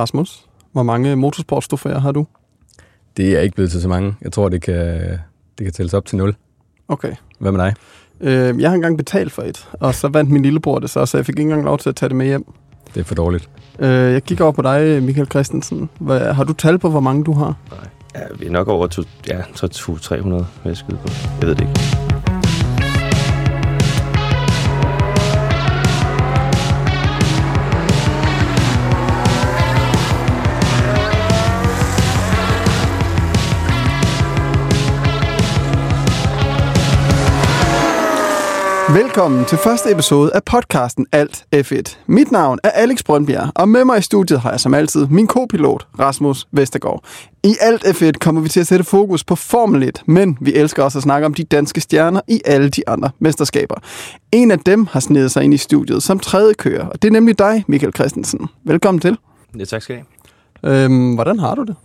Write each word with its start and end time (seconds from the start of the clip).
Rasmus, 0.00 0.46
hvor 0.72 0.82
mange 0.82 1.16
motorsportstrofæer 1.16 1.98
har 1.98 2.12
du? 2.12 2.26
Det 3.16 3.36
er 3.36 3.40
ikke 3.40 3.54
blevet 3.54 3.70
til 3.70 3.80
så 3.82 3.88
mange. 3.88 4.14
Jeg 4.22 4.32
tror, 4.32 4.48
det 4.48 4.62
kan, 4.62 4.76
det 5.58 5.64
kan 5.64 5.72
tælles 5.72 5.94
op 5.94 6.06
til 6.06 6.18
0. 6.18 6.34
Okay. 6.88 7.14
Hvad 7.38 7.52
med 7.52 7.60
dig? 7.60 7.74
Øh, 8.20 8.60
jeg 8.60 8.70
har 8.70 8.74
engang 8.74 8.96
betalt 8.96 9.32
for 9.32 9.42
et, 9.42 9.68
og 9.72 9.94
så 9.94 10.08
vandt 10.08 10.30
min 10.30 10.42
lillebror 10.42 10.78
det 10.78 10.90
så, 10.90 11.06
så 11.06 11.18
jeg 11.18 11.26
fik 11.26 11.32
ikke 11.32 11.42
engang 11.42 11.64
lov 11.64 11.78
til 11.78 11.88
at 11.88 11.96
tage 11.96 12.08
det 12.08 12.16
med 12.16 12.26
hjem. 12.26 12.44
Det 12.94 13.00
er 13.00 13.04
for 13.04 13.14
dårligt. 13.14 13.50
Øh, 13.78 13.88
jeg 13.88 14.24
kigger 14.24 14.44
over 14.44 14.52
på 14.52 14.62
dig, 14.62 15.02
Michael 15.02 15.26
Christensen. 15.26 15.90
Hvad, 16.00 16.20
har 16.20 16.44
du 16.44 16.52
tal 16.52 16.78
på, 16.78 16.90
hvor 16.90 17.00
mange 17.00 17.24
du 17.24 17.32
har? 17.32 17.54
Nej. 17.70 17.88
Ja, 18.14 18.20
vi 18.38 18.46
er 18.46 18.50
nok 18.50 18.68
over 18.68 18.86
to, 18.86 19.02
ja, 19.28 19.40
200-300, 19.40 20.14
vil 20.14 20.44
jeg 20.64 20.76
skyde 20.76 20.98
på. 21.02 21.08
Jeg 21.40 21.48
ved 21.48 21.54
det 21.54 21.60
ikke. 21.60 22.09
Velkommen 38.94 39.44
til 39.44 39.58
første 39.58 39.92
episode 39.92 40.30
af 40.34 40.44
podcasten 40.44 41.06
Alt 41.12 41.44
F1. 41.56 41.96
Mit 42.06 42.30
navn 42.32 42.58
er 42.64 42.70
Alex 42.70 43.02
Brøndbjerg, 43.02 43.52
og 43.54 43.68
med 43.68 43.84
mig 43.84 43.98
i 43.98 44.02
studiet 44.02 44.40
har 44.40 44.50
jeg 44.50 44.60
som 44.60 44.74
altid 44.74 45.06
min 45.06 45.26
kopilot 45.26 45.86
Rasmus 45.98 46.46
Vestergaard. 46.52 47.04
I 47.44 47.54
Alt 47.60 47.84
F1 47.84 48.10
kommer 48.20 48.40
vi 48.40 48.48
til 48.48 48.60
at 48.60 48.66
sætte 48.66 48.84
fokus 48.84 49.24
på 49.24 49.34
Formel 49.36 49.82
1, 49.82 50.02
men 50.06 50.38
vi 50.40 50.54
elsker 50.54 50.82
også 50.82 50.98
at 50.98 51.02
snakke 51.02 51.26
om 51.26 51.34
de 51.34 51.44
danske 51.44 51.80
stjerner 51.80 52.20
i 52.28 52.40
alle 52.44 52.68
de 52.68 52.88
andre 52.88 53.10
mesterskaber. 53.18 53.74
En 54.32 54.50
af 54.50 54.58
dem 54.58 54.86
har 54.86 55.00
snedet 55.00 55.30
sig 55.30 55.44
ind 55.44 55.54
i 55.54 55.56
studiet 55.56 56.02
som 56.02 56.18
tredje 56.18 56.54
kører, 56.54 56.86
og 56.86 57.02
det 57.02 57.08
er 57.08 57.12
nemlig 57.12 57.38
dig, 57.38 57.64
Michael 57.68 57.92
Christensen. 57.94 58.48
Velkommen 58.64 59.00
til. 59.00 59.18
Ja, 59.58 59.64
tak 59.64 59.82
skal 59.82 59.96
I 59.96 59.98
have. 60.64 60.84
Øhm, 60.84 61.14
hvordan 61.14 61.38
har 61.38 61.54
du 61.54 61.62
det? 61.64 61.76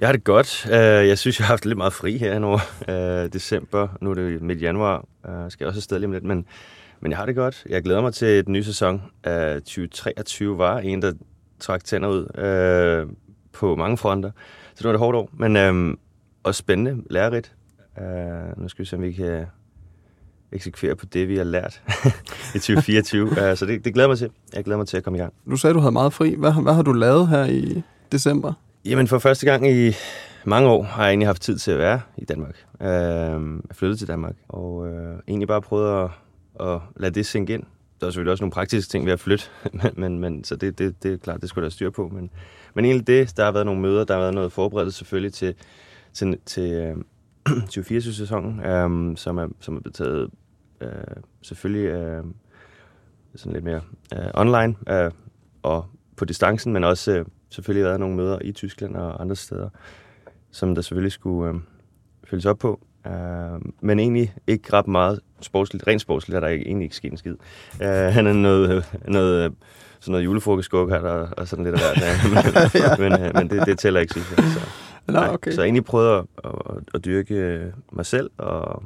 Jeg 0.00 0.08
har 0.08 0.12
det 0.12 0.24
godt. 0.24 0.66
Øh, 0.72 1.08
Jeg 1.08 1.18
synes, 1.18 1.38
jeg 1.38 1.46
har 1.46 1.52
haft 1.52 1.66
lidt 1.66 1.76
meget 1.76 1.92
fri 1.92 2.18
her 2.18 2.38
nu. 2.38 2.52
Øh, 2.94 3.32
December, 3.32 3.88
nu 4.00 4.10
er 4.10 4.14
det 4.14 4.42
midt 4.42 4.62
januar. 4.62 5.04
Jeg 5.28 5.52
skal 5.52 5.66
også 5.66 5.78
afsted 5.78 5.98
lige 5.98 6.06
om 6.06 6.12
lidt, 6.12 6.24
men, 6.24 6.46
men 7.00 7.10
jeg 7.10 7.18
har 7.18 7.26
det 7.26 7.34
godt. 7.34 7.64
Jeg 7.68 7.82
glæder 7.82 8.00
mig 8.00 8.14
til 8.14 8.44
den 8.44 8.52
nye 8.52 8.64
sæson. 8.64 9.02
Øh, 9.26 9.54
2023 9.54 10.58
var 10.58 10.78
en, 10.78 11.02
der 11.02 11.12
trak 11.60 11.84
tænder 11.84 12.08
ud 12.08 12.40
øh, 12.40 13.06
på 13.52 13.76
mange 13.76 13.96
fronter. 13.96 14.30
Så 14.74 14.78
det 14.78 14.84
var 14.84 14.92
et 14.92 14.98
hårdt 14.98 15.16
år, 15.16 15.30
men 15.32 15.56
øh, 15.56 15.96
også 16.42 16.58
spændende, 16.58 17.02
lærerigt. 17.10 17.54
Øh, 17.98 18.62
nu 18.62 18.68
skal 18.68 18.82
vi 18.82 18.88
se, 18.88 18.96
om 18.96 19.02
vi 19.02 19.12
kan 19.12 19.46
eksekvere 20.52 20.96
på 20.96 21.06
det, 21.06 21.28
vi 21.28 21.36
har 21.36 21.44
lært 21.44 21.82
i 22.54 22.58
2024. 22.58 23.24
uh, 23.24 23.36
så 23.58 23.66
det, 23.66 23.84
det 23.84 23.94
glæder 23.94 24.08
mig 24.08 24.18
til. 24.18 24.30
Jeg 24.54 24.64
glæder 24.64 24.78
mig 24.78 24.88
til 24.88 24.96
at 24.96 25.04
komme 25.04 25.18
i 25.18 25.20
gang. 25.20 25.32
Du 25.50 25.56
sagde, 25.56 25.74
du 25.74 25.80
havde 25.80 25.92
meget 25.92 26.12
fri. 26.12 26.34
Hvad, 26.34 26.62
hvad 26.62 26.74
har 26.74 26.82
du 26.82 26.92
lavet 26.92 27.28
her 27.28 27.44
i 27.44 27.82
december? 28.12 28.52
Jamen 28.84 29.08
for 29.08 29.18
første 29.18 29.46
gang 29.46 29.70
i 29.70 29.92
mange 30.46 30.68
år 30.68 30.82
har 30.82 31.02
jeg 31.02 31.10
egentlig 31.10 31.28
haft 31.28 31.42
tid 31.42 31.58
til 31.58 31.70
at 31.70 31.78
være 31.78 32.00
i 32.16 32.24
Danmark. 32.24 32.66
Øh, 32.80 32.88
jeg 33.68 33.76
flyttede 33.76 34.00
til 34.00 34.08
Danmark, 34.08 34.36
og 34.48 34.88
øh, 34.88 35.18
egentlig 35.28 35.48
bare 35.48 35.62
prøvet 35.62 36.04
at, 36.04 36.10
at 36.66 36.80
lade 36.96 37.14
det 37.14 37.26
sænke 37.26 37.54
ind. 37.54 37.62
Der 38.00 38.06
er 38.06 38.10
selvfølgelig 38.10 38.32
også 38.32 38.44
nogle 38.44 38.52
praktiske 38.52 38.90
ting 38.90 39.06
ved 39.06 39.12
at 39.12 39.20
flytte, 39.20 39.44
men, 39.82 39.92
men, 39.96 40.18
men 40.18 40.44
så 40.44 40.56
det, 40.56 40.78
det, 40.78 41.02
det 41.02 41.12
er 41.12 41.16
klart, 41.16 41.40
det 41.40 41.48
skulle 41.48 41.64
der 41.64 41.70
styr 41.70 41.90
på. 41.90 42.08
Men, 42.08 42.30
men 42.74 42.84
egentlig 42.84 43.06
det, 43.06 43.36
der 43.36 43.44
har 43.44 43.52
været 43.52 43.66
nogle 43.66 43.80
møder, 43.80 44.04
der 44.04 44.14
har 44.14 44.20
været 44.20 44.34
noget 44.34 44.52
forberedelse 44.52 44.98
selvfølgelig 44.98 45.32
til, 45.32 45.54
til, 46.12 46.38
til 46.46 46.72
øh, 46.72 46.96
24-sæsonen, 47.76 48.60
øh, 48.60 49.16
som, 49.16 49.38
er, 49.38 49.48
som 49.60 49.76
er 49.76 49.80
betaget 49.80 50.30
øh, 50.80 50.90
selvfølgelig 51.42 51.86
øh, 51.86 52.24
sådan 53.34 53.52
lidt 53.52 53.64
mere 53.64 53.80
øh, 54.14 54.30
online 54.34 54.74
øh, 54.90 55.10
og 55.62 55.86
på 56.16 56.24
distancen, 56.24 56.72
men 56.72 56.84
også 56.84 57.18
øh, 57.18 57.24
selvfølgelig 57.50 57.84
været 57.84 58.00
nogle 58.00 58.16
møder 58.16 58.38
i 58.42 58.52
Tyskland 58.52 58.96
og 58.96 59.20
andre 59.20 59.36
steder, 59.36 59.68
som 60.50 60.74
der 60.74 60.82
selvfølgelig 60.82 61.12
skulle 61.12 61.50
øh, 61.50 61.60
følges 62.24 62.46
op 62.46 62.58
på. 62.58 62.80
Uh, 63.06 63.60
men 63.80 63.98
egentlig 63.98 64.34
ikke 64.46 64.72
ret 64.72 64.88
meget 64.88 65.20
sportsligt. 65.40 65.86
Rent 65.86 66.00
sportsligt 66.00 66.36
er 66.36 66.40
der 66.40 66.48
egentlig 66.48 66.84
ikke 66.84 66.96
sket 66.96 67.12
en 67.12 67.18
skid. 67.18 67.34
Uh, 67.80 67.86
han 67.86 68.26
er 68.26 68.32
noget, 68.32 68.84
noget, 69.08 69.52
sådan 70.00 70.12
noget 70.12 70.24
julefrokostskuk 70.24 70.90
her, 70.90 71.00
der, 71.00 71.28
og 71.30 71.48
sådan 71.48 71.64
lidt 71.64 71.74
af 71.74 71.80
hvert. 71.80 72.98
men, 73.00 73.12
men, 73.12 73.32
men 73.34 73.50
det, 73.50 73.66
det 73.66 73.78
tæller 73.78 74.00
ikke, 74.00 74.12
synes 74.12 74.30
jeg. 74.36 74.44
Så, 74.44 74.60
Nå, 75.12 75.20
okay. 75.20 75.52
så 75.52 75.60
jeg 75.60 75.66
egentlig 75.66 75.84
prøvet 75.84 76.18
at, 76.18 76.24
at, 76.44 76.52
at 76.94 77.04
dyrke 77.04 77.72
mig 77.92 78.06
selv 78.06 78.30
og 78.38 78.82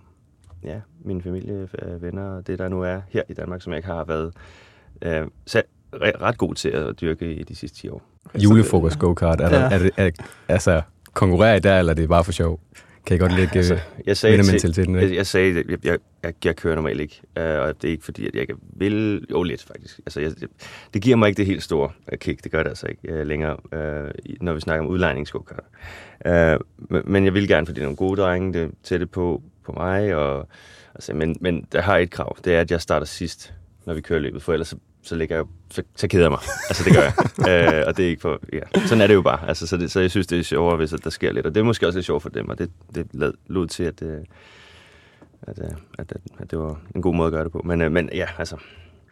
ja, 0.65 0.81
min 1.05 1.23
familie, 1.23 1.69
venner 2.01 2.37
og 2.37 2.47
det, 2.47 2.59
der 2.59 2.69
nu 2.69 2.83
er 2.83 3.01
her 3.09 3.23
i 3.29 3.35
Danmark, 3.35 3.63
som 3.63 3.73
jeg 3.73 3.79
ikke 3.79 3.89
har 3.89 4.05
været 4.05 4.33
uh, 5.07 5.31
selv, 5.47 5.65
ret 5.93 6.39
god 6.39 6.55
til 6.55 6.69
at 6.69 7.01
dyrke 7.01 7.35
i 7.35 7.43
de 7.43 7.55
sidste 7.55 7.79
10 7.79 7.89
år. 7.89 8.03
Julefrokost 8.39 8.99
go-kart. 8.99 9.41
Er, 9.41 9.49
der, 9.49 9.61
ja. 9.61 9.71
er, 9.71 9.79
det, 9.79 9.91
er, 9.97 10.11
altså, 10.49 10.83
konkurrerer 11.13 11.57
I 11.57 11.61
der, 11.61 11.79
eller 11.79 11.93
er 11.93 11.95
det 11.95 12.09
bare 12.09 12.25
for 12.25 12.33
sjov? 12.33 12.61
Kan 13.07 13.17
I 13.17 13.19
godt 13.19 13.37
lægge 13.37 13.57
altså, 13.57 13.79
jeg 14.07 14.17
sagde 14.17 14.43
til, 14.43 14.91
jeg, 14.95 15.15
jeg 15.15 15.27
sagde, 15.27 15.65
jeg, 15.69 15.85
jeg, 15.85 15.99
jeg, 16.23 16.35
jeg 16.45 16.57
kører 16.57 16.75
normalt 16.75 17.01
ikke, 17.01 17.21
uh, 17.37 17.43
og 17.43 17.83
det 17.83 17.89
er 17.89 17.93
ikke 17.93 18.05
fordi, 18.05 18.27
at 18.27 18.35
jeg 18.35 18.41
ikke 18.41 18.55
vil, 18.77 19.27
jo 19.31 19.43
lidt 19.43 19.63
faktisk. 19.63 19.99
Altså, 20.07 20.21
jeg, 20.21 20.33
det 20.95 21.03
giver 21.03 21.17
mig 21.17 21.29
ikke 21.29 21.37
det 21.37 21.47
helt 21.47 21.63
store 21.63 21.91
kick, 22.17 22.45
det 22.45 22.53
gør 22.53 22.63
det 22.63 22.71
altså 22.71 22.87
ikke 22.87 23.21
uh, 23.21 23.27
længere, 23.27 23.57
uh, 23.73 24.11
når 24.41 24.53
vi 24.53 24.61
snakker 24.61 24.85
om 24.85 24.91
udlejningsgokart. 24.91 25.65
Uh, 26.29 27.07
men 27.11 27.25
jeg 27.25 27.35
vil 27.35 27.49
gerne, 27.49 27.67
fordi 27.67 27.77
det 27.77 27.83
er 27.83 27.87
nogle 27.87 27.97
gode 27.97 28.21
drenge, 28.21 28.53
det 28.53 28.63
er 28.63 28.69
tætte 28.83 29.07
på, 29.07 29.43
på 29.65 29.73
mig, 29.73 30.15
og, 30.15 30.49
altså, 30.95 31.15
men, 31.15 31.37
men 31.41 31.67
der 31.73 31.81
har 31.81 31.97
et 31.99 32.11
krav, 32.11 32.37
det 32.45 32.55
er, 32.55 32.61
at 32.61 32.71
jeg 32.71 32.81
starter 32.81 33.07
sidst, 33.07 33.55
når 33.87 33.95
vi 33.95 34.01
kører 34.01 34.21
løbet, 34.21 34.43
for 34.43 34.53
ellers 34.53 34.69
så 34.69 34.77
så 35.03 35.17
ligger 35.17 35.37
jeg 35.37 35.45
så, 35.71 35.83
så 35.97 36.09
keder 36.09 36.25
jeg 36.25 36.31
mig. 36.31 36.41
Altså, 36.69 36.85
det 36.85 36.95
gør 36.95 37.03
jeg. 37.03 37.79
øh, 37.79 37.85
og 37.87 37.97
det 37.97 38.05
er 38.05 38.09
ikke 38.09 38.21
for... 38.21 38.41
Ja. 38.53 38.87
Sådan 38.87 39.01
er 39.01 39.07
det 39.07 39.15
jo 39.15 39.23
bare. 39.23 39.49
Altså, 39.49 39.67
så, 39.67 39.77
det, 39.77 39.91
så 39.91 40.01
jeg 40.01 40.11
synes, 40.11 40.27
det 40.27 40.39
er 40.39 40.43
sjovere, 40.43 40.77
hvis 40.77 40.91
der 40.91 41.11
sker 41.11 41.33
lidt. 41.33 41.47
Og 41.47 41.55
det 41.55 41.61
er 41.61 41.65
måske 41.65 41.87
også 41.87 41.99
lidt 41.99 42.07
sjovt 42.07 42.23
for 42.23 42.29
dem, 42.29 42.49
og 42.49 42.59
det, 42.59 42.71
det 42.95 43.33
lod 43.47 43.67
til, 43.67 43.83
at, 43.83 44.01
det, 44.01 44.27
at, 45.43 45.59
at, 45.59 45.77
at, 45.99 46.13
at 46.39 46.51
det 46.51 46.59
var 46.59 46.81
en 46.95 47.03
god 47.03 47.15
måde 47.15 47.27
at 47.27 47.33
gøre 47.33 47.45
det 47.45 47.53
på. 47.53 47.63
Men, 47.65 47.81
øh, 47.81 47.93
men 47.93 48.11
ja, 48.13 48.27
altså, 48.39 48.57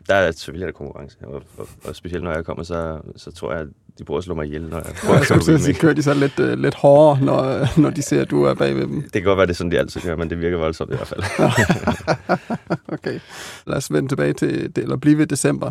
der 0.09 0.15
er 0.15 0.31
selvfølgelig 0.31 0.67
der 0.67 0.73
konkurrence, 0.73 1.17
og, 1.23 1.43
og, 1.59 1.69
og 1.85 1.97
specielt 1.97 2.25
når 2.25 2.33
jeg 2.33 2.45
kommer, 2.45 2.63
så, 2.63 3.01
så 3.17 3.31
tror 3.31 3.53
jeg, 3.53 3.67
de 3.99 4.05
bruger 4.05 4.19
at 4.19 4.25
slå 4.25 4.35
mig 4.35 4.47
ihjel, 4.47 4.63
når 4.63 4.77
jeg 4.77 4.95
prøver 5.05 5.15
ja, 5.15 5.49
jeg 5.49 5.55
at 5.55 5.61
sige, 5.61 5.75
kører 5.75 5.95
de 5.95 6.03
så 6.03 6.15
lidt, 6.15 6.41
uh, 6.41 6.53
lidt 6.53 6.75
hårdere, 6.75 7.25
når, 7.25 7.81
når 7.81 7.91
de 7.91 8.03
ser, 8.03 8.23
at 8.23 8.31
du 8.31 8.45
er 8.45 8.55
bag 8.55 8.75
ved 8.75 8.83
dem? 8.83 9.03
Det 9.03 9.13
kan 9.13 9.23
godt 9.23 9.37
være, 9.37 9.47
det 9.47 9.53
er 9.53 9.57
sådan, 9.57 9.73
de 9.73 9.79
altid 9.79 10.01
gør, 10.01 10.17
men 10.17 10.31
det 10.31 10.41
virker 10.41 10.59
voldsomt 10.59 10.91
i 10.93 10.97
hvert 10.97 11.09
fald. 11.09 11.23
okay. 12.99 13.21
Lad 13.67 13.77
os 13.77 13.93
vende 13.93 14.09
tilbage 14.09 14.33
til, 14.33 14.77
det, 14.77 14.83
eller 14.83 14.97
blive 14.97 15.19
ved 15.19 15.27
december. 15.27 15.71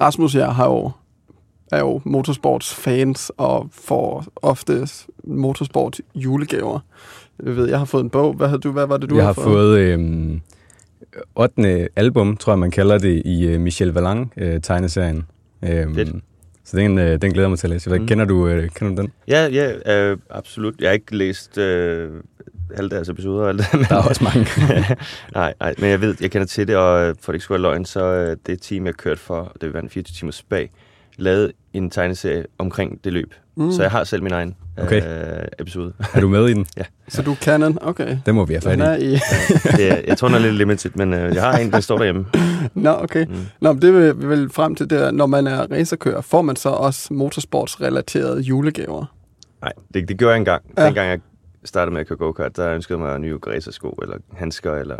Rasmus 0.00 0.34
og 0.34 0.40
jeg 0.40 0.54
har 0.54 0.66
jo, 0.66 0.90
er 1.72 1.78
jo 1.78 2.00
motorsportsfans 2.04 3.32
og 3.36 3.68
får 3.72 4.24
ofte 4.36 4.88
motorsport 5.24 6.00
julegaver. 6.14 6.80
Jeg 7.44 7.56
ved, 7.56 7.68
jeg 7.68 7.78
har 7.78 7.84
fået 7.84 8.04
en 8.04 8.10
bog. 8.10 8.34
Hvad, 8.34 8.48
har 8.48 8.56
du, 8.56 8.72
hvad 8.72 8.86
var 8.86 8.96
det, 8.96 9.10
du 9.10 9.16
jeg 9.16 9.24
har 9.24 9.32
fået? 9.32 9.80
Jeg 9.80 9.90
har 9.90 9.98
fået 9.98 10.00
øhm, 10.00 10.40
8. 11.34 11.88
album, 11.96 12.36
tror 12.36 12.52
jeg, 12.52 12.58
man 12.58 12.70
kalder 12.70 12.98
det, 12.98 13.22
i 13.24 13.54
uh, 13.54 13.60
Michel 13.60 13.92
Valang-tegneserien. 13.92 15.26
Øh, 15.62 15.80
øhm. 15.80 16.22
Så 16.68 16.76
den, 16.76 16.98
øh, 16.98 17.22
den 17.22 17.32
glæder 17.32 17.48
mig 17.48 17.58
til 17.58 17.66
at 17.66 17.70
læse. 17.70 17.90
Hvad, 17.90 17.98
mm. 17.98 18.06
kender, 18.06 18.24
du, 18.24 18.48
øh, 18.48 18.68
kender 18.70 18.94
du 18.94 19.02
den? 19.02 19.12
Ja, 19.28 19.46
ja 19.46 19.94
øh, 19.94 20.18
absolut. 20.30 20.80
Jeg 20.80 20.88
har 20.88 20.92
ikke 20.92 21.16
læst 21.16 21.58
øh, 21.58 22.10
alle 22.76 22.90
deres 22.90 23.08
episoder 23.08 23.42
og 23.42 23.48
alt 23.48 23.58
det. 23.58 23.68
Men, 23.74 23.84
der 23.84 23.96
er 23.96 24.08
også 24.08 24.24
mange. 24.24 24.46
nej, 25.34 25.54
nej, 25.60 25.74
men 25.78 25.90
jeg 25.90 26.00
ved, 26.00 26.16
jeg 26.20 26.30
kender 26.30 26.46
til 26.46 26.68
det, 26.68 26.76
og 26.76 27.16
for 27.20 27.32
det 27.32 27.36
ikke 27.36 27.44
skulle 27.44 27.62
være 27.62 27.72
løgn, 27.72 27.84
så 27.84 28.04
øh, 28.04 28.36
det 28.46 28.62
team, 28.62 28.86
jeg 28.86 28.94
kørt 28.94 29.18
for, 29.18 29.56
det 29.60 29.74
var 29.74 29.80
en 29.80 29.90
24 29.90 30.14
timers 30.14 30.42
bag, 30.42 30.70
lavede 31.16 31.52
en 31.72 31.90
tegneserie 31.90 32.44
omkring 32.58 33.04
det 33.04 33.12
løb. 33.12 33.34
Mm. 33.58 33.72
Så 33.72 33.82
jeg 33.82 33.90
har 33.90 34.04
selv 34.04 34.22
min 34.22 34.32
egen 34.32 34.56
okay. 34.76 35.02
øh, 35.02 35.44
episode. 35.58 35.92
Er 36.14 36.20
du 36.20 36.28
med 36.28 36.48
i 36.48 36.54
den? 36.54 36.66
ja. 36.76 36.82
Så 37.08 37.22
du 37.22 37.34
kan 37.34 37.62
den? 37.62 37.78
Okay. 37.82 38.18
Det 38.26 38.34
må 38.34 38.44
vi 38.44 38.54
have 38.54 38.60
fat 38.60 39.02
i. 39.02 39.04
i. 39.04 39.12
det, 39.76 40.04
jeg 40.06 40.18
tror, 40.18 40.28
den 40.28 40.34
er 40.34 40.40
lidt 40.40 40.54
limited, 40.54 40.90
men 40.94 41.14
øh, 41.14 41.34
jeg 41.34 41.42
har 41.42 41.58
en, 41.58 41.72
der 41.72 41.80
står 41.80 41.96
derhjemme. 41.96 42.26
Nå, 42.74 42.90
okay. 42.90 43.26
Mm. 43.26 43.34
Nå, 43.60 43.72
men 43.72 43.82
det 43.82 43.94
vil 43.94 44.20
vi 44.20 44.28
vel 44.28 44.50
frem 44.50 44.74
til, 44.74 44.90
det 44.90 45.02
er, 45.02 45.10
når 45.10 45.26
man 45.26 45.46
er 45.46 45.72
racerkører, 45.72 46.20
får 46.20 46.42
man 46.42 46.56
så 46.56 46.68
også 46.68 47.14
motorsportsrelaterede 47.14 48.40
julegaver? 48.40 49.04
Nej, 49.62 49.72
det, 49.94 50.08
det 50.08 50.18
gjorde 50.18 50.32
jeg 50.32 50.38
engang. 50.38 50.62
Ja. 50.78 50.86
Dengang 50.86 51.10
jeg 51.10 51.20
startede 51.64 51.92
med 51.92 52.00
at 52.00 52.06
køre 52.06 52.18
go-kart, 52.18 52.56
der 52.56 52.74
ønskede 52.74 52.98
mig 52.98 53.18
nye 53.18 53.38
racersko, 53.46 53.88
eller 53.88 54.16
handsker, 54.32 54.74
eller 54.74 54.96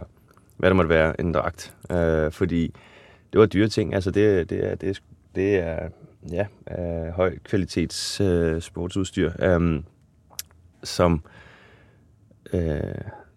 hvad 0.57 0.71
det 0.71 0.77
måtte 0.77 0.89
være, 0.89 1.21
en 1.21 1.35
dragt. 1.35 1.75
Øh, 1.91 2.33
fordi 2.33 2.75
det 3.33 3.41
var 3.41 3.47
dyre 3.47 3.69
ting. 3.69 3.95
Altså, 3.95 4.11
det, 4.11 4.51
det, 4.51 4.71
er, 4.71 4.75
det, 4.75 4.89
er, 4.89 4.95
det 5.35 5.57
er 5.59 5.79
ja, 6.33 6.47
øh, 6.79 7.13
høj 7.13 7.39
kvalitets 7.45 8.21
øh, 8.21 8.61
sportsudstyr, 8.61 9.33
øh, 9.43 9.83
som 10.85 11.25
øh, 12.53 12.95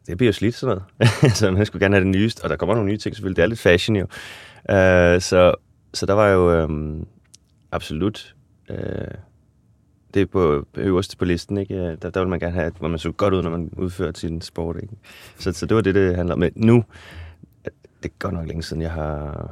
det 0.07 0.17
bliver 0.17 0.27
jo 0.29 0.33
slidt 0.33 0.55
sådan 0.55 0.81
noget. 0.99 1.11
så 1.37 1.51
man 1.51 1.65
skulle 1.65 1.85
gerne 1.85 1.95
have 1.95 2.05
det 2.05 2.11
nyeste, 2.11 2.43
og 2.43 2.49
der 2.49 2.55
kommer 2.55 2.75
nogle 2.75 2.89
nye 2.89 2.97
ting 2.97 3.15
selvfølgelig. 3.15 3.37
Det 3.37 3.43
er 3.43 3.47
lidt 3.47 3.59
fashion 3.59 3.95
jo. 3.95 4.07
Øh, 4.75 5.21
så, 5.21 5.55
så 5.93 6.05
der 6.05 6.13
var 6.13 6.27
jo 6.27 6.51
øh, 6.51 7.05
absolut 7.71 8.35
øh, 8.69 9.15
det 10.13 10.21
er 10.21 10.25
på 10.25 10.65
øverste 10.77 11.17
på 11.17 11.25
listen, 11.25 11.57
ikke? 11.57 11.75
Øh, 11.75 11.97
der, 12.01 12.09
der 12.09 12.19
vil 12.19 12.29
man 12.29 12.39
gerne 12.39 12.53
have, 12.53 12.71
hvor 12.79 12.87
man 12.87 12.99
så 12.99 13.11
godt 13.11 13.33
ud, 13.33 13.43
når 13.43 13.49
man 13.49 13.69
udfører 13.77 14.11
sin 14.15 14.41
sport, 14.41 14.75
ikke? 14.81 14.93
Så, 15.39 15.51
så 15.51 15.65
det 15.65 15.75
var 15.75 15.81
det, 15.81 15.95
det 15.95 16.15
handler 16.15 16.33
om. 16.33 16.39
Men 16.39 16.51
nu, 16.55 16.83
det 18.03 18.09
er 18.09 18.13
godt 18.19 18.33
nok 18.33 18.47
længe 18.47 18.63
siden, 18.63 18.81
jeg 18.81 18.91
har 18.91 19.51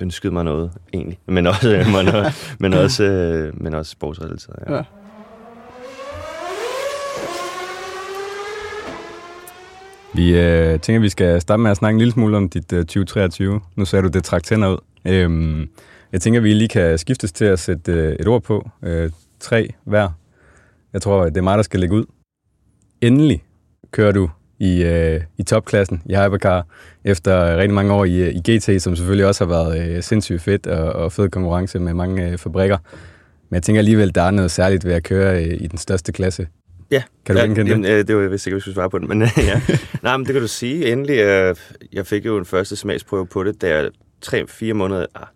ønsket 0.00 0.32
mig 0.32 0.44
noget, 0.44 0.72
egentlig. 0.94 1.18
Men 1.26 1.46
også, 1.46 1.68
men, 1.96 2.08
også, 2.08 2.54
men 2.58 2.74
også, 2.74 3.04
øh, 3.04 3.62
men 3.62 3.74
også 3.74 3.90
sportsrelateret. 3.90 4.58
Ja. 4.68 4.74
ja. 4.74 4.82
Vi 10.14 10.38
øh, 10.38 10.80
tænker, 10.80 10.98
at 10.98 11.02
vi 11.02 11.08
skal 11.08 11.40
starte 11.40 11.62
med 11.62 11.70
at 11.70 11.76
snakke 11.76 11.94
en 11.94 11.98
lille 11.98 12.12
smule 12.12 12.36
om 12.36 12.48
dit 12.48 12.72
øh, 12.72 12.78
2023. 12.78 13.60
Nu 13.76 13.84
sagde 13.84 14.02
du, 14.02 14.08
det 14.08 14.24
trak 14.24 14.42
tænder 14.42 14.68
ud. 14.68 14.78
Øhm, 15.04 15.68
jeg 16.12 16.20
tænker, 16.20 16.40
at 16.40 16.44
vi 16.44 16.54
lige 16.54 16.68
kan 16.68 16.98
skiftes 16.98 17.32
til 17.32 17.44
at 17.44 17.58
sætte 17.58 17.92
øh, 17.92 18.16
et 18.20 18.28
ord 18.28 18.42
på. 18.42 18.70
Øh, 18.82 19.10
tre 19.40 19.68
hver. 19.84 20.08
Jeg 20.92 21.02
tror, 21.02 21.24
det 21.24 21.36
er 21.36 21.42
mig, 21.42 21.56
der 21.56 21.62
skal 21.62 21.80
lægge 21.80 21.94
ud. 21.94 22.04
Endelig 23.00 23.42
kører 23.90 24.12
du 24.12 24.30
i, 24.62 24.82
øh, 24.82 25.20
i 25.38 25.42
topklassen 25.42 26.02
i 26.06 26.14
Hypercar, 26.14 26.66
efter 27.04 27.56
rigtig 27.56 27.74
mange 27.74 27.92
år 27.92 28.04
i, 28.04 28.30
i 28.30 28.38
GT, 28.38 28.82
som 28.82 28.96
selvfølgelig 28.96 29.26
også 29.26 29.44
har 29.44 29.48
været 29.48 29.96
øh, 29.96 30.02
sindssygt 30.02 30.42
fedt 30.42 30.66
og, 30.66 30.92
og 30.92 31.12
fed 31.12 31.28
konkurrence 31.28 31.78
med 31.78 31.94
mange 31.94 32.28
øh, 32.28 32.38
fabrikker. 32.38 32.76
Men 33.48 33.54
jeg 33.54 33.62
tænker 33.62 33.80
alligevel, 33.80 34.14
der 34.14 34.22
er 34.22 34.30
noget 34.30 34.50
særligt 34.50 34.84
ved 34.84 34.92
at 34.92 35.02
køre 35.02 35.44
øh, 35.44 35.58
i 35.60 35.66
den 35.66 35.78
største 35.78 36.12
klasse. 36.12 36.46
Ja. 36.90 37.02
Kan 37.26 37.34
du 37.34 37.40
ja, 37.40 37.46
genkende 37.46 37.88
det? 37.88 37.90
Øh, 37.90 38.06
det 38.06 38.16
var 38.16 38.22
jeg 38.22 38.30
vist 38.30 38.46
ikke, 38.46 38.54
hvis 38.54 38.66
vi 38.66 38.72
svare 38.72 38.90
på 38.90 38.98
det, 38.98 39.08
men 39.08 39.22
ja. 39.22 39.60
Nej, 40.02 40.16
men 40.16 40.26
det 40.26 40.32
kan 40.32 40.42
du 40.42 40.48
sige. 40.48 40.92
Endelig, 40.92 41.18
øh, 41.18 41.56
jeg 41.92 42.06
fik 42.06 42.26
jo 42.26 42.38
en 42.38 42.44
første 42.44 42.76
smagsprøve 42.76 43.26
på 43.26 43.44
det, 43.44 43.62
da 43.62 43.68
jeg 43.68 43.90
tre-fire 44.20 44.74
måneder, 44.74 45.06
ah, 45.14 45.26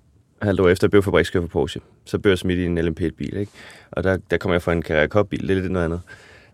halvt 0.42 0.60
år 0.60 0.68
efter, 0.68 0.88
blev 0.88 1.02
fabrikskører 1.02 1.42
for 1.42 1.48
Porsche. 1.48 1.80
Så 2.04 2.18
blev 2.18 2.30
jeg 2.30 2.38
smidt 2.38 2.58
i 2.58 2.64
en 2.64 2.78
LMP1-bil, 2.78 3.36
ikke? 3.36 3.52
Og 3.90 4.04
der, 4.04 4.18
der 4.30 4.36
kom 4.36 4.52
jeg 4.52 4.62
fra 4.62 4.72
en 4.72 4.82
Carrera 4.82 5.06
Cup-bil, 5.06 5.48
det 5.48 5.56
er 5.56 5.60
lidt 5.60 5.72
noget 5.72 5.84
andet 5.84 6.00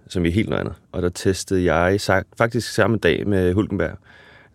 som 0.09 0.27
er 0.27 0.31
helt 0.31 0.49
noget 0.49 0.61
andet. 0.61 0.75
Og 0.93 1.03
der 1.03 1.09
testede 1.09 1.75
jeg 1.75 2.01
faktisk 2.39 2.73
samme 2.73 2.97
dag 2.97 3.27
med 3.27 3.53
Hulkenberg, 3.55 3.99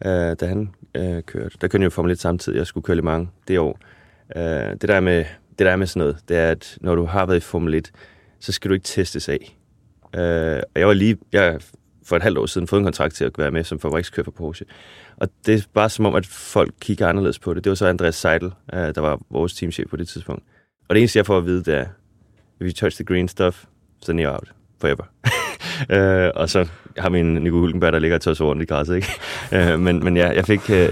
øh, 0.06 0.36
da 0.40 0.46
han 0.46 0.70
øh, 0.96 1.24
kørte. 1.24 1.58
Der 1.62 1.68
kørte 1.68 1.82
jeg 1.82 1.86
jo 1.86 1.90
Formel 1.90 2.12
1 2.12 2.20
samtidig, 2.20 2.58
jeg 2.58 2.68
skulle 2.68 2.84
køre 2.84 2.96
Le 2.96 3.02
Mans 3.02 3.30
det 3.48 3.60
år. 3.60 3.80
Øh, 4.36 4.42
det, 4.72 4.82
der 4.82 5.00
med, 5.00 5.26
det 5.50 5.66
der 5.66 5.72
er 5.72 5.76
med 5.76 5.88
sådan 5.88 6.00
noget, 6.00 6.18
det 6.30 6.38
er, 6.38 6.52
at 6.52 6.78
når 6.82 6.96
du 6.96 7.06
har 7.06 7.26
været 7.26 7.38
i 7.38 7.40
Formel 7.40 7.74
1, 7.74 7.92
så 8.40 8.52
skal 8.52 8.70
du 8.70 8.74
ikke 8.74 8.84
testes 8.84 9.30
af. 9.30 9.58
Øh, 10.16 10.62
og 10.76 10.80
jeg 10.80 10.88
var 10.88 10.94
lige, 10.94 11.18
jeg 11.32 11.60
for 12.04 12.16
et 12.16 12.24
halvt 12.24 12.38
år 12.38 12.46
siden 12.46 12.68
fået 12.68 12.80
en 12.80 12.86
kontrakt 12.86 13.16
til 13.16 13.26
at 13.26 13.38
være 13.38 13.52
med 13.52 13.64
som 13.64 13.80
fabrikskører 13.80 14.24
for 14.24 14.32
Porsche. 14.32 14.66
Og 15.18 15.30
det 15.46 15.56
er 15.56 15.68
bare 15.74 15.90
som 15.90 16.06
om, 16.06 16.16
at 16.16 16.26
folk 16.26 16.74
kigger 16.82 17.08
anderledes 17.08 17.40
på 17.40 17.54
det. 17.54 17.64
Det 17.64 17.70
var 17.70 17.76
så 17.76 17.88
Andreas 17.88 18.16
Seidel, 18.16 18.52
øh, 18.74 18.96
der 18.96 19.02
var 19.02 19.20
vores 19.30 19.54
teamchef 19.54 19.90
på 19.90 19.98
det 19.98 20.08
tidspunkt. 20.08 20.44
Og 20.90 20.96
det 20.96 21.00
eneste, 21.02 21.18
jeg 21.18 21.26
får 21.26 21.38
at 21.38 21.46
vide, 21.46 21.64
det 21.64 21.76
er, 21.76 21.86
if 22.62 22.68
you 22.68 22.72
touch 22.72 22.98
the 22.98 23.06
green 23.06 23.28
stuff, 23.28 23.66
then 24.06 24.20
you're 24.20 24.32
out 24.32 24.57
forever. 24.82 25.04
øh, 26.26 26.32
og 26.36 26.50
så 26.50 26.68
har 26.98 27.10
vi 27.10 27.20
en 27.20 27.34
Nico 27.34 27.60
Hulkenberg, 27.60 27.94
der 27.94 28.00
ligger 28.00 28.18
og 28.18 28.22
tør 28.22 28.34
rundt 28.34 28.62
i 28.62 28.66
græsset, 28.66 28.96
ikke? 28.96 29.08
øh, 29.72 29.80
men, 29.80 30.04
men 30.04 30.18
ja, 30.18 30.30
jeg 30.30 30.46
fik, 30.46 30.70
øh, 30.70 30.92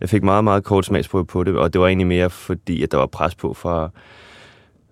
jeg 0.00 0.08
fik 0.08 0.22
meget, 0.22 0.44
meget 0.44 0.64
kort 0.64 0.86
smagsprøve 0.86 1.26
på 1.26 1.44
det, 1.44 1.56
og 1.56 1.72
det 1.72 1.80
var 1.80 1.86
egentlig 1.86 2.06
mere 2.06 2.30
fordi, 2.30 2.82
at 2.82 2.92
der 2.92 2.98
var 2.98 3.06
pres 3.06 3.34
på 3.34 3.54
fra, 3.54 3.90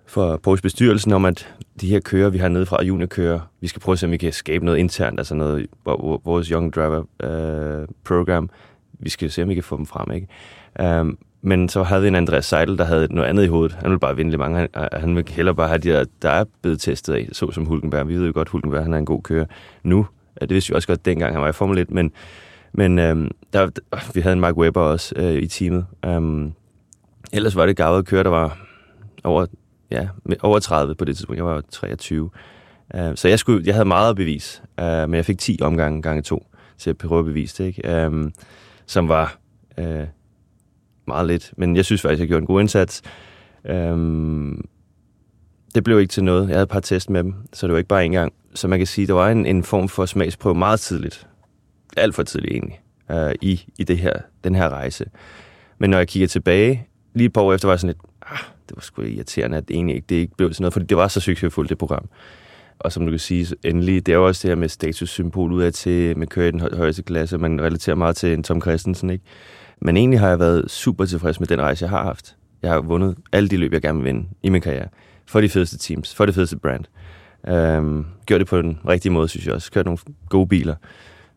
fra 0.07 0.37
Porsche 0.37 0.63
bestyrelsen 0.63 1.13
om, 1.13 1.25
at 1.25 1.55
de 1.81 1.89
her 1.89 2.01
kører, 2.01 2.31
vi 2.31 2.39
har 2.39 2.49
nede 2.49 2.67
fra 2.67 2.85
juniorkører, 2.85 3.41
vi 3.61 3.67
skal 3.67 3.83
prøve 3.83 3.93
at 3.93 3.99
se, 3.99 4.07
om 4.07 4.13
vi 4.13 4.17
kan 4.17 4.33
skabe 4.33 4.65
noget 4.65 4.79
internt, 4.79 5.21
altså 5.21 5.35
noget, 5.35 5.67
vores 6.25 6.49
Young 6.49 6.73
Driver 6.75 7.05
øh, 7.23 7.89
program, 8.05 8.51
vi 8.99 9.11
skal 9.11 9.31
se, 9.31 9.43
om 9.43 9.49
vi 9.49 9.55
kan 9.55 9.63
få 9.63 9.77
dem 9.77 9.87
frem, 9.87 10.11
ikke? 10.11 11.01
Um, 11.01 11.19
men 11.45 11.69
så 11.69 11.83
havde 11.83 12.03
vi 12.03 12.09
en 12.09 12.15
Andreas 12.15 12.47
Seidel, 12.47 12.79
der 12.79 12.85
havde 12.85 13.15
noget 13.15 13.29
andet 13.29 13.45
i 13.45 13.47
hovedet. 13.47 13.77
Han 13.81 13.91
ville 13.91 14.01
bare 14.01 14.17
vinde 14.17 14.31
lidt 14.31 14.39
mange. 14.39 14.59
Han, 14.59 14.89
han 14.93 15.17
ville 15.17 15.33
hellere 15.33 15.55
bare 15.55 15.69
have 15.69 15.79
de 15.79 15.89
der, 15.89 16.05
der 16.23 16.31
er 16.31 16.45
blevet 16.63 16.81
testet 16.81 17.15
af, 17.15 17.29
så 17.33 17.51
som 17.51 17.67
Hulkenberg. 17.67 18.09
Vi 18.09 18.17
ved 18.17 18.27
jo 18.27 18.33
godt, 18.35 18.49
at 18.49 18.53
Hulkenberg 18.53 18.83
han 18.83 18.95
er 18.95 18.99
en 18.99 19.05
god 19.05 19.23
kører 19.23 19.47
nu. 19.83 20.07
Det 20.41 20.51
vidste 20.51 20.71
vi 20.71 20.75
også 20.75 20.89
godt 20.89 21.05
dengang, 21.05 21.35
han 21.35 21.43
var 21.43 21.49
i 21.49 21.53
Formel 21.53 21.79
1. 21.79 21.91
Men, 21.91 22.13
men 22.73 22.99
øhm, 22.99 23.31
der, 23.53 23.71
vi 24.15 24.21
havde 24.21 24.33
en 24.33 24.41
Mark 24.41 24.57
Webber 24.57 24.81
også 24.81 25.15
øh, 25.17 25.35
i 25.35 25.47
teamet. 25.47 25.87
Øhm, 26.05 26.53
ellers 27.33 27.57
var 27.57 27.67
det 27.67 27.77
gavede 27.77 28.03
kører, 28.03 28.23
der 28.23 28.31
var 28.31 28.59
over, 29.25 29.47
ja, 29.91 30.09
over 30.43 30.59
30 30.59 30.95
på 30.95 31.05
det 31.05 31.17
tidspunkt. 31.17 31.37
Jeg 31.37 31.45
var 31.47 31.63
23. 31.71 32.31
Uh, 32.95 33.01
øh, 33.01 33.17
så 33.17 33.29
jeg, 33.29 33.39
skulle, 33.39 33.63
jeg 33.67 33.75
havde 33.75 33.89
meget 33.89 34.11
at 34.11 34.17
bevise, 34.17 34.63
Øh, 34.81 34.87
men 34.87 35.15
jeg 35.15 35.25
fik 35.25 35.39
10 35.39 35.59
omgange 35.63 36.03
gange 36.03 36.23
to 36.23 36.47
til 36.79 36.91
at 36.91 36.99
prøve 36.99 37.19
at 37.19 37.25
bevise 37.25 37.63
det, 37.63 37.69
ikke? 37.69 38.07
Um, 38.07 38.33
som 38.87 39.09
var... 39.09 39.39
Øh, 39.79 40.07
meget 41.09 41.27
lidt. 41.27 41.53
Men 41.57 41.77
jeg 41.77 41.85
synes 41.85 42.03
faktisk, 42.03 42.21
jeg 42.21 42.29
gjorde 42.29 42.41
en 42.43 42.47
god 42.47 42.61
indsats. 42.61 43.03
Øhm, 43.67 44.65
det 45.75 45.85
blev 45.85 46.01
ikke 46.01 46.11
til 46.11 46.25
noget. 46.25 46.49
Jeg 46.49 46.55
havde 46.55 46.63
et 46.63 46.69
par 46.69 46.81
test 46.81 47.11
med 47.11 47.25
dem, 47.25 47.35
så 47.53 47.67
det 47.67 47.73
var 47.73 47.79
ikke 47.79 47.89
bare 47.89 48.05
en 48.05 48.13
gang. 48.13 48.33
Så 48.55 48.69
man 48.69 48.79
kan 48.79 48.87
sige, 48.87 49.07
der 49.07 49.13
var 49.13 49.31
en, 49.31 49.47
en 49.47 49.63
form 49.63 49.89
for 49.89 50.07
smagsprøve 50.07 50.55
meget 50.55 50.81
tidligt. 50.81 51.27
Alt 51.97 52.15
for 52.15 52.23
tidligt 52.23 52.53
egentlig. 52.53 52.81
Øh, 53.11 53.35
i, 53.41 53.65
i 53.79 53.85
det 53.85 53.99
her, 53.99 54.13
den 54.45 54.55
her 54.55 54.69
rejse. 54.69 55.05
Men 55.79 55.91
når 55.91 55.99
jeg 55.99 56.09
kigger 56.09 56.29
tilbage, 56.29 56.89
lige 57.15 57.27
et 57.27 57.33
par 57.33 57.41
år 57.41 57.55
efter, 57.55 57.69
var 57.69 57.73
jeg 57.73 57.81
sådan 57.81 57.95
lidt, 57.95 58.13
ah, 58.23 58.39
det 58.69 58.77
var 58.77 58.81
sgu 58.81 59.03
irriterende, 59.03 59.57
at 59.57 59.69
det 59.69 59.75
egentlig 59.75 59.97
ikke, 59.97 60.07
det 60.09 60.17
ikke 60.17 60.37
blev 60.37 60.53
til 60.53 60.63
noget, 60.63 60.73
fordi 60.73 60.87
det 60.87 60.97
var 60.97 61.09
så 61.09 61.21
succesfuldt, 61.21 61.71
det 61.71 61.79
program. 61.79 62.09
Og 62.79 62.93
som 62.93 63.05
du 63.05 63.11
kan 63.11 63.19
sige, 63.19 63.47
endelig, 63.65 64.07
det 64.07 64.13
er 64.13 64.17
jo 64.17 64.27
også 64.27 64.49
det 64.49 64.51
her 64.51 64.61
med 64.61 64.69
statussymbol 64.69 65.53
ud 65.53 65.63
af 65.63 65.73
til, 65.73 66.19
med 66.19 66.27
kører 66.27 66.49
i 66.49 66.51
den 66.51 66.61
højeste 66.61 67.03
klasse, 67.03 67.39
man 67.39 67.61
relaterer 67.61 67.97
meget 67.97 68.17
til 68.17 68.33
en 68.33 68.43
Tom 68.43 68.61
Christensen, 68.61 69.11
ikke? 69.11 69.25
Men 69.81 69.97
egentlig 69.97 70.21
har 70.21 70.29
jeg 70.29 70.39
været 70.39 70.71
super 70.71 71.05
tilfreds 71.05 71.41
med 71.41 71.49
den 71.49 71.61
rejse, 71.61 71.83
jeg 71.83 71.91
har 71.91 72.03
haft. 72.03 72.37
Jeg 72.63 72.71
har 72.71 72.81
vundet 72.81 73.17
alle 73.33 73.49
de 73.49 73.57
løb, 73.57 73.73
jeg 73.73 73.83
gerne 73.83 73.99
vil 73.99 74.05
vinde 74.05 74.29
i 74.43 74.49
min 74.49 74.61
karriere. 74.61 74.89
For 75.27 75.41
de 75.41 75.49
fedeste 75.49 75.79
teams, 75.79 76.15
for 76.15 76.27
det 76.27 76.35
fedeste 76.35 76.59
brand. 76.59 76.85
Øhm, 77.49 78.07
gjort 78.27 78.41
det 78.41 78.49
på 78.49 78.63
den 78.63 78.79
rigtige 78.89 79.13
måde, 79.13 79.29
synes 79.29 79.47
jeg 79.47 79.55
også. 79.55 79.73
Kørt 79.73 79.85
nogle 79.85 79.99
gode 80.29 80.47
biler. 80.47 80.75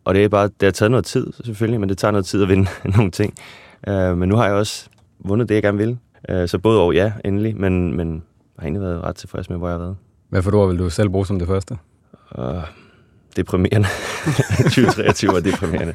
Og 0.05 0.15
det 0.15 0.23
er 0.23 0.29
bare, 0.29 0.43
det 0.43 0.63
har 0.63 0.71
taget 0.71 0.91
noget 0.91 1.05
tid, 1.05 1.27
selvfølgelig, 1.43 1.79
men 1.79 1.89
det 1.89 1.97
tager 1.97 2.11
noget 2.11 2.25
tid 2.25 2.43
at 2.43 2.49
vinde 2.49 2.67
nogle 2.97 3.11
ting. 3.11 3.33
Øh, 3.87 4.17
men 4.17 4.29
nu 4.29 4.35
har 4.35 4.45
jeg 4.45 4.55
også 4.55 4.89
vundet 5.19 5.49
det, 5.49 5.55
jeg 5.55 5.63
gerne 5.63 5.77
vil. 5.77 5.97
Øh, 6.29 6.47
så 6.47 6.59
både 6.59 6.81
og 6.81 6.93
ja, 6.93 7.13
endelig, 7.25 7.57
men, 7.57 7.97
men 7.97 8.23
har 8.59 8.65
egentlig 8.65 8.81
været 8.81 9.03
ret 9.03 9.15
tilfreds 9.15 9.49
med, 9.49 9.57
hvor 9.57 9.67
jeg 9.67 9.73
har 9.73 9.79
været. 9.79 9.95
Hvad 10.29 10.41
for 10.41 10.55
ord 10.55 10.69
vil 10.69 10.79
du 10.79 10.89
selv 10.89 11.09
bruge 11.09 11.25
som 11.25 11.39
det 11.39 11.47
første? 11.47 11.77
Uh, 12.37 12.43
deprimerende. 13.37 13.87
2023 14.75 15.33
var 15.33 15.39
deprimerende. 15.39 15.93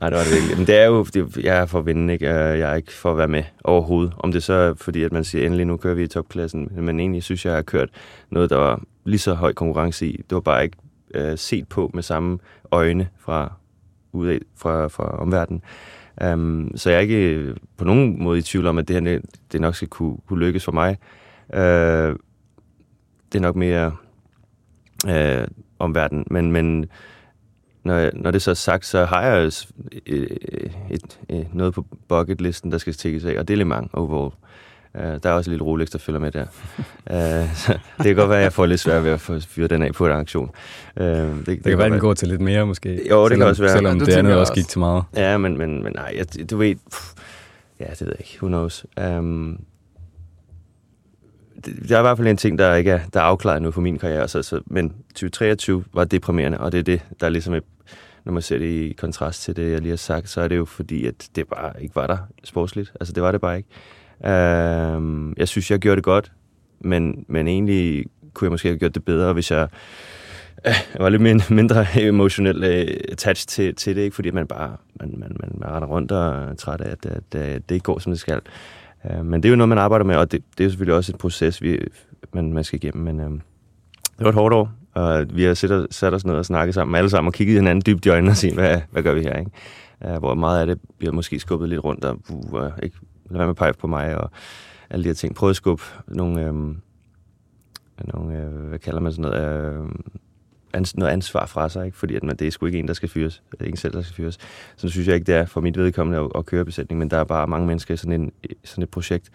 Nej, 0.00 0.10
det 0.10 0.18
var 0.18 0.24
det 0.24 0.32
virkelig. 0.32 0.56
Men 0.56 0.66
det 0.66 0.78
er 0.80 0.84
jo, 0.84 1.04
det, 1.04 1.36
jeg 1.36 1.56
er 1.56 1.66
for 1.66 1.78
at 1.78 1.86
vinde, 1.86 2.12
ikke? 2.12 2.30
Jeg 2.30 2.70
er 2.70 2.74
ikke 2.74 2.92
for 2.92 3.10
at 3.10 3.18
være 3.18 3.28
med 3.28 3.42
overhovedet. 3.64 4.12
Om 4.18 4.32
det 4.32 4.42
så 4.42 4.52
er 4.52 4.74
fordi, 4.74 5.02
at 5.02 5.12
man 5.12 5.24
siger, 5.24 5.46
endelig 5.46 5.66
nu 5.66 5.76
kører 5.76 5.94
vi 5.94 6.02
i 6.02 6.06
topklassen. 6.06 6.68
Men 6.76 7.00
egentlig 7.00 7.22
synes 7.22 7.44
jeg, 7.44 7.50
jeg 7.50 7.56
har 7.56 7.62
kørt 7.62 7.88
noget, 8.30 8.50
der 8.50 8.56
var 8.56 8.82
lige 9.04 9.18
så 9.18 9.34
høj 9.34 9.52
konkurrence 9.52 10.06
i. 10.06 10.16
Det 10.16 10.34
var 10.34 10.40
bare 10.40 10.64
ikke 10.64 10.76
øh, 11.14 11.38
set 11.38 11.68
på 11.68 11.90
med 11.94 12.02
samme 12.02 12.38
øjne 12.72 13.08
fra, 13.18 13.52
ud 14.12 14.38
fra, 14.56 14.88
fra 14.88 15.04
omverdenen. 15.04 15.62
Um, 16.32 16.70
så 16.76 16.90
jeg 16.90 16.96
er 16.96 17.00
ikke 17.00 17.30
øh, 17.30 17.56
på 17.76 17.84
nogen 17.84 18.22
måde 18.22 18.38
i 18.38 18.42
tvivl 18.42 18.66
om, 18.66 18.78
at 18.78 18.88
det 18.88 19.02
her 19.02 19.20
det 19.52 19.60
nok 19.60 19.74
skal 19.74 19.88
kunne, 19.88 20.16
kunne 20.28 20.44
lykkes 20.44 20.64
for 20.64 20.72
mig. 20.72 20.98
Uh, 21.48 22.16
det 23.32 23.38
er 23.38 23.40
nok 23.40 23.56
mere... 23.56 23.92
Uh, 25.06 25.44
om 25.84 25.94
verden. 25.94 26.24
Men, 26.30 26.52
men 26.52 26.86
når, 27.84 28.10
når 28.14 28.30
det 28.30 28.42
så 28.42 28.50
er 28.50 28.54
sagt, 28.54 28.86
så 28.86 29.04
har 29.04 29.22
jeg 29.22 29.44
et, 29.44 29.68
et, 30.06 30.28
et, 30.90 31.18
et, 31.28 31.46
noget 31.52 31.74
på 31.74 31.86
bucketlisten, 32.08 32.72
der 32.72 32.78
skal 32.78 32.94
stikkes 32.94 33.24
af, 33.24 33.38
og 33.38 33.48
det 33.48 33.54
er 33.54 33.58
Le 33.58 33.64
Mans 33.64 33.90
overall. 33.92 34.34
Uh, 34.98 35.00
der 35.00 35.30
er 35.30 35.32
også 35.32 35.50
lidt 35.50 35.62
Rolex, 35.62 35.88
der 35.90 35.98
følger 35.98 36.20
med 36.20 36.32
der. 36.32 36.46
Uh, 37.10 37.54
så 37.64 37.78
det 37.98 38.04
kan 38.06 38.16
godt 38.16 38.30
være, 38.30 38.38
at 38.38 38.44
jeg 38.44 38.52
får 38.52 38.66
lidt 38.66 38.80
svært 38.80 39.04
ved 39.04 39.10
at 39.10 39.20
få 39.20 39.40
fyret 39.40 39.70
den 39.70 39.82
af 39.82 39.92
på 39.92 40.06
en 40.06 40.12
aktion. 40.12 40.50
Uh, 40.96 41.04
det, 41.04 41.36
det, 41.36 41.46
det 41.46 41.62
kan 41.62 41.78
være, 41.78 41.86
at 41.86 41.92
den 41.92 42.00
går 42.00 42.14
til 42.14 42.28
lidt 42.28 42.40
mere, 42.40 42.66
måske. 42.66 42.88
Jo, 42.88 42.94
det 42.94 43.30
selvom, 43.30 43.38
kan 43.38 43.48
også 43.48 43.62
være. 43.62 43.72
Selvom 43.72 43.98
ja, 43.98 44.04
det 44.04 44.12
andet 44.12 44.36
også 44.36 44.54
gik 44.54 44.68
til 44.68 44.78
meget. 44.78 45.04
Ja, 45.16 45.38
men, 45.38 45.58
men, 45.58 45.82
men 45.82 45.92
nej, 45.92 46.14
jeg, 46.16 46.50
du 46.50 46.56
ved... 46.56 46.74
Pff, 46.74 47.12
ja, 47.80 47.86
det 47.90 48.00
ved 48.00 48.08
jeg 48.08 48.20
ikke. 48.20 48.36
Who 48.42 48.48
knows? 48.48 48.86
Um, 49.00 49.60
der 51.66 51.96
er 51.96 52.00
i 52.00 52.02
hvert 52.02 52.16
fald 52.16 52.28
en 52.28 52.36
ting, 52.36 52.58
der 52.58 52.74
ikke 52.74 52.90
er, 52.90 53.00
der 53.12 53.20
er 53.20 53.24
afklaret 53.24 53.62
nu 53.62 53.70
for 53.70 53.80
min 53.80 53.98
karriere. 53.98 54.28
Så, 54.28 54.42
så, 54.42 54.60
men 54.66 54.92
2023 55.08 55.84
var 55.92 56.04
deprimerende, 56.04 56.58
og 56.58 56.72
det 56.72 56.78
er 56.78 56.82
det, 56.82 57.00
der 57.20 57.26
er 57.26 57.30
ligesom, 57.30 57.54
når 58.24 58.32
man 58.32 58.42
ser 58.42 58.58
det 58.58 58.66
i 58.66 58.92
kontrast 58.92 59.42
til 59.42 59.56
det, 59.56 59.72
jeg 59.72 59.80
lige 59.80 59.90
har 59.90 59.96
sagt, 59.96 60.28
så 60.28 60.40
er 60.40 60.48
det 60.48 60.56
jo 60.56 60.64
fordi, 60.64 61.06
at 61.06 61.28
det 61.36 61.48
bare 61.48 61.82
ikke 61.82 61.96
var 61.96 62.06
der 62.06 62.18
sportsligt. 62.44 62.92
Altså, 63.00 63.12
det 63.12 63.22
var 63.22 63.32
det 63.32 63.40
bare 63.40 63.56
ikke. 63.56 63.68
Uh, 64.20 65.32
jeg 65.36 65.48
synes, 65.48 65.70
jeg 65.70 65.78
gjorde 65.78 65.96
det 65.96 66.04
godt, 66.04 66.32
men, 66.80 67.24
men 67.28 67.48
egentlig 67.48 68.06
kunne 68.34 68.46
jeg 68.46 68.52
måske 68.52 68.68
have 68.68 68.78
gjort 68.78 68.94
det 68.94 69.04
bedre, 69.04 69.32
hvis 69.32 69.50
jeg, 69.50 69.68
jeg 70.64 70.74
var 70.98 71.08
lidt 71.08 71.50
mindre, 71.50 71.86
emotionelt 71.96 72.64
øh, 72.64 72.96
attached 73.12 73.46
til, 73.46 73.74
til 73.74 73.96
det, 73.96 74.02
ikke? 74.02 74.14
fordi 74.14 74.30
man 74.30 74.46
bare 74.46 74.76
man, 75.00 75.14
man, 75.18 75.36
man, 75.40 75.50
man 75.54 75.70
render 75.70 75.88
rundt 75.88 76.12
og 76.12 76.50
er 76.50 76.54
træt 76.54 76.80
af, 76.80 76.90
at, 76.90 77.06
at, 77.06 77.40
at 77.40 77.68
det 77.68 77.74
ikke 77.74 77.84
går, 77.84 77.98
som 77.98 78.12
det 78.12 78.20
skal. 78.20 78.40
Øh, 79.10 79.24
men 79.26 79.42
det 79.42 79.48
er 79.48 79.50
jo 79.50 79.56
noget, 79.56 79.68
man 79.68 79.78
arbejder 79.78 80.04
med, 80.04 80.16
og 80.16 80.32
det, 80.32 80.42
det 80.58 80.64
er 80.64 80.68
selvfølgelig 80.68 80.96
også 80.96 81.12
et 81.12 81.18
proces, 81.18 81.62
vi, 81.62 81.78
man, 82.34 82.52
man 82.52 82.64
skal 82.64 82.76
igennem. 82.76 83.04
Men 83.04 83.20
øh, 83.20 83.30
det 84.18 84.24
var 84.24 84.28
et 84.28 84.34
hårdt 84.34 84.54
år, 84.54 84.72
og 84.94 85.26
vi 85.36 85.42
har 85.42 85.54
sat, 85.54 85.86
sat 85.90 86.14
os 86.14 86.24
ned 86.24 86.34
og 86.34 86.44
snakket 86.44 86.74
sammen 86.74 86.96
alle 86.96 87.10
sammen, 87.10 87.28
og 87.28 87.34
kigget 87.34 87.56
hinanden 87.56 87.82
dybt 87.86 88.06
i 88.06 88.08
øjnene 88.08 88.30
og 88.30 88.36
set, 88.36 88.54
hvad, 88.54 88.80
hvad 88.90 89.02
gør 89.02 89.14
vi 89.14 89.20
her? 89.20 89.38
Ikke? 89.38 89.50
Øh, 90.04 90.18
hvor 90.18 90.34
meget 90.34 90.60
af 90.60 90.66
det 90.66 90.80
bliver 90.98 91.12
måske 91.12 91.38
skubbet 91.38 91.68
lidt 91.68 91.84
rundt, 91.84 92.04
og 92.04 92.18
uh, 92.30 92.64
øh, 92.64 92.70
ikke 92.82 92.96
lad 93.30 93.38
være 93.38 93.46
med 93.46 93.54
pipe 93.54 93.78
på 93.78 93.86
mig, 93.86 94.16
og 94.16 94.30
alle 94.90 95.04
de 95.04 95.08
her 95.08 95.14
ting. 95.14 95.34
Prøv 95.34 95.50
at 95.50 95.56
skubbe 95.56 95.82
nogle, 96.08 96.46
øh, 96.46 96.54
nogle 98.14 98.36
øh, 98.38 98.68
hvad 98.68 98.78
kalder 98.78 99.00
man 99.00 99.12
sådan 99.12 99.30
noget, 99.30 99.74
øh, 99.74 99.88
ans, 100.74 100.96
noget 100.96 101.12
ansvar 101.12 101.46
fra 101.46 101.68
sig, 101.68 101.86
ikke? 101.86 101.96
fordi 101.98 102.14
at 102.14 102.22
man, 102.22 102.36
det 102.36 102.46
er 102.46 102.50
sgu 102.50 102.66
ikke 102.66 102.78
en, 102.78 102.88
der 102.88 102.94
skal 102.94 103.08
fyres. 103.08 103.42
Det 103.50 103.60
er 103.60 103.64
ikke 103.64 103.78
selv, 103.78 103.92
der 103.92 104.02
skal 104.02 104.14
fyres. 104.14 104.38
Så 104.76 104.88
synes 104.88 105.06
jeg 105.06 105.14
ikke, 105.14 105.26
det 105.26 105.34
er 105.34 105.46
for 105.46 105.60
mit 105.60 105.78
vedkommende 105.78 106.20
at, 106.20 106.30
at 106.34 106.46
køre 106.46 106.64
besætning, 106.64 106.98
men 106.98 107.10
der 107.10 107.16
er 107.18 107.24
bare 107.24 107.46
mange 107.46 107.66
mennesker 107.66 107.94
i 107.94 107.96
sådan, 107.96 108.20
en, 108.20 108.32
sådan 108.64 108.82
et 108.82 108.90
projekt. 108.90 109.30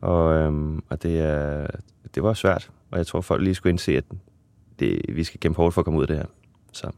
Og, 0.00 0.34
øhm, 0.34 0.82
og 0.88 1.02
det, 1.02 1.20
er, 1.20 1.66
det 2.14 2.22
var 2.22 2.32
svært, 2.32 2.70
og 2.90 2.98
jeg 2.98 3.06
tror, 3.06 3.20
folk 3.20 3.42
lige 3.42 3.54
skulle 3.54 3.70
indse, 3.70 3.96
at 3.96 4.04
det, 4.80 5.00
vi 5.08 5.24
skal 5.24 5.40
kæmpe 5.40 5.56
hårdt 5.56 5.74
for 5.74 5.80
at 5.80 5.84
komme 5.84 5.98
ud 5.98 6.04
af 6.04 6.08
det 6.08 6.16
her. 6.16 6.26
Så 6.72 6.90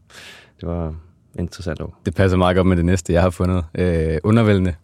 det 0.60 0.68
var 0.68 0.94
interessant 1.38 1.80
år. 1.80 2.00
Det 2.06 2.14
passer 2.14 2.38
meget 2.38 2.56
godt 2.56 2.66
med 2.66 2.76
det 2.76 2.84
næste, 2.84 3.12
jeg 3.12 3.22
har 3.22 3.30
fundet. 3.30 3.64
Øh, 3.74 4.18
undervældende. 4.24 4.74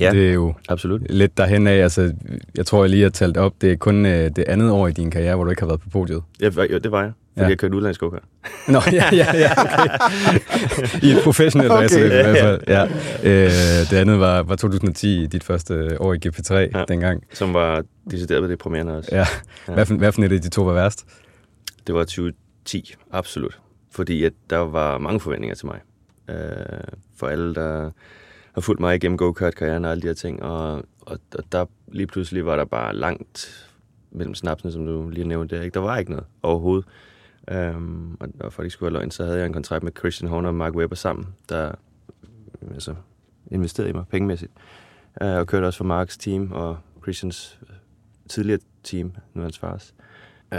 Ja, 0.00 0.10
Det 0.10 0.28
er 0.28 0.32
jo 0.32 0.54
absolut. 0.68 1.10
lidt 1.10 1.36
derhen 1.36 1.66
af. 1.66 1.72
Altså, 1.74 2.14
jeg 2.56 2.66
tror, 2.66 2.82
jeg 2.82 2.90
lige 2.90 3.02
har 3.02 3.10
talt 3.10 3.36
op. 3.36 3.54
Det 3.60 3.72
er 3.72 3.76
kun 3.76 4.06
øh, 4.06 4.30
det 4.36 4.44
andet 4.48 4.70
år 4.70 4.88
i 4.88 4.92
din 4.92 5.10
karriere, 5.10 5.34
hvor 5.34 5.44
du 5.44 5.50
ikke 5.50 5.62
har 5.62 5.66
været 5.66 5.80
på 5.80 5.88
podiet. 5.88 6.22
Ja, 6.40 6.46
det 6.48 6.90
var 6.90 7.02
jeg, 7.02 7.12
fordi 7.36 7.40
Ja. 7.40 7.42
ja. 7.44 7.48
jeg 7.48 7.58
kørte 7.58 7.76
udlandsk 7.76 8.00
go 8.00 8.10
Nå, 8.68 8.80
ja, 8.92 9.04
ja, 9.12 9.36
ja, 9.36 9.50
okay. 9.60 9.88
I 11.02 11.10
et 11.10 11.18
professionelt 11.24 11.70
Okay. 11.72 11.84
okay. 11.84 11.94
racerløb 11.94 12.12
i 12.12 12.14
Ja, 12.14 12.22
hvert 12.30 12.36
ja. 12.68 12.84
fald. 12.84 12.90
Ja. 13.24 13.44
Øh, 13.44 13.90
det 13.90 13.96
andet 13.96 14.20
var, 14.20 14.42
var 14.42 14.56
2010, 14.56 15.26
dit 15.26 15.44
første 15.44 16.00
år 16.00 16.14
i 16.14 16.18
GP3 16.26 16.54
ja. 16.54 16.60
Ja. 16.78 16.84
dengang. 16.88 17.22
som 17.32 17.54
var 17.54 17.82
decideret 18.10 18.42
ved 18.42 18.48
det 18.48 18.58
premierende 18.58 18.96
også. 18.96 19.08
Ja. 19.12 19.26
Ja. 19.68 19.72
Hvad, 19.74 19.86
for, 19.86 19.94
hvad 19.94 20.12
for 20.12 20.22
et 20.22 20.32
af 20.32 20.40
de 20.40 20.48
to 20.48 20.62
var 20.62 20.72
værst? 20.72 21.04
Det 21.86 21.94
var 21.94 22.04
2010, 22.04 22.94
absolut. 23.12 23.58
Fordi 23.90 24.24
at 24.24 24.32
der 24.50 24.58
var 24.58 24.98
mange 24.98 25.20
forventninger 25.20 25.54
til 25.54 25.66
mig. 25.66 25.78
Øh, 26.30 26.36
for 27.18 27.26
alle, 27.26 27.54
der 27.54 27.90
har 28.54 28.60
fulgt 28.60 28.80
mig 28.80 28.94
igennem 28.96 29.18
go-kart-karrieren 29.18 29.84
og 29.84 29.90
alle 29.90 30.02
de 30.02 30.06
her 30.06 30.14
ting. 30.14 30.42
Og, 30.42 30.72
og, 31.00 31.18
og 31.34 31.44
der 31.52 31.64
lige 31.92 32.06
pludselig 32.06 32.46
var 32.46 32.56
der 32.56 32.64
bare 32.64 32.94
langt 32.96 33.62
mellem 34.12 34.34
snapsene, 34.34 34.72
som 34.72 34.86
du 34.86 35.08
lige 35.08 35.28
nævnte 35.28 35.56
der. 35.56 35.62
Ikke? 35.62 35.74
Der 35.74 35.80
var 35.80 35.96
ikke 35.98 36.10
noget 36.10 36.26
overhovedet. 36.42 36.86
Um, 37.54 38.16
og, 38.20 38.28
og 38.40 38.52
for 38.52 38.62
at 38.62 38.64
ikke 38.66 38.72
skulle 38.72 38.92
være 38.92 39.00
løgn, 39.00 39.10
så 39.10 39.24
havde 39.24 39.38
jeg 39.38 39.46
en 39.46 39.52
kontrakt 39.52 39.82
med 39.82 39.92
Christian 39.98 40.30
Horner 40.30 40.48
og 40.48 40.54
Mark 40.54 40.74
Webber 40.74 40.96
sammen, 40.96 41.26
der 41.48 41.72
øh, 42.62 42.74
altså, 42.74 42.94
investerede 43.50 43.90
i 43.90 43.92
mig 43.92 44.04
pengemæssigt. 44.10 44.52
Uh, 45.20 45.26
og 45.26 45.46
kørte 45.46 45.64
også 45.64 45.76
for 45.76 45.84
Marks 45.84 46.18
team 46.18 46.52
og 46.52 46.78
Christians 47.02 47.58
øh, 47.62 47.76
tidligere 48.28 48.60
team, 48.82 49.12
nu 49.34 49.42
hans 49.42 49.58
fars. 49.58 49.94
Uh, 50.52 50.58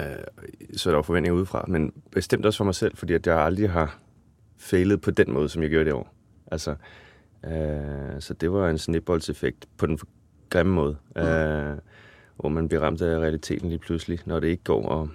så 0.75 0.89
er 0.89 0.91
der 0.91 0.95
var 0.95 1.01
forventninger 1.01 1.37
udefra, 1.37 1.65
men 1.67 1.93
bestemt 2.11 2.45
også 2.45 2.57
for 2.57 2.65
mig 2.65 2.75
selv, 2.75 2.97
fordi 2.97 3.13
at 3.13 3.27
jeg 3.27 3.37
aldrig 3.37 3.69
har 3.69 3.99
failet 4.57 5.01
på 5.01 5.11
den 5.11 5.31
måde, 5.31 5.49
som 5.49 5.61
jeg 5.61 5.69
gjorde 5.69 5.85
det 5.85 5.93
år. 5.93 6.13
Altså, 6.51 6.75
uh, 7.43 8.19
så 8.19 8.33
det 8.41 8.51
var 8.51 8.69
en 8.69 8.77
snibboldseffekt 8.77 9.67
på 9.77 9.85
den 9.85 9.99
grimme 10.49 10.73
måde, 10.73 10.97
uh, 11.15 11.79
hvor 12.35 12.49
man 12.49 12.67
bliver 12.67 12.81
ramt 12.81 13.01
af 13.01 13.19
realiteten 13.19 13.69
lige 13.69 13.79
pludselig, 13.79 14.19
når 14.25 14.39
det 14.39 14.47
ikke 14.47 14.63
går, 14.63 14.87
og 14.87 15.09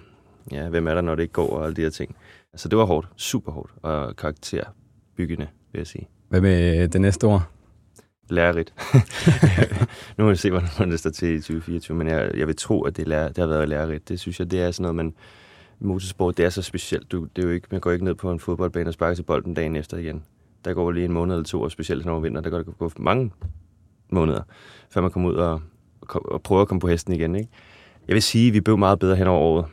ja, 0.51 0.69
hvem 0.69 0.87
er 0.87 0.93
der, 0.93 1.01
når 1.01 1.15
det 1.15 1.23
ikke 1.23 1.33
går, 1.33 1.49
og 1.49 1.65
alle 1.65 1.75
de 1.75 1.81
her 1.81 1.89
ting. 1.89 2.15
Så 2.55 2.69
det 2.69 2.77
var 2.77 2.85
hårdt, 2.85 3.07
super 3.17 3.51
hårdt, 3.51 3.71
og 3.81 4.15
karakterbyggende, 4.15 5.47
vil 5.71 5.79
jeg 5.79 5.87
sige. 5.87 6.07
Hvad 6.29 6.41
med 6.41 6.87
det 6.87 7.01
næste 7.01 7.27
år? 7.27 7.43
Lærerigt. 8.29 8.73
nu 10.17 10.23
må 10.23 10.29
vi 10.29 10.35
se, 10.35 10.49
hvordan 10.49 10.91
det 10.91 10.99
står 10.99 11.09
til 11.09 11.35
i 11.35 11.37
2024, 11.37 11.97
men 11.97 12.07
jeg, 12.07 12.31
jeg 12.37 12.47
vil 12.47 12.55
tro, 12.55 12.81
at 12.81 12.97
det, 12.97 13.07
lærer, 13.07 13.27
det 13.27 13.37
har 13.37 13.47
været 13.47 13.69
lærerigt. 13.69 14.09
Det 14.09 14.19
synes 14.19 14.39
jeg, 14.39 14.51
det 14.51 14.61
er 14.61 14.71
sådan 14.71 14.81
noget, 14.81 14.95
man... 14.95 15.13
Motorsport, 15.79 16.37
det 16.37 16.45
er 16.45 16.49
så 16.49 16.61
specielt. 16.61 17.11
Du, 17.11 17.27
det 17.35 17.43
er 17.43 17.47
jo 17.47 17.53
ikke, 17.53 17.67
man 17.71 17.81
går 17.81 17.91
ikke 17.91 18.05
ned 18.05 18.15
på 18.15 18.31
en 18.31 18.39
fodboldbane 18.39 18.89
og 18.89 18.93
sparker 18.93 19.15
til 19.15 19.23
bolden 19.23 19.53
dagen 19.53 19.75
efter 19.75 19.97
igen. 19.97 20.23
Der 20.65 20.73
går 20.73 20.91
lige 20.91 21.05
en 21.05 21.11
måned 21.11 21.35
eller 21.35 21.45
to, 21.45 21.61
og 21.61 21.71
specielt 21.71 22.05
når 22.05 22.13
man 22.13 22.23
vinder, 22.23 22.41
der 22.41 22.49
går 22.49 22.57
det 22.57 22.77
gå 22.77 22.91
mange 22.97 23.31
måneder, 24.09 24.41
før 24.89 25.01
man 25.01 25.11
kommer 25.11 25.29
ud 25.29 25.35
og, 25.35 25.61
og, 26.01 26.31
og 26.31 26.43
prøver 26.43 26.61
at 26.61 26.67
komme 26.67 26.81
på 26.81 26.87
hesten 26.87 27.13
igen. 27.13 27.35
Ikke? 27.35 27.49
Jeg 28.07 28.13
vil 28.13 28.23
sige, 28.23 28.47
at 28.47 28.53
vi 28.53 28.61
blev 28.61 28.77
meget 28.77 28.99
bedre 28.99 29.15
hen 29.15 29.27
over 29.27 29.39
året, 29.39 29.65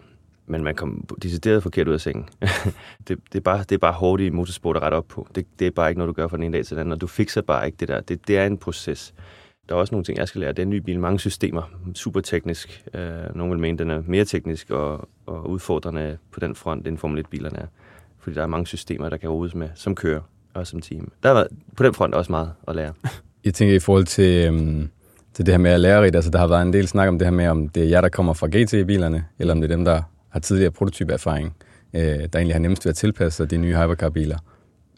men 0.51 0.65
man 0.65 0.75
kom 0.75 1.05
decideret 1.23 1.63
forkert 1.63 1.89
ud 1.89 1.95
af 1.95 2.01
sengen. 2.01 2.29
det, 3.09 3.19
det, 3.33 3.35
er 3.35 3.41
bare, 3.41 3.59
det 3.59 3.73
er 3.73 3.79
bare 3.79 3.93
hårdt 3.93 4.23
i 4.23 4.31
motorsport 4.31 4.77
at 4.77 4.83
rette 4.83 4.95
op 4.95 5.09
på. 5.09 5.29
Det, 5.35 5.47
det 5.59 5.67
er 5.67 5.71
bare 5.71 5.91
ikke 5.91 5.99
noget, 5.99 6.09
du 6.09 6.13
gør 6.13 6.29
fra 6.29 6.37
den 6.37 6.45
ene 6.45 6.57
dag 6.57 6.65
til 6.65 6.77
den 6.77 6.81
anden, 6.81 6.93
og 6.93 7.01
du 7.01 7.07
fikser 7.07 7.43
bare 7.43 7.67
ikke 7.67 7.77
det 7.81 7.89
der. 7.89 8.01
Det, 8.01 8.29
det 8.29 8.39
er 8.39 8.47
en 8.47 8.59
proces. 8.59 9.15
Der 9.69 9.75
er 9.75 9.79
også 9.79 9.95
nogle 9.95 10.05
ting, 10.05 10.19
jeg 10.19 10.29
skal 10.29 10.41
lære. 10.41 10.53
Det 10.53 10.59
er 10.59 10.63
en 10.63 10.71
ny 10.71 10.77
bil, 10.77 11.01
mange 11.01 11.21
systemer, 11.21 11.63
super 11.95 12.21
teknisk. 12.21 12.85
Øh, 12.95 13.37
nogle 13.37 13.51
vil 13.51 13.61
mene, 13.61 13.79
den 13.79 13.91
er 13.91 14.03
mere 14.07 14.25
teknisk 14.25 14.71
og, 14.71 15.09
og 15.27 15.51
udfordrende 15.51 16.19
på 16.33 16.41
den 16.41 16.55
front, 16.55 16.87
end 16.87 16.99
Formel 16.99 17.25
1-bilerne 17.25 17.59
er. 17.59 17.67
Fordi 18.19 18.37
der 18.37 18.43
er 18.43 18.47
mange 18.47 18.67
systemer, 18.67 19.09
der 19.09 19.17
kan 19.17 19.31
rodes 19.31 19.55
med, 19.55 19.69
som 19.75 19.95
kører 19.95 20.21
og 20.55 20.67
som 20.67 20.81
team. 20.81 21.13
Der 21.23 21.31
er 21.31 21.47
på 21.77 21.85
den 21.85 21.95
front 21.95 22.15
også 22.15 22.33
meget 22.33 22.53
at 22.69 22.77
lære. 22.77 22.93
Jeg 23.45 23.55
tænker 23.55 23.75
i 23.75 23.79
forhold 23.79 24.05
til, 24.05 24.47
øhm, 24.47 24.89
til 25.35 25.47
det 25.47 25.55
her 25.55 25.59
med 25.59 25.71
at 25.71 25.81
lære 25.81 26.05
altså 26.05 26.31
der 26.31 26.39
har 26.39 26.47
været 26.47 26.63
en 26.63 26.73
del 26.73 26.89
snak 26.89 27.09
om 27.09 27.19
det 27.19 27.27
her 27.27 27.33
med, 27.33 27.47
om 27.47 27.69
det 27.69 27.83
er 27.83 27.89
jer, 27.89 28.01
der 28.01 28.09
kommer 28.09 28.33
fra 28.33 28.47
GT-bilerne, 28.47 29.25
eller 29.39 29.55
om 29.55 29.61
det 29.61 29.71
er 29.71 29.77
dem, 29.77 29.85
der 29.85 30.03
har 30.31 30.41
tidligere 30.41 30.71
prototypeerfaring, 30.71 31.57
øh, 31.95 32.03
der 32.03 32.13
egentlig 32.35 32.55
har 32.55 32.61
nemmest 32.61 32.85
ved 32.85 32.91
at 32.91 32.97
tilpasse 32.97 33.37
sig 33.37 33.51
de 33.51 33.57
nye 33.57 33.77
hypercar-biler. 33.77 34.39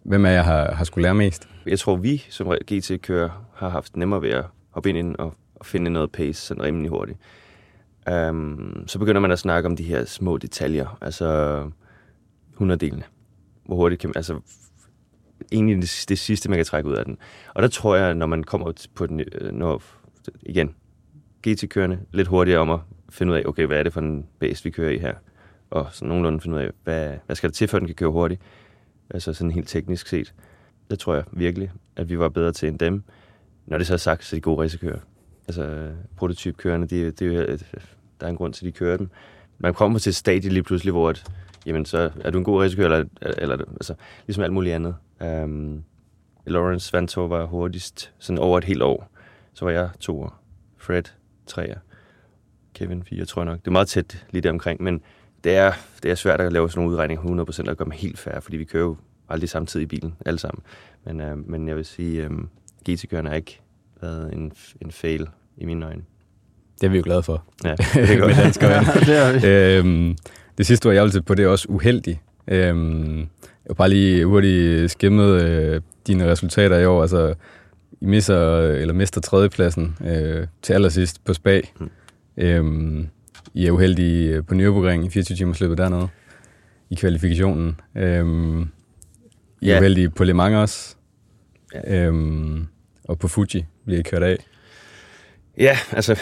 Hvem 0.05 0.25
af 0.25 0.33
jer 0.35 0.43
har, 0.43 0.73
har 0.73 0.85
skulle 0.85 1.03
lære 1.03 1.15
mest? 1.15 1.49
Jeg 1.67 1.79
tror, 1.79 1.97
vi 1.97 2.27
som 2.31 2.53
GT-kører 2.73 3.49
har 3.55 3.69
haft 3.69 3.97
nemmere 3.97 4.23
ved 4.23 4.31
at 4.31 4.45
hoppe 4.71 4.89
ind, 4.89 5.17
og, 5.17 5.35
og 5.55 5.67
finde 5.67 5.91
noget 5.91 6.13
pace 6.13 6.47
sådan 6.47 6.63
rimelig 6.63 6.91
hurtigt. 6.91 7.19
Um, 8.11 8.85
så 8.87 8.99
begynder 8.99 9.21
man 9.21 9.31
at 9.31 9.39
snakke 9.39 9.67
om 9.67 9.77
de 9.77 9.83
her 9.83 10.05
små 10.05 10.39
detaljer, 10.39 10.99
altså 11.01 11.61
100-delene. 12.61 13.03
Hvor 13.67 13.77
hurtigt 13.77 14.01
kan 14.01 14.09
man, 14.09 14.17
altså 14.17 14.41
egentlig 15.53 15.77
det, 15.77 16.05
det 16.09 16.19
sidste, 16.19 16.49
man 16.49 16.59
kan 16.59 16.67
trække 16.67 16.89
ud 16.89 16.95
af 16.95 17.05
den. 17.05 17.19
Og 17.55 17.63
der 17.63 17.69
tror 17.69 17.97
jeg, 17.97 18.15
når 18.15 18.27
man 18.27 18.45
kommer 18.45 18.73
på 18.95 19.07
den, 19.07 19.21
øh, 19.21 19.53
når, 19.53 19.83
igen, 20.43 20.75
GT-kørende 21.49 21.99
lidt 22.13 22.29
hurtigere 22.29 22.61
om 22.61 22.71
at 22.71 22.81
finde 23.13 23.33
ud 23.33 23.39
af, 23.39 23.43
okay, 23.47 23.67
hvad 23.67 23.79
er 23.79 23.83
det 23.83 23.93
for 23.93 24.01
en 24.01 24.27
base, 24.39 24.65
vi 24.65 24.71
kører 24.71 24.91
i 24.91 24.99
her? 24.99 25.15
Og 25.71 25.87
så 25.93 26.05
nogenlunde 26.05 26.41
finde 26.41 26.57
ud 26.57 26.63
af, 26.63 26.71
hvad, 26.85 27.13
hvad 27.27 27.37
skal 27.37 27.51
der 27.51 27.55
til, 27.55 27.69
for 27.69 27.79
den 27.79 27.89
kan 27.89 27.95
køre 27.95 28.11
hurtigt? 28.11 28.41
Altså 29.11 29.33
sådan 29.33 29.51
helt 29.51 29.69
teknisk 29.69 30.07
set. 30.07 30.35
Det 30.91 30.99
tror 30.99 31.15
jeg 31.15 31.25
virkelig, 31.33 31.71
at 31.97 32.09
vi 32.09 32.19
var 32.19 32.29
bedre 32.29 32.53
til 32.53 32.69
end 32.69 32.79
dem. 32.79 33.03
Når 33.67 33.79
det 33.79 33.87
så 33.87 33.93
er 33.93 33.97
sagt, 33.97 34.25
så 34.25 34.37
er 34.37 34.39
de 34.39 34.43
gode 34.43 34.63
racerkører. 34.63 34.99
Altså 35.49 35.91
prototypkørende, 36.17 36.87
de, 36.87 37.11
de, 37.11 37.25
øh, 37.25 37.59
der 38.21 38.27
er 38.27 38.31
en 38.31 38.37
grund 38.37 38.53
til, 38.53 38.67
at 38.67 38.75
de 38.75 38.79
kører 38.79 38.97
dem. 38.97 39.09
Man 39.59 39.75
kommer 39.75 39.99
til 39.99 40.11
et 40.11 40.17
stadie 40.17 40.51
lige 40.51 40.63
pludselig, 40.63 40.93
hvor 40.93 41.09
at, 41.09 41.25
jamen, 41.67 41.85
så 41.85 42.11
er 42.21 42.31
du 42.31 42.39
en 42.39 42.45
god 42.45 42.63
racerkører, 42.63 42.87
eller, 42.87 43.35
eller 43.39 43.57
altså, 43.57 43.95
ligesom 44.27 44.45
alt 44.45 44.53
muligt 44.53 44.75
andet. 44.75 44.97
Um, 45.21 45.85
Lawrence 46.47 46.93
Vantor 46.93 47.29
var 47.29 47.45
hurtigst 47.45 48.13
sådan 48.19 48.39
over 48.39 48.59
et 48.59 48.65
helt 48.65 48.83
år. 48.83 49.11
Så 49.55 49.65
var 49.65 49.73
jeg 49.73 49.91
toer. 50.01 50.41
Fred 50.77 51.03
treer. 51.47 51.79
Kevin 52.75 53.03
fire, 53.03 53.25
tror 53.25 53.43
jeg 53.43 53.51
nok. 53.51 53.59
Det 53.61 53.67
er 53.67 53.71
meget 53.73 53.89
tæt 53.89 54.25
lige 54.31 54.43
der 54.43 54.51
omkring, 54.51 54.83
men 54.83 55.01
det 55.45 55.55
er, 55.57 55.73
det 56.03 56.11
er 56.11 56.15
svært 56.15 56.41
at 56.41 56.53
lave 56.53 56.71
sådan 56.71 56.81
nogle 56.81 56.95
udregninger 56.95 57.45
100% 57.45 57.71
og 57.71 57.77
gøre 57.77 57.85
dem 57.85 57.91
helt 57.91 58.19
fair, 58.19 58.41
fordi 58.41 58.57
vi 58.57 58.65
kører 58.65 58.85
jo 58.85 58.97
aldrig 59.29 59.49
samtidig 59.49 59.85
i 59.85 59.87
bilen, 59.87 60.15
alle 60.27 60.39
sammen. 60.39 60.63
Men, 61.07 61.21
øh, 61.21 61.49
men 61.51 61.69
jeg 61.69 61.77
vil 61.77 61.85
sige, 61.85 62.25
øh, 62.25 62.31
GT-kørende 62.91 63.31
har 63.31 63.37
ikke 63.37 63.61
været 64.03 64.33
en, 64.33 64.53
en 64.81 64.91
fail 64.91 65.29
i 65.57 65.65
mine 65.65 65.87
øjne. 65.87 66.03
Det 66.81 66.87
er 66.87 66.91
vi 66.91 66.97
jo 66.97 67.03
glade 67.05 67.23
for. 67.23 67.45
Ja, 67.65 67.71
det 67.71 68.11
er 68.11 68.19
godt. 68.19 68.37
dansk 68.37 68.63
Ja, 68.63 68.85
det 69.07 69.09
er 69.09 69.33
vi. 69.33 69.89
øhm, 69.89 70.17
det 70.59 70.67
sidste 70.67 70.87
ord, 70.87 70.95
jeg 70.95 71.03
vil 71.05 71.13
til 71.13 71.23
på, 71.23 71.35
det 71.35 71.45
er 71.45 71.49
også 71.49 71.67
uheldig. 71.69 72.21
Øhm, 72.49 73.19
jeg 73.19 73.69
vil 73.69 73.75
bare 73.75 73.89
lige 73.89 74.25
hurtigt 74.27 74.91
skimmet 74.91 75.43
øh, 75.43 75.81
dine 76.07 76.27
resultater 76.31 76.79
i 76.79 76.85
år. 76.87 77.03
Altså, 77.03 77.35
I 78.01 78.07
misser, 78.07 78.59
eller 78.59 78.95
mister 78.95 79.21
tredjepladsen 79.21 79.97
øh, 80.07 80.47
til 80.63 80.73
allersidst 80.73 81.25
på 81.25 81.35
Spag. 81.35 81.73
Mm. 81.81 81.91
Øhm, 82.37 83.09
I 83.55 83.67
er 83.67 83.71
uheldige 83.71 84.31
øh, 84.37 84.45
på 84.45 84.55
Nürburgring 84.55 85.07
i 85.07 85.11
24 85.11 85.37
timers 85.37 85.61
løbet 85.61 85.79
dernede 85.79 86.09
i 86.91 86.95
kvalifikationen. 86.95 87.81
Øhm, 87.97 88.61
I 88.61 88.65
er 89.71 89.75
Ja. 89.75 89.79
uheldige 89.79 90.11
på 90.11 90.25
Le 90.25 90.35
Mans 90.35 90.55
også. 90.55 90.97
Ja. 91.75 92.07
Øhm, 92.07 92.67
og 93.05 93.19
på 93.19 93.29
Fuji 93.29 93.65
bliver 93.85 93.99
I 94.01 94.03
kørt 94.03 94.23
af. 94.23 94.37
Ja, 95.59 95.79
altså, 95.93 96.21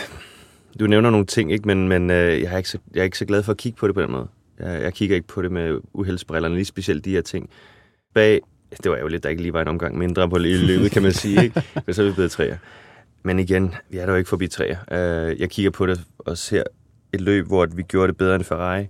du 0.81 0.87
nævner 0.87 1.11
nogle 1.11 1.27
ting, 1.27 1.53
ikke? 1.53 1.67
men, 1.67 1.89
men 1.89 2.11
øh, 2.11 2.41
jeg, 2.43 2.53
er 2.53 2.57
ikke 2.57 2.69
så, 2.69 2.79
jeg 2.95 3.01
er 3.01 3.05
ikke 3.05 3.19
så 3.19 3.25
glad 3.25 3.43
for 3.43 3.53
at 3.53 3.59
kigge 3.59 3.77
på 3.79 3.87
det 3.87 3.95
på 3.95 4.03
den 4.03 4.11
måde. 4.11 4.27
Jeg, 4.61 4.83
jeg 4.83 4.95
kigger 4.95 5.17
ikke 5.17 5.29
på 5.29 5.43
det 5.43 5.53
med 5.53 5.79
uheldsbrillerne, 5.93 6.55
lige 6.55 6.65
specielt 6.65 7.05
de 7.05 7.11
her 7.11 7.21
ting. 7.23 7.51
Bag, 8.15 8.41
det 8.83 8.91
var 8.91 8.99
jo 8.99 9.07
lidt, 9.09 9.23
der 9.23 9.29
ikke 9.29 9.43
lige 9.43 9.53
var 9.53 9.63
en 9.63 9.69
omgang 9.69 9.99
mindre 9.99 10.31
på 10.31 10.39
løbet, 10.39 10.91
kan 10.91 11.03
man 11.03 11.13
sige, 11.13 11.43
ikke? 11.45 11.63
men 11.87 11.95
så 11.95 12.03
er 12.03 12.07
vi 12.07 12.13
blevet 12.13 12.31
træer. 12.31 12.57
Men 13.23 13.39
igen, 13.39 13.75
vi 13.89 13.99
er 13.99 14.07
der 14.07 14.13
jo 14.13 14.19
ikke 14.19 14.29
forbi 14.29 14.47
træer. 14.47 14.77
Øh, 14.91 15.41
jeg 15.41 15.51
kigger 15.51 15.71
på 15.71 15.87
det 15.87 16.01
og 16.19 16.39
ser 16.39 16.63
et 17.13 17.21
løb, 17.21 17.47
hvor 17.47 17.67
vi 17.67 17.83
gjorde 17.83 18.09
det 18.09 18.17
bedre 18.17 18.35
end 18.35 18.45
Ferrari. 18.45 18.87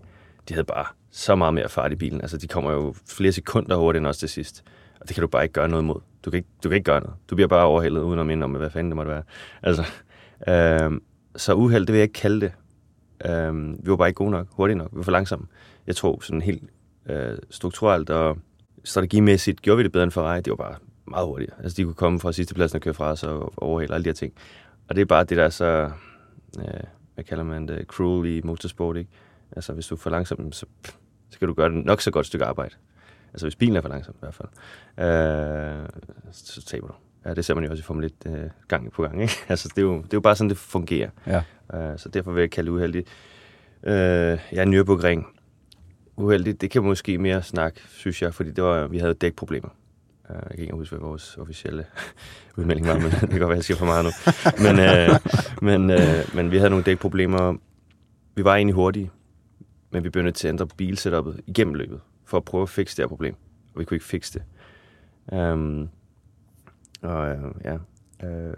De 0.49 0.54
havde 0.54 0.64
bare 0.64 0.87
så 1.10 1.34
meget 1.34 1.54
mere 1.54 1.68
fart 1.68 1.92
i 1.92 1.96
bilen. 1.96 2.20
Altså, 2.20 2.37
de 2.37 2.49
kommer 2.49 2.72
jo 2.72 2.94
flere 3.08 3.32
sekunder 3.32 3.76
hurtigere 3.76 4.00
end 4.00 4.06
os 4.06 4.18
til 4.18 4.28
sidst. 4.28 4.64
Og 5.00 5.08
det 5.08 5.14
kan 5.14 5.22
du 5.22 5.28
bare 5.28 5.42
ikke 5.42 5.52
gøre 5.52 5.68
noget 5.68 5.84
mod. 5.84 6.00
Du 6.25 6.30
kan 6.30 6.38
ikke, 6.38 6.49
du 6.64 6.68
kan 6.68 6.76
ikke 6.76 6.84
gøre 6.84 7.00
noget. 7.00 7.16
Du 7.30 7.34
bliver 7.34 7.49
bare 7.49 7.64
overhældet, 7.64 8.00
uden 8.00 8.18
at 8.20 8.26
minde 8.26 8.44
om, 8.44 8.50
hvad 8.50 8.70
fanden 8.70 8.90
det 8.90 8.96
måtte 8.96 9.10
være. 9.10 9.22
Altså, 9.62 9.84
øh, 10.49 11.00
så 11.37 11.54
uheld, 11.54 11.87
det 11.87 11.92
vil 11.92 11.99
jeg 11.99 12.02
ikke 12.02 12.20
kalde 12.20 12.40
det. 12.40 12.52
Øh, 13.30 13.84
vi 13.84 13.90
var 13.90 13.96
bare 13.96 14.08
ikke 14.08 14.18
gode 14.18 14.30
nok, 14.30 14.46
hurtigt 14.50 14.76
nok. 14.76 14.88
Vi 14.92 14.96
var 14.96 15.02
for 15.02 15.12
langsomme. 15.12 15.46
Jeg 15.87 15.96
tror 15.96 16.20
sådan 16.22 16.40
helt 16.42 16.62
øh, 17.06 17.38
strukturelt 17.50 18.10
og 18.10 18.38
strategimæssigt 18.84 19.62
gjorde 19.62 19.76
vi 19.76 19.82
det 19.82 19.92
bedre 19.92 20.04
end 20.04 20.12
Ferrari. 20.12 20.40
Det 20.40 20.50
var 20.50 20.56
bare 20.56 20.75
meget 21.11 21.26
hurtigere. 21.26 21.55
Altså, 21.62 21.76
de 21.76 21.85
kunne 21.85 21.95
komme 21.95 22.21
fra 22.21 22.33
sidste 22.33 22.55
pladsen 22.55 22.76
og 22.76 22.83
køre 22.83 22.95
fra 22.95 23.11
os 23.11 23.23
og 23.23 23.52
overhælde 23.57 23.95
alle 23.95 24.05
de 24.05 24.09
her 24.09 24.14
ting. 24.14 24.33
Og 24.88 24.97
det 24.97 25.00
er 25.02 25.07
bare 25.07 25.25
det, 25.25 25.37
der 25.37 25.45
er 25.45 25.50
så, 25.50 25.90
øh, 26.59 26.64
hvad 27.14 27.25
kalder 27.25 27.45
man 27.45 27.69
det, 27.69 27.87
cruel 27.87 28.31
i 28.31 28.40
motorsport, 28.45 28.97
ikke? 28.97 29.11
Altså, 29.52 29.73
hvis 29.73 29.87
du 29.87 29.95
er 29.95 29.99
for 29.99 30.11
langsom, 30.11 30.52
så 30.52 30.67
pff, 30.83 30.97
skal 31.31 31.49
du 31.49 31.55
gøre 31.55 31.69
det 31.71 31.85
nok 31.85 32.00
så 32.00 32.11
godt 32.11 32.26
stykke 32.26 32.45
arbejde. 32.45 32.75
Altså 33.33 33.47
hvis 33.47 33.57
bilen 33.57 33.76
er 33.76 33.81
for 33.81 33.88
langsom 33.88 34.14
i 34.14 34.19
hvert 34.21 34.35
fald, 34.35 34.49
øh, 35.09 35.88
så 36.33 36.62
taber 36.67 36.87
du. 36.87 36.95
Ja, 37.25 37.35
det 37.35 37.45
ser 37.45 37.55
man 37.55 37.64
jo 37.64 37.71
også 37.71 37.81
i 37.81 37.85
Formel 37.85 38.05
1 38.05 38.12
øh, 38.26 38.50
gang 38.69 38.93
på 38.93 39.02
gang. 39.02 39.23
Ikke? 39.23 39.35
Altså, 39.49 39.69
det, 39.69 39.79
er 39.79 39.83
jo, 39.83 39.97
det 39.97 40.05
er 40.05 40.09
jo 40.14 40.21
bare 40.21 40.37
sådan, 40.37 40.50
det 40.50 40.59
fungerer. 40.59 41.11
Ja. 41.26 41.43
Øh, 41.75 41.99
så 41.99 42.09
derfor 42.09 42.33
vil 42.33 42.40
jeg 42.40 42.50
kalde 42.50 42.71
det 42.71 42.76
uheldigt. 42.76 43.09
Øh, 43.83 44.38
ja, 44.52 44.64
Nürburgring. 44.64 45.37
Uheldigt, 46.17 46.61
det 46.61 46.71
kan 46.71 46.83
måske 46.83 47.19
mere 47.19 47.43
snak, 47.43 47.79
synes 47.88 48.23
jeg, 48.23 48.35
fordi 48.35 48.50
det 48.50 48.64
var, 48.64 48.87
vi 48.87 48.99
havde 48.99 49.14
dækproblemer. 49.14 49.69
Øh, 50.30 50.34
jeg 50.34 50.50
kan 50.50 50.60
ikke 50.60 50.75
huske, 50.75 50.96
hvad 50.96 51.08
vores 51.08 51.37
officielle 51.37 51.87
udmelding 52.56 52.87
var, 52.87 52.94
men 52.94 53.10
det 53.20 53.30
kan 53.30 53.38
godt 53.38 53.49
være, 53.49 53.56
jeg 53.56 53.64
siger 53.64 53.78
for 53.78 53.87
meget 53.87 54.04
nu. 54.04 54.10
Men, 54.64 54.78
øh, 54.78 55.10
men, 55.62 55.90
øh, 55.90 56.34
men 56.34 56.50
vi 56.50 56.56
havde 56.56 56.70
nogle 56.70 56.84
dækproblemer. 56.84 57.54
Vi 58.34 58.44
var 58.44 58.56
egentlig 58.56 58.75
hurtige, 58.75 59.10
men 59.90 60.04
vi 60.04 60.10
blev 60.10 60.25
nødt 60.25 60.34
til 60.34 60.49
at 60.49 60.52
ændre 60.52 60.66
bilsetupet 60.66 61.40
igennem 61.46 61.75
løbet, 61.75 62.00
for 62.25 62.37
at 62.37 62.44
prøve 62.44 62.62
at 62.62 62.68
fikse 62.68 62.96
det 62.96 63.02
her 63.02 63.08
problem. 63.08 63.34
Og 63.75 63.80
vi 63.80 63.84
kunne 63.84 63.94
ikke 63.94 64.06
fikse 64.06 64.38
det. 64.38 64.42
Um, 65.52 65.88
og 67.02 67.28
øh, 67.28 67.38
ja, 67.64 67.76
øh, 68.28 68.54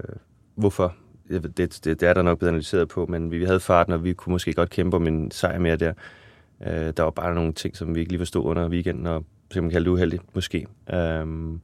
hvorfor? 0.55 0.95
Det, 1.29 1.57
det, 1.57 1.85
det 1.85 2.03
er 2.03 2.15
der 2.15 2.23
nok 2.23 2.39
blevet 2.39 2.51
analyseret 2.51 2.89
på, 2.89 3.07
men 3.07 3.31
vi, 3.31 3.39
vi 3.39 3.45
havde 3.45 3.61
farten, 3.61 3.93
og 3.93 4.05
vi 4.05 4.13
kunne 4.13 4.31
måske 4.31 4.53
godt 4.53 4.71
kæmpe 4.71 4.97
om 4.97 5.07
en 5.07 5.31
sejr 5.31 5.59
mere 5.59 5.77
der. 5.77 5.93
Uh, 6.61 6.67
der 6.67 7.03
var 7.03 7.11
bare 7.11 7.35
nogle 7.35 7.53
ting, 7.53 7.77
som 7.77 7.95
vi 7.95 8.01
ikke 8.01 8.13
lige 8.13 8.21
forstod 8.21 8.45
under 8.45 8.69
weekenden, 8.69 9.07
og 9.07 9.25
så 9.53 9.61
man 9.61 9.71
kalde 9.71 9.85
det 9.85 9.91
uheldigt, 9.91 10.23
måske. 10.35 10.67
Um, 11.23 11.61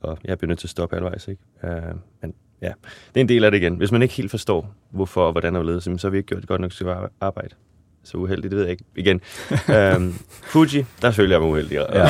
og 0.00 0.18
jeg 0.24 0.38
bliver 0.38 0.48
nødt 0.48 0.58
til 0.58 0.66
at 0.66 0.70
stoppe 0.70 0.96
halvvejs, 0.96 1.28
ikke? 1.28 1.42
Uh, 1.62 1.98
men 2.22 2.34
ja, 2.62 2.72
det 3.08 3.16
er 3.16 3.20
en 3.20 3.28
del 3.28 3.44
af 3.44 3.50
det 3.50 3.58
igen. 3.58 3.76
Hvis 3.76 3.92
man 3.92 4.02
ikke 4.02 4.14
helt 4.14 4.30
forstår, 4.30 4.74
hvorfor 4.90 5.26
og 5.26 5.32
hvordan 5.32 5.56
og 5.56 5.64
ledes, 5.64 5.84
så 5.84 5.98
har 6.02 6.10
vi 6.10 6.16
ikke 6.16 6.26
gjort 6.26 6.40
det 6.40 6.48
godt 6.48 6.60
nok 6.60 6.72
til 6.72 6.86
arbejde 7.20 7.54
så 8.04 8.16
uheldig, 8.16 8.50
det 8.50 8.58
ved 8.58 8.64
jeg 8.64 8.70
ikke. 8.70 8.84
Igen. 8.96 9.20
um, 9.96 10.14
Fuji, 10.52 10.84
der 11.02 11.10
føler 11.10 11.30
jeg 11.30 11.40
mig 11.40 11.50
uheldig. 11.50 11.74
Ja. 11.74 12.06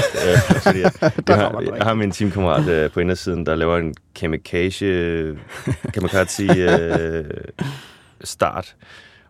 Fordi 0.60 0.80
jeg, 0.80 0.92
jeg, 1.28 1.36
har, 1.36 1.60
jeg 1.76 1.84
har 1.84 1.94
min 1.94 2.10
teamkammerat 2.10 2.84
uh, 2.84 2.92
på 2.92 3.00
indersiden, 3.00 3.46
der 3.46 3.54
laver 3.54 3.78
en 3.78 3.94
kamikaze, 4.14 5.38
kamikaze 5.94 6.46
uh, 7.20 7.66
start. 8.24 8.76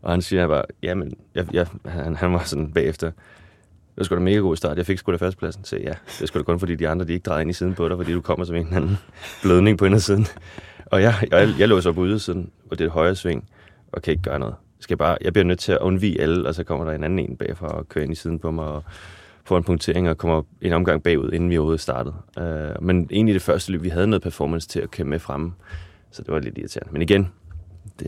Og 0.03 0.11
han 0.11 0.23
siger 0.23 0.49
bare, 0.49 0.63
jamen, 0.83 1.15
jeg, 1.35 1.47
jeg, 1.53 1.67
han, 1.87 2.17
han 2.17 2.33
var 2.33 2.43
sådan 2.45 2.73
bagefter, 2.73 3.11
det 3.95 4.01
var 4.01 4.05
sgu 4.05 4.15
da 4.15 4.21
mega 4.21 4.37
god 4.37 4.57
start. 4.57 4.77
Jeg 4.77 4.87
fik 4.87 4.99
sgu 4.99 5.13
da 5.13 5.17
førstepladsen. 5.17 5.65
Så 5.65 5.77
ja, 5.77 5.95
det 6.07 6.23
er 6.23 6.27
sgu 6.27 6.39
da 6.39 6.45
kun 6.45 6.59
fordi 6.59 6.77
de 6.77 6.89
andre, 6.89 7.07
de 7.07 7.13
ikke 7.13 7.25
drejede 7.25 7.43
ind 7.43 7.51
i 7.51 7.55
siden 7.55 7.75
på 7.75 7.89
dig, 7.89 7.97
fordi 7.97 8.13
du 8.13 8.21
kommer 8.21 8.45
som 8.45 8.57
en 8.57 8.67
eller 8.67 8.77
anden 8.77 8.99
blødning 9.43 9.79
på 9.79 9.85
indersiden. 9.85 10.27
Og 10.87 11.03
jeg, 11.03 11.15
jeg, 11.31 11.55
jeg 11.59 11.69
lå 11.69 11.81
så 11.81 11.93
på 11.93 12.07
ydersiden, 12.07 12.51
og 12.71 12.79
det 12.79 12.85
er 12.85 12.89
et 12.89 12.93
højre 12.93 13.15
sving, 13.15 13.49
og 13.93 14.03
kan 14.03 14.11
ikke 14.11 14.23
gøre 14.23 14.39
noget 14.39 14.55
skal 14.85 14.97
bare, 14.97 15.19
jeg 15.21 15.33
bliver 15.33 15.45
nødt 15.45 15.59
til 15.59 15.73
at 15.73 15.79
undvige 15.79 16.21
alle, 16.21 16.49
og 16.49 16.55
så 16.55 16.65
kommer 16.65 16.85
der 16.85 16.93
en 16.93 17.05
anden 17.05 17.19
en 17.19 17.37
bagfra 17.37 17.67
og 17.69 17.89
kører 17.89 18.03
ind 18.03 18.13
i 18.13 18.17
siden 18.17 18.39
på 18.39 18.51
mig 18.51 18.65
og 18.65 18.85
får 19.45 19.57
en 19.57 19.65
punktering 19.65 20.11
og 20.11 20.19
kommer 20.19 20.43
en 20.61 20.73
omgang 20.73 21.03
bagud, 21.03 21.33
inden 21.33 21.51
vi 21.51 21.59
overhovedet 21.59 21.81
startede. 21.81 22.15
Uh, 22.37 22.85
men 22.85 23.09
egentlig 23.11 23.35
det 23.35 23.43
første 23.43 23.73
løb, 23.73 23.83
vi 23.83 23.89
havde 23.89 24.07
noget 24.07 24.23
performance 24.23 24.69
til 24.69 24.81
at 24.81 24.91
køre 24.91 25.07
med 25.07 25.19
fremme, 25.19 25.53
så 26.11 26.23
det 26.23 26.33
var 26.33 26.39
lidt 26.39 26.59
irriterende. 26.59 26.93
Men 26.93 27.03
igen, 27.03 27.33
det, 27.99 28.07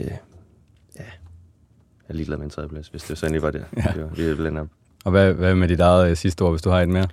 ja, 0.96 1.04
jeg 1.04 2.08
er 2.08 2.14
ligeglad 2.14 2.36
med 2.36 2.44
en 2.44 2.50
tredjeplads, 2.50 2.88
hvis 2.88 3.02
det 3.02 3.18
så 3.18 3.26
endelig 3.26 3.42
var 3.42 3.50
det. 3.50 3.64
Ja. 3.76 3.92
det 4.16 4.38
var, 4.38 4.50
vi 4.50 4.58
op. 4.58 4.68
Og 5.06 5.12
hvad, 5.12 5.34
hvad 5.34 5.54
med 5.54 5.68
dit 5.68 5.80
eget 5.80 6.10
øh, 6.10 6.16
sidste 6.16 6.44
år, 6.44 6.50
hvis 6.50 6.62
du 6.62 6.70
har 6.70 6.80
et 6.80 6.88
mere? 6.88 7.08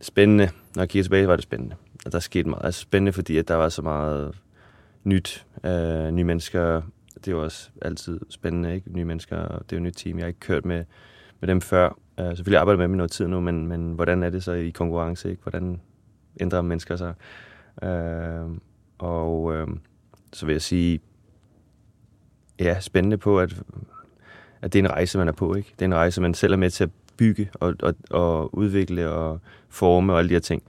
Spændende. 0.00 0.50
Når 0.74 0.82
jeg 0.82 0.88
kigger 0.88 1.02
tilbage, 1.04 1.28
var 1.28 1.36
det 1.36 1.42
spændende. 1.42 1.76
Og 2.06 2.12
der 2.12 2.18
skete 2.18 2.48
meget. 2.48 2.64
Altså 2.64 2.80
spændende, 2.80 3.12
fordi 3.12 3.38
at 3.38 3.48
der 3.48 3.54
var 3.54 3.68
så 3.68 3.82
meget 3.82 4.34
nyt. 5.04 5.46
Øh, 5.64 6.10
nye 6.10 6.24
mennesker, 6.24 6.82
det 7.14 7.28
er 7.28 7.32
jo 7.32 7.42
også 7.42 7.70
altid 7.82 8.20
spændende, 8.30 8.74
ikke? 8.74 8.92
Nye 8.92 9.04
mennesker, 9.04 9.36
det 9.36 9.52
er 9.52 9.64
jo 9.72 9.76
et 9.76 9.82
nyt 9.82 9.94
team. 9.96 10.18
Jeg 10.18 10.24
har 10.24 10.28
ikke 10.28 10.40
kørt 10.40 10.64
med, 10.64 10.84
med 11.40 11.48
dem 11.48 11.60
før. 11.60 11.98
Øh, 12.20 12.26
selvfølgelig 12.26 12.60
arbejder 12.60 12.78
med 12.78 12.84
dem 12.84 12.94
i 12.94 12.96
noget 12.96 13.10
tid 13.10 13.26
nu, 13.26 13.40
men, 13.40 13.66
men 13.66 13.92
hvordan 13.92 14.22
er 14.22 14.30
det 14.30 14.44
så 14.44 14.52
i 14.52 14.70
konkurrence, 14.70 15.30
ikke? 15.30 15.42
Hvordan 15.42 15.80
ændrer 16.40 16.62
mennesker 16.62 16.96
sig? 16.96 17.14
Øh, 17.82 18.58
og 18.98 19.54
øh, 19.54 19.68
så 20.32 20.46
vil 20.46 20.52
jeg 20.52 20.62
sige, 20.62 21.00
ja, 22.60 22.80
spændende 22.80 23.18
på, 23.18 23.40
at, 23.40 23.62
at 24.64 24.72
det 24.72 24.78
er 24.78 24.82
en 24.82 24.90
rejse, 24.90 25.18
man 25.18 25.28
er 25.28 25.32
på, 25.32 25.54
ikke? 25.54 25.72
Det 25.78 25.82
er 25.82 25.86
en 25.86 25.94
rejse, 25.94 26.20
man 26.20 26.34
selv 26.34 26.52
er 26.52 26.56
med 26.56 26.70
til 26.70 26.84
at 26.84 26.90
bygge 27.16 27.50
og, 27.54 27.74
og, 27.82 27.94
og 28.10 28.58
udvikle 28.58 29.10
og 29.10 29.40
forme 29.68 30.12
og 30.12 30.18
alle 30.18 30.28
de 30.28 30.34
her 30.34 30.40
ting. 30.40 30.62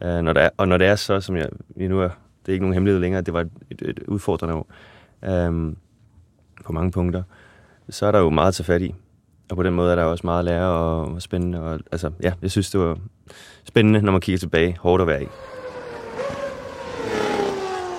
Uh, 0.00 0.18
når 0.18 0.32
der 0.32 0.40
er, 0.40 0.50
og 0.56 0.68
når 0.68 0.78
det 0.78 0.86
er 0.86 0.96
så, 0.96 1.20
som 1.20 1.36
jeg 1.36 1.48
lige 1.76 1.88
nu 1.88 2.00
er, 2.00 2.08
det 2.08 2.48
er 2.48 2.52
ikke 2.52 2.64
nogen 2.64 2.74
hemmelighed 2.74 3.00
længere, 3.00 3.22
det 3.22 3.34
var 3.34 3.40
et, 3.40 3.50
et, 3.70 3.82
et 3.82 3.98
udfordrende 4.08 4.54
år, 4.54 4.66
um, 5.48 5.76
på 6.64 6.72
mange 6.72 6.90
punkter, 6.90 7.22
så 7.88 8.06
er 8.06 8.12
der 8.12 8.18
jo 8.18 8.30
meget 8.30 8.48
at 8.48 8.54
tage 8.54 8.64
fat 8.64 8.82
i. 8.82 8.94
Og 9.50 9.56
på 9.56 9.62
den 9.62 9.74
måde 9.74 9.92
er 9.92 9.96
der 9.96 10.04
også 10.04 10.26
meget 10.26 10.38
at 10.38 10.44
lære 10.44 10.68
og, 10.68 11.14
og 11.14 11.22
spændende. 11.22 11.60
Og, 11.62 11.80
altså, 11.92 12.10
ja, 12.22 12.32
jeg 12.42 12.50
synes, 12.50 12.70
det 12.70 12.80
var 12.80 12.98
spændende, 13.64 14.02
når 14.02 14.12
man 14.12 14.20
kigger 14.20 14.38
tilbage. 14.38 14.76
Hårdt 14.80 15.00
at 15.00 15.06
være 15.06 15.22
i. 15.22 15.26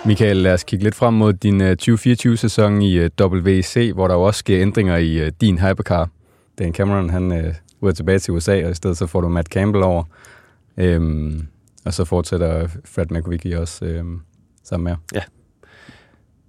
Michael, 0.05 0.37
lad 0.37 0.53
os 0.53 0.63
kigge 0.63 0.83
lidt 0.83 0.95
frem 0.95 1.13
mod 1.13 1.33
din 1.33 1.61
øh, 1.61 1.77
2024-sæson 1.81 2.81
i 2.81 2.97
øh, 2.97 3.09
WC, 3.21 3.91
hvor 3.93 4.07
der 4.07 4.15
jo 4.15 4.21
også 4.21 4.37
sker 4.37 4.61
ændringer 4.61 4.97
i 4.97 5.17
øh, 5.17 5.31
din 5.41 5.57
hypercar. 5.57 6.09
Dan 6.59 6.73
Cameron, 6.73 7.09
han 7.09 7.31
øh, 7.31 7.53
er 7.83 7.91
tilbage 7.91 8.19
til 8.19 8.33
USA, 8.33 8.65
og 8.65 8.71
i 8.71 8.73
stedet 8.73 8.97
så 8.97 9.07
får 9.07 9.21
du 9.21 9.29
Matt 9.29 9.47
Campbell 9.47 9.83
over. 9.83 10.03
Øhm, 10.77 11.47
og 11.85 11.93
så 11.93 12.05
fortsætter 12.05 12.67
Fred 12.85 13.05
McVicky 13.09 13.55
også 13.55 13.85
øhm, 13.85 14.21
sammen 14.63 14.83
med. 14.83 14.95
Ja, 15.15 15.23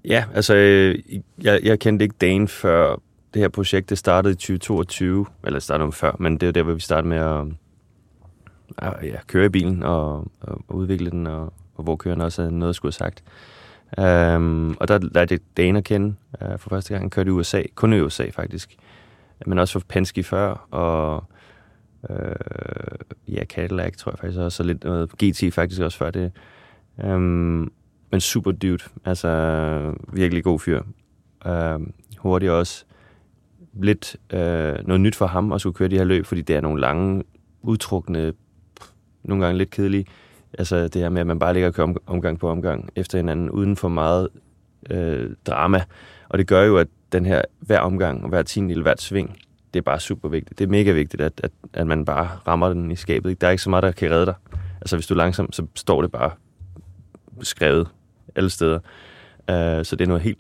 Ja, 0.05 0.25
altså, 0.35 0.55
øh, 0.55 0.99
jeg, 1.43 1.61
jeg 1.63 1.79
kendte 1.79 2.03
ikke 2.03 2.15
Dan 2.21 2.49
før 2.49 3.01
det 3.35 3.43
her 3.43 3.49
projekt 3.49 3.91
det 3.91 3.99
startede 3.99 4.33
i 4.33 4.37
2022, 4.37 5.27
eller 5.45 5.57
det 5.59 5.63
startede 5.63 5.93
før, 5.93 6.17
men 6.19 6.39
det 6.39 6.49
er 6.49 6.53
der, 6.53 6.63
hvor 6.63 6.73
vi 6.73 6.81
startede 6.81 7.09
med 7.09 7.19
at 8.79 8.93
ja, 9.03 9.17
køre 9.27 9.47
i 9.47 9.49
bilen 9.49 9.83
og, 9.83 10.27
og 10.41 10.65
udvikle 10.69 11.11
den, 11.11 11.27
og, 11.27 11.53
og 11.75 11.85
hvor 11.85 11.97
køren 11.97 12.21
også 12.21 12.43
havde 12.43 12.59
noget 12.59 12.71
at 12.71 12.77
skulle 12.77 12.93
have 12.99 13.11
sagt. 13.13 13.25
Um, 13.99 14.77
og 14.81 14.89
der 14.89 14.99
lærte 15.15 15.33
jeg 15.35 15.41
Dane 15.57 15.79
at 15.79 15.85
kende 15.85 16.15
uh, 16.43 16.59
for 16.59 16.71
første 16.71 16.95
gang. 16.95 17.03
Han 17.03 17.11
kørte 17.11 17.29
i 17.29 17.33
USA, 17.33 17.63
kun 17.75 17.93
i 17.93 18.01
USA 18.01 18.31
faktisk, 18.31 18.77
men 19.47 19.59
også 19.59 19.73
for 19.73 19.87
Penske 19.89 20.23
før, 20.23 20.67
og 20.71 21.25
uh, 22.03 23.35
ja, 23.35 23.45
Cadillac 23.45 23.97
tror 23.97 24.13
jeg 24.13 24.19
faktisk 24.19 24.41
også, 24.41 24.63
og 24.63 24.67
lidt 24.67 24.85
noget 24.85 25.11
GT 25.11 25.55
faktisk 25.55 25.81
også 25.81 25.99
før 25.99 26.11
det. 26.11 26.33
Um, 27.05 27.73
men 28.11 28.21
super 28.21 28.53
dude. 28.53 28.79
Altså, 29.05 29.95
virkelig 30.13 30.45
god 30.45 30.61
fyr. 30.61 30.83
Uh, 31.47 31.87
hurtigt 32.19 32.53
også. 32.53 32.85
Lidt 33.83 34.17
uh, 34.33 34.39
noget 34.89 35.01
nyt 35.01 35.17
for 35.17 35.27
ham 35.27 35.53
at 35.53 35.61
skulle 35.61 35.75
køre 35.75 35.89
de 35.89 35.97
her 35.97 36.05
løb, 36.05 36.27
fordi 36.27 36.43
det 36.43 36.57
er 36.57 36.61
nogle 36.61 36.81
lange, 36.81 37.23
udtrukne, 37.63 38.33
nogle 39.23 39.45
gange 39.45 39.59
lidt 39.59 39.71
kedelige. 39.71 40.07
Altså 40.59 40.89
det 40.89 41.03
her 41.03 41.09
med, 41.09 41.21
at 41.21 41.27
man 41.27 41.39
bare 41.39 41.53
ligger 41.53 41.69
og 41.69 41.75
kører 41.75 41.95
omgang 42.07 42.39
på 42.39 42.49
omgang 42.49 42.91
efter 42.97 43.19
hinanden, 43.19 43.51
uden 43.51 43.77
for 43.77 43.89
meget 43.89 44.29
øh, 44.91 45.31
drama. 45.47 45.85
Og 46.29 46.39
det 46.39 46.47
gør 46.47 46.63
jo, 46.63 46.77
at 46.77 46.89
den 47.13 47.27
her 47.27 47.43
hver 47.61 47.81
omgang 47.81 48.23
og 48.23 48.29
hver 48.29 48.43
tiende 48.43 48.83
hvert 48.83 49.03
sving, 49.03 49.39
det 49.75 49.81
er 49.81 49.83
bare 49.83 50.01
super 50.01 50.29
vigtigt. 50.29 50.59
Det 50.59 50.65
er 50.65 50.69
mega 50.69 50.93
vigtigt, 50.93 51.23
at, 51.23 51.41
at, 51.45 51.51
at 51.73 51.87
man 51.87 52.05
bare 52.05 52.29
rammer 52.47 52.69
den 52.69 52.91
i 52.91 52.97
skabet. 52.97 53.41
Der 53.41 53.47
er 53.47 53.51
ikke 53.51 53.63
så 53.63 53.71
meget, 53.71 53.83
der 53.83 53.93
kan 53.93 54.11
redde 54.11 54.27
dig. 54.27 54.35
Altså 54.81 54.97
hvis 54.97 55.07
du 55.07 55.15
er 55.15 55.19
langsom, 55.19 55.53
så 55.53 55.67
står 55.75 56.03
det 56.03 56.13
bare 56.13 56.31
skrevet 57.43 57.89
alle 58.35 58.51
steder. 58.51 58.79
Uh, 59.39 59.85
så 59.85 59.97
det 59.99 60.01
er 60.01 60.07
noget 60.07 60.23
helt, 60.23 60.39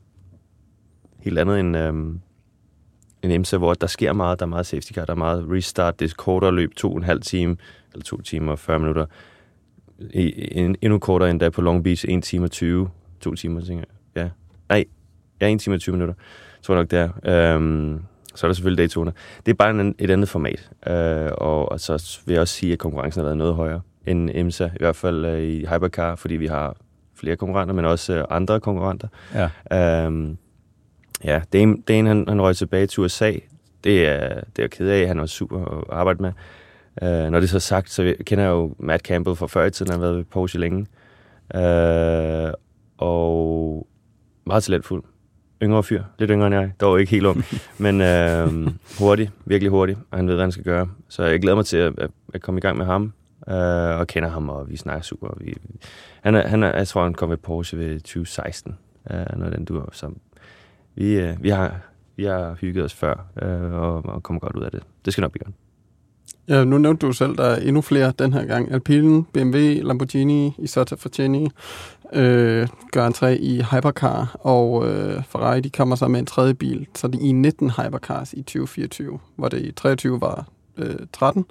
helt 1.20 1.38
andet 1.38 1.60
end, 1.60 1.76
um, 1.76 2.20
en 3.24 3.30
IMSA, 3.30 3.56
hvor 3.56 3.74
der 3.74 3.86
sker 3.86 4.12
meget, 4.12 4.38
der 4.38 4.46
er 4.46 4.48
meget 4.48 4.66
safety 4.66 4.92
car, 4.92 5.04
der 5.04 5.12
er 5.12 5.16
meget 5.16 5.46
restart, 5.50 6.00
det 6.00 6.10
er 6.10 6.14
kortere 6.16 6.52
løb, 6.52 6.74
to 6.74 6.90
og 6.90 6.96
en 6.96 7.02
halv 7.02 7.20
time, 7.20 7.56
eller 7.92 8.04
to 8.04 8.20
timer 8.20 8.52
og 8.52 8.58
40 8.58 8.78
minutter. 8.78 9.06
I, 9.98 10.48
en, 10.58 10.76
endnu 10.82 10.98
kortere 10.98 11.30
endda 11.30 11.50
på 11.50 11.62
Long 11.62 11.84
Beach, 11.84 12.04
1 12.08 12.22
time 12.22 12.44
og 12.44 12.50
20, 12.50 12.88
to 13.20 13.34
timer, 13.34 13.60
tænker 13.60 13.84
jeg. 14.14 14.22
Ja. 14.22 14.28
Nej, 14.68 14.84
ja, 15.40 15.48
1 15.48 15.60
time 15.60 15.74
og 15.74 15.80
20 15.80 15.92
minutter, 15.92 16.14
tror 16.62 16.74
jeg 16.74 16.82
nok, 16.82 16.90
det 16.90 16.98
er. 16.98 17.56
Um, 17.56 18.04
så 18.34 18.46
er 18.46 18.48
der 18.48 18.54
selvfølgelig 18.54 18.78
Daytona. 18.78 19.10
Det 19.46 19.52
er 19.52 19.56
bare 19.56 19.70
en, 19.70 19.94
et 19.98 20.10
andet 20.10 20.28
format. 20.28 20.70
Uh, 20.86 21.46
og, 21.46 21.72
og 21.72 21.80
så 21.80 22.20
vil 22.26 22.32
jeg 22.32 22.40
også 22.40 22.54
sige, 22.54 22.72
at 22.72 22.78
konkurrencen 22.78 23.20
har 23.20 23.24
været 23.24 23.36
noget 23.36 23.54
højere 23.54 23.80
end 24.06 24.30
IMSA, 24.30 24.66
i 24.66 24.78
hvert 24.78 24.96
fald 24.96 25.24
uh, 25.24 25.42
i 25.42 25.66
Hypercar, 25.66 26.14
fordi 26.14 26.36
vi 26.36 26.46
har 26.46 26.76
flere 27.14 27.36
konkurrenter, 27.36 27.74
men 27.74 27.84
også 27.84 28.14
øh, 28.14 28.24
andre 28.30 28.60
konkurrenter. 28.60 29.08
Ja. 29.34 30.04
Øhm, 30.06 30.36
ja, 31.24 31.40
Dane, 31.52 31.76
Dane 31.88 32.08
han, 32.08 32.24
han 32.28 32.42
røg 32.42 32.56
tilbage 32.56 32.86
til 32.86 33.02
USA. 33.02 33.32
Det 33.84 34.08
er, 34.08 34.28
det 34.28 34.58
er 34.58 34.62
jeg 34.62 34.70
ked 34.70 34.88
af. 34.88 35.08
Han 35.08 35.20
var 35.20 35.26
super 35.26 35.64
at 35.64 35.84
arbejde 35.88 36.22
med. 36.22 36.32
Øh, 37.02 37.30
når 37.30 37.40
det 37.40 37.46
er 37.46 37.50
så 37.50 37.60
sagt, 37.60 37.90
så 37.90 38.14
kender 38.26 38.44
jeg 38.44 38.50
jo 38.50 38.74
Matt 38.78 39.02
Campbell 39.02 39.36
fra 39.36 39.46
før 39.46 39.64
i 39.64 39.70
tiden. 39.70 39.92
Han 39.92 40.00
har 40.00 40.06
været 40.06 40.16
ved 40.16 40.24
Porsche 40.24 40.60
længe. 40.60 40.86
Øh, 41.54 42.52
og 42.98 43.86
meget 44.46 44.62
talentfuld. 44.62 45.04
Yngre 45.62 45.82
fyr. 45.82 46.02
Lidt 46.18 46.30
yngre 46.30 46.46
end 46.46 46.54
jeg. 46.54 46.72
Dog 46.80 47.00
ikke 47.00 47.10
helt 47.10 47.26
ung. 47.26 47.44
men 47.78 48.00
øh, 48.00 48.72
hurtig. 48.98 49.30
Virkelig 49.44 49.70
hurtig. 49.70 49.96
Og 50.10 50.18
han 50.18 50.28
ved, 50.28 50.34
hvad 50.34 50.44
han 50.44 50.52
skal 50.52 50.64
gøre. 50.64 50.88
Så 51.08 51.24
jeg 51.24 51.40
glæder 51.40 51.56
mig 51.56 51.66
til 51.66 51.76
at, 51.76 51.98
at, 51.98 52.10
at 52.34 52.40
komme 52.40 52.58
i 52.58 52.60
gang 52.60 52.78
med 52.78 52.86
ham 52.86 53.12
øh, 53.48 53.98
og 53.98 54.06
kender 54.06 54.28
ham, 54.28 54.48
og 54.48 54.70
vi 54.70 54.76
snakker 54.76 55.02
super. 55.02 55.28
Vi, 55.40 55.54
han 56.22 56.34
er, 56.34 56.48
han 56.48 56.62
er, 56.62 56.76
jeg 56.76 56.88
tror, 56.88 57.02
han 57.02 57.14
kom 57.14 57.30
ved 57.30 57.36
Porsche 57.36 57.78
ved 57.78 58.00
2016, 58.00 58.78
øh, 59.10 59.38
noget 59.38 59.56
den 59.56 59.64
du 59.64 59.84
Så 59.92 60.10
vi, 60.94 61.20
øh, 61.20 61.42
vi 61.42 61.48
har 61.48 61.80
vi 62.16 62.24
har 62.24 62.56
hygget 62.60 62.84
os 62.84 62.94
før, 62.94 63.26
øh, 63.42 63.72
og, 63.72 64.04
og 64.06 64.22
kommer 64.22 64.40
godt 64.40 64.56
ud 64.56 64.62
af 64.62 64.70
det. 64.70 64.82
Det 65.04 65.12
skal 65.12 65.22
nok 65.22 65.32
blive 65.32 65.44
godt. 65.44 65.54
Ja, 66.48 66.64
nu 66.64 66.78
nævnte 66.78 67.06
du 67.06 67.12
selv, 67.12 67.36
der 67.36 67.44
er 67.44 67.56
endnu 67.56 67.80
flere 67.80 68.12
den 68.18 68.32
her 68.32 68.44
gang. 68.44 68.72
Alpine, 68.72 69.24
BMW, 69.24 69.58
Lamborghini, 69.58 70.54
Isotta 70.58 70.94
Fortini 70.94 71.48
øh, 72.12 72.68
gør 72.92 73.06
en 73.06 73.12
3 73.12 73.38
i 73.38 73.62
Hypercar, 73.70 74.36
og 74.40 74.88
øh, 74.88 75.22
Ferrari 75.28 75.60
de 75.60 75.70
kommer 75.70 75.96
så 75.96 76.08
med 76.08 76.20
en 76.20 76.26
tredje 76.26 76.54
bil, 76.54 76.86
så 76.94 77.08
det 77.08 77.20
er 77.20 77.24
i 77.24 77.32
19 77.32 77.70
Hypercars 77.70 78.32
i 78.32 78.42
2024, 78.42 79.18
hvor 79.36 79.48
det 79.48 79.62
i 79.62 79.72
23 79.72 80.20
var 80.20 80.46
øh, 80.76 80.96
13. 81.12 81.44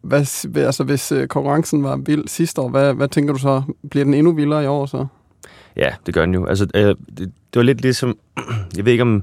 Hvad, 0.00 0.26
altså, 0.56 0.84
hvis 0.84 1.12
øh, 1.12 1.28
konkurrencen 1.28 1.82
var 1.82 1.96
vild 1.96 2.28
sidste 2.28 2.60
år, 2.60 2.68
hvad, 2.68 2.94
hvad 2.94 3.08
tænker 3.08 3.32
du 3.32 3.38
så? 3.38 3.62
Bliver 3.90 4.04
den 4.04 4.14
endnu 4.14 4.32
vildere 4.32 4.64
i 4.64 4.66
år 4.66 4.86
så? 4.86 5.06
Ja, 5.76 5.94
det 6.06 6.14
gør 6.14 6.24
den 6.24 6.34
jo. 6.34 6.46
Altså, 6.46 6.66
øh, 6.74 6.82
det, 6.84 7.18
det 7.18 7.30
var 7.54 7.62
lidt 7.62 7.80
ligesom, 7.80 8.18
jeg 8.76 8.84
ved 8.84 8.92
ikke 8.92 9.02
om 9.02 9.22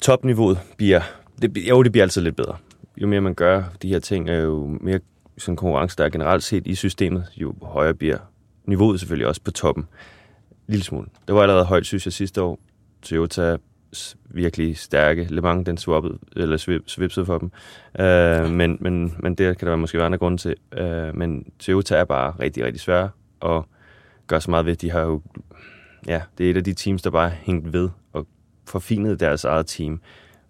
topniveauet 0.00 0.58
bliver, 0.76 1.00
det, 1.42 1.56
jo, 1.68 1.82
det 1.82 1.92
bliver 1.92 2.04
altid 2.04 2.22
lidt 2.22 2.36
bedre. 2.36 2.56
Jo 2.96 3.06
mere 3.06 3.20
man 3.20 3.34
gør 3.34 3.62
de 3.82 3.88
her 3.88 3.98
ting, 3.98 4.30
er 4.30 4.40
jo 4.40 4.78
mere 4.80 5.00
sådan 5.38 5.56
konkurrence, 5.56 5.96
der 5.96 6.04
er 6.04 6.08
generelt 6.08 6.42
set 6.42 6.66
i 6.66 6.74
systemet, 6.74 7.26
jo 7.36 7.54
højere 7.62 7.94
bliver 7.94 8.18
niveauet 8.64 9.00
selvfølgelig 9.00 9.26
også 9.26 9.40
på 9.44 9.50
toppen. 9.50 9.84
Lille 10.66 10.84
smule. 10.84 11.06
Det 11.26 11.34
var 11.34 11.42
allerede 11.42 11.64
højt, 11.64 11.86
synes 11.86 12.06
jeg, 12.06 12.12
sidste 12.12 12.42
år. 12.42 12.58
Toyota 13.02 13.56
virkelig 14.24 14.76
stærke. 14.76 15.26
Le 15.30 15.40
Mans, 15.40 15.66
den 15.66 15.76
swappede, 15.76 16.18
eller 16.36 16.80
svipsede 16.86 17.26
for 17.26 17.38
dem. 17.38 17.50
Uh, 18.00 18.50
men, 18.50 18.78
men, 18.80 19.14
men 19.18 19.34
det 19.34 19.58
kan 19.58 19.68
der 19.68 19.76
måske 19.76 19.98
være 19.98 20.06
andre 20.06 20.18
grunde 20.18 20.38
til. 20.38 20.54
Uh, 20.80 21.16
men 21.18 21.52
Toyota 21.58 21.96
er 21.96 22.04
bare 22.04 22.34
rigtig, 22.40 22.64
rigtig 22.64 22.80
svære 22.80 23.10
og 23.40 23.66
gør 24.26 24.38
så 24.38 24.50
meget 24.50 24.66
ved. 24.66 24.76
De 24.76 24.90
har 24.90 25.00
jo, 25.00 25.22
ja, 26.06 26.22
det 26.38 26.46
er 26.46 26.50
et 26.50 26.56
af 26.56 26.64
de 26.64 26.74
teams, 26.74 27.02
der 27.02 27.10
bare 27.10 27.30
hængt 27.30 27.72
ved 27.72 27.88
og 28.12 28.26
forfinet 28.66 29.20
deres 29.20 29.44
eget 29.44 29.66
team 29.66 30.00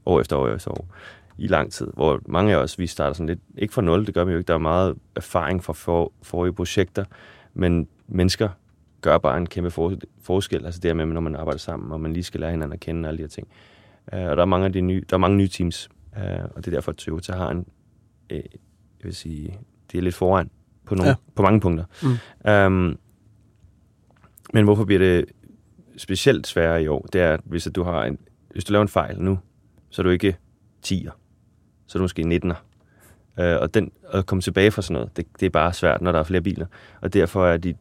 år 0.06 0.20
efter 0.20 0.36
år 0.36 0.48
efter 0.48 0.70
år 0.70 0.88
i 1.38 1.46
lang 1.46 1.72
tid, 1.72 1.86
hvor 1.94 2.20
mange 2.26 2.54
af 2.54 2.56
os, 2.56 2.78
vi 2.78 2.86
starter 2.86 3.12
sådan 3.12 3.26
lidt, 3.26 3.40
ikke 3.58 3.74
fra 3.74 3.82
nul, 3.82 4.06
det 4.06 4.14
gør 4.14 4.24
vi 4.24 4.32
jo 4.32 4.38
ikke, 4.38 4.48
der 4.48 4.54
er 4.54 4.58
meget 4.58 4.96
erfaring 5.16 5.64
fra 5.64 5.72
for, 5.72 6.12
forrige 6.22 6.52
projekter, 6.52 7.04
men 7.54 7.88
mennesker 8.08 8.48
gør 9.00 9.18
bare 9.18 9.36
en 9.36 9.46
kæmpe 9.46 9.70
for, 9.70 9.94
forskel, 10.22 10.64
altså 10.64 10.80
det 10.80 10.96
med, 10.96 11.06
når 11.06 11.20
man 11.20 11.36
arbejder 11.36 11.58
sammen, 11.58 11.92
og 11.92 12.00
man 12.00 12.12
lige 12.12 12.24
skal 12.24 12.40
lære 12.40 12.50
hinanden 12.50 12.72
at 12.72 12.80
kende 12.80 13.08
alle 13.08 13.18
de 13.18 13.22
her 13.22 13.28
ting. 13.28 13.48
Uh, 14.12 14.18
og 14.18 14.36
der 14.36 14.42
er 14.42 14.46
mange 14.46 14.66
af 14.66 14.72
de 14.72 14.80
nye, 14.80 15.04
der 15.10 15.16
er 15.16 15.18
mange 15.18 15.36
nye 15.36 15.48
teams, 15.48 15.90
uh, 16.16 16.22
og 16.22 16.56
det 16.56 16.66
er 16.66 16.70
derfor, 16.70 16.92
at 16.92 16.96
Toyota 16.96 17.32
har 17.32 17.50
en, 17.50 17.58
uh, 18.32 18.36
jeg 18.36 18.42
vil 19.02 19.14
sige, 19.14 19.58
det 19.92 19.98
er 19.98 20.02
lidt 20.02 20.14
foran 20.14 20.50
på, 20.84 20.94
nogle, 20.94 21.08
ja. 21.08 21.14
på 21.34 21.42
mange 21.42 21.60
punkter. 21.60 21.84
Mm. 22.02 22.50
Um, 22.50 22.98
men 24.54 24.64
hvorfor 24.64 24.84
bliver 24.84 24.98
det 24.98 25.24
specielt 25.96 26.46
sværere 26.46 26.82
i 26.82 26.88
år? 26.88 27.06
Det 27.12 27.20
er, 27.20 27.32
at 27.32 27.40
hvis 27.44 27.68
du 27.74 27.82
har 27.82 28.04
en, 28.04 28.18
hvis 28.50 28.64
du 28.64 28.72
laver 28.72 28.82
en 28.82 28.88
fejl 28.88 29.20
nu, 29.20 29.38
så 29.90 30.02
er 30.02 30.04
du 30.04 30.10
ikke 30.10 30.36
10'er, 30.86 31.10
så 31.86 31.98
er 31.98 32.00
du 32.00 32.04
måske 32.04 32.40
19'er. 32.44 32.56
Øh, 33.42 33.60
og 33.60 33.74
den, 33.74 33.92
at 34.12 34.26
komme 34.26 34.42
tilbage 34.42 34.70
fra 34.70 34.82
sådan 34.82 34.94
noget, 34.94 35.16
det, 35.16 35.26
det 35.40 35.46
er 35.46 35.50
bare 35.50 35.72
svært, 35.72 36.02
når 36.02 36.12
der 36.12 36.18
er 36.18 36.24
flere 36.24 36.42
biler. 36.42 36.66
Og 37.00 37.14
derfor 37.14 37.46
er 37.46 37.56
dit, 37.56 37.76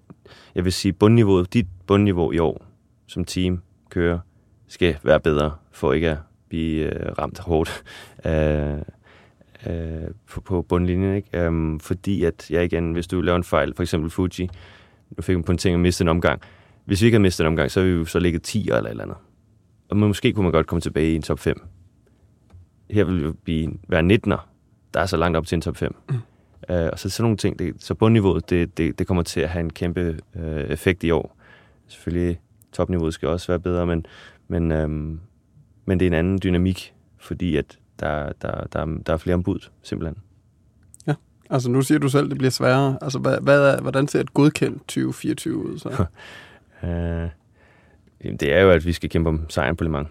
jeg 0.56 0.64
vil 0.64 0.74
sige, 0.74 0.94
bundniveauet, 0.94 1.54
dit 1.54 1.68
bundniveau 1.88 2.32
i 2.32 2.40
år, 2.40 2.66
som 3.08 3.26
team 3.26 3.62
kører, 3.90 4.20
skal 4.68 4.98
være 5.04 5.20
bedre, 5.20 5.56
for 5.72 5.94
ikke 5.94 6.10
at 6.10 6.18
blive 6.50 6.86
øh, 6.86 7.12
ramt 7.20 7.40
hårdt 7.40 7.84
øh, 8.26 8.78
øh, 9.68 10.10
på, 10.30 10.42
på 10.42 10.62
bundlinjen. 10.62 11.16
Ikke? 11.16 11.48
Um, 11.48 11.80
fordi 11.80 12.24
at, 12.24 12.52
ja 12.52 12.62
igen, 12.62 12.92
hvis 12.92 13.08
du 13.08 13.22
laver 13.22 13.36
en 13.36 13.44
fejl, 13.44 13.74
for 13.76 13.84
eksempel 13.84 14.10
Fuji, 14.10 14.50
nu 15.18 15.22
fik 15.22 15.36
man 15.36 15.44
på 15.44 15.52
en 15.52 15.58
ting 15.58 15.74
at 15.74 15.80
miste 15.80 16.02
en 16.02 16.08
omgang. 16.08 16.42
Hvis 16.86 17.02
vi 17.02 17.06
ikke 17.06 17.16
havde 17.16 17.22
mistet 17.22 17.44
en 17.44 17.48
omgang, 17.48 17.72
så 17.72 17.80
ville 17.80 17.94
vi 17.94 18.00
jo 18.00 18.06
så 18.06 18.20
ligget 18.20 18.44
10 18.44 18.62
eller 18.62 18.82
et 18.82 18.90
eller 18.90 19.04
andet. 19.04 19.18
Og 19.90 19.98
måske 19.98 20.34
kunne 20.34 20.44
man 20.44 20.52
godt 20.52 20.68
komme 20.68 20.82
tilbage 20.82 21.12
i 21.12 21.16
en 21.16 21.22
top 21.22 21.40
5. 21.40 21.68
Her 22.90 23.04
vil 23.04 23.28
vi 23.28 23.32
blive, 23.32 23.74
være 23.88 24.02
19'er, 24.02 24.40
der 24.94 25.00
er 25.00 25.06
så 25.06 25.18
langt 25.18 25.38
op 25.38 25.46
til 25.46 25.56
en 25.56 25.62
top 25.62 25.78
5. 25.78 25.96
Mm. 26.10 26.16
Uh, 26.70 26.76
og 26.76 27.00
så 27.00 27.10
sådan 27.10 27.24
nogle 27.24 27.38
ting, 27.38 27.60
det, 27.60 27.74
så 27.80 27.94
bundniveauet, 27.94 28.50
det, 28.50 28.78
det, 28.78 29.00
det 29.00 29.08
kommer 29.08 29.24
til 29.24 29.40
at 29.40 29.50
have 29.50 29.60
en 29.60 29.70
kæmpe 29.70 30.20
uh, 30.36 30.42
effekt 30.44 31.04
i 31.04 31.12
år. 31.12 31.38
Selvfølgelig, 31.88 32.40
topniveauet 32.72 33.14
skal 33.14 33.30
også 33.30 33.48
være 33.48 33.60
bedre, 33.60 33.86
men, 33.86 34.06
men, 34.48 34.72
um, 34.72 35.20
men 35.86 36.00
det 36.00 36.06
er 36.06 36.10
en 36.10 36.14
anden 36.14 36.40
dynamik, 36.44 36.94
fordi 37.18 37.56
at 37.56 37.80
der, 38.00 38.32
der, 38.42 38.68
der, 38.74 38.86
der 39.06 39.14
er 39.14 39.18
flere 39.18 39.34
ombud, 39.34 39.60
simpelthen. 39.82 40.18
Ja, 41.08 41.14
altså 41.50 41.70
nu 41.70 41.82
siger 41.82 42.00
du 42.00 42.10
selv, 42.10 42.30
det 42.30 42.38
bliver 42.38 42.52
sværere. 42.52 42.98
Altså, 43.02 43.20
hvad, 43.20 43.38
hvad 43.42 43.62
er, 43.62 43.82
hvordan 43.82 44.08
ser 44.08 44.20
et 44.20 44.34
godkendt 44.34 44.78
2024 44.78 45.56
ud 45.56 45.80
så? 45.80 45.90
uh, 46.84 47.30
det 48.40 48.54
er 48.54 48.62
jo, 48.62 48.72
at 48.72 48.86
vi 48.86 48.94
skal 48.94 49.10
kæmpe 49.10 49.30
om 49.30 49.50
sejren 49.50 49.76
på 49.76 49.84
Le 49.84 49.90
Mans. 49.90 50.10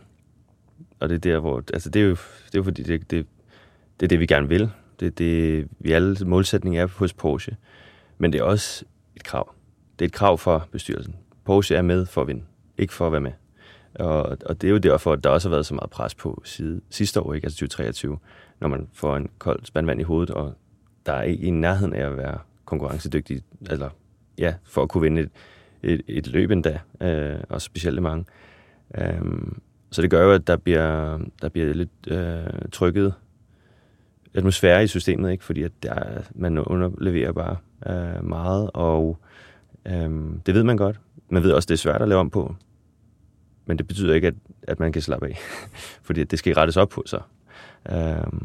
Og 1.00 1.08
det 1.08 1.14
er 1.14 1.18
der, 1.18 1.38
hvor... 1.38 1.62
Altså, 1.72 1.90
det 1.90 2.02
er 2.02 2.06
jo, 2.06 2.10
det 2.46 2.54
er 2.54 2.58
jo 2.58 2.62
fordi, 2.62 2.82
det, 2.82 3.10
det, 3.10 3.26
det 4.00 4.06
er 4.06 4.08
det, 4.08 4.20
vi 4.20 4.26
gerne 4.26 4.48
vil. 4.48 4.70
Det, 5.00 5.18
det, 5.18 5.68
vi 5.78 5.92
alle 5.92 6.16
målsætning 6.24 6.78
er 6.78 6.86
hos 6.86 7.12
Porsche. 7.12 7.56
Men 8.18 8.32
det 8.32 8.38
er 8.38 8.44
også 8.44 8.84
et 9.16 9.24
krav. 9.24 9.54
Det 9.98 10.04
er 10.04 10.08
et 10.08 10.12
krav 10.12 10.38
for 10.38 10.68
bestyrelsen. 10.72 11.16
Porsche 11.44 11.76
er 11.76 11.82
med 11.82 12.06
for 12.06 12.20
at 12.20 12.26
vinde, 12.28 12.42
ikke 12.78 12.94
for 12.94 13.06
at 13.06 13.12
være 13.12 13.20
med. 13.20 13.32
Og, 13.94 14.38
og 14.46 14.60
det 14.60 14.68
er 14.68 14.72
jo 14.72 14.78
derfor, 14.78 15.12
at 15.12 15.24
der 15.24 15.30
også 15.30 15.48
har 15.48 15.54
været 15.54 15.66
så 15.66 15.74
meget 15.74 15.90
pres 15.90 16.14
på 16.14 16.42
side, 16.44 16.80
sidste 16.90 17.20
år, 17.20 17.34
ikke? 17.34 17.44
altså 17.44 17.56
2023, 17.56 18.18
når 18.60 18.68
man 18.68 18.88
får 18.92 19.16
en 19.16 19.28
kold 19.38 19.64
spandvand 19.64 20.00
i 20.00 20.04
hovedet, 20.04 20.30
og 20.30 20.54
der 21.06 21.12
er 21.12 21.22
ikke 21.22 21.44
i 21.44 21.50
nærheden 21.50 21.94
af 21.94 22.06
at 22.06 22.16
være 22.16 22.38
konkurrencedygtig, 22.64 23.42
eller 23.70 23.90
ja, 24.38 24.54
for 24.64 24.82
at 24.82 24.88
kunne 24.88 25.02
vinde 25.02 25.20
et, 25.20 25.30
et, 25.82 26.02
et 26.08 26.26
løb 26.26 26.50
endda, 26.50 26.78
øh, 27.00 27.36
og 27.48 27.62
specielt 27.62 28.02
mange. 28.02 28.24
Um, 29.20 29.62
så 29.94 30.02
det 30.02 30.10
gør 30.10 30.24
jo, 30.24 30.32
at 30.32 30.46
der 30.46 30.56
bliver, 30.56 31.18
der 31.42 31.48
bliver 31.48 31.74
lidt 31.74 31.90
øh, 32.08 32.68
trykket 32.72 33.14
atmosfære 34.34 34.84
i 34.84 34.86
systemet, 34.86 35.32
ikke? 35.32 35.44
fordi 35.44 35.62
at 35.62 35.72
der, 35.82 36.22
man 36.34 36.58
underleverer 36.58 37.32
bare 37.32 37.56
øh, 37.86 38.24
meget, 38.24 38.70
og 38.74 39.18
øh, 39.86 40.10
det 40.46 40.54
ved 40.54 40.62
man 40.62 40.76
godt. 40.76 41.00
Man 41.28 41.42
ved 41.42 41.52
også, 41.52 41.66
det 41.66 41.74
er 41.74 41.78
svært 41.78 42.02
at 42.02 42.08
lave 42.08 42.20
om 42.20 42.30
på, 42.30 42.54
men 43.66 43.78
det 43.78 43.86
betyder 43.86 44.14
ikke, 44.14 44.26
at, 44.26 44.34
at 44.62 44.80
man 44.80 44.92
kan 44.92 45.02
slappe 45.02 45.26
af, 45.26 45.38
fordi 46.06 46.24
det 46.24 46.38
skal 46.38 46.54
rettes 46.54 46.76
op 46.76 46.88
på 46.88 47.02
sig. 47.06 47.22
Øh, 47.92 48.40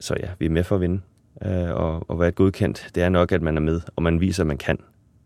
så 0.00 0.16
ja, 0.20 0.28
vi 0.38 0.46
er 0.46 0.50
med 0.50 0.64
for 0.64 0.74
at 0.74 0.80
vinde, 0.80 1.00
øh, 1.44 1.70
og, 1.70 2.10
og 2.10 2.20
være 2.20 2.30
godkendt, 2.30 2.90
det 2.94 3.02
er 3.02 3.08
nok, 3.08 3.32
at 3.32 3.42
man 3.42 3.56
er 3.56 3.60
med, 3.60 3.80
og 3.96 4.02
man 4.02 4.20
viser, 4.20 4.42
at 4.42 4.46
man 4.46 4.58
kan. 4.58 4.78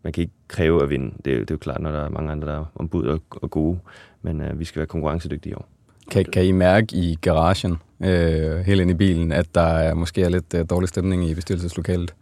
Man 0.03 0.13
kan 0.13 0.21
ikke 0.21 0.33
kræve 0.47 0.83
at 0.83 0.89
vinde. 0.89 1.13
Det 1.25 1.33
er, 1.33 1.39
det 1.39 1.51
er 1.51 1.55
jo 1.55 1.57
klart, 1.57 1.81
når 1.81 1.91
der 1.91 1.99
er 1.99 2.09
mange 2.09 2.31
andre, 2.31 2.47
der 2.47 2.59
er 2.59 2.65
ombud 2.75 3.05
og, 3.05 3.21
og 3.29 3.51
gode, 3.51 3.79
men 4.27 4.41
øh, 4.41 4.59
vi 4.59 4.65
skal 4.65 4.79
være 4.79 4.87
konkurrencedygtige 4.87 5.51
i 5.51 5.53
år. 5.53 5.67
Kan, 6.11 6.25
kan 6.25 6.45
I 6.45 6.51
mærke 6.51 6.95
i 6.95 7.17
garagen, 7.21 7.77
øh, 8.03 8.57
helt 8.59 8.81
ind 8.81 8.91
i 8.91 8.93
bilen, 8.93 9.31
at 9.31 9.55
der 9.55 9.61
er 9.61 9.93
måske 9.93 10.23
er 10.23 10.29
lidt 10.29 10.53
øh, 10.53 10.65
dårlig 10.69 10.89
stemning 10.89 11.29
i 11.29 11.35
bestyrelseslokalet? 11.35 12.15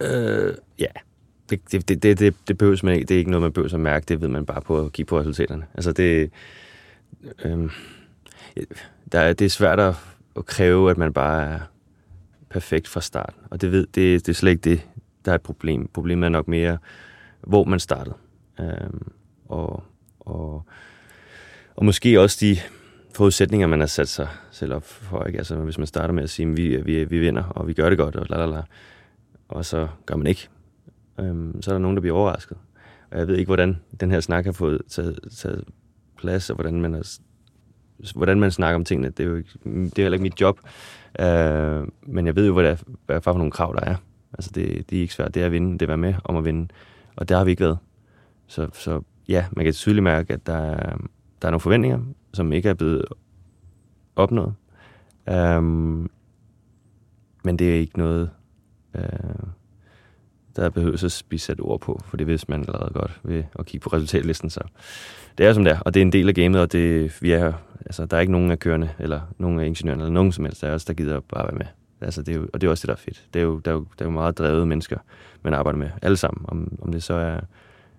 Øh, 0.00 0.54
ja, 0.78 0.86
det, 1.50 1.72
det, 1.72 1.88
det, 1.88 2.18
det, 2.18 2.34
det, 2.48 2.58
behøves 2.58 2.82
man 2.82 2.94
ikke. 2.94 3.06
Det 3.06 3.14
er 3.14 3.18
ikke 3.18 3.30
noget, 3.30 3.42
man 3.42 3.52
behøver 3.52 3.74
at 3.74 3.80
mærke. 3.80 4.04
Det 4.08 4.20
ved 4.20 4.28
man 4.28 4.46
bare 4.46 4.60
på 4.60 4.80
at 4.80 4.92
kigge 4.92 5.08
på 5.08 5.18
resultaterne. 5.18 5.66
Altså 5.74 5.92
det, 5.92 6.30
øh, 7.44 7.70
der, 9.12 9.20
er, 9.20 9.32
det 9.32 9.44
er 9.44 9.50
svært 9.50 9.80
at, 9.80 9.94
at 10.36 10.46
kræve, 10.46 10.90
at 10.90 10.98
man 10.98 11.12
bare 11.12 11.42
er 11.42 11.58
perfekt 12.50 12.88
fra 12.88 13.00
start. 13.00 13.34
Og 13.50 13.60
det, 13.60 13.72
ved, 13.72 13.86
det, 13.86 14.26
det 14.26 14.28
er 14.28 14.36
slet 14.36 14.50
ikke 14.50 14.70
det, 14.70 14.88
der 15.24 15.30
er 15.30 15.34
et 15.34 15.42
problem. 15.42 15.88
Problemet 15.88 16.26
er 16.26 16.30
nok 16.30 16.48
mere, 16.48 16.78
hvor 17.40 17.64
man 17.64 17.80
startede. 17.80 18.14
Øh, 18.60 18.90
og, 19.48 19.82
og, 20.20 20.64
og 21.80 21.86
måske 21.86 22.20
også 22.20 22.38
de 22.40 22.56
forudsætninger, 23.14 23.66
man 23.66 23.80
har 23.80 23.86
sat 23.86 24.08
sig 24.08 24.28
selv 24.50 24.74
op 24.74 24.84
for. 24.84 25.24
Ikke? 25.24 25.38
Altså, 25.38 25.56
hvis 25.56 25.78
man 25.78 25.86
starter 25.86 26.14
med 26.14 26.22
at 26.22 26.30
sige, 26.30 26.48
at 26.48 26.56
vi, 26.56 26.76
vi, 26.76 27.04
vi 27.04 27.18
vinder, 27.18 27.42
og 27.42 27.66
vi 27.66 27.72
gør 27.72 27.88
det 27.88 27.98
godt, 27.98 28.16
og 28.16 28.26
la, 28.30 28.36
la, 28.36 28.46
la, 28.46 28.62
og 29.48 29.64
så 29.64 29.88
gør 30.06 30.16
man 30.16 30.26
ikke, 30.26 30.48
øhm, 31.20 31.62
så 31.62 31.70
er 31.70 31.74
der 31.74 31.78
nogen, 31.78 31.96
der 31.96 32.00
bliver 32.00 32.16
overrasket. 32.16 32.56
Og 33.10 33.18
jeg 33.18 33.28
ved 33.28 33.36
ikke, 33.36 33.48
hvordan 33.48 33.80
den 34.00 34.10
her 34.10 34.20
snak 34.20 34.44
har 34.44 34.52
fået 34.52 34.82
taget, 34.88 35.18
taget 35.36 35.64
plads, 36.18 36.50
og 36.50 36.54
hvordan 36.54 36.80
man, 36.80 36.94
har, 36.94 37.18
hvordan 38.14 38.40
man 38.40 38.50
snakker 38.50 38.74
om 38.74 38.84
tingene. 38.84 39.08
Det 39.08 39.20
er 39.20 39.28
jo 39.28 39.36
ikke, 39.36 39.50
det 39.64 39.98
er 39.98 40.02
heller 40.02 40.14
ikke 40.14 40.22
mit 40.22 40.40
job. 40.40 40.60
Øh, 41.20 41.86
men 42.02 42.26
jeg 42.26 42.36
ved 42.36 42.46
jo, 42.46 42.52
hvad, 42.52 42.64
det 42.64 42.72
er, 42.72 42.76
hvad 43.06 43.20
for 43.20 43.32
nogle 43.32 43.52
krav, 43.52 43.76
der 43.80 43.90
er. 43.90 43.96
Altså, 44.32 44.50
det, 44.54 44.90
det 44.90 44.96
er 44.96 45.00
ikke 45.00 45.14
svært. 45.14 45.34
Det 45.34 45.42
er 45.42 45.46
at 45.46 45.52
vinde. 45.52 45.72
Det 45.72 45.82
er 45.82 45.86
at 45.86 45.88
være 45.88 45.96
med 45.96 46.14
om 46.24 46.36
at 46.36 46.44
vinde. 46.44 46.68
Og 47.16 47.28
der 47.28 47.36
har 47.36 47.44
vi 47.44 47.50
ikke 47.50 47.64
været. 47.64 47.78
Så, 48.46 48.68
så 48.72 49.02
ja, 49.28 49.46
man 49.52 49.64
kan 49.64 49.74
tydeligt 49.74 50.04
mærke, 50.04 50.32
at 50.32 50.46
der 50.46 50.56
er, 50.56 50.96
der 51.42 51.48
er 51.48 51.50
nogle 51.50 51.60
forventninger, 51.60 52.00
som 52.32 52.52
ikke 52.52 52.68
er 52.68 52.74
blevet 52.74 53.04
opnået. 54.16 54.54
Um, 55.30 56.10
men 57.44 57.58
det 57.58 57.70
er 57.70 57.74
ikke 57.74 57.98
noget, 57.98 58.30
uh, 58.94 59.02
der 60.56 60.70
behøver 60.70 61.04
at 61.04 61.24
blive 61.28 61.40
sat 61.40 61.60
ord 61.60 61.80
på, 61.80 62.00
for 62.04 62.16
det 62.16 62.26
vidste 62.26 62.50
man 62.50 62.60
allerede 62.60 62.92
godt 62.94 63.20
ved 63.22 63.44
at 63.58 63.66
kigge 63.66 63.84
på 63.84 63.90
resultatlisten. 63.90 64.50
Så 64.50 64.60
det 65.38 65.46
er 65.46 65.52
som 65.52 65.64
det 65.64 65.72
er, 65.72 65.80
og 65.80 65.94
det 65.94 66.00
er 66.00 66.04
en 66.04 66.12
del 66.12 66.28
af 66.28 66.34
gamet, 66.34 66.60
og 66.60 66.72
det, 66.72 67.18
vi 67.22 67.32
er, 67.32 67.52
altså, 67.86 68.06
der 68.06 68.16
er 68.16 68.20
ikke 68.20 68.32
nogen 68.32 68.50
af 68.50 68.58
kørende, 68.58 68.90
eller 68.98 69.20
nogen 69.38 69.60
af 69.60 69.66
ingeniørerne, 69.66 70.02
eller 70.02 70.14
nogen 70.14 70.32
som 70.32 70.44
helst, 70.44 70.60
der 70.60 70.68
er 70.68 70.72
også, 70.72 70.84
der 70.88 70.94
gider 70.94 71.20
bare 71.20 71.44
være 71.44 71.58
med. 71.58 71.66
Altså, 72.00 72.22
det 72.22 72.32
er 72.32 72.40
jo, 72.40 72.48
og 72.52 72.60
det 72.60 72.66
er 72.66 72.70
også 72.70 72.82
det, 72.82 72.88
der 72.88 72.94
er 72.94 72.98
fedt. 72.98 73.24
Det 73.34 73.40
er 73.40 73.44
jo, 73.44 73.58
der, 73.58 73.70
er 73.70 73.74
jo, 73.74 73.86
der 73.98 74.04
er 74.04 74.08
jo 74.08 74.12
meget 74.12 74.38
drevet 74.38 74.68
mennesker, 74.68 74.98
man 75.42 75.54
arbejder 75.54 75.78
med, 75.78 75.90
alle 76.02 76.16
sammen. 76.16 76.44
Om, 76.48 76.78
om 76.82 76.92
det 76.92 77.02
så 77.02 77.14
er, 77.14 77.40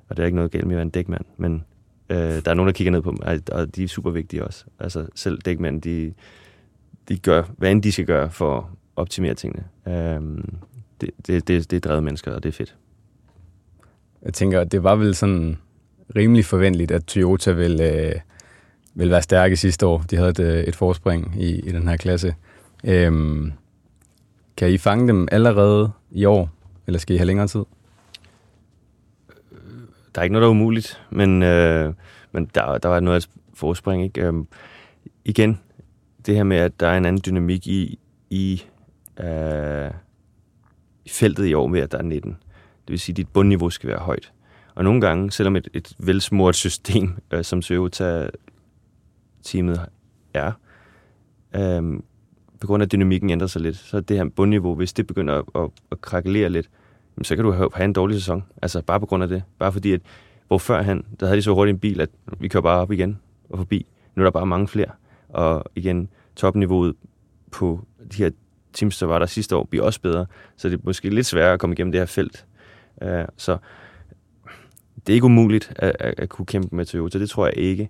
og 0.09 0.17
det 0.17 0.23
er 0.23 0.25
ikke 0.25 0.35
noget 0.35 0.51
galt 0.51 0.65
med 0.65 0.73
at 0.73 0.77
være 0.77 0.81
en 0.81 0.89
dækmand, 0.89 1.25
men 1.37 1.65
Øh, 2.11 2.17
der 2.17 2.51
er 2.51 2.53
nogen, 2.53 2.67
der 2.67 2.73
kigger 2.73 2.91
ned 2.91 3.01
på 3.01 3.11
dem, 3.11 3.41
og 3.51 3.75
de 3.75 3.83
er 3.83 3.87
super 3.87 4.11
vigtige 4.11 4.45
også. 4.45 4.65
Altså 4.79 5.05
selv 5.15 5.41
dækmænd, 5.41 5.81
de, 5.81 6.13
de 7.09 7.17
gør, 7.17 7.43
hvad 7.57 7.71
end 7.71 7.83
de 7.83 7.91
skal 7.91 8.05
gøre 8.05 8.29
for 8.29 8.57
at 8.57 8.63
optimere 8.95 9.33
tingene. 9.33 9.63
Øh, 9.87 10.43
det, 11.01 11.09
det, 11.27 11.47
det, 11.47 11.71
det 11.71 11.77
er 11.77 11.79
drevet 11.79 12.03
mennesker, 12.03 12.31
og 12.31 12.43
det 12.43 12.49
er 12.49 12.53
fedt. 12.53 12.75
Jeg 14.25 14.33
tænker, 14.33 14.63
det 14.63 14.83
var 14.83 14.95
vel 14.95 15.15
sådan 15.15 15.57
rimelig 16.15 16.45
forventeligt, 16.45 16.91
at 16.91 17.05
Toyota 17.05 17.51
vil, 17.51 17.81
øh, 17.81 18.15
vil 18.93 19.09
være 19.09 19.21
stærke 19.21 19.57
sidste 19.57 19.85
år. 19.85 20.03
De 20.09 20.15
havde 20.15 20.29
et, 20.29 20.39
øh, 20.39 20.63
et 20.63 20.75
forspring 20.75 21.33
i, 21.37 21.59
i 21.59 21.71
den 21.71 21.87
her 21.87 21.97
klasse. 21.97 22.35
Øhm, 22.83 23.51
kan 24.57 24.69
I 24.69 24.77
fange 24.77 25.07
dem 25.07 25.27
allerede 25.31 25.91
i 26.11 26.25
år, 26.25 26.49
eller 26.87 26.99
skal 26.99 27.15
I 27.15 27.17
have 27.17 27.27
længere 27.27 27.47
tid? 27.47 27.63
Der 30.15 30.21
er 30.21 30.23
ikke 30.23 30.33
noget, 30.33 30.41
der 30.41 30.47
er 30.47 30.51
umuligt, 30.51 31.01
men, 31.09 31.43
øh, 31.43 31.93
men 32.31 32.49
der, 32.55 32.77
der 32.77 32.89
var 32.89 32.99
noget 32.99 33.15
af 33.15 33.19
et 33.19 33.29
forspring. 33.53 34.03
Ikke? 34.03 34.21
Øhm, 34.21 34.47
igen, 35.25 35.59
det 36.25 36.35
her 36.35 36.43
med, 36.43 36.57
at 36.57 36.79
der 36.79 36.87
er 36.87 36.97
en 36.97 37.05
anden 37.05 37.21
dynamik 37.25 37.67
i, 37.67 37.99
i, 38.29 38.63
øh, 39.19 39.91
feltet 41.07 41.45
i 41.45 41.53
år 41.53 41.67
med, 41.67 41.79
at 41.79 41.91
der 41.91 41.97
er 41.97 42.01
19. 42.01 42.37
Det 42.87 42.87
vil 42.87 42.99
sige, 42.99 43.13
at 43.13 43.17
dit 43.17 43.27
bundniveau 43.27 43.69
skal 43.69 43.89
være 43.89 43.99
højt. 43.99 44.31
Og 44.75 44.83
nogle 44.83 45.01
gange, 45.01 45.31
selvom 45.31 45.55
et, 45.55 45.67
et 45.73 45.93
velsmurt 45.99 46.55
system, 46.55 47.17
øh, 47.31 47.43
som 47.43 47.61
Toyota-teamet 47.61 49.85
er, 50.33 50.51
øh, 51.55 51.99
på 52.59 52.67
grund 52.67 52.83
af 52.83 52.89
dynamikken 52.89 53.29
ændrer 53.29 53.47
sig 53.47 53.61
lidt, 53.61 53.77
så 53.77 54.01
det 54.01 54.17
her 54.17 54.25
bundniveau, 54.25 54.75
hvis 54.75 54.93
det 54.93 55.07
begynder 55.07 55.35
at, 55.35 55.45
at, 55.55 55.69
at 55.91 56.01
krakelere 56.01 56.49
lidt, 56.49 56.69
så 57.21 57.35
kan 57.35 57.45
du 57.45 57.51
have, 57.51 57.69
have 57.73 57.85
en 57.85 57.93
dårlig 57.93 58.15
sæson. 58.15 58.43
Altså 58.61 58.81
bare 58.81 58.99
på 58.99 59.05
grund 59.05 59.23
af 59.23 59.29
det. 59.29 59.43
Bare 59.59 59.71
fordi, 59.71 59.93
at 59.93 60.01
hvor 60.47 60.57
førhen, 60.57 61.05
der 61.19 61.25
havde 61.25 61.37
de 61.37 61.41
så 61.41 61.53
hurtigt 61.53 61.75
en 61.75 61.79
bil, 61.79 62.01
at 62.01 62.09
vi 62.39 62.47
kører 62.47 62.61
bare 62.61 62.81
op 62.81 62.91
igen 62.91 63.19
og 63.49 63.57
forbi. 63.57 63.85
Nu 64.15 64.21
er 64.21 64.25
der 64.25 64.31
bare 64.31 64.45
mange 64.45 64.67
flere. 64.67 64.89
Og 65.29 65.63
igen, 65.75 66.09
topniveauet 66.35 66.95
på 67.51 67.85
de 68.11 68.23
her 68.23 68.31
teams, 68.73 68.99
der 68.99 69.05
var 69.05 69.19
der 69.19 69.25
sidste 69.25 69.55
år, 69.55 69.63
bliver 69.63 69.85
også 69.85 70.01
bedre. 70.01 70.25
Så 70.57 70.69
det 70.69 70.77
er 70.77 70.81
måske 70.83 71.09
lidt 71.09 71.25
sværere 71.25 71.53
at 71.53 71.59
komme 71.59 71.73
igennem 71.73 71.91
det 71.91 72.01
her 72.01 72.05
felt. 72.05 72.45
Uh, 73.01 73.07
så 73.37 73.57
det 74.95 75.13
er 75.13 75.13
ikke 75.13 75.25
umuligt 75.25 75.73
at, 75.75 75.95
at, 75.99 76.13
at 76.17 76.29
kunne 76.29 76.45
kæmpe 76.45 76.75
med 76.75 76.85
Toyota. 76.85 77.19
Det 77.19 77.29
tror 77.29 77.45
jeg 77.45 77.57
ikke. 77.57 77.89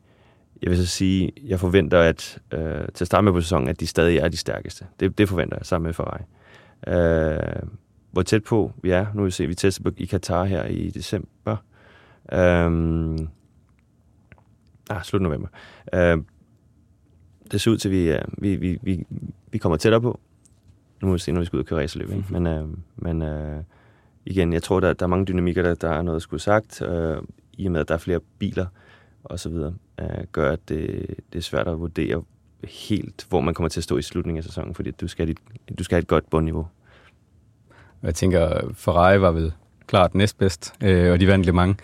Jeg 0.61 0.69
vil 0.69 0.77
så 0.77 0.85
sige, 0.85 1.31
jeg 1.43 1.59
forventer 1.59 1.99
at 1.99 2.39
uh, 2.53 2.59
til 2.93 3.03
at 3.03 3.07
starte 3.07 3.23
med 3.23 3.31
på 3.31 3.41
sæsonen, 3.41 3.67
at 3.67 3.79
de 3.79 3.87
stadig 3.87 4.17
er 4.17 4.27
de 4.27 4.37
stærkeste. 4.37 4.85
Det, 4.99 5.17
det 5.17 5.29
forventer 5.29 5.57
jeg 5.57 5.65
sammen 5.65 5.85
med 5.85 5.93
Ferrari. 5.93 6.23
Uh, 6.87 7.69
hvor 8.11 8.21
tæt 8.21 8.43
på 8.43 8.71
vi 8.83 8.91
er. 8.91 9.05
Nu 9.13 9.21
vil 9.21 9.25
vi 9.25 9.31
se, 9.31 9.47
vi 9.47 9.55
tester 9.55 9.91
i 9.97 10.05
Katar 10.05 10.43
her 10.43 10.65
i 10.65 10.89
december. 10.89 11.57
Um, 12.33 13.29
ah, 14.89 15.03
slut 15.03 15.21
november. 15.21 15.47
Uh, 15.93 16.23
det 17.51 17.61
ser 17.61 17.71
ud 17.71 17.77
til, 17.77 17.89
at 17.89 17.91
vi, 17.91 18.11
uh, 18.11 18.43
vi, 18.43 18.55
vi, 18.55 18.79
vi, 18.81 19.05
vi 19.51 19.57
kommer 19.57 19.77
tættere 19.77 20.01
på. 20.01 20.19
Nu 21.01 21.07
må 21.07 21.13
vi 21.13 21.19
se, 21.19 21.31
når 21.31 21.39
vi 21.39 21.45
skal 21.45 21.57
ud 21.57 21.63
og 21.63 21.67
køre 21.67 21.79
racerløb. 21.79 22.09
Ikke? 22.09 22.25
Men, 22.29 22.47
uh, 22.47 22.69
men 22.95 23.21
uh, 23.21 23.63
igen, 24.25 24.53
jeg 24.53 24.63
tror, 24.63 24.79
der, 24.79 24.93
der 24.93 25.05
er 25.05 25.09
mange 25.09 25.25
dynamikker, 25.25 25.63
der, 25.63 25.75
der 25.75 25.89
er 25.89 26.01
noget 26.01 26.15
at 26.15 26.21
skulle 26.21 26.41
sagt. 26.41 26.81
Uh, 26.81 27.17
I 27.57 27.65
og 27.65 27.71
med, 27.71 27.79
at 27.79 27.87
der 27.87 27.93
er 27.93 27.97
flere 27.99 28.19
biler 28.39 28.65
og 29.23 29.39
så 29.39 29.49
videre, 29.49 29.73
uh, 30.01 30.23
gør, 30.31 30.51
at 30.51 30.69
det, 30.69 31.07
det 31.33 31.39
er 31.39 31.43
svært 31.43 31.67
at 31.67 31.79
vurdere 31.79 32.23
helt, 32.63 33.25
hvor 33.29 33.41
man 33.41 33.53
kommer 33.53 33.69
til 33.69 33.79
at 33.79 33.83
stå 33.83 33.97
i 33.97 34.01
slutningen 34.01 34.37
af 34.37 34.43
sæsonen, 34.43 34.75
fordi 34.75 34.91
du 34.91 35.07
skal, 35.07 35.35
du 35.79 35.83
skal 35.83 35.95
have 35.95 36.01
et 36.01 36.07
godt 36.07 36.29
bundniveau. 36.29 36.67
Jeg 38.03 38.15
tænker, 38.15 38.71
Ferrari 38.73 39.21
var 39.21 39.31
vel 39.31 39.53
klart 39.87 40.15
næstbedst, 40.15 40.73
øh, 40.83 41.11
og 41.11 41.19
de 41.19 41.27
vandt 41.27 41.53
mange. 41.53 41.75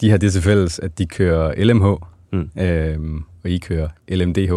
De 0.00 0.10
har 0.10 0.16
det 0.16 0.32
til 0.32 0.42
fælles, 0.42 0.78
at 0.78 0.98
de 0.98 1.06
kører 1.06 1.64
LMH, 1.64 1.86
mm. 2.32 2.62
øh, 2.62 3.20
og 3.44 3.50
I 3.50 3.58
kører 3.58 3.88
LMDH. 4.08 4.52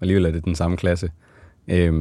Alligevel 0.00 0.24
er 0.26 0.30
det 0.30 0.44
den 0.44 0.54
samme 0.54 0.76
klasse. 0.76 1.10
Øh, 1.68 1.92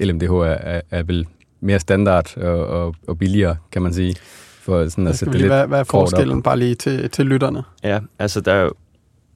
LMDH 0.00 0.32
er, 0.32 0.44
er, 0.44 0.80
er 0.90 1.02
vel 1.02 1.26
mere 1.60 1.80
standard 1.80 2.36
og, 2.36 2.66
og, 2.66 2.94
og 3.06 3.18
billigere, 3.18 3.56
kan 3.72 3.82
man 3.82 3.92
sige. 3.94 4.16
For 4.62 4.88
sådan 4.88 5.06
at 5.06 5.16
sætte 5.16 5.32
det 5.32 5.40
lidt 5.40 5.52
hvad, 5.52 5.66
hvad 5.66 5.80
er 5.80 5.84
forskellen 5.84 6.38
op. 6.38 6.44
bare 6.44 6.58
lige 6.58 6.74
til, 6.74 7.10
til 7.10 7.26
lytterne? 7.26 7.62
Ja, 7.84 8.00
altså 8.18 8.40
der 8.40 8.52
er 8.52 8.62
jo, 8.62 8.72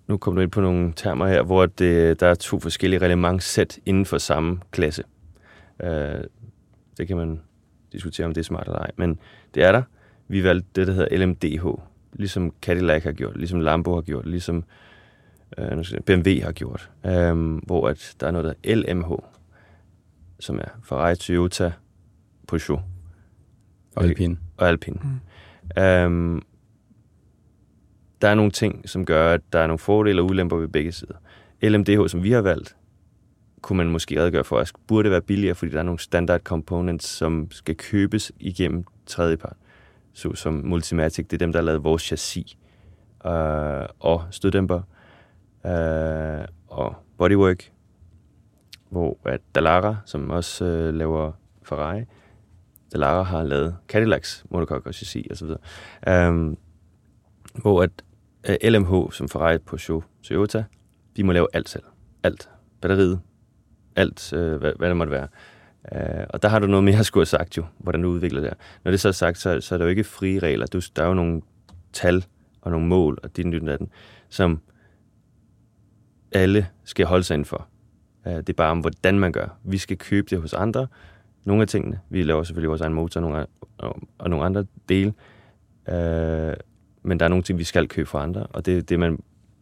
nu 0.07 0.17
kommer 0.17 0.41
du 0.41 0.43
ind 0.43 0.51
på 0.51 0.61
nogle 0.61 0.93
termer 0.97 1.27
her, 1.27 1.43
hvor 1.43 1.67
det, 1.67 2.21
der 2.21 2.27
er 2.27 2.35
to 2.35 2.61
forskellige 2.61 3.03
relevanssæt 3.03 3.79
inden 3.87 4.07
for 4.07 4.19
samme 4.19 4.59
klasse. 4.71 5.03
Uh, 5.85 5.89
det 6.99 7.09
kan 7.09 7.17
man 7.17 7.41
diskutere, 7.93 8.27
om 8.27 8.35
det 8.35 8.41
er 8.41 8.45
smart 8.45 8.67
eller 8.67 8.79
ej. 8.79 8.91
Men 8.97 9.19
det 9.55 9.63
er 9.63 9.73
der. 9.73 9.83
Vi 10.29 10.45
valgte 10.45 10.69
det, 10.77 10.87
der 10.87 10.93
hedder 10.93 11.27
LMDH. 11.27 11.67
Ligesom 12.13 12.55
Cadillac 12.63 13.03
har 13.03 13.13
gjort, 13.13 13.37
ligesom 13.37 13.61
Lambo 13.61 13.95
har 13.95 14.03
gjort, 14.03 14.27
ligesom 14.27 14.65
øh, 15.59 15.85
BMW 16.07 16.43
har 16.43 16.53
gjort. 16.53 16.91
Øh, 17.07 17.57
hvor 17.57 17.89
at 17.89 18.17
der 18.21 18.27
er 18.27 18.31
noget, 18.31 18.57
der 18.65 18.75
LMH, 18.75 19.13
som 20.41 20.59
er 20.59 20.69
Ferrari, 20.85 21.17
Toyota, 21.17 21.73
Peugeot. 22.49 22.81
Og 23.97 24.05
Alpine. 24.05 24.37
Og 24.57 24.69
Alpine. 24.69 24.97
Mm. 25.03 25.83
Øhm, 25.83 26.43
der 28.23 28.29
er 28.29 28.35
nogle 28.35 28.51
ting, 28.51 28.89
som 28.89 29.05
gør, 29.05 29.33
at 29.33 29.41
der 29.53 29.59
er 29.59 29.67
nogle 29.67 29.79
fordele 29.79 30.23
og 30.23 30.27
ulemper 30.27 30.57
ved 30.57 30.69
begge 30.69 30.93
sider. 30.93 31.15
LMDH, 31.63 32.09
som 32.09 32.23
vi 32.23 32.31
har 32.31 32.41
valgt, 32.41 32.77
kunne 33.67 33.77
man 33.77 33.91
måske 33.91 34.21
redegøre 34.21 34.45
for, 34.45 34.59
at 34.59 34.73
burde 34.87 35.11
være 35.11 35.21
billigere, 35.21 35.55
fordi 35.55 35.73
der 35.73 35.79
er 35.79 35.83
nogle 35.83 35.99
standard 35.99 36.41
components, 36.41 37.07
som 37.07 37.51
skal 37.51 37.77
købes 37.77 38.33
igennem 38.41 38.85
tredjepart. 39.07 39.57
Så 40.13 40.35
som 40.35 40.55
Multimatic, 40.65 41.27
det 41.27 41.33
er 41.33 41.39
dem, 41.39 41.53
der 41.53 41.59
har 41.59 41.65
lavet 41.65 41.85
vores 41.85 42.03
chassis 42.03 42.59
øh, 43.27 43.87
og 43.99 44.25
støddæmper 44.31 44.81
øh, 45.67 46.45
og 46.69 46.95
bodywork, 47.19 47.73
hvor 48.91 49.19
at 49.25 49.41
Dallara, 49.55 49.97
som 50.05 50.31
også 50.31 50.65
øh, 50.65 50.95
laver 50.95 51.33
Ferrari, 51.63 52.05
Dallara 52.93 53.23
har 53.23 53.43
lavet 53.43 53.77
Cadillacs 53.89 54.45
monocoque 54.51 54.91
og 54.91 54.95
chassis 54.95 55.27
osv. 55.31 55.49
øh, 56.09 56.57
hvor 57.63 57.83
at 57.83 57.91
øh, 58.49 58.71
LMH, 58.71 59.13
som 59.13 59.29
Ferrari 59.29 59.59
på 59.59 59.79
show 59.79 60.03
Toyota, 60.23 60.65
de 61.17 61.25
må 61.25 61.33
lave 61.33 61.49
alt 61.53 61.69
selv. 61.69 61.85
Alt. 62.23 62.51
Batteriet, 62.81 63.21
alt, 63.97 64.33
øh, 64.33 64.57
hvad, 64.57 64.73
hvad 64.79 64.89
det 64.89 64.97
måtte 64.97 65.11
være. 65.11 65.29
Øh, 65.95 66.27
og 66.31 66.43
der 66.43 66.49
har 66.49 66.59
du 66.59 66.67
noget 66.67 66.85
mere 66.85 66.99
at 66.99 67.07
skulle 67.11 67.23
have 67.23 67.27
sagt 67.27 67.57
jo, 67.57 67.65
hvordan 67.79 68.03
du 68.03 68.09
udvikler 68.09 68.41
det 68.41 68.53
Når 68.85 68.91
det 68.91 69.01
så 69.01 69.09
er 69.09 69.13
sagt, 69.13 69.39
så, 69.39 69.61
så 69.61 69.75
er 69.75 69.79
der 69.79 69.85
jo 69.85 69.91
ikke 69.91 70.05
frie 70.05 70.39
regler. 70.39 70.67
Du, 70.67 70.81
der 70.97 71.03
er 71.03 71.07
jo 71.07 71.15
nogle 71.15 71.43
tal 71.93 72.25
og 72.61 72.71
nogle 72.71 72.87
mål 72.87 73.19
og 73.23 73.37
din 73.37 73.69
af 73.69 73.79
den 73.79 73.91
som 74.29 74.61
alle 76.33 76.69
skal 76.85 77.07
holde 77.07 77.25
sig 77.25 77.35
indenfor. 77.35 77.67
Øh, 78.27 78.33
det 78.33 78.49
er 78.49 78.53
bare 78.53 78.71
om, 78.71 78.79
hvordan 78.79 79.19
man 79.19 79.33
gør. 79.33 79.59
Vi 79.65 79.79
skal 79.79 79.99
købe 79.99 80.27
det 80.31 80.41
hos 80.41 80.55
andre. 80.55 80.87
Nogle 81.45 81.63
af 81.63 81.69
tingene. 81.69 82.01
Vi 82.11 82.23
laver 82.23 82.43
selvfølgelig 82.43 82.69
vores 82.69 82.81
egen 82.81 82.95
motor 82.95 83.21
nogle, 83.21 83.47
og, 83.79 83.97
og 84.19 84.31
nogle 84.31 84.45
andre 84.45 84.67
dele. 84.89 85.15
Øh, 85.89 86.55
men 87.03 87.21
der 87.21 87.25
er 87.25 87.29
nogle 87.29 87.43
ting, 87.43 87.59
vi 87.59 87.65
skal 87.65 87.89
købe 87.89 88.09
fra 88.09 88.23
andre, 88.23 88.47
og 88.47 88.67
det 88.67 88.79
er 88.79 88.83
det, 88.83 88.99
man 89.01 89.19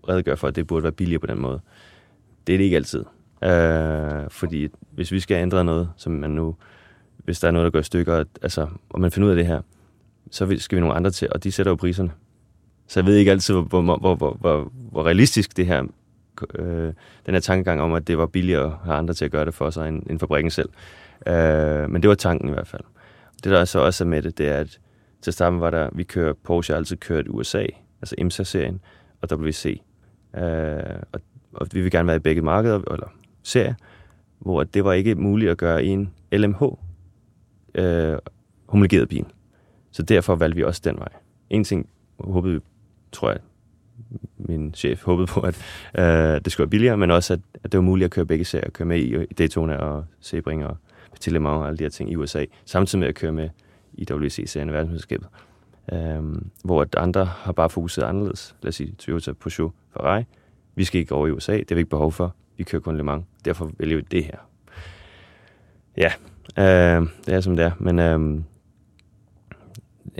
redegør 0.08 0.34
for, 0.34 0.48
at 0.48 0.56
det 0.56 0.66
burde 0.66 0.82
være 0.82 0.92
billigere 0.92 1.20
på 1.20 1.26
den 1.26 1.38
måde. 1.38 1.60
Det 2.46 2.52
er 2.52 2.58
det 2.58 2.64
ikke 2.64 2.76
altid. 2.76 3.04
Øh, 3.44 4.30
fordi 4.30 4.68
hvis 4.90 5.12
vi 5.12 5.20
skal 5.20 5.42
ændre 5.42 5.64
noget, 5.64 5.90
som 5.96 6.12
man 6.12 6.30
nu, 6.30 6.56
hvis 7.24 7.40
der 7.40 7.48
er 7.48 7.52
noget, 7.52 7.64
der 7.64 7.70
går 7.70 7.78
i 7.78 7.82
stykker, 7.82 8.24
altså, 8.42 8.68
og 8.90 9.00
man 9.00 9.10
finder 9.10 9.26
ud 9.26 9.30
af 9.30 9.36
det 9.36 9.46
her, 9.46 9.60
så 10.30 10.56
skal 10.58 10.76
vi 10.76 10.80
nogle 10.80 10.96
andre 10.96 11.10
til, 11.10 11.28
og 11.30 11.44
de 11.44 11.52
sætter 11.52 11.72
jo 11.72 11.76
priserne. 11.76 12.10
Så 12.86 13.00
jeg 13.00 13.06
ved 13.06 13.16
ikke 13.16 13.30
altid, 13.30 13.54
hvor, 13.54 13.80
hvor, 13.80 13.98
hvor, 13.98 14.14
hvor, 14.14 14.36
hvor, 14.40 14.72
hvor 14.90 15.06
realistisk 15.06 15.56
det 15.56 15.66
her, 15.66 15.82
øh, 16.54 16.92
den 17.26 17.34
her 17.34 17.40
tankegang 17.40 17.80
om, 17.80 17.92
at 17.92 18.06
det 18.06 18.18
var 18.18 18.26
billigere 18.26 18.64
at 18.64 18.72
have 18.84 18.96
andre 18.96 19.14
til 19.14 19.24
at 19.24 19.30
gøre 19.30 19.44
det 19.44 19.54
for 19.54 19.70
sig, 19.70 19.88
end, 19.88 20.02
end 20.10 20.18
fabrikken 20.18 20.50
selv. 20.50 20.68
Øh, 21.26 21.90
men 21.90 22.02
det 22.02 22.08
var 22.08 22.14
tanken 22.14 22.48
i 22.48 22.52
hvert 22.52 22.66
fald. 22.66 22.82
Det 23.44 23.52
der 23.52 23.64
så 23.64 23.78
også 23.78 24.04
er 24.04 24.08
med 24.08 24.22
det, 24.22 24.38
det 24.38 24.48
er, 24.48 24.56
at 24.56 24.78
til 25.22 25.32
starten 25.32 25.60
var 25.60 25.70
der, 25.70 25.88
vi 25.92 26.02
kører, 26.02 26.32
Porsche 26.44 26.72
har 26.72 26.78
altid 26.78 26.96
kørt 26.96 27.28
USA, 27.28 27.66
altså 28.02 28.14
IMSA-serien, 28.18 28.80
og 29.22 29.38
WC. 29.38 29.80
Øh, 30.36 30.42
og, 31.12 31.20
og 31.52 31.66
vi 31.72 31.80
vil 31.80 31.90
gerne 31.90 32.06
være 32.06 32.16
i 32.16 32.20
begge 32.20 32.42
markeder, 32.42 32.92
eller 32.92 33.08
serie, 33.44 33.76
hvor 34.38 34.64
det 34.64 34.84
var 34.84 34.92
ikke 34.92 35.14
muligt 35.14 35.50
at 35.50 35.58
gøre 35.58 35.84
en 35.84 36.10
LMH 36.32 36.62
øh, 37.74 38.18
homologeret 38.66 39.08
bil. 39.08 39.24
Så 39.90 40.02
derfor 40.02 40.34
valgte 40.36 40.56
vi 40.56 40.64
også 40.64 40.80
den 40.84 40.96
vej. 40.96 41.08
En 41.50 41.64
ting 41.64 41.88
håbede 42.18 42.54
vi, 42.54 42.60
tror 43.12 43.30
jeg, 43.30 43.40
min 44.38 44.74
chef 44.74 45.04
håbede 45.04 45.26
på, 45.26 45.40
at 45.40 45.62
øh, 45.98 46.40
det 46.44 46.52
skulle 46.52 46.64
være 46.64 46.70
billigere, 46.70 46.96
men 46.96 47.10
også, 47.10 47.32
at, 47.32 47.40
at 47.64 47.72
det 47.72 47.78
var 47.78 47.84
muligt 47.84 48.04
at 48.04 48.10
køre 48.10 48.26
begge 48.26 48.44
serier, 48.44 48.70
køre 48.70 48.88
med 48.88 48.98
i 48.98 49.34
Daytona 49.34 49.76
og 49.76 50.04
Sebring 50.20 50.66
og 50.66 50.76
Petit 51.12 51.32
Le 51.32 51.38
Mans 51.38 51.60
og 51.60 51.66
alle 51.66 51.78
de 51.78 51.84
her 51.84 51.90
ting 51.90 52.10
i 52.10 52.16
USA, 52.16 52.44
samtidig 52.64 53.00
med 53.00 53.08
at 53.08 53.14
køre 53.14 53.32
med 53.32 53.48
i 53.94 54.06
WC-serien 54.12 54.68
af 54.68 54.74
verdensmesterskabet. 54.74 55.28
Um, 55.92 56.50
hvor 56.64 56.82
at 56.82 56.94
andre 56.94 57.24
har 57.24 57.52
bare 57.52 57.70
fokuseret 57.70 58.06
anderledes. 58.06 58.56
Lad 58.62 58.68
os 58.68 58.74
sige 58.74 58.94
Toyota, 58.98 59.32
Peugeot, 59.32 59.72
Ferrari. 59.92 60.24
Vi 60.74 60.84
skal 60.84 61.00
ikke 61.00 61.14
over 61.14 61.26
i 61.26 61.30
USA, 61.30 61.52
det 61.52 61.70
har 61.70 61.74
vi 61.74 61.80
ikke 61.80 61.90
behov 61.90 62.12
for. 62.12 62.34
Vi 62.56 62.64
kører 62.64 62.82
kun 62.82 62.96
Le 62.96 63.02
Mans. 63.02 63.24
Derfor 63.44 63.70
vælger 63.78 63.96
vi 63.96 64.02
det 64.10 64.24
her. 64.24 64.38
Ja, 65.96 66.12
øh, 66.58 67.08
det 67.26 67.34
er 67.34 67.40
som 67.40 67.56
det 67.56 67.64
er, 67.64 67.70
men 67.78 67.98
øh, 67.98 68.42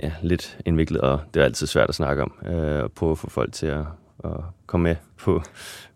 ja, 0.03 0.11
lidt 0.21 0.57
indviklet, 0.65 1.01
og 1.01 1.19
det 1.33 1.39
er 1.39 1.45
altid 1.45 1.67
svært 1.67 1.89
at 1.89 1.95
snakke 1.95 2.23
om. 2.23 2.33
Øh, 2.45 2.83
og 2.83 2.91
prøve 2.91 3.11
at 3.11 3.17
få 3.17 3.29
folk 3.29 3.53
til 3.53 3.67
at, 3.67 3.85
at 4.23 4.31
komme 4.65 4.83
med 4.83 4.95
på, 5.17 5.41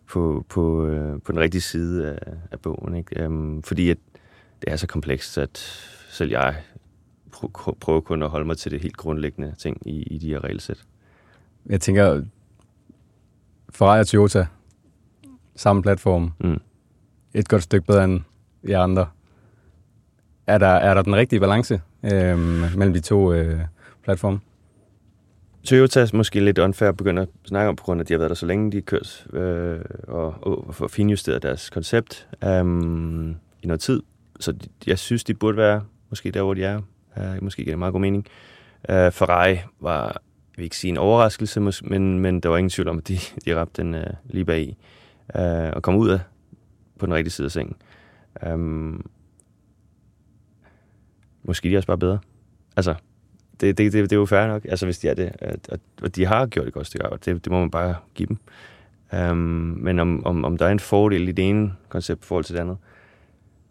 på, 0.07 0.45
på, 0.49 0.85
øh, 0.85 1.21
på 1.21 1.31
den 1.31 1.39
rigtige 1.39 1.61
side 1.61 2.09
af, 2.09 2.33
af 2.51 2.59
bogen. 2.59 2.95
Ikke? 2.95 3.23
Øh, 3.23 3.63
fordi 3.63 3.89
at 3.89 3.97
det 4.61 4.71
er 4.71 4.75
så 4.75 4.87
komplekst, 4.87 5.37
at 5.37 5.57
selv 6.09 6.31
jeg 6.31 6.55
prøver 7.79 8.01
kun 8.01 8.23
at 8.23 8.29
holde 8.29 8.45
mig 8.45 8.57
til 8.57 8.71
det 8.71 8.81
helt 8.81 8.97
grundlæggende 8.97 9.55
ting 9.57 9.87
i, 9.87 10.03
i 10.03 10.17
de 10.17 10.27
her 10.27 10.43
regelsæt. 10.43 10.83
Jeg 11.65 11.81
tænker, 11.81 12.23
Ferrari 13.69 13.99
og 13.99 14.07
Toyota, 14.07 14.47
samme 15.59 15.81
platform, 15.81 16.31
mm. 16.39 16.59
et 17.33 17.47
godt 17.47 17.63
stykke 17.63 17.87
bedre 17.87 18.03
end 18.03 18.21
i 18.63 18.71
andre. 18.71 19.07
Er 20.47 20.57
der, 20.57 20.67
er 20.67 20.93
der 20.93 21.01
den 21.01 21.15
rigtige 21.15 21.39
balance 21.39 21.81
øh, 22.03 22.39
mellem 22.77 22.93
de 22.93 22.99
to 22.99 23.33
øh, 23.33 23.59
platforme? 24.03 24.39
Toyota 25.63 25.99
er 26.01 26.09
måske 26.13 26.39
lidt 26.39 26.57
unfair 26.57 26.89
at 26.89 26.97
begynde 26.97 27.21
at 27.21 27.27
snakke 27.45 27.69
om, 27.69 27.75
på 27.75 27.83
grund 27.83 28.01
af, 28.01 28.03
at 28.03 28.07
de 28.07 28.13
har 28.13 28.17
været 28.17 28.29
der 28.29 28.35
så 28.35 28.45
længe, 28.45 28.71
de 28.71 28.77
har 28.77 28.81
kørt 28.81 29.27
øh, 29.33 29.79
og, 30.07 30.35
og, 30.41 30.75
og 30.79 30.91
finjusteret 30.91 31.43
deres 31.43 31.69
koncept 31.69 32.27
um, 32.61 33.35
i 33.63 33.67
noget 33.67 33.81
tid. 33.81 34.01
Så 34.39 34.51
de, 34.51 34.67
jeg 34.87 34.99
synes, 34.99 35.23
de 35.23 35.33
burde 35.33 35.57
være 35.57 35.83
måske 36.09 36.31
der, 36.31 36.41
hvor 36.41 36.53
de 36.53 36.63
er. 36.63 36.81
Uh, 37.17 37.43
måske 37.43 37.63
giver 37.63 37.73
det 37.73 37.79
meget 37.79 37.91
god 37.91 38.01
mening. 38.01 38.25
Uh, 38.89 38.95
Ferrari 38.95 39.57
var, 39.79 40.05
jeg 40.05 40.57
vil 40.57 40.63
ikke 40.63 40.77
sige 40.77 40.91
en 40.91 40.97
overraskelse, 40.97 41.59
men, 41.59 42.19
men 42.19 42.39
der 42.39 42.49
var 42.49 42.57
ingen 42.57 42.69
tvivl 42.69 42.87
om, 42.87 42.97
at 42.97 43.07
de, 43.07 43.17
de 43.45 43.59
ramte 43.59 43.81
den 43.81 43.95
uh, 43.95 44.01
lige 44.29 44.45
bag 44.45 44.61
i 44.61 44.77
øh, 45.35 45.71
og 45.73 45.83
komme 45.83 45.99
ud 45.99 46.09
af 46.09 46.19
på 46.99 47.05
den 47.05 47.13
rigtige 47.13 47.31
side 47.31 47.45
af 47.45 47.51
sengen. 47.51 47.75
Um, 48.53 49.09
måske 51.43 51.69
de 51.69 51.73
er 51.73 51.77
også 51.77 51.87
bare 51.87 51.97
bedre. 51.97 52.19
Altså, 52.75 52.95
det, 53.61 53.77
det, 53.77 53.93
det, 53.93 54.03
det 54.03 54.11
er 54.11 54.19
jo 54.19 54.25
fair 54.25 54.47
nok, 54.47 54.65
altså 54.65 54.85
hvis 54.85 54.99
de 54.99 55.07
er 55.09 55.13
det. 55.13 55.31
Og, 55.69 55.79
og 56.01 56.15
de 56.15 56.25
har 56.25 56.45
gjort 56.45 56.67
et 56.67 56.73
godt 56.73 56.87
stykke 56.87 57.05
arbejde, 57.05 57.33
det, 57.33 57.45
det 57.45 57.51
må 57.51 57.59
man 57.59 57.71
bare 57.71 57.95
give 58.15 58.27
dem. 58.27 58.37
Um, 59.31 59.37
men 59.81 59.99
om, 59.99 60.25
om, 60.25 60.45
om 60.45 60.57
der 60.57 60.65
er 60.65 60.71
en 60.71 60.79
fordel 60.79 61.27
i 61.27 61.31
det 61.31 61.49
ene 61.49 61.73
koncept 61.89 62.23
i 62.23 62.27
forhold 62.27 62.45
til 62.45 62.55
det 62.55 62.61
andet, 62.61 62.77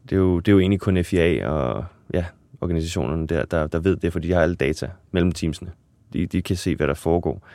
det 0.04 0.12
er 0.12 0.20
jo, 0.20 0.40
det 0.40 0.48
er 0.48 0.52
jo 0.52 0.58
egentlig 0.58 0.80
kun 0.80 1.04
FIA 1.04 1.48
og 1.48 1.84
ja, 2.14 2.24
organisationerne 2.60 3.26
der, 3.26 3.44
der, 3.44 3.66
der 3.66 3.78
ved 3.78 3.96
det, 3.96 4.12
fordi 4.12 4.28
de 4.28 4.32
har 4.32 4.42
alle 4.42 4.54
data 4.54 4.90
mellem 5.10 5.32
teamsene. 5.32 5.72
De, 6.12 6.26
de 6.26 6.42
kan 6.42 6.56
se, 6.56 6.76
hvad 6.76 6.88
der 6.88 6.94
foregår, 6.94 7.46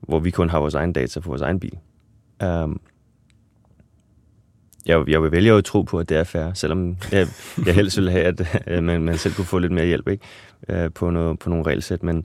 hvor 0.00 0.18
vi 0.18 0.30
kun 0.30 0.50
har 0.50 0.60
vores 0.60 0.74
egen 0.74 0.92
data 0.92 1.20
på 1.20 1.28
vores 1.28 1.42
egen 1.42 1.60
bil. 1.60 1.78
Um, 2.44 2.80
jeg, 4.86 5.04
jeg 5.08 5.22
vil 5.22 5.32
vælge 5.32 5.52
at 5.52 5.64
tro 5.64 5.82
på, 5.82 5.98
at 5.98 6.08
det 6.08 6.16
er 6.16 6.24
fair, 6.24 6.52
selvom 6.54 6.96
jeg, 7.12 7.26
jeg 7.66 7.74
helst 7.74 7.96
ville 7.96 8.10
have, 8.10 8.24
at 8.66 8.82
man, 8.82 9.02
man 9.02 9.18
selv 9.18 9.34
kunne 9.34 9.44
få 9.44 9.58
lidt 9.58 9.72
mere 9.72 9.86
hjælp 9.86 10.08
ikke? 10.08 10.24
Uh, 10.68 10.92
på, 10.94 11.10
noget, 11.10 11.38
på 11.38 11.50
nogle 11.50 11.66
regelsæt, 11.66 12.02
men, 12.02 12.24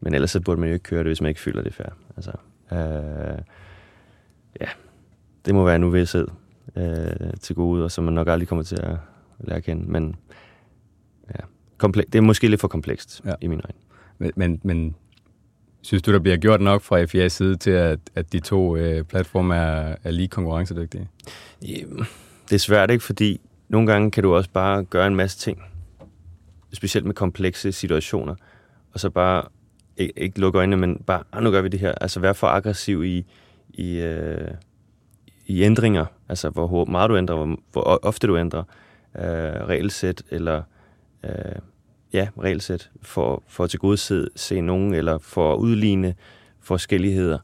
men 0.00 0.14
ellers 0.14 0.30
så 0.30 0.40
burde 0.40 0.60
man 0.60 0.68
jo 0.68 0.74
ikke 0.74 0.82
køre 0.82 0.98
det, 0.98 1.06
hvis 1.06 1.20
man 1.20 1.28
ikke 1.28 1.40
føler 1.40 1.62
det 1.62 1.74
fair. 1.74 1.88
Altså, 2.16 2.30
uh, 2.70 3.42
ja, 4.60 4.68
det 5.46 5.54
må 5.54 5.64
være 5.64 5.76
en 5.76 5.84
uvidshed 5.84 6.28
uh, 6.76 7.30
til 7.40 7.54
gode, 7.54 7.84
og 7.84 7.90
som 7.90 8.04
man 8.04 8.14
nok 8.14 8.28
aldrig 8.28 8.48
kommer 8.48 8.62
til 8.62 8.80
at 8.82 8.96
lære 9.40 9.56
at 9.56 9.64
kende. 9.64 9.90
Men 9.90 10.16
ja, 11.28 11.44
komple- 11.84 12.04
det 12.12 12.14
er 12.14 12.22
måske 12.22 12.48
lidt 12.48 12.60
for 12.60 12.68
komplekst 12.68 13.20
ja. 13.24 13.34
i 13.40 13.46
min 13.46 13.60
øjne. 13.64 13.78
Men, 14.18 14.32
men, 14.36 14.60
men 14.62 14.94
Synes 15.86 16.02
du, 16.02 16.12
der 16.12 16.18
bliver 16.18 16.36
gjort 16.36 16.60
nok 16.60 16.82
fra 16.82 17.02
FIA's 17.02 17.28
side 17.28 17.56
til, 17.56 17.70
at, 17.70 17.98
at 18.14 18.32
de 18.32 18.40
to 18.40 18.76
øh, 18.76 19.04
platforme 19.04 19.56
er, 19.56 19.96
er 20.04 20.10
lige 20.10 20.28
konkurrencedygtige? 20.28 21.08
Det 22.48 22.54
er 22.54 22.58
svært, 22.58 22.90
ikke? 22.90 23.04
Fordi 23.04 23.40
nogle 23.68 23.92
gange 23.92 24.10
kan 24.10 24.22
du 24.22 24.34
også 24.34 24.50
bare 24.50 24.84
gøre 24.84 25.06
en 25.06 25.16
masse 25.16 25.38
ting, 25.38 25.62
specielt 26.72 27.06
med 27.06 27.14
komplekse 27.14 27.72
situationer, 27.72 28.34
og 28.92 29.00
så 29.00 29.10
bare 29.10 29.42
ikke, 29.96 30.12
ikke 30.16 30.40
lukke 30.40 30.58
øjnene, 30.58 30.76
men 30.76 31.02
bare, 31.06 31.22
ah, 31.32 31.42
nu 31.42 31.50
gør 31.50 31.62
vi 31.62 31.68
det 31.68 31.80
her. 31.80 31.92
Altså 32.00 32.20
vær 32.20 32.32
for 32.32 32.46
aggressiv 32.46 33.04
i, 33.04 33.24
i, 33.68 33.98
øh, 33.98 34.50
i 35.46 35.62
ændringer, 35.62 36.06
altså 36.28 36.50
hvor 36.50 36.84
meget 36.84 37.10
du 37.10 37.16
ændrer, 37.16 37.36
hvor, 37.36 37.56
hvor 37.72 37.98
ofte 38.02 38.26
du 38.26 38.38
ændrer 38.38 38.62
øh, 39.18 39.24
regelsæt, 39.68 40.22
eller 40.30 40.62
øh, 41.24 41.32
ja, 42.12 42.28
regelsæt 42.42 42.90
for, 43.02 43.42
for 43.48 43.64
at 43.64 43.70
tilgodese 43.70 44.28
se 44.36 44.60
nogen, 44.60 44.94
eller 44.94 45.18
for 45.18 45.54
at 45.54 45.58
udligne 45.58 46.14
forskelligheder. 46.60 47.38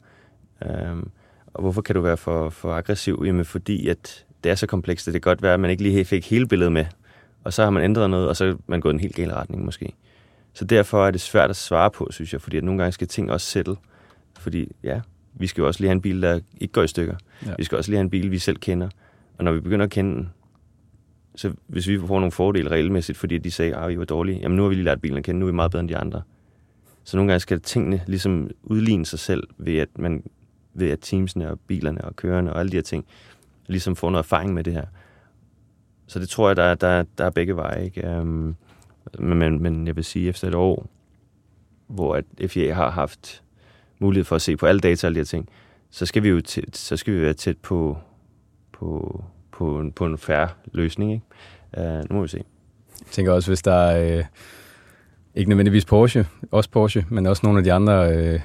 Um, 0.90 1.11
og 1.55 1.61
hvorfor 1.62 1.83
kan 1.83 1.94
du 1.94 2.01
være 2.01 2.16
for, 2.16 2.51
for 2.51 2.75
aggressiv? 2.75 3.22
Jamen 3.27 3.44
fordi, 3.44 3.88
at 3.88 4.25
det 4.44 4.51
er 4.51 4.55
så 4.55 4.66
komplekst, 4.66 5.09
at 5.09 5.14
det 5.14 5.22
kan 5.22 5.31
godt 5.31 5.42
være, 5.42 5.55
at 5.55 5.61
man 5.61 5.70
ikke 5.70 5.83
lige 5.83 6.05
fik 6.05 6.31
hele 6.31 6.46
billedet 6.46 6.72
med. 6.72 6.85
Og 7.44 7.53
så 7.53 7.62
har 7.62 7.70
man 7.70 7.85
ændret 7.85 8.11
noget, 8.11 8.29
og 8.29 8.37
så 8.37 8.44
er 8.44 8.55
man 8.66 8.81
gået 8.81 8.94
en 8.94 9.01
helt 9.01 9.14
gal 9.14 9.31
retning 9.31 9.64
måske. 9.64 9.92
Så 10.53 10.64
derfor 10.64 11.07
er 11.07 11.11
det 11.11 11.20
svært 11.20 11.51
at 11.51 11.57
svare 11.57 11.90
på, 11.90 12.09
synes 12.11 12.33
jeg, 12.33 12.40
fordi 12.40 12.57
at 12.57 12.64
nogle 12.64 12.79
gange 12.79 12.92
skal 12.92 13.09
ting 13.09 13.33
også 13.33 13.46
sætte. 13.46 13.77
Fordi 14.38 14.72
ja, 14.83 15.01
vi 15.35 15.46
skal 15.46 15.62
jo 15.62 15.66
også 15.66 15.81
lige 15.81 15.88
have 15.88 15.94
en 15.94 16.03
bil, 16.03 16.22
der 16.22 16.40
ikke 16.61 16.72
går 16.72 16.83
i 16.83 16.88
stykker. 16.88 17.16
Ja. 17.46 17.55
Vi 17.59 17.64
skal 17.64 17.79
også 17.79 17.90
lige 17.90 17.96
have 17.96 18.05
en 18.05 18.11
bil, 18.11 18.31
vi 18.31 18.38
selv 18.38 18.57
kender. 18.57 18.88
Og 19.38 19.44
når 19.44 19.53
vi 19.53 19.61
begynder 19.61 19.85
at 19.85 19.90
kende 19.90 20.14
den, 20.14 20.31
så 21.35 21.53
hvis 21.66 21.88
vi 21.88 21.99
får 21.99 22.21
nogle 22.21 22.33
fordele 22.33 22.71
regelmæssigt, 22.71 23.18
fordi 23.18 23.38
de 23.38 23.51
sagde, 23.51 23.77
at 23.77 23.88
vi 23.88 23.99
var 23.99 24.05
dårlige, 24.05 24.38
jamen 24.38 24.57
nu 24.57 24.62
har 24.62 24.68
vi 24.68 24.75
lige 24.75 24.85
lært 24.85 25.01
bilen 25.01 25.18
at 25.18 25.25
kende, 25.25 25.40
nu 25.40 25.47
er 25.47 25.51
vi 25.51 25.55
meget 25.55 25.71
bedre 25.71 25.81
end 25.81 25.88
de 25.88 25.97
andre. 25.97 26.23
Så 27.05 27.16
nogle 27.16 27.33
gange 27.33 27.40
skal 27.40 27.61
tingene 27.61 28.03
ligesom 28.07 28.51
udligne 28.62 29.07
sig 29.07 29.18
selv 29.18 29.49
ved, 29.59 29.77
at 29.79 29.88
man 29.99 30.23
ved 30.75 30.90
at 30.90 30.99
teamsene 31.03 31.51
og 31.51 31.61
bilerne 31.61 32.05
og 32.05 32.16
kørerne 32.16 32.53
og 32.53 32.61
alle 32.61 32.73
de 32.73 32.77
her 32.77 32.83
ting 32.83 33.05
ligesom 33.66 33.97
får 33.97 34.11
noget 34.11 34.25
erfaring 34.25 34.55
med 34.55 34.64
det 34.64 34.73
her. 34.73 34.87
Så 36.07 36.18
det 36.18 36.29
tror 36.29 36.49
jeg, 36.49 36.57
der 36.57 36.62
er, 36.62 36.75
der, 36.75 37.05
der 37.18 37.25
er 37.25 37.31
begge 37.31 37.57
veje. 37.57 37.85
Ikke? 37.85 38.21
Um, 38.21 38.57
men, 39.18 39.62
men 39.62 39.87
jeg 39.87 39.97
vil 39.97 40.05
sige, 40.05 40.29
efter 40.29 40.49
et 40.49 40.55
år, 40.55 40.87
hvor 41.87 42.16
at 42.16 42.25
FIA 42.51 42.75
har 42.75 42.90
haft 42.90 43.42
mulighed 43.99 44.25
for 44.25 44.37
at 44.37 44.42
se 44.42 44.57
på 44.57 44.66
alle 44.66 44.81
data 44.81 45.07
og 45.07 45.09
alle 45.09 45.14
de 45.14 45.21
her 45.21 45.25
ting, 45.25 45.49
så 45.90 46.07
skal 46.07 46.23
vi 46.23 46.29
jo 46.29 46.40
tæt, 46.40 46.77
så 46.77 46.97
skal 46.97 47.14
vi 47.14 47.21
være 47.21 47.35
tæt 47.35 47.59
på, 47.59 47.99
på, 48.73 49.25
på, 49.62 49.81
en, 49.81 49.92
på 49.92 50.07
en 50.07 50.18
færre 50.18 50.48
løsning. 50.72 51.12
Ikke? 51.12 51.25
Uh, 51.79 52.11
nu 52.11 52.16
må 52.16 52.22
vi 52.22 52.29
se. 52.29 52.44
Jeg 53.01 53.07
tænker 53.11 53.33
også, 53.33 53.51
hvis 53.51 53.62
der 53.62 53.75
er, 53.75 54.18
øh, 54.18 54.25
ikke 55.35 55.48
nødvendigvis 55.48 55.85
Porsche, 55.85 56.27
også 56.51 56.70
Porsche, 56.70 57.07
men 57.09 57.27
også 57.27 57.40
nogle 57.44 57.59
af 57.59 57.64
de 57.64 57.72
andre, 57.72 58.16
øh, 58.16 58.40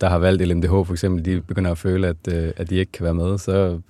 der 0.00 0.08
har 0.08 0.18
valgt 0.18 0.48
LMDH 0.48 0.70
for 0.70 0.92
eksempel, 0.92 1.24
de 1.24 1.40
begynder 1.40 1.70
at 1.70 1.78
føle, 1.78 2.08
at, 2.08 2.16
øh, 2.32 2.52
at 2.56 2.70
de 2.70 2.76
ikke 2.76 2.92
kan 2.92 3.04
være 3.04 3.14
med, 3.14 3.38
så 3.38 3.80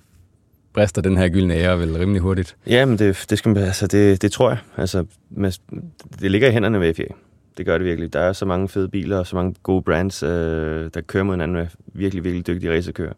brister 0.73 1.01
den 1.01 1.17
her 1.17 1.29
gyldne 1.29 1.53
ære 1.53 1.79
vel 1.79 1.97
rimelig 1.97 2.21
hurtigt. 2.21 2.55
Ja, 2.67 2.85
men 2.85 2.99
det, 2.99 3.25
det, 3.29 3.37
skal, 3.37 3.57
altså 3.57 3.87
det, 3.87 4.21
det 4.21 4.31
tror 4.31 4.49
jeg. 4.49 4.57
Altså, 4.77 5.05
det 6.19 6.31
ligger 6.31 6.49
i 6.49 6.51
hænderne 6.51 6.79
ved 6.79 6.93
FIA. 6.93 7.05
Det 7.57 7.65
gør 7.65 7.77
det 7.77 7.87
virkelig. 7.87 8.13
Der 8.13 8.19
er 8.19 8.33
så 8.33 8.45
mange 8.45 8.69
fede 8.69 8.89
biler 8.89 9.17
og 9.17 9.27
så 9.27 9.35
mange 9.35 9.55
gode 9.63 9.81
brands, 9.81 10.23
øh, 10.23 10.89
der 10.93 11.01
kører 11.01 11.23
mod 11.23 11.33
hinanden 11.33 11.57
med 11.57 11.67
virkelig, 11.93 12.23
virkelig 12.23 12.47
dygtige 12.47 12.73
racerkører. 12.73 13.13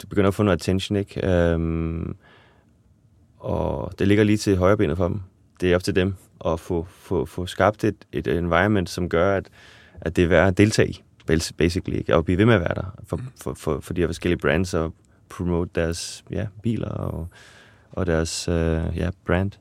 Det 0.00 0.08
begynder 0.08 0.28
at 0.28 0.34
få 0.34 0.42
noget 0.42 0.60
attention, 0.60 0.96
ikke? 0.96 1.26
Øhm, 1.26 2.16
og 3.38 3.98
det 3.98 4.08
ligger 4.08 4.24
lige 4.24 4.36
til 4.36 4.56
højre 4.56 4.76
benet 4.76 4.96
for 4.96 5.08
dem. 5.08 5.20
Det 5.60 5.72
er 5.72 5.76
op 5.76 5.84
til 5.84 5.96
dem 5.96 6.14
at 6.46 6.60
få, 6.60 6.86
få, 6.90 7.24
få 7.24 7.46
skabt 7.46 7.84
et, 7.84 8.06
et 8.12 8.26
environment, 8.26 8.90
som 8.90 9.08
gør, 9.08 9.36
at, 9.36 9.48
at 10.00 10.16
det 10.16 10.24
er 10.24 10.28
værd 10.28 10.48
at 10.48 10.58
deltage 10.58 10.88
i, 10.88 11.02
basically, 11.56 11.98
ikke? 11.98 12.16
og 12.16 12.24
blive 12.24 12.38
ved 12.38 12.46
med 12.46 12.54
at 12.54 12.60
være 12.60 12.74
der 12.74 12.94
for, 13.04 13.20
for, 13.42 13.54
for, 13.54 13.80
for 13.80 13.94
de 13.94 14.00
her 14.00 14.08
forskellige 14.08 14.38
brands 14.38 14.74
og 14.74 14.94
promote 15.28 15.70
deres 15.74 16.24
ja, 16.30 16.46
biler 16.62 16.88
og, 16.88 17.28
og 17.92 18.06
deres 18.06 18.48
øh, 18.48 18.82
ja, 18.96 19.10
brand. 19.26 19.52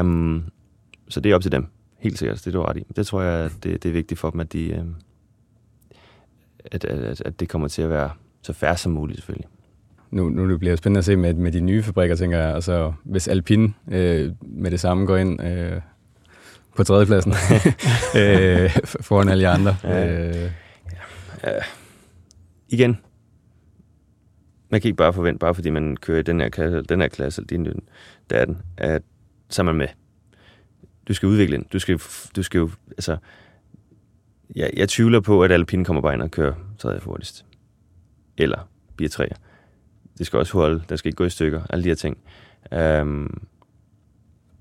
Um, 0.00 0.44
så 1.08 1.20
det 1.20 1.32
er 1.32 1.36
op 1.36 1.42
til 1.42 1.52
dem, 1.52 1.66
helt 1.98 2.18
sikkert, 2.18 2.38
det 2.38 2.46
er 2.46 2.52
du 2.52 2.62
ret 2.62 2.76
i. 2.76 2.86
Det 2.96 3.06
tror 3.06 3.22
jeg, 3.22 3.50
det, 3.62 3.82
det 3.82 3.88
er 3.88 3.92
vigtigt 3.92 4.20
for 4.20 4.30
dem, 4.30 4.40
at, 4.40 4.52
de, 4.52 4.78
um, 4.80 4.96
at, 6.64 6.84
at, 6.84 7.20
at 7.20 7.40
det 7.40 7.48
kommer 7.48 7.68
til 7.68 7.82
at 7.82 7.90
være 7.90 8.10
så 8.42 8.52
færre 8.52 8.76
som 8.76 8.92
muligt, 8.92 9.16
selvfølgelig 9.16 9.48
nu, 10.14 10.28
nu 10.28 10.50
det 10.50 10.58
bliver 10.58 10.76
spændende 10.76 10.98
at 10.98 11.04
se 11.04 11.16
med, 11.16 11.34
med 11.34 11.52
de 11.52 11.60
nye 11.60 11.82
fabrikker, 11.82 12.16
tænker 12.16 12.38
jeg. 12.38 12.54
Altså, 12.54 12.92
hvis 13.04 13.28
Alpine 13.28 13.72
øh, 13.90 14.32
med 14.40 14.70
det 14.70 14.80
samme 14.80 15.06
går 15.06 15.16
ind 15.16 15.42
øh, 15.42 15.80
på 16.76 16.84
tredjepladsen 16.84 17.32
øh, 18.20 18.70
foran 19.00 19.28
alle 19.28 19.48
andre. 19.48 19.76
Ja. 19.84 20.28
Øh. 20.28 20.50
Ja. 21.44 21.50
Igen, 22.68 22.98
man 24.70 24.80
kan 24.80 24.88
ikke 24.88 24.96
bare 24.96 25.12
forvente, 25.12 25.38
bare 25.38 25.54
fordi 25.54 25.70
man 25.70 25.96
kører 25.96 26.18
i 26.18 26.22
den 26.22 26.40
her 26.40 26.48
klasse, 26.48 26.82
den 26.82 27.00
her 27.00 27.08
klasse, 27.08 27.40
eller 27.40 27.64
din, 27.64 27.80
der 28.30 28.36
er 28.36 28.44
den, 28.44 28.62
at 28.76 29.02
så 29.48 29.62
er 29.62 29.64
man 29.64 29.74
med. 29.74 29.88
Du 31.08 31.14
skal 31.14 31.26
udvikle 31.26 31.56
den. 31.56 31.66
Du 31.72 31.78
skal, 31.78 32.00
du 32.36 32.42
skal 32.42 32.58
jo, 32.58 32.70
altså, 32.90 33.16
jeg, 34.56 34.70
jeg 34.76 34.88
tvivler 34.88 35.20
på, 35.20 35.42
at 35.42 35.52
Alpine 35.52 35.84
kommer 35.84 36.02
bare 36.02 36.14
ind 36.14 36.22
og 36.22 36.30
kører 36.30 36.54
tredje 36.78 37.00
hurtigst. 37.00 37.44
Eller 38.38 38.68
bliver 38.96 39.08
træer 39.08 39.34
det 40.18 40.26
skal 40.26 40.38
også 40.38 40.52
holde, 40.52 40.82
der 40.88 40.96
skal 40.96 41.08
ikke 41.08 41.16
gå 41.16 41.24
i 41.24 41.30
stykker, 41.30 41.62
alle 41.70 41.84
de 41.84 41.88
her 41.88 41.94
ting. 41.94 42.18
Um, 43.00 43.42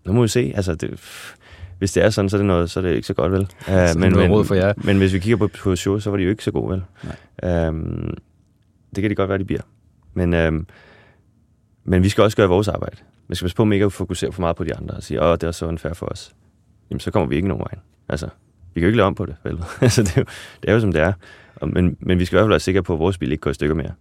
nu 0.06 0.14
må 0.14 0.22
vi 0.22 0.28
se, 0.28 0.54
altså 0.56 0.76
det, 0.76 1.00
hvis 1.78 1.92
det 1.92 2.04
er 2.04 2.10
sådan, 2.10 2.30
så 2.30 2.36
er 2.36 2.40
det, 2.40 2.46
noget, 2.46 2.72
så 2.72 2.80
er 2.80 2.82
det 2.82 2.96
ikke 2.96 3.08
så 3.08 3.14
godt, 3.14 3.32
vel? 3.32 3.42
Uh, 3.68 4.00
men, 4.00 4.16
men, 4.16 4.32
råd 4.32 4.46
for 4.46 4.56
jer. 4.56 4.74
men 4.78 4.98
hvis 4.98 5.14
vi 5.14 5.20
kigger 5.20 5.38
på, 5.38 5.48
på 5.48 5.76
show, 5.76 6.00
så 6.00 6.10
var 6.10 6.18
de 6.18 6.24
jo 6.24 6.30
ikke 6.30 6.44
så 6.44 6.52
gode, 6.52 6.70
vel? 6.72 6.84
Um, 7.68 8.18
det 8.96 9.02
kan 9.02 9.10
de 9.10 9.16
godt 9.16 9.30
være, 9.30 9.38
de 9.38 9.46
bliver. 9.46 9.62
Men, 10.14 10.34
um, 10.34 10.68
men 11.84 12.04
vi 12.04 12.10
skal 12.10 12.24
også 12.24 12.38
gøre 12.38 12.48
vores 12.48 12.68
arbejde. 12.68 12.98
Vi 13.28 13.36
skal 13.36 13.46
passe 13.46 13.56
på, 13.56 13.64
at 13.64 13.74
ikke 13.74 13.86
at 13.86 13.94
fokusere 13.94 14.32
for 14.32 14.42
meget 14.42 14.56
på 14.56 14.64
de 14.64 14.76
andre 14.76 14.96
og 14.96 15.04
sige, 15.04 15.22
åh, 15.22 15.32
det 15.32 15.44
er 15.44 15.52
så 15.52 15.66
unfair 15.66 15.94
for 15.94 16.06
os. 16.06 16.36
Jamen, 16.90 17.00
så 17.00 17.12
kommer 17.12 17.30
vi 17.30 17.36
ikke 17.36 17.48
nogen 17.48 17.62
vej. 17.62 17.80
Altså, 18.10 18.26
vi 18.74 18.80
kan 18.80 18.82
jo 18.82 18.88
ikke 18.88 18.98
lave 18.98 19.08
om 19.08 19.16
på 19.16 19.26
det, 19.26 19.36
vel? 19.44 19.60
altså, 19.82 20.04
det, 20.04 20.18
er 20.18 20.22
jo, 20.22 20.26
det 20.62 20.70
er 20.70 20.74
jo, 20.74 20.80
som 20.80 20.92
det 20.92 21.02
er. 21.02 21.14
Og, 21.56 21.70
men, 21.70 21.98
men 22.00 22.20
vi 22.20 22.26
skal 22.26 22.36
i 22.36 22.38
hvert 22.38 22.44
fald 22.44 22.52
være 22.52 22.60
sikre 22.60 22.84
på, 22.84 22.94
at 22.94 23.00
vores 23.00 23.18
bil 23.18 23.32
ikke 23.32 23.42
går 23.42 23.52
i 23.52 23.54
stykker 23.54 23.76
mere 23.76 23.92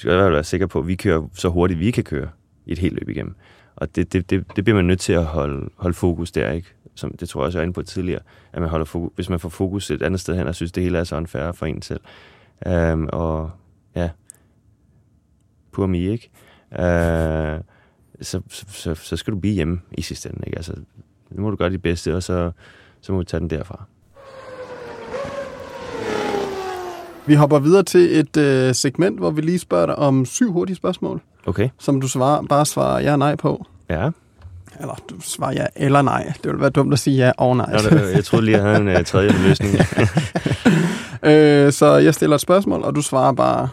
skal 0.00 0.10
i 0.10 0.14
hvert 0.14 0.24
fald 0.24 0.34
være 0.34 0.44
sikre 0.44 0.68
på, 0.68 0.78
at 0.78 0.86
vi 0.86 0.94
kører 0.94 1.28
så 1.34 1.48
hurtigt, 1.48 1.80
vi 1.80 1.90
kan 1.90 2.04
køre 2.04 2.28
i 2.66 2.72
et 2.72 2.78
helt 2.78 2.94
løb 2.94 3.08
igennem. 3.08 3.34
Og 3.76 3.96
det, 3.96 4.12
det, 4.12 4.30
det, 4.30 4.56
det 4.56 4.64
bliver 4.64 4.76
man 4.76 4.84
nødt 4.84 5.00
til 5.00 5.12
at 5.12 5.24
holde, 5.24 5.70
holde 5.76 5.94
fokus 5.94 6.32
der, 6.32 6.50
ikke? 6.50 6.68
Som, 6.94 7.12
det 7.12 7.28
tror 7.28 7.40
jeg 7.40 7.46
også, 7.46 7.58
jeg 7.58 7.62
er 7.62 7.66
inde 7.66 7.72
på 7.72 7.82
tidligere, 7.82 8.20
at 8.52 8.60
man 8.60 8.70
holder 8.70 8.84
fokus, 8.84 9.12
hvis 9.14 9.28
man 9.28 9.40
får 9.40 9.48
fokus 9.48 9.90
et 9.90 10.02
andet 10.02 10.20
sted 10.20 10.36
hen, 10.36 10.46
og 10.46 10.54
synes, 10.54 10.72
det 10.72 10.82
hele 10.82 10.98
er 10.98 11.04
så 11.04 11.16
unfair 11.16 11.52
for 11.52 11.66
en 11.66 11.82
selv. 11.82 12.00
Um, 12.66 13.08
og 13.12 13.50
ja, 13.96 14.10
pur 15.72 15.86
mig, 15.86 16.00
ikke? 16.00 16.30
Uh, 16.70 17.64
så, 18.20 18.40
så, 18.48 18.64
så, 18.68 18.94
så 18.94 19.16
skal 19.16 19.32
du 19.34 19.38
blive 19.38 19.54
hjemme 19.54 19.80
i 19.92 20.02
sidste 20.02 20.28
ende, 20.28 20.42
ikke? 20.46 20.56
Altså, 20.56 20.74
nu 21.30 21.42
må 21.42 21.50
du 21.50 21.56
gøre 21.56 21.70
dit 21.70 21.82
bedste, 21.82 22.16
og 22.16 22.22
så, 22.22 22.52
så 23.00 23.12
må 23.12 23.18
vi 23.18 23.24
tage 23.24 23.40
den 23.40 23.50
derfra. 23.50 23.84
Vi 27.30 27.34
hopper 27.34 27.58
videre 27.58 27.82
til 27.82 28.18
et 28.18 28.36
øh, 28.36 28.74
segment, 28.74 29.18
hvor 29.18 29.30
vi 29.30 29.40
lige 29.40 29.58
spørger 29.58 29.86
dig 29.86 29.96
om 29.96 30.24
syv 30.24 30.52
hurtige 30.52 30.76
spørgsmål, 30.76 31.20
Okay, 31.46 31.68
som 31.78 32.00
du 32.00 32.08
svarer, 32.08 32.42
bare 32.42 32.66
svarer 32.66 33.00
ja 33.00 33.12
og 33.12 33.18
nej 33.18 33.36
på. 33.36 33.66
ja. 33.90 34.10
Eller 34.80 34.94
du 35.10 35.14
svarer 35.20 35.52
ja 35.52 35.66
eller 35.76 36.02
nej. 36.02 36.24
Det 36.26 36.44
ville 36.44 36.60
være 36.60 36.70
dumt 36.70 36.92
at 36.92 36.98
sige 36.98 37.16
ja 37.16 37.32
og 37.38 37.56
nej. 37.56 37.72
Nå, 37.72 37.98
jeg 37.98 38.24
troede 38.24 38.44
lige, 38.44 38.56
jeg 38.56 38.64
havde 38.64 38.76
en 38.76 38.88
uh, 38.88 39.04
tredje 39.04 39.30
løsning. 39.48 39.74
øh, 41.32 41.72
så 41.72 42.00
jeg 42.04 42.14
stiller 42.14 42.34
et 42.34 42.40
spørgsmål, 42.40 42.82
og 42.82 42.94
du 42.94 43.02
svarer 43.02 43.32
bare 43.32 43.68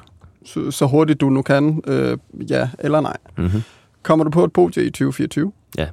så, 0.46 0.72
så 0.72 0.86
hurtigt 0.86 1.22
du 1.22 1.30
nu 1.30 1.42
kan 1.42 1.82
øh, 1.88 2.18
ja 2.50 2.70
eller 2.80 3.02
nej. 3.02 3.18
mm-hmm. 3.38 3.62
Kommer 4.04 4.26
du 4.26 4.32
på 4.32 4.44
et 4.44 4.54
podie 4.54 4.84
i 4.84 4.90
2024? 4.90 5.52
Ja. 5.78 5.88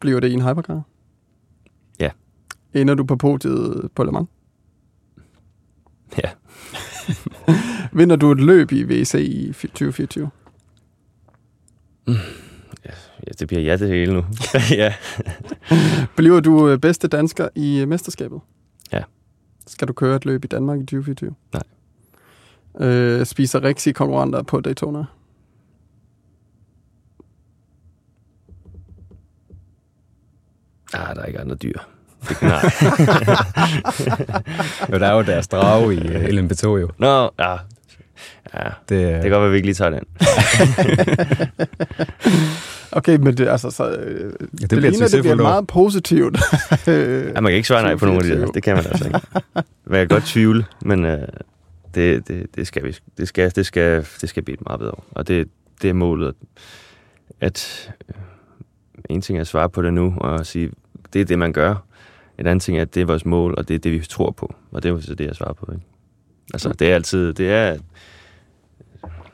Bliver 0.00 0.20
det 0.20 0.28
i 0.28 0.32
en 0.32 0.42
hypercar? 0.48 0.82
Ja. 2.00 2.10
Ender 2.74 2.94
du 2.94 3.04
på 3.04 3.16
podiet 3.16 3.88
på 3.94 4.04
Le 4.04 4.12
Mans? 4.12 4.28
Ja. 6.22 6.30
Vinder 7.98 8.16
du 8.16 8.32
et 8.32 8.40
løb 8.40 8.72
i 8.72 8.82
VC 8.82 9.14
i 9.14 9.52
2024? 9.52 10.30
ja, 13.26 13.32
det 13.38 13.48
bliver 13.48 13.62
ja 13.62 13.76
det 13.76 13.88
hele 13.88 14.14
nu. 14.14 14.24
ja. 14.70 14.94
Bliver 16.16 16.40
du 16.40 16.68
øh, 16.68 16.78
bedste 16.78 17.08
dansker 17.08 17.48
i 17.54 17.80
øh, 17.80 17.88
mesterskabet? 17.88 18.40
Ja. 18.92 19.02
Skal 19.66 19.88
du 19.88 19.92
køre 19.92 20.16
et 20.16 20.24
løb 20.24 20.44
i 20.44 20.48
Danmark 20.48 20.78
i 20.78 20.82
2024? 20.82 21.34
Nej. 21.52 21.62
Øh, 22.88 23.26
spiser 23.26 23.64
Rexi 23.64 23.92
konkurrenter 23.92 24.42
på 24.42 24.60
Daytona? 24.60 25.04
Ah, 30.94 31.16
der 31.16 31.22
er 31.22 31.26
ikke 31.26 31.40
andre 31.40 31.56
dyr. 31.56 31.78
Det, 32.28 32.42
nej. 32.42 32.62
Jo, 34.92 34.98
der 34.98 35.06
er 35.06 35.12
jo 35.14 35.22
deres 35.22 35.48
drage 35.48 35.94
i 35.94 35.98
uh, 35.98 36.14
LMP2 36.24 36.66
jo. 36.68 36.90
Nå, 36.98 37.30
ja. 37.38 37.56
Ja, 38.54 38.68
Det, 38.88 39.14
det 39.14 39.22
kan 39.22 39.30
godt 39.30 39.40
være, 39.40 39.44
at 39.44 39.50
vi 39.50 39.56
ikke 39.56 39.66
lige 39.66 39.74
tager 39.74 39.90
den. 39.90 40.00
Okay, 42.96 43.16
men 43.16 43.36
det, 43.36 43.48
altså, 43.48 43.70
så, 43.70 43.90
øh, 43.90 44.32
det, 44.32 44.40
det 44.60 44.68
bliver 44.68 44.90
ligner, 44.90 45.08
det 45.08 45.22
bliver 45.22 45.34
meget 45.36 45.66
positivt. 45.66 46.38
Øh, 46.88 47.24
Ja, 47.34 47.40
man 47.40 47.50
kan 47.50 47.56
ikke 47.56 47.68
svare 47.68 47.82
nej 47.82 47.96
på 47.96 48.06
nogen 48.06 48.20
af 48.20 48.24
de 48.24 48.30
der. 48.40 48.46
2024. 48.46 48.52
Det 48.54 48.62
kan 48.62 48.76
man 48.76 48.86
altså 48.86 49.04
ikke. 49.06 49.20
Man 49.86 50.00
kan 50.00 50.08
godt 50.08 50.24
tvivle, 50.24 50.64
men 50.82 51.04
øh, 51.04 51.18
det, 51.94 52.28
det, 52.28 52.46
det, 52.56 52.66
skal 52.66 52.84
vi. 52.84 52.96
Det 53.18 53.28
skal, 53.28 53.52
det 53.56 53.66
skal, 53.66 54.06
det 54.20 54.28
skal 54.28 54.42
blive 54.42 54.54
et 54.54 54.62
meget 54.66 54.80
bedre. 54.80 54.94
Og 55.10 55.28
det, 55.28 55.48
det 55.82 55.90
er 55.90 55.94
målet, 55.94 56.28
at, 56.28 56.34
at 57.40 57.90
øh, 58.08 58.14
en 59.10 59.22
ting 59.22 59.38
er 59.38 59.40
at 59.40 59.46
svare 59.46 59.70
på 59.70 59.82
det 59.82 59.94
nu, 59.94 60.14
og 60.20 60.46
sige, 60.46 60.70
det 61.12 61.20
er 61.20 61.24
det, 61.24 61.38
man 61.38 61.52
gør. 61.52 61.74
En 62.38 62.46
anden 62.46 62.60
ting 62.60 62.78
er, 62.78 62.82
at 62.82 62.94
det 62.94 63.00
er 63.00 63.06
vores 63.06 63.24
mål, 63.24 63.54
og 63.58 63.68
det 63.68 63.74
er 63.74 63.78
det, 63.78 63.92
vi 63.92 63.98
tror 63.98 64.30
på. 64.30 64.54
Og 64.72 64.82
det 64.82 64.88
er 64.88 64.92
jo 64.92 65.00
så 65.00 65.14
det, 65.14 65.26
jeg 65.26 65.36
svarer 65.36 65.52
på. 65.52 65.72
Ikke? 65.72 65.84
Altså, 66.52 66.72
det 66.72 66.90
er 66.90 66.94
altid, 66.94 67.32
det 67.32 67.52
er, 67.52 67.76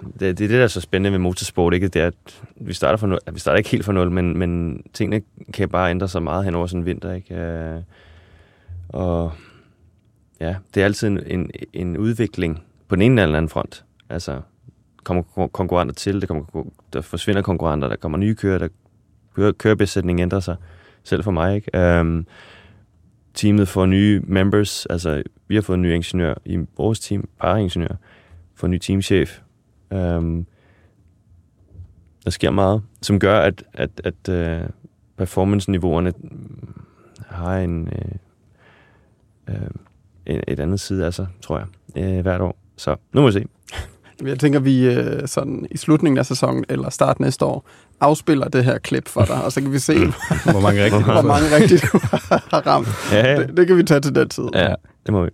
det, 0.02 0.20
det 0.20 0.30
er 0.30 0.32
det, 0.32 0.50
der 0.50 0.62
er 0.62 0.68
så 0.68 0.80
spændende 0.80 1.12
ved 1.12 1.18
motorsport, 1.18 1.74
ikke? 1.74 1.88
Det 1.88 2.02
er, 2.02 2.06
at 2.06 2.42
vi 2.56 2.72
starter, 2.72 2.96
for 2.96 3.06
nul, 3.06 3.18
vi 3.32 3.38
starter 3.38 3.58
ikke 3.58 3.70
helt 3.70 3.84
fra 3.84 3.92
nul, 3.92 4.10
men, 4.10 4.38
men 4.38 4.82
tingene 4.92 5.22
kan 5.52 5.68
bare 5.68 5.90
ændre 5.90 6.08
sig 6.08 6.22
meget 6.22 6.44
hen 6.44 6.54
over 6.54 6.66
sådan 6.66 6.80
en 6.80 6.86
vinter, 6.86 7.12
ikke? 7.12 7.34
Øh, 7.34 7.80
og 8.88 9.32
ja, 10.40 10.56
det 10.74 10.80
er 10.80 10.84
altid 10.84 11.08
en, 11.08 11.20
en, 11.26 11.50
en 11.72 11.96
udvikling 11.96 12.62
på 12.88 12.96
den 12.96 13.02
ene 13.02 13.22
eller 13.22 13.36
anden 13.36 13.48
front. 13.48 13.84
Altså, 14.08 14.40
kommer 15.04 15.22
konkurrenter 15.48 15.94
til, 15.94 16.20
det 16.20 16.28
kommer, 16.28 16.64
der 16.92 17.00
forsvinder 17.00 17.42
konkurrenter, 17.42 17.88
der 17.88 17.96
kommer 17.96 18.18
nye 18.18 18.34
kører, 18.34 18.58
der 18.58 18.68
kører, 19.36 19.52
kørebesætningen 19.52 20.22
ændrer 20.22 20.40
sig, 20.40 20.56
selv 21.04 21.24
for 21.24 21.30
mig, 21.30 21.56
ikke? 21.56 22.00
Um, 22.00 22.26
teamet 23.34 23.68
får 23.68 23.86
nye 23.86 24.20
members, 24.24 24.86
altså 24.86 25.22
vi 25.48 25.54
har 25.54 25.62
fået 25.62 25.76
en 25.76 25.82
ny 25.82 25.94
ingeniør 25.94 26.34
i 26.44 26.58
vores 26.76 27.00
team, 27.00 27.28
paraingeniør, 27.40 27.96
får 28.54 28.66
en 28.66 28.70
ny 28.70 28.78
teamchef. 28.78 29.40
Um, 29.90 30.46
der 32.24 32.30
sker 32.30 32.50
meget, 32.50 32.82
som 33.02 33.18
gør, 33.18 33.40
at, 33.40 33.64
at, 33.72 33.90
at 34.04 34.60
uh, 34.62 34.68
performance-niveauerne 35.16 36.12
mm, 36.18 36.82
har 37.26 37.58
en, 37.58 37.88
uh, 37.88 39.54
uh, 39.54 39.68
en, 40.26 40.42
et 40.48 40.60
andet 40.60 40.80
side 40.80 41.06
af 41.06 41.14
sig, 41.14 41.26
tror 41.42 41.58
jeg, 41.58 42.16
uh, 42.18 42.22
hvert 42.22 42.40
år. 42.40 42.58
Så 42.76 42.96
nu 43.12 43.20
må 43.20 43.26
vi 43.26 43.32
se. 43.32 43.44
Jeg 44.26 44.38
tænker, 44.38 44.60
vi 44.60 44.96
sådan 45.26 45.66
i 45.70 45.76
slutningen 45.76 46.18
af 46.18 46.26
sæsonen 46.26 46.64
eller 46.68 46.90
start 46.90 47.20
næste 47.20 47.44
år 47.44 47.68
afspiller 48.00 48.48
det 48.48 48.64
her 48.64 48.78
klip 48.78 49.08
for 49.08 49.24
dig, 49.24 49.44
og 49.44 49.52
så 49.52 49.60
kan 49.60 49.72
vi 49.72 49.78
se, 49.78 49.94
Hvor 50.44 50.60
mange 50.60 50.84
rigtigt 50.84 51.04
hvor 51.04 51.22
mange 51.22 51.56
rigtigt 51.56 51.84
du 51.92 52.00
har 52.50 52.66
ramt. 52.66 52.88
Ja, 53.12 53.36
Det, 53.36 53.56
det 53.56 53.66
kan 53.66 53.76
vi 53.76 53.82
tage 53.82 54.00
til 54.00 54.14
den 54.14 54.28
tid. 54.28 54.44
ja 54.54 54.74
det 55.06 55.12
må 55.12 55.24
vi. 55.24 55.30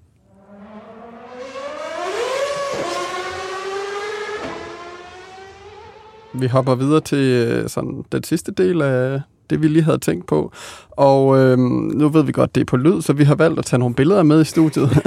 Vi 6.34 6.46
hopper 6.46 6.74
videre 6.74 7.00
til 7.00 7.18
øh, 7.18 7.68
sådan 7.68 8.04
den 8.12 8.24
sidste 8.24 8.52
del 8.52 8.82
af 8.82 9.20
det, 9.50 9.62
vi 9.62 9.68
lige 9.68 9.82
havde 9.82 9.98
tænkt 9.98 10.26
på. 10.26 10.52
Og 10.90 11.38
øh, 11.38 11.58
nu 11.58 12.08
ved 12.08 12.22
vi 12.24 12.32
godt, 12.32 12.54
det 12.54 12.60
er 12.60 12.64
på 12.64 12.76
lyd, 12.76 13.02
så 13.02 13.12
vi 13.12 13.24
har 13.24 13.34
valgt 13.34 13.58
at 13.58 13.64
tage 13.64 13.78
nogle 13.80 13.94
billeder 13.94 14.22
med 14.22 14.40
i 14.40 14.44
studiet. 14.44 14.90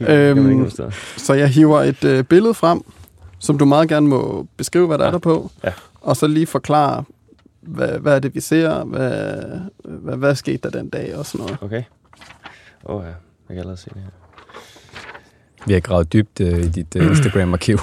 Øhm, 0.00 0.70
så 1.16 1.34
jeg 1.34 1.48
hiver 1.48 1.80
et 1.82 2.04
øh, 2.04 2.24
billede 2.24 2.54
frem, 2.54 2.80
som 3.38 3.58
du 3.58 3.64
meget 3.64 3.88
gerne 3.88 4.08
må 4.08 4.46
beskrive, 4.56 4.86
hvad 4.86 4.98
der 4.98 5.04
ja. 5.04 5.08
er 5.08 5.12
der 5.12 5.18
på. 5.18 5.50
Ja. 5.64 5.70
Og 6.00 6.16
så 6.16 6.26
lige 6.26 6.46
forklare, 6.46 7.04
hvad, 7.60 7.98
hvad 7.98 8.14
er 8.14 8.18
det, 8.18 8.34
vi 8.34 8.40
ser, 8.40 8.84
hvad, 8.84 9.42
hvad, 9.84 10.16
hvad 10.16 10.34
skete 10.34 10.58
der 10.58 10.70
den 10.70 10.88
dag 10.88 11.16
og 11.16 11.26
sådan 11.26 11.46
noget. 11.46 11.62
Okay. 11.62 11.82
Åh 12.86 12.96
oh, 12.96 13.02
ja, 13.02 13.08
jeg 13.08 13.16
kan 13.48 13.58
allerede 13.58 13.76
se 13.76 13.90
det 13.94 14.02
her. 14.02 14.10
Vi 15.66 15.72
har 15.72 15.80
gravet 15.80 16.12
dybt 16.12 16.40
uh, 16.40 16.46
i 16.46 16.68
dit 16.68 16.96
uh, 16.96 17.06
Instagram-arkiv. 17.06 17.78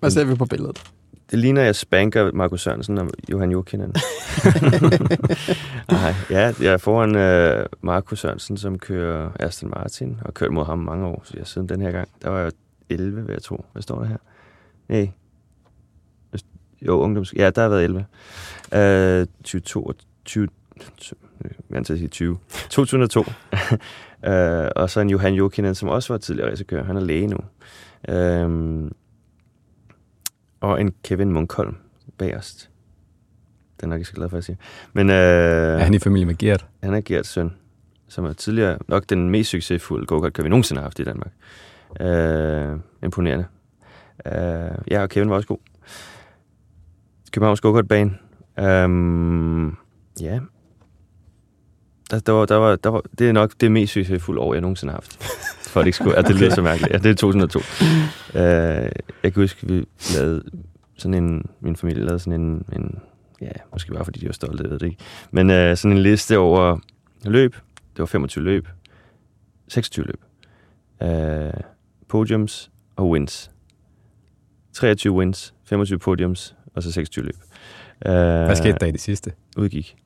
Hvad 0.00 0.10
ser 0.10 0.24
vi 0.24 0.34
på 0.34 0.44
billedet? 0.44 0.92
Det 1.30 1.38
ligner, 1.38 1.62
jeg 1.62 1.76
spanker 1.76 2.32
Markus 2.32 2.62
Sørensen 2.62 2.98
og 2.98 3.10
Johan 3.30 3.50
Jokinen. 3.50 3.94
Nej, 5.90 6.14
ja, 6.30 6.54
jeg 6.60 6.72
er 6.72 6.76
foran 6.76 7.16
øh, 7.16 7.66
Markus 7.80 8.20
Sørensen, 8.20 8.56
som 8.56 8.78
kører 8.78 9.30
Aston 9.40 9.70
Martin, 9.70 10.18
og 10.24 10.34
kørt 10.34 10.52
mod 10.52 10.64
ham 10.64 10.78
mange 10.78 11.06
år, 11.06 11.22
så 11.24 11.34
jeg 11.36 11.46
siden 11.46 11.68
den 11.68 11.80
her 11.80 11.90
gang. 11.90 12.08
Der 12.22 12.30
var 12.30 12.40
jeg 12.40 12.52
11, 12.90 13.26
vil 13.26 13.32
jeg 13.32 13.42
tro. 13.42 13.64
Hvad 13.72 13.82
står 13.82 13.98
der 13.98 14.06
her? 14.06 14.16
Nej. 14.88 15.10
Jo, 16.86 17.00
ungdoms... 17.00 17.34
Ja, 17.36 17.50
der 17.50 17.62
har 17.62 17.68
været 17.68 17.84
11. 17.84 18.04
Øh, 18.74 19.26
22... 19.44 19.94
20, 20.24 20.48
jeg 21.44 21.50
vil 21.68 21.84
til 21.84 21.92
at 21.92 21.98
sige 21.98 22.08
20. 22.08 22.38
2002. 22.70 23.20
øh, 24.28 24.68
og 24.76 24.90
så 24.90 25.00
en 25.00 25.10
Johan 25.10 25.34
Jokinen, 25.34 25.74
som 25.74 25.88
også 25.88 26.12
var 26.12 26.18
tidligere 26.18 26.50
racerkører. 26.50 26.84
Han 26.84 26.96
er 26.96 27.00
læge 27.00 27.26
nu. 27.26 27.38
Øh, 28.08 28.90
og 30.60 30.80
en 30.80 30.94
Kevin 31.04 31.32
Munkholm 31.32 31.76
bagerst. 32.18 32.70
Den 33.80 33.88
er 33.88 33.90
nok 33.90 33.98
ikke 33.98 34.08
så 34.08 34.14
glad 34.14 34.28
for, 34.28 34.38
at 34.38 34.44
sige. 34.44 34.58
Men 34.92 35.10
øh, 35.10 35.16
Er 35.16 35.78
han 35.78 35.94
i 35.94 35.98
familie 35.98 36.26
med 36.26 36.38
Gert? 36.38 36.66
han 36.82 36.94
er 36.94 37.00
Gerts 37.00 37.28
søn, 37.28 37.50
som 38.08 38.24
er 38.24 38.32
tidligere 38.32 38.78
nok 38.88 39.04
den 39.08 39.30
mest 39.30 39.50
succesfulde 39.50 40.06
go-kart, 40.06 40.44
vi 40.44 40.48
nogensinde 40.48 40.80
har 40.80 40.84
haft 40.84 40.98
i 40.98 41.04
Danmark. 41.04 41.32
Øh, 42.00 42.78
imponerende. 43.02 43.44
Øh, 44.26 44.78
ja, 44.90 45.02
og 45.02 45.08
Kevin 45.08 45.30
var 45.30 45.36
også 45.36 45.48
god. 45.48 45.58
Københavns 47.32 47.60
go-kart-bane. 47.60 48.10
Øh, 48.58 49.72
ja. 50.20 50.40
Der, 52.10 52.18
der, 52.18 52.32
var, 52.32 52.46
der, 52.46 52.56
var, 52.56 52.76
der 52.76 52.90
var, 52.90 53.02
det 53.18 53.28
er 53.28 53.32
nok 53.32 53.52
det 53.60 53.72
mest 53.72 53.92
succesfulde 53.92 54.40
år, 54.40 54.54
jeg 54.54 54.60
nogensinde 54.60 54.90
har 54.90 54.96
haft. 54.96 55.22
For 55.72 55.80
at 55.80 55.84
det 55.84 55.88
ikke 55.88 55.96
skulle, 55.96 56.16
at 56.16 56.26
det 56.26 56.36
lyder 56.36 56.50
så 56.50 56.62
mærkeligt. 56.62 56.92
Ja, 56.92 56.98
det 56.98 57.10
er 57.10 57.14
2002. 57.14 57.58
Øh, 57.58 57.64
jeg 59.22 59.32
kan 59.32 59.42
huske, 59.42 59.66
vi 59.66 59.84
lavede 60.16 60.42
sådan 60.96 61.14
en, 61.14 61.46
min 61.60 61.76
familie 61.76 62.04
lavede 62.04 62.18
sådan 62.18 62.40
en, 62.40 62.64
en 62.72 62.98
ja, 63.40 63.50
måske 63.72 63.92
bare 63.92 64.04
fordi 64.04 64.20
de 64.20 64.26
var 64.26 64.32
stolte, 64.32 64.62
jeg 64.62 64.70
ved 64.70 64.78
det 64.78 64.86
ikke. 64.86 65.02
Men 65.30 65.50
øh, 65.50 65.76
sådan 65.76 65.96
en 65.96 66.02
liste 66.02 66.38
over 66.38 66.78
løb. 67.24 67.54
Det 67.74 67.98
var 67.98 68.06
25 68.06 68.44
løb. 68.44 68.68
26 69.68 70.06
løb. 70.06 70.20
Øh, 71.02 71.52
podiums 72.08 72.70
og 72.96 73.10
wins. 73.10 73.50
23 74.72 75.12
wins, 75.12 75.54
25 75.64 75.98
podiums, 75.98 76.56
og 76.74 76.82
så 76.82 76.92
26 76.92 77.24
løb. 77.24 77.36
Øh, 78.06 78.12
Hvad 78.12 78.56
skete 78.56 78.76
der 78.80 78.86
i 78.86 78.90
det 78.90 79.00
sidste? 79.00 79.32
Udgik. 79.56 79.96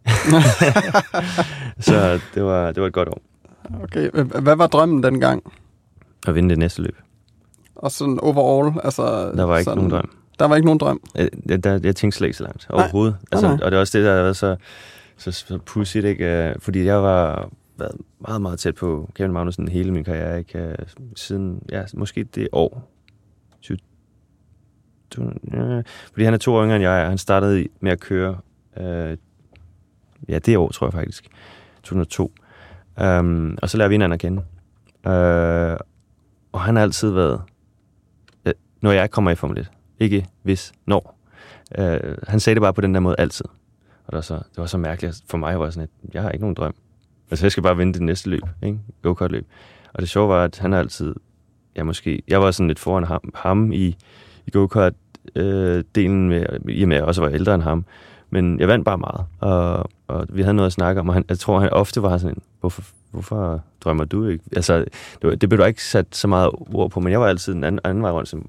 så 1.87 2.21
det 2.35 2.45
var, 2.45 2.73
det 2.73 2.81
var 2.81 2.87
et 2.87 2.93
godt 2.93 3.09
år. 3.09 3.21
Okay, 3.83 4.11
øh, 4.15 4.27
hvad 4.43 4.57
var 4.57 4.67
drømmen 4.67 5.03
dengang? 5.03 5.53
At 6.27 6.35
vinde 6.35 6.51
det 6.51 6.59
næste 6.59 6.83
løb. 6.83 6.97
Og 7.77 7.91
sådan 7.93 8.21
overall, 8.21 8.81
altså... 8.85 9.33
Der 9.37 9.45
var 9.45 9.59
ikke 9.59 9.65
sådan, 9.65 9.77
nogen 9.77 9.91
drøm. 9.91 10.11
Der 10.39 10.45
var 10.45 10.57
ikke 10.57 10.67
nogen 10.67 10.79
drøm. 10.79 11.01
Jeg, 11.15 11.29
jeg, 11.49 11.65
der, 11.65 11.81
jeg 11.83 11.97
tænkte 11.97 12.19
slet 12.19 12.27
ikke 12.27 12.37
så 12.39 12.45
langt 12.45 12.67
overhovedet. 12.71 13.17
Altså, 13.33 13.47
nej. 13.49 13.59
og 13.63 13.71
det 13.71 13.77
er 13.77 13.81
også 13.81 13.99
det, 13.99 14.07
der 14.07 14.15
har 14.15 14.23
været 14.23 14.37
så, 14.37 14.57
så, 15.17 15.31
så 15.33 15.59
pudsigt, 15.67 16.05
ikke? 16.05 16.49
Øh, 16.49 16.55
Fordi 16.59 16.85
jeg 16.85 17.03
var 17.03 17.51
været 17.79 17.93
meget, 18.21 18.43
meget 18.43 18.59
tæt 18.59 18.75
på 18.75 19.11
Kevin 19.15 19.33
Magnussen 19.33 19.69
hele 19.69 19.93
min 19.93 20.05
karriere, 20.05 20.39
ikke? 20.39 20.59
Øh, 20.59 20.75
Siden, 21.17 21.63
ja, 21.73 21.83
måske 21.95 22.25
det 22.25 22.49
år. 22.53 22.91
20, 23.63 23.79
du, 25.11 25.31
ja, 25.53 25.83
fordi 26.13 26.25
han 26.25 26.35
er 26.35 26.39
to 26.39 26.55
år 26.55 26.63
yngre 26.63 26.77
end 26.77 26.83
jeg 26.83 27.03
er. 27.03 27.09
Han 27.09 27.19
startede 27.19 27.67
med 27.81 27.93
at 27.93 28.01
køre, 28.01 28.39
øh, 28.77 29.17
ja, 30.29 30.39
det 30.39 30.57
år, 30.57 30.69
tror 30.69 30.87
jeg 30.87 30.93
faktisk. 30.93 31.29
2002. 31.83 32.33
Um, 33.01 33.07
øhm, 33.07 33.59
og 33.63 33.71
så 33.71 33.79
lærer 33.79 33.89
vi 33.89 33.95
hinanden 33.95 34.13
at 34.13 34.21
kende. 34.21 34.43
Uh, 35.07 35.77
og 36.53 36.61
han 36.61 36.77
har 36.77 36.83
altid 36.83 37.11
været, 37.11 37.43
øh, 38.47 38.53
når 38.81 38.93
jeg 38.93 39.11
kommer 39.11 39.31
i 39.31 39.35
Formel 39.35 39.59
1, 39.59 39.71
ikke 40.01 40.27
hvis, 40.43 40.73
når. 40.87 41.19
Uh, 41.79 41.85
han 42.29 42.41
sagde 42.41 42.55
det 42.55 42.63
bare 42.63 42.75
på 42.75 42.81
den 42.81 42.95
der 42.95 43.01
måde 43.01 43.17
altid. 43.19 43.45
Og 44.07 44.13
det 44.13 44.15
var 44.15 44.21
så, 44.21 44.35
det 44.35 44.57
var 44.57 44.67
så 44.67 44.79
mærkeligt. 44.79 45.23
For 45.29 45.39
mig 45.39 45.61
var 45.61 45.71
sådan, 45.71 45.89
at 46.09 46.15
jeg 46.15 46.23
har 46.23 46.31
ikke 46.31 46.43
nogen 46.43 46.55
drøm. 46.55 46.75
Altså, 47.31 47.47
jeg 47.47 47.53
skal 47.53 47.63
bare 47.63 47.77
vinde 47.77 47.93
det 47.93 48.03
næste 48.03 48.31
løb, 48.31 48.43
ikke? 48.63 48.79
Go-kart 49.03 49.33
løb. 49.33 49.47
Og 49.95 50.01
det 50.01 50.09
sjove 50.09 50.29
var, 50.29 50.45
at 50.45 50.59
han 50.59 50.73
har 50.73 50.79
altid, 50.79 51.15
ja 51.77 51.83
måske, 51.83 52.23
jeg 52.29 52.41
var 52.41 52.51
sådan 52.51 52.69
lidt 52.69 52.79
foran 52.79 53.05
ham, 53.05 53.33
ham 53.35 53.73
i, 53.73 53.97
i 54.47 54.51
go-kart 54.51 54.93
øh, 55.35 55.85
delen, 55.95 56.29
med, 56.29 56.47
i 56.69 56.83
og 56.83 56.89
med, 56.89 56.97
at 56.97 57.01
jeg 57.01 57.09
også 57.09 57.21
var 57.21 57.29
ældre 57.29 57.55
end 57.55 57.63
ham. 57.63 57.85
Men 58.31 58.61
jeg 58.61 58.69
vandt 58.69 58.85
bare 58.85 58.99
meget, 58.99 59.27
og, 59.41 59.91
og 60.09 60.27
vi 60.29 60.43
havde 60.43 60.55
noget 60.55 60.67
at 60.67 60.73
snakke 60.73 61.01
om, 61.01 61.09
og 61.09 61.15
han, 61.15 61.25
jeg 61.29 61.39
tror, 61.39 61.61
han 61.61 61.71
ofte 61.71 62.03
var 62.03 62.19
sådan, 62.19 62.43
hvorfor, 62.61 62.83
hvorfor 63.11 63.63
drømmer 63.81 64.05
du 64.05 64.27
ikke? 64.27 64.45
Altså, 64.57 64.79
det, 64.79 64.89
var, 65.23 65.35
det 65.35 65.49
blev 65.49 65.59
du 65.59 65.65
ikke 65.65 65.85
sat 65.85 66.17
så 66.17 66.29
meget 66.29 66.51
ord 66.53 66.91
på, 66.91 67.01
men 67.01 67.13
jeg 67.13 67.21
var 67.21 67.27
altid 67.27 67.55
den 67.55 67.65
anden, 67.65 67.81
anden 67.85 68.03
vej 68.03 68.11
rundt, 68.11 68.29
som, 68.29 68.49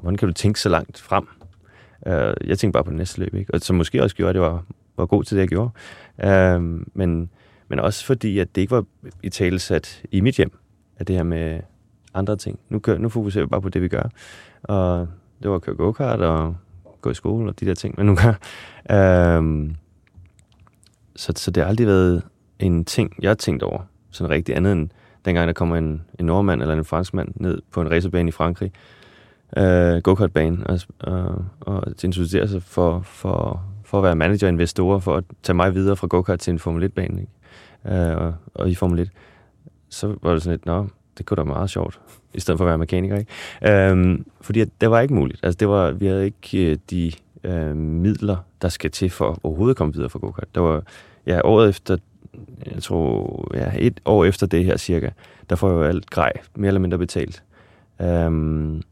hvordan 0.00 0.16
kan 0.16 0.28
du 0.28 0.34
tænke 0.34 0.60
så 0.60 0.68
langt 0.68 1.00
frem? 1.00 1.26
Uh, 2.06 2.48
jeg 2.48 2.58
tænkte 2.58 2.72
bare 2.72 2.84
på 2.84 2.90
det 2.90 2.98
næste 2.98 3.20
løb, 3.20 3.34
ikke? 3.34 3.54
Og 3.54 3.60
som 3.60 3.76
måske 3.76 4.02
også 4.02 4.16
gjorde, 4.16 4.30
at 4.30 4.34
jeg 4.34 4.42
var, 4.42 4.64
var 4.96 5.06
god 5.06 5.24
til 5.24 5.36
det, 5.36 5.40
jeg 5.40 5.48
gjorde. 5.48 5.70
Uh, 6.24 6.62
men, 6.94 7.30
men 7.68 7.78
også 7.80 8.06
fordi, 8.06 8.38
at 8.38 8.54
det 8.54 8.60
ikke 8.60 8.70
var 8.70 8.84
i 9.22 9.28
tale 9.28 9.58
sat 9.58 10.02
i 10.10 10.20
mit 10.20 10.36
hjem, 10.36 10.58
at 10.96 11.08
det 11.08 11.16
her 11.16 11.22
med 11.22 11.60
andre 12.14 12.36
ting. 12.36 12.58
Nu, 12.68 12.78
kører, 12.78 12.98
nu 12.98 13.08
fokuserer 13.08 13.44
vi 13.44 13.48
bare 13.48 13.62
på 13.62 13.68
det, 13.68 13.82
vi 13.82 13.88
gør. 13.88 14.02
Og 14.62 15.08
det 15.42 15.50
var 15.50 15.56
at 15.56 15.62
køre 15.62 15.76
go-kart 15.76 16.20
og 16.20 16.56
gå 17.00 17.10
i 17.10 17.14
skole 17.14 17.50
og 17.50 17.60
de 17.60 17.66
der 17.66 17.74
ting, 17.74 17.94
man 17.96 18.06
nu 18.06 18.16
gør. 18.16 18.34
Øhm, 18.90 19.76
så, 21.16 21.32
så 21.36 21.50
det 21.50 21.62
har 21.62 21.68
aldrig 21.68 21.86
været 21.86 22.22
en 22.58 22.84
ting, 22.84 23.14
jeg 23.22 23.30
har 23.30 23.34
tænkt 23.34 23.62
over, 23.62 23.82
sådan 24.10 24.30
rigtig 24.30 24.56
andet 24.56 24.72
end 24.72 24.88
dengang, 25.24 25.46
der 25.46 25.52
kommer 25.52 25.76
en, 25.76 26.02
en 26.18 26.26
nordmand 26.26 26.62
eller 26.62 26.74
en 26.74 26.84
franskmand 26.84 27.28
ned 27.34 27.62
på 27.70 27.80
en 27.80 27.90
racerbane 27.90 28.28
i 28.28 28.32
Frankrig, 28.32 28.72
øh, 29.56 30.02
go-kartbane, 30.02 30.66
og, 30.66 30.80
og, 31.00 31.44
og 31.60 31.84
introducerer 32.04 32.46
sig 32.46 32.62
for, 32.62 33.00
for, 33.00 33.64
for 33.84 33.98
at 33.98 34.04
være 34.04 34.16
manager 34.16 34.46
og 34.46 34.52
investorer, 34.52 34.98
for 34.98 35.16
at 35.16 35.24
tage 35.42 35.56
mig 35.56 35.74
videre 35.74 35.96
fra 35.96 36.06
go-kart 36.06 36.38
til 36.38 36.50
en 36.50 36.58
Formel 36.58 36.84
1-bane, 36.84 37.20
ikke? 37.20 38.00
Øh, 38.10 38.16
og, 38.16 38.34
og 38.54 38.70
i 38.70 38.74
Formel 38.74 39.00
1. 39.00 39.10
Så 39.88 40.16
var 40.22 40.32
det 40.32 40.42
sådan 40.42 40.56
lidt, 40.56 40.66
nå, 40.66 40.86
det 41.18 41.26
kunne 41.26 41.36
da 41.36 41.42
være 41.42 41.54
meget 41.54 41.70
sjovt, 41.70 42.00
i 42.34 42.40
stedet 42.40 42.58
for 42.58 42.64
at 42.64 42.68
være 42.68 42.78
mekaniker, 42.78 43.16
ikke? 43.16 43.90
Øhm, 43.90 44.26
fordi 44.40 44.60
at 44.60 44.68
det 44.80 44.90
var 44.90 45.00
ikke 45.00 45.14
muligt. 45.14 45.40
Altså, 45.42 45.56
det 45.56 45.68
var, 45.68 45.90
vi 45.90 46.06
havde 46.06 46.24
ikke 46.24 46.70
øh, 46.70 46.78
de 46.90 47.12
øh, 47.44 47.76
midler, 47.76 48.36
der 48.62 48.68
skal 48.68 48.90
til 48.90 49.10
for 49.10 49.30
at 49.30 49.38
overhovedet 49.42 49.76
komme 49.76 49.94
videre 49.94 50.10
fra 50.10 50.18
go-kart. 50.18 50.54
Det 50.54 50.62
var, 50.62 50.82
ja, 51.26 51.40
året 51.44 51.68
efter, 51.68 51.96
jeg 52.74 52.82
tror, 52.82 53.48
ja, 53.54 53.72
et 53.78 54.00
år 54.04 54.24
efter 54.24 54.46
det 54.46 54.64
her 54.64 54.76
cirka, 54.76 55.10
der 55.50 55.56
får 55.56 55.68
jeg 55.68 55.76
jo 55.76 55.82
alt 55.82 56.10
grej, 56.10 56.32
mere 56.56 56.68
eller 56.68 56.80
mindre 56.80 56.98
betalt. 56.98 57.42
Øhm, 58.00 58.82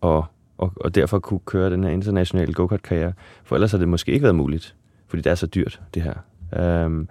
og, 0.00 0.24
og, 0.58 0.72
og 0.76 0.94
derfor 0.94 1.18
kunne 1.18 1.40
køre 1.46 1.70
den 1.70 1.84
her 1.84 1.90
internationale 1.90 2.52
go-kart-karriere. 2.52 3.12
For 3.44 3.56
ellers 3.56 3.70
har 3.70 3.78
det 3.78 3.88
måske 3.88 4.12
ikke 4.12 4.22
været 4.22 4.34
muligt, 4.34 4.74
fordi 5.06 5.22
det 5.22 5.30
er 5.30 5.34
så 5.34 5.46
dyrt, 5.46 5.80
det 5.94 6.02
her. 6.02 6.14
Øhm, 6.56 7.08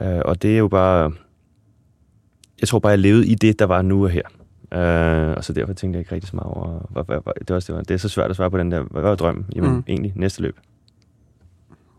øh, 0.00 0.20
og 0.24 0.42
det 0.42 0.54
er 0.54 0.58
jo 0.58 0.68
bare... 0.68 1.12
Jeg 2.64 2.68
tror 2.68 2.78
bare, 2.78 2.90
jeg 2.90 2.98
levede 2.98 3.26
i 3.26 3.34
det, 3.34 3.58
der 3.58 3.64
var 3.64 3.82
nu 3.82 4.04
og 4.04 4.10
her. 4.10 4.22
Øh, 4.74 5.36
og 5.36 5.44
så 5.44 5.52
derfor 5.52 5.72
tænkte 5.72 5.96
jeg 5.96 6.00
ikke 6.00 6.14
rigtig 6.14 6.30
så 6.30 6.36
meget 6.36 6.46
over... 6.54 6.86
Hvad, 6.90 7.04
hvad, 7.04 7.18
hvad, 7.24 7.32
det, 7.40 7.50
er 7.50 7.54
også, 7.54 7.72
det, 7.72 7.76
var, 7.76 7.82
det 7.82 7.94
er 7.94 7.98
så 7.98 8.08
svært 8.08 8.30
at 8.30 8.36
svare 8.36 8.50
på 8.50 8.58
den 8.58 8.70
der... 8.72 8.82
Hvad 8.82 9.02
var 9.02 9.14
drømmen? 9.14 9.46
Jamen, 9.56 9.70
Mm. 9.74 9.84
egentlig 9.88 10.12
næste 10.16 10.42
løb. 10.42 10.56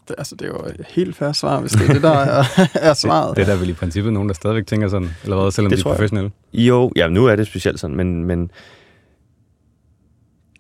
Det, 0.08 0.16
altså, 0.18 0.36
det 0.36 0.46
er 0.46 0.50
jo 0.50 0.66
et 0.80 0.86
helt 0.90 1.16
færre 1.16 1.34
svar, 1.34 1.60
hvis 1.62 1.72
det 1.72 1.90
er 1.90 1.94
det, 1.94 2.02
der 2.02 2.10
er, 2.12 2.44
er 2.74 2.94
svaret. 3.04 3.30
Det, 3.30 3.46
det 3.46 3.52
er 3.52 3.54
der 3.56 3.60
vel 3.60 3.70
i 3.70 3.74
princippet 3.74 4.14
nogen, 4.14 4.30
der 4.30 4.36
stadigvæk 4.36 4.66
tænker 4.68 4.88
sådan, 4.88 5.10
eller 5.24 5.42
hvad, 5.42 5.52
selvom 5.52 5.70
Det 5.70 5.78
de 5.78 5.80
er 5.80 5.84
tror 5.84 5.92
jeg. 5.92 5.96
professionelle. 5.98 6.32
Jo, 6.54 6.92
ja, 6.96 7.08
nu 7.08 7.26
er 7.26 7.36
det 7.36 7.48
specielt 7.48 7.80
sådan, 7.80 7.96
men, 7.96 8.26
men 8.26 8.52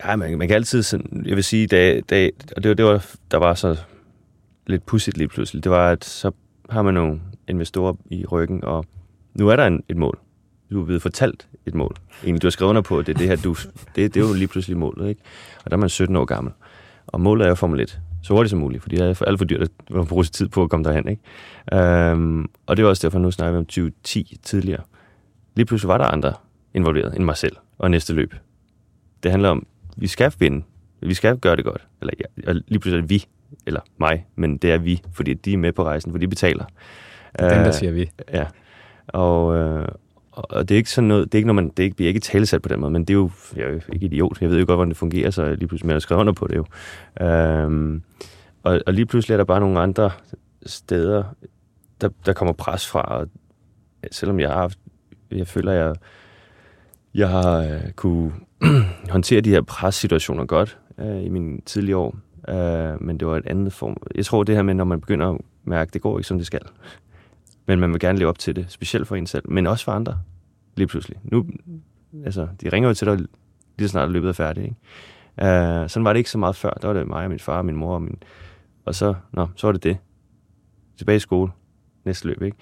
ja, 0.05 0.15
man, 0.15 0.37
man 0.37 0.47
kan 0.47 0.55
altid 0.55 0.83
sådan, 0.83 1.23
jeg 1.27 1.35
vil 1.35 1.43
sige, 1.43 1.67
da, 1.67 2.01
da, 2.09 2.29
og 2.57 2.63
det, 2.63 2.69
var- 2.69 2.75
det 2.75 2.85
var, 2.85 3.05
der 3.31 3.37
var 3.37 3.53
så 3.53 3.77
lidt 4.67 4.85
pudsigt 4.85 5.17
lige 5.17 5.27
pludselig, 5.27 5.63
det 5.63 5.71
var, 5.71 5.89
at 5.91 6.05
så 6.05 6.31
har 6.69 6.81
man 6.81 6.93
nogle 6.93 7.19
investorer 7.47 7.93
i 8.09 8.25
ryggen, 8.25 8.63
og 8.63 8.85
nu 9.35 9.49
er 9.49 9.55
der 9.55 9.67
en, 9.67 9.83
et 9.89 9.97
mål. 9.97 10.19
Du 10.71 10.81
er 10.81 10.85
blevet 10.85 11.01
fortalt 11.01 11.47
et 11.65 11.73
mål. 11.75 11.95
Egentlig, 12.23 12.41
du 12.41 12.47
har 12.47 12.51
skrevet 12.51 12.69
under 12.69 12.81
på, 12.81 12.99
at 12.99 13.07
det 13.07 13.13
er 13.13 13.17
det 13.17 13.27
her, 13.27 13.35
du, 13.35 13.55
det, 13.95 14.13
det 14.13 14.17
er 14.23 14.27
jo 14.27 14.33
lige 14.33 14.47
pludselig 14.47 14.77
målet, 14.77 15.09
ikke? 15.09 15.21
Og 15.65 15.71
der 15.71 15.77
er 15.77 15.79
man 15.79 15.89
17 15.89 16.15
år 16.15 16.25
gammel. 16.25 16.53
Og 17.07 17.21
målet 17.21 17.45
er 17.45 17.49
jo 17.49 17.55
Formel 17.55 17.79
1. 17.79 17.99
Så 18.23 18.33
hurtigt 18.33 18.49
som 18.49 18.59
muligt, 18.59 18.83
fordi 18.83 18.95
det 18.95 19.21
er 19.21 19.25
alt 19.27 19.37
for 19.37 19.45
dyrt 19.45 19.61
at 19.95 20.07
bruge 20.07 20.23
tid 20.23 20.47
på 20.47 20.63
at 20.63 20.69
komme 20.69 20.83
derhen, 20.83 21.07
ikke? 21.07 22.11
Um, 22.11 22.49
og 22.65 22.77
det 22.77 22.85
var 22.85 22.89
også 22.89 23.07
derfor, 23.07 23.19
nu 23.19 23.31
snakker 23.31 23.51
vi 23.51 23.57
om 23.57 23.65
2010 23.65 24.39
tidligere 24.43 24.81
lige 25.55 25.65
pludselig 25.65 25.87
var 25.87 25.97
der 25.97 26.05
andre 26.05 26.33
involveret 26.73 27.15
end 27.15 27.23
mig 27.23 27.37
selv 27.37 27.55
og 27.77 27.91
næste 27.91 28.13
løb. 28.13 28.35
Det 29.23 29.31
handler 29.31 29.49
om, 29.49 29.67
vi 29.97 30.07
skal 30.07 30.33
vinde. 30.39 30.63
Vi 31.01 31.13
skal 31.13 31.37
gøre 31.37 31.55
det 31.55 31.65
godt. 31.65 31.87
Eller 32.01 32.13
ja, 32.19 32.53
lige 32.53 32.79
pludselig 32.79 32.97
er 32.97 33.01
det 33.01 33.09
vi, 33.09 33.25
eller 33.65 33.79
mig, 33.97 34.25
men 34.35 34.57
det 34.57 34.71
er 34.71 34.77
vi, 34.77 35.01
fordi 35.13 35.33
de 35.33 35.53
er 35.53 35.57
med 35.57 35.71
på 35.71 35.83
rejsen, 35.83 36.11
for 36.11 36.17
de 36.17 36.27
betaler. 36.27 36.65
Det 36.65 37.45
er 37.45 37.49
dem, 37.49 37.57
der 37.57 37.67
Øh, 37.67 37.73
siger 37.73 37.91
vi. 37.91 38.09
Ja. 38.33 38.45
Og, 39.15 39.55
øh, 39.55 39.87
og 40.31 40.69
det 40.69 40.75
er 40.75 40.77
ikke 40.77 40.91
sådan 40.91 41.07
noget, 41.07 41.25
det 41.25 41.35
er 41.35 41.39
ikke, 41.39 41.47
når 41.47 41.53
man, 41.53 41.69
det 41.69 41.79
er 41.79 41.83
ikke, 41.83 41.95
bliver 41.95 42.07
ikke 42.07 42.19
talesat 42.19 42.61
på 42.61 42.69
den 42.69 42.79
måde, 42.79 42.91
men 42.91 43.01
det 43.01 43.09
er 43.09 43.13
jo, 43.17 43.29
jeg 43.55 43.63
er 43.63 43.69
jo 43.69 43.79
ikke 43.93 44.05
idiot, 44.05 44.41
jeg 44.41 44.49
ved 44.49 44.59
jo 44.59 44.65
godt, 44.67 44.77
hvordan 44.77 44.89
det 44.89 44.97
fungerer, 44.97 45.29
så 45.29 45.55
lige 45.55 45.67
pludselig, 45.67 45.87
man 45.87 45.93
har 45.93 45.99
skrevet 45.99 46.19
under 46.19 46.33
på 46.33 46.47
det 46.47 46.55
jo. 46.55 46.65
Øhm, 47.25 48.03
og, 48.63 48.81
og 48.87 48.93
lige 48.93 49.05
pludselig 49.05 49.33
er 49.33 49.37
der 49.37 49.43
bare 49.43 49.59
nogle 49.59 49.79
andre 49.79 50.11
steder, 50.65 51.23
der, 52.01 52.09
der 52.25 52.33
kommer 52.33 52.53
pres 52.53 52.87
fra, 52.87 53.01
og 53.01 53.27
selvom 54.11 54.39
jeg 54.39 54.49
har 54.49 54.57
haft, 54.57 54.79
jeg 55.31 55.47
føler, 55.47 55.71
jeg, 55.71 55.95
jeg 57.13 57.29
har 57.29 57.59
øh, 57.59 57.91
kunne 57.95 58.31
håndtere 59.15 59.41
de 59.41 59.49
her 59.49 59.61
pressituationer 59.61 60.45
godt 60.45 60.77
øh, 60.99 61.23
i 61.23 61.29
mine 61.29 61.61
tidlige 61.65 61.97
år, 61.97 62.17
øh, 62.49 63.01
men 63.01 63.19
det 63.19 63.27
var 63.27 63.37
et 63.37 63.47
andet 63.47 63.73
form. 63.73 63.97
Jeg 64.15 64.25
tror 64.25 64.43
det 64.43 64.55
her 64.55 64.63
med, 64.63 64.73
når 64.73 64.83
man 64.83 65.01
begynder 65.01 65.29
at 65.29 65.41
mærke, 65.63 65.91
det 65.93 66.01
går 66.01 66.17
ikke, 66.17 66.27
som 66.27 66.37
det 66.37 66.47
skal, 66.47 66.61
men 67.65 67.79
man 67.79 67.91
vil 67.91 67.99
gerne 67.99 68.19
leve 68.19 68.29
op 68.29 68.39
til 68.39 68.55
det, 68.55 68.65
specielt 68.69 69.07
for 69.07 69.15
en 69.15 69.27
selv, 69.27 69.51
men 69.51 69.67
også 69.67 69.85
for 69.85 69.91
andre, 69.91 70.19
lige 70.75 70.87
pludselig. 70.87 71.17
Nu, 71.23 71.47
altså, 72.25 72.47
de 72.61 72.69
ringer 72.69 72.89
jo 72.89 72.93
til 72.93 73.07
dig, 73.07 73.17
lige 73.77 73.87
så 73.87 73.91
snart 73.91 74.11
løbet 74.11 74.29
er 74.29 74.33
færdigt, 74.33 74.65
ikke? 74.65 74.75
Uh, 75.37 75.89
sådan 75.89 76.05
var 76.05 76.13
det 76.13 76.17
ikke 76.17 76.29
så 76.29 76.37
meget 76.37 76.55
før. 76.55 76.69
Der 76.69 76.87
var 76.87 76.93
det 76.93 77.07
mig 77.07 77.23
og 77.23 77.29
min 77.29 77.39
far 77.39 77.57
og 77.57 77.65
min 77.65 77.75
mor 77.75 77.93
og 77.93 78.01
min... 78.01 78.17
Og 78.85 78.95
så, 78.95 79.13
nå, 79.31 79.47
så 79.55 79.67
var 79.67 79.71
det 79.71 79.83
det. 79.83 79.97
Tilbage 80.97 81.15
i 81.15 81.19
skole. 81.19 81.51
Næste 82.05 82.27
løb, 82.27 82.41
ikke? 82.41 82.57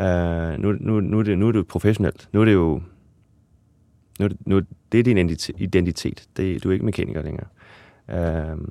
Uh, 0.00 0.62
nu, 0.62 0.72
nu, 0.72 1.00
nu, 1.00 1.18
er 1.18 1.22
det, 1.22 1.38
nu 1.38 1.48
er 1.48 1.52
det 1.52 1.58
jo 1.58 1.64
professionelt. 1.68 2.28
Nu 2.32 2.40
er 2.40 2.44
det 2.44 2.52
jo... 2.52 2.82
Nu, 4.18 4.24
er 4.24 4.28
det, 4.28 4.46
nu, 4.46 4.60
det 4.92 5.00
er 5.00 5.04
din 5.04 5.18
identitet. 5.58 6.28
Det, 6.36 6.64
du 6.64 6.68
er 6.68 6.72
ikke 6.72 6.84
mekaniker 6.84 7.22
længere. 7.22 7.46
Uh, 8.08 8.68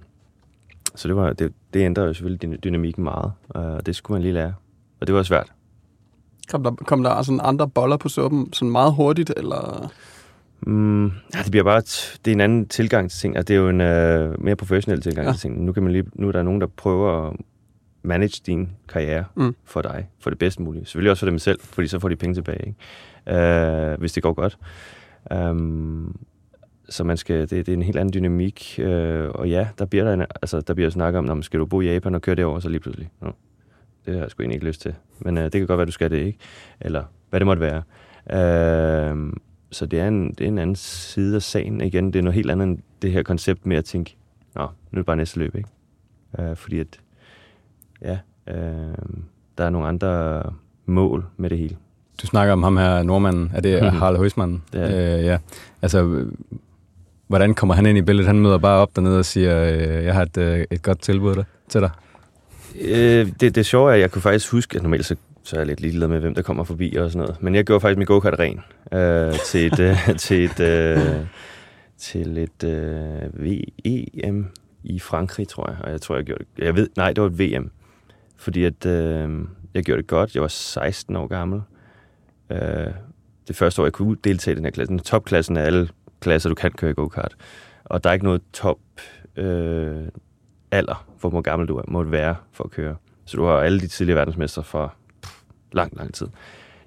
så 0.95 1.07
det, 1.07 1.15
var, 1.15 1.33
det, 1.33 1.53
det 1.73 1.79
ændrer 1.79 2.03
jo 2.03 2.13
selvfølgelig 2.13 2.63
dynamikken 2.63 3.03
meget. 3.03 3.31
Uh, 3.55 3.79
det 3.85 3.95
skulle 3.95 4.15
man 4.15 4.21
lige 4.21 4.33
lære. 4.33 4.53
Og 5.01 5.07
det 5.07 5.15
var 5.15 5.23
svært. 5.23 5.53
Kom 6.51 6.63
der, 6.63 6.71
kom 6.71 7.03
der 7.03 7.21
sådan 7.21 7.39
andre 7.43 7.69
boller 7.69 7.97
på 7.97 8.09
suppen 8.09 8.53
sådan 8.53 8.71
meget 8.71 8.93
hurtigt, 8.93 9.33
eller... 9.37 9.91
Mm, 10.67 11.05
ja, 11.05 11.11
det 11.43 11.51
bliver 11.51 11.63
bare 11.63 11.81
det 11.81 12.27
er 12.27 12.31
en 12.31 12.41
anden 12.41 12.67
tilgang 12.67 13.11
til 13.11 13.19
ting. 13.19 13.35
Altså, 13.37 13.47
det 13.47 13.55
er 13.55 13.59
jo 13.61 13.69
en 13.69 13.81
øh, 13.81 14.43
mere 14.43 14.55
professionel 14.55 15.01
tilgang 15.01 15.27
Ja. 15.27 15.31
til 15.33 15.41
ting. 15.41 15.63
Nu, 15.65 15.71
kan 15.71 15.83
man 15.83 15.91
lige, 15.91 16.03
nu 16.15 16.27
er 16.27 16.31
der 16.31 16.43
nogen, 16.43 16.61
der 16.61 16.67
prøver 16.67 17.27
at 17.29 17.35
manage 18.03 18.41
din 18.45 18.69
karriere 18.89 19.23
Mm. 19.35 19.55
for 19.65 19.81
dig, 19.81 20.09
for 20.19 20.29
det 20.29 20.39
bedste 20.39 20.61
mulige. 20.61 20.85
Selvfølgelig 20.85 21.11
også 21.11 21.25
for 21.25 21.29
dem 21.29 21.39
selv, 21.39 21.59
fordi 21.61 21.87
så 21.87 21.99
får 21.99 22.09
de 22.09 22.15
penge 22.15 22.33
tilbage, 22.35 22.73
ikke? 23.27 23.41
Øh, 23.91 23.99
hvis 23.99 24.13
det 24.13 24.23
går 24.23 24.33
godt. 24.33 24.57
Um, 25.49 26.15
så 26.89 27.03
man 27.03 27.17
skal, 27.17 27.39
det, 27.41 27.49
det 27.51 27.69
er 27.69 27.73
en 27.73 27.83
helt 27.83 27.97
anden 27.97 28.13
dynamik. 28.13 28.75
Øh, 28.79 29.29
og 29.29 29.49
ja, 29.49 29.67
der 29.79 29.85
bliver 29.85 30.03
der, 30.03 30.13
en, 30.13 30.21
altså, 30.21 30.61
der 30.61 30.73
bliver 30.73 30.89
snakket 30.89 31.17
om, 31.17 31.23
når 31.25 31.33
man 31.33 31.43
skal 31.43 31.59
du 31.59 31.65
bo 31.65 31.81
i 31.81 31.85
Japan 31.93 32.15
og 32.15 32.21
køre 32.21 32.35
derover, 32.35 32.59
så 32.59 32.69
lige 32.69 32.79
pludselig. 32.79 33.09
Nå, 33.21 33.31
det 34.05 34.13
har 34.13 34.21
jeg 34.21 34.31
sgu 34.31 34.41
egentlig 34.43 34.55
ikke 34.55 34.65
lyst 34.67 34.81
til. 34.81 34.95
Men 35.19 35.37
øh, 35.37 35.43
det 35.43 35.51
kan 35.51 35.67
godt 35.67 35.77
være, 35.77 35.85
du 35.85 35.91
skal 35.91 36.11
det, 36.11 36.17
ikke? 36.17 36.39
Eller 36.81 37.03
hvad 37.29 37.39
det 37.39 37.47
måtte 37.47 37.61
være. 37.61 37.83
Øh, 38.31 39.33
så 39.71 39.85
det 39.85 39.99
er, 39.99 40.07
en, 40.07 40.29
det 40.29 40.41
er 40.41 40.47
en 40.47 40.57
anden 40.57 40.75
side 40.75 41.35
af 41.35 41.41
sagen. 41.41 41.81
Igen, 41.81 42.05
det 42.13 42.19
er 42.19 42.23
noget 42.23 42.35
helt 42.35 42.51
andet 42.51 42.67
end 42.67 42.77
det 43.01 43.11
her 43.11 43.23
koncept 43.23 43.65
med 43.65 43.77
at 43.77 43.85
tænke, 43.85 44.15
nå, 44.55 44.61
nu 44.61 44.67
er 44.91 44.95
det 44.95 45.05
bare 45.05 45.15
næste 45.15 45.39
løb, 45.39 45.55
ikke? 45.55 45.69
Øh, 46.39 46.55
fordi 46.55 46.79
at, 46.79 46.99
ja, 48.01 48.17
øh, 48.47 48.95
der 49.57 49.63
er 49.63 49.69
nogle 49.69 49.87
andre 49.87 50.43
mål 50.85 51.25
med 51.37 51.49
det 51.49 51.57
hele. 51.57 51.75
du 52.21 52.27
snakker 52.27 52.53
om 52.53 52.63
ham 52.63 52.77
her, 52.77 53.03
nordmanden. 53.03 53.51
Er 53.53 53.61
det 53.61 53.83
Mhm. 53.83 53.97
Harald 53.97 54.17
Høismann? 54.17 54.63
Det 54.73 54.81
er 54.81 55.17
Øh, 55.19 55.25
ja. 55.25 55.37
Altså, 55.81 56.25
hvordan 57.27 57.53
kommer 57.53 57.75
han 57.75 57.85
ind 57.85 57.97
i 57.97 58.01
billedet? 58.01 58.27
Han 58.27 58.39
møder 58.39 58.57
bare 58.57 58.81
op 58.81 58.95
dernede 58.95 59.19
og 59.19 59.25
siger, 59.25 59.63
øh, 59.63 60.05
jeg 60.05 60.13
har 60.13 60.21
et, 60.21 60.37
øh, 60.37 60.65
et 60.71 60.81
godt 60.81 60.99
tilbud 61.01 61.35
der, 61.35 61.43
til 61.69 61.81
dig. 61.81 61.89
Øh, 62.81 63.27
det, 63.39 63.55
det 63.55 63.65
sjove 63.65 63.89
er, 63.89 63.93
at 63.93 63.99
jeg 63.99 64.11
kunne 64.11 64.21
faktisk 64.21 64.51
huske, 64.51 64.75
at 64.75 64.83
normalt 64.83 65.05
så, 65.05 65.15
så 65.43 65.55
er 65.55 65.59
jeg 65.59 65.67
lidt 65.67 65.81
ligeglad 65.81 66.07
med, 66.07 66.19
hvem 66.19 66.35
der 66.35 66.41
kommer 66.41 66.63
forbi 66.63 66.95
og 66.95 67.11
sådan 67.11 67.25
noget. 67.25 67.43
Men 67.43 67.55
jeg 67.55 67.65
gjorde 67.65 67.81
faktisk 67.81 67.97
min 67.97 68.07
go-kart 68.07 68.39
ren 68.39 68.61
øh, 68.93 69.33
til 69.45 69.65
et, 69.65 69.79
øh, 69.79 70.15
til 70.25 70.45
et, 70.45 70.59
øh, 70.59 71.25
til 71.97 72.37
et 72.37 72.63
øh, 72.63 73.45
VM 73.45 74.47
i 74.83 74.99
Frankrig, 74.99 75.47
tror 75.47 75.69
jeg. 75.69 75.77
Og 75.83 75.91
jeg 75.91 76.01
tror, 76.01 76.15
jeg 76.15 76.25
gjorde 76.25 76.43
det. 76.57 76.63
Jeg 76.65 76.75
ved, 76.75 76.89
nej, 76.97 77.13
det 77.13 77.21
var 77.21 77.29
et 77.29 77.39
VM. 77.39 77.71
Fordi 78.37 78.63
at 78.63 78.85
øh, 78.85 79.29
jeg 79.73 79.83
gjorde 79.83 80.01
det 80.01 80.07
godt. 80.07 80.35
Jeg 80.35 80.41
var 80.41 80.47
16 80.47 81.15
år 81.15 81.27
gammel. 81.27 81.61
Øh, 82.49 82.93
det 83.47 83.55
første 83.55 83.81
år, 83.81 83.85
jeg 83.85 83.93
kunne 83.93 84.17
deltage 84.23 84.53
i 84.53 84.55
den 84.55 84.65
her 84.65 84.71
klasse. 84.71 84.91
Den 84.91 84.99
topklassen 84.99 85.57
af 85.57 85.65
alle 85.65 85.89
klasser, 86.19 86.49
du 86.49 86.55
kan 86.55 86.71
køre 86.71 86.91
i 86.91 86.93
go-kart. 86.93 87.35
Og 87.85 88.03
der 88.03 88.09
er 88.09 88.13
ikke 88.13 88.25
noget 88.25 88.41
top 88.53 88.79
øh, 89.35 90.07
alder 90.73 91.05
for, 91.17 91.29
hvor 91.29 91.41
gammel 91.41 91.67
du 91.67 91.77
er, 91.77 91.83
må 91.87 92.03
være 92.03 92.35
for 92.51 92.63
at 92.63 92.71
køre. 92.71 92.95
Så 93.25 93.37
du 93.37 93.45
har 93.45 93.53
alle 93.53 93.79
de 93.79 93.87
tidligere 93.87 94.17
verdensmester 94.17 94.61
for 94.61 94.93
pff, 95.21 95.41
lang, 95.71 95.97
lang 95.97 96.13
tid. 96.13 96.27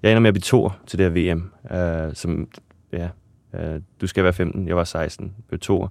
Jeg 0.02 0.10
ender 0.10 0.20
med 0.20 0.28
at 0.28 0.34
blive 0.34 0.40
to 0.40 0.70
til 0.86 0.98
det 0.98 1.12
her 1.12 1.34
VM, 1.34 1.50
øh, 1.76 2.14
som, 2.14 2.48
ja, 2.92 3.08
øh, 3.54 3.80
du 4.00 4.06
skal 4.06 4.24
være 4.24 4.32
15, 4.32 4.68
jeg 4.68 4.76
var 4.76 4.84
16, 4.84 5.34
blev 5.48 5.60
to. 5.60 5.86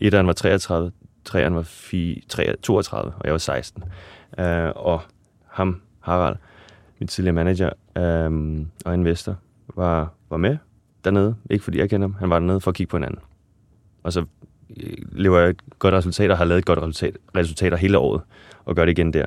Etteren 0.00 0.26
var 0.26 0.32
33, 0.32 0.92
treeren 1.24 1.54
var 1.54 1.62
4, 1.62 2.20
3, 2.28 2.56
32, 2.62 3.12
og 3.18 3.24
jeg 3.24 3.32
var 3.32 3.38
16. 3.38 3.84
Øh, 4.38 4.72
og 4.76 5.00
ham, 5.46 5.82
Harald, 6.00 6.36
min 6.98 7.08
tidligere 7.08 7.34
manager 7.34 7.70
øh, 7.96 8.66
og 8.84 8.94
investor, 8.94 9.36
var, 9.76 10.12
var 10.30 10.36
med 10.36 10.56
dernede. 11.04 11.36
Ikke 11.50 11.64
fordi 11.64 11.78
jeg 11.78 11.90
kender 11.90 12.08
ham, 12.08 12.14
han 12.14 12.30
var 12.30 12.38
dernede 12.38 12.60
for 12.60 12.70
at 12.70 12.74
kigge 12.74 12.90
på 12.90 12.96
hinanden. 12.96 13.20
Og 14.02 14.12
så 14.12 14.24
Øh, 14.76 14.96
lever 15.12 15.40
jeg 15.40 15.50
et 15.50 15.60
godt 15.78 15.94
resultat 15.94 16.30
og 16.30 16.38
har 16.38 16.44
lavet 16.44 16.58
et 16.58 16.64
godt 16.64 16.78
resultat, 16.78 17.16
resultater 17.36 17.76
hele 17.76 17.98
året 17.98 18.22
og 18.64 18.76
gør 18.76 18.84
det 18.84 18.98
igen 18.98 19.12
der. 19.12 19.26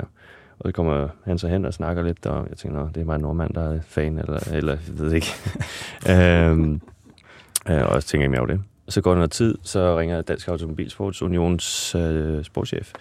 Og 0.59 0.69
så 0.69 0.71
kommer 0.71 1.07
han 1.25 1.37
så 1.37 1.47
hen 1.47 1.65
og 1.65 1.73
snakker 1.73 2.03
lidt, 2.03 2.25
og 2.25 2.47
jeg 2.49 2.57
tænker, 2.57 2.89
det 2.89 3.01
er 3.01 3.05
mig 3.05 3.15
en 3.15 3.21
nordmand, 3.21 3.53
der 3.53 3.73
er 3.73 3.79
fan, 3.81 4.17
eller, 4.17 4.39
eller 4.53 4.71
jeg 4.71 4.99
ved 4.99 5.11
ikke. 5.11 5.27
øhm, 6.11 6.81
øh, 7.69 7.83
og 7.83 8.01
så 8.01 8.07
tænker 8.07 8.23
jeg 8.23 8.31
mere 8.31 8.39
over 8.39 8.47
det. 8.47 8.61
Og 8.87 8.93
så 8.93 9.01
går 9.01 9.11
der 9.11 9.15
noget 9.15 9.31
tid, 9.31 9.57
så 9.63 9.99
ringer 9.99 10.21
Dansk 10.21 10.47
Automobilsports 10.47 11.21
Unions 11.21 11.95
øh, 11.95 12.43
sportschef 12.43 12.93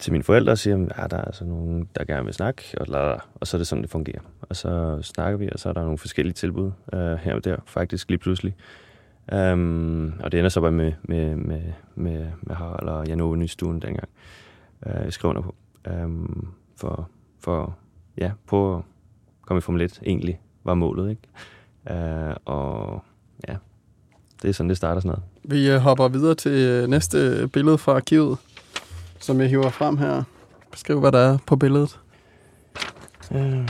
til 0.00 0.12
mine 0.12 0.24
forældre 0.24 0.52
og 0.52 0.58
siger, 0.58 0.76
at 0.76 0.92
ja, 0.98 1.06
der 1.06 1.16
er 1.16 1.24
altså 1.24 1.44
nogen, 1.44 1.88
der 1.98 2.04
gerne 2.04 2.24
vil 2.24 2.34
snakke, 2.34 2.62
og, 2.80 2.86
la, 2.88 3.04
la. 3.04 3.16
og 3.34 3.46
så 3.46 3.56
er 3.56 3.58
det 3.58 3.66
sådan, 3.66 3.82
det 3.82 3.90
fungerer. 3.90 4.20
Og 4.40 4.56
så 4.56 4.98
snakker 5.02 5.38
vi, 5.38 5.48
og 5.52 5.58
så 5.58 5.68
er 5.68 5.72
der 5.72 5.82
nogle 5.82 5.98
forskellige 5.98 6.34
tilbud 6.34 6.70
øh, 6.92 7.00
her 7.00 7.34
og 7.34 7.44
der, 7.44 7.56
faktisk 7.66 8.08
lige 8.08 8.18
pludselig. 8.18 8.54
Um, 9.32 10.14
og 10.20 10.32
det 10.32 10.38
ender 10.38 10.48
så 10.48 10.60
bare 10.60 10.72
med, 10.72 10.92
med, 11.02 11.36
med, 11.36 11.62
med, 11.94 12.26
med 12.42 12.56
Harald 12.56 12.88
og 12.88 13.06
Jan 13.08 13.20
Ove 13.20 13.36
Nystuen 13.36 13.82
dengang. 13.82 14.08
Uh, 14.86 15.04
jeg 15.04 15.12
skrev 15.12 15.28
under 15.28 15.42
på. 15.42 15.54
Um, 15.90 16.48
for, 16.76 17.08
for 17.40 17.76
ja, 18.18 18.30
på 18.46 18.76
at 18.76 18.82
komme 19.42 19.58
i 19.58 19.60
Formel 19.60 19.82
1 19.82 20.00
egentlig 20.06 20.40
var 20.64 20.74
målet, 20.74 21.10
ikke? 21.10 21.22
Uh, 21.90 22.34
og 22.44 23.02
ja, 23.48 23.56
det 24.42 24.48
er 24.48 24.52
sådan, 24.52 24.68
det 24.68 24.76
starter 24.76 25.00
sådan 25.00 25.08
noget. 25.08 25.22
Vi 25.44 25.70
øh, 25.70 25.78
hopper 25.78 26.08
videre 26.08 26.34
til 26.34 26.52
øh, 26.52 26.88
næste 26.88 27.48
billede 27.52 27.78
fra 27.78 27.96
arkivet, 27.96 28.38
som 29.20 29.40
jeg 29.40 29.48
hiver 29.48 29.70
frem 29.70 29.96
her. 29.96 30.22
Beskriv, 30.70 31.00
hvad 31.00 31.12
der 31.12 31.18
er 31.18 31.38
på 31.46 31.56
billedet. 31.56 32.00
Uh, 33.30 33.66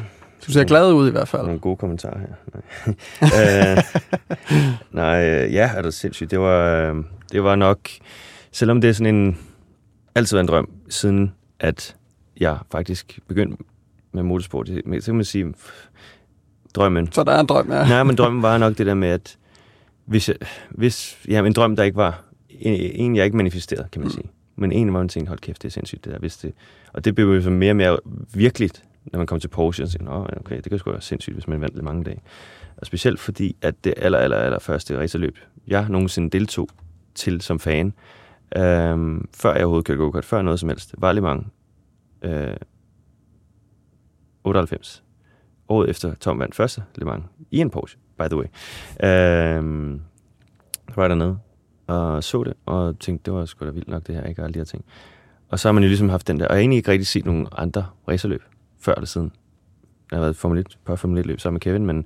Du 0.49 0.53
ser 0.53 0.65
glad 0.65 0.93
ud 0.93 1.09
i 1.09 1.11
hvert 1.11 1.29
fald. 1.29 1.43
Nogle 1.43 1.61
gode 1.61 1.77
kommentarer 1.77 2.19
her. 2.19 2.29
Nej, 2.55 3.77
uh, 3.77 3.85
nej 5.01 5.31
øh, 5.31 5.55
ja, 5.55 5.71
er 5.75 5.83
det 5.83 5.95
sindssygt. 5.95 6.31
Det 6.31 6.41
var, 6.41 6.91
øh, 6.91 6.97
det 7.33 7.45
var 7.45 7.57
nok, 7.57 7.79
selvom 8.53 8.81
det 8.81 8.91
er 8.91 8.93
sådan 8.93 9.15
en, 9.15 9.39
altid 10.15 10.37
været 10.37 10.45
en 10.45 10.49
drøm, 10.49 10.71
siden 10.89 11.33
at 11.61 11.97
jeg 12.41 12.59
faktisk 12.73 13.19
begyndte 13.29 13.65
med 14.13 14.23
motorsport, 14.23 14.69
så 14.69 15.05
kan 15.05 15.15
man 15.15 15.25
sige, 15.25 15.55
drømmen. 16.75 17.13
Så 17.13 17.25
der 17.25 17.33
er 17.33 17.41
en 17.41 17.47
drøm, 17.47 17.73
ja. 17.73 17.89
Nej, 17.89 18.03
men 18.03 18.17
drømmen 18.17 18.43
var 18.43 18.59
nok 18.59 18.79
det 18.79 18.87
der 18.87 18.95
med, 18.95 19.09
at 19.09 19.37
hvis, 20.05 20.29
jeg, 20.29 20.37
hvis 20.71 21.19
ja, 21.29 21.45
en 21.45 21.53
drøm, 21.53 21.77
der 21.77 21.83
ikke 21.83 21.97
var, 21.97 22.25
en, 22.51 22.75
en 22.75 23.17
jeg 23.17 23.25
ikke 23.25 23.37
manifesteret, 23.37 23.91
kan 23.91 24.03
man 24.03 24.11
sige. 24.11 24.31
Men 24.57 24.73
en 24.73 24.95
var 24.95 25.01
en 25.01 25.09
ting, 25.09 25.29
hold 25.29 25.39
kæft, 25.39 25.63
det 25.63 25.69
er 25.69 25.73
sindssygt, 25.73 26.05
det 26.05 26.13
der. 26.13 26.19
Hvis 26.19 26.37
det, 26.37 26.53
og 26.93 27.05
det 27.05 27.15
blev 27.15 27.27
jo 27.27 27.43
så 27.43 27.51
mere 27.51 27.73
og 27.73 27.77
mere 27.77 27.99
virkeligt, 28.35 28.83
når 29.13 29.19
man 29.19 29.27
kom 29.27 29.41
til 29.41 29.49
Porsche, 29.49 29.85
og 29.85 29.89
siger, 29.89 30.05
Nå, 30.05 30.27
okay, 30.37 30.57
det 30.57 30.65
kan 30.65 30.79
sgu 30.79 30.91
være 30.91 31.01
sindssygt, 31.01 31.35
hvis 31.35 31.49
man 31.49 31.61
vandt 31.61 31.75
det 31.75 31.85
mange 31.85 32.05
dage. 32.05 32.21
Og 32.77 32.87
specielt 32.87 33.21
fordi, 33.21 33.57
at 33.63 33.85
det 33.85 33.95
aller, 33.97 34.19
aller, 34.19 34.37
aller 34.37 34.59
første 34.59 34.99
racerløb, 34.99 35.39
jeg 35.67 35.89
nogensinde 35.89 36.31
deltog 36.31 36.69
til 37.15 37.41
som 37.41 37.61
fan, 37.61 37.93
øhm, 38.57 39.29
før 39.35 39.53
jeg 39.53 39.65
overhovedet 39.65 39.87
kørte 39.87 39.99
go-kart, 39.99 40.25
før 40.25 40.43
noget 40.43 40.61
som 40.61 40.69
helst, 40.69 40.95
var 40.99 41.13
Le 41.13 41.21
Mans 41.21 41.47
øh, 42.23 42.57
98. 44.45 45.05
Året 45.69 45.91
efter 45.91 46.15
Tom 46.15 46.39
vandt 46.39 46.55
første 46.55 46.83
Le 46.95 47.05
Mans 47.05 47.25
i 47.51 47.59
en 47.59 47.71
Porsche, 47.71 47.99
by 48.19 48.23
the 48.23 48.37
way. 48.37 48.47
Øh, 49.05 50.01
var 50.97 51.03
jeg 51.03 51.11
dernede 51.11 51.39
og 51.89 52.25
så 52.25 52.45
det, 52.45 52.55
og 52.67 52.99
tænkte, 52.99 53.25
det 53.25 53.39
var 53.39 53.45
sgu 53.45 53.65
da 53.67 53.71
vildt 53.71 53.89
nok 53.89 54.07
det 54.07 54.15
her, 54.15 54.25
ikke? 54.25 54.43
Og 54.43 54.45
alle 54.45 54.55
de 54.55 54.59
her 54.59 54.65
ting. 54.65 54.85
Og 55.49 55.59
så 55.59 55.69
har 55.69 55.73
man 55.73 55.83
jo 55.83 55.89
ligesom 55.89 56.09
haft 56.09 56.29
den 56.29 56.41
der, 56.41 56.47
og 56.47 56.51
jeg 56.51 56.57
har 56.57 56.61
egentlig 56.61 56.77
ikke 56.77 56.91
rigtig 56.91 57.07
set 57.07 57.27
nogen 57.27 57.47
andre 57.53 57.87
racerløb 58.09 58.43
før 58.81 58.95
eller 58.95 59.07
siden. 59.07 59.33
Jeg 60.11 60.17
har 60.17 60.21
været 60.25 60.37
Formel 60.37 60.59
1, 60.59 60.79
på 60.85 60.97
Formel 60.97 61.19
1 61.19 61.27
løb 61.27 61.41
sammen 61.41 61.55
med 61.55 61.61
Kevin, 61.61 61.87
men, 61.87 62.05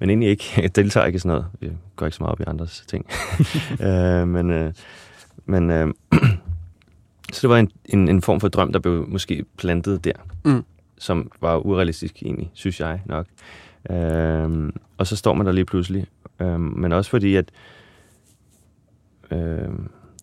men 0.00 0.10
egentlig 0.10 0.28
ikke. 0.28 0.44
Jeg 0.62 0.76
deltager 0.76 1.06
ikke 1.06 1.16
i 1.16 1.18
sådan 1.18 1.28
noget. 1.28 1.46
Jeg 1.62 1.70
går 1.96 2.06
ikke 2.06 2.16
så 2.16 2.22
meget 2.22 2.32
op 2.32 2.40
i 2.40 2.44
andres 2.46 2.84
ting. 2.88 3.06
øh, 3.86 4.28
men 4.28 4.50
øh, 4.50 4.72
men 5.46 5.70
øh, 5.70 5.94
så 7.32 7.38
det 7.42 7.50
var 7.50 7.58
en, 7.58 7.70
en, 7.84 8.08
en 8.08 8.22
form 8.22 8.40
for 8.40 8.48
drøm, 8.48 8.72
der 8.72 8.78
blev 8.78 9.06
måske 9.08 9.44
plantet 9.56 10.04
der, 10.04 10.12
Mm. 10.44 10.64
som 10.98 11.30
var 11.40 11.56
urealistisk 11.56 12.22
egentlig, 12.22 12.50
synes 12.54 12.80
jeg 12.80 13.02
nok. 13.06 13.26
Øh, 13.90 14.72
og 14.98 15.06
så 15.06 15.16
står 15.16 15.34
man 15.34 15.46
der 15.46 15.52
lige 15.52 15.64
pludselig. 15.64 16.06
Øh, 16.40 16.60
men 16.60 16.92
også 16.92 17.10
fordi, 17.10 17.34
at 17.34 17.50
øh, 19.30 19.68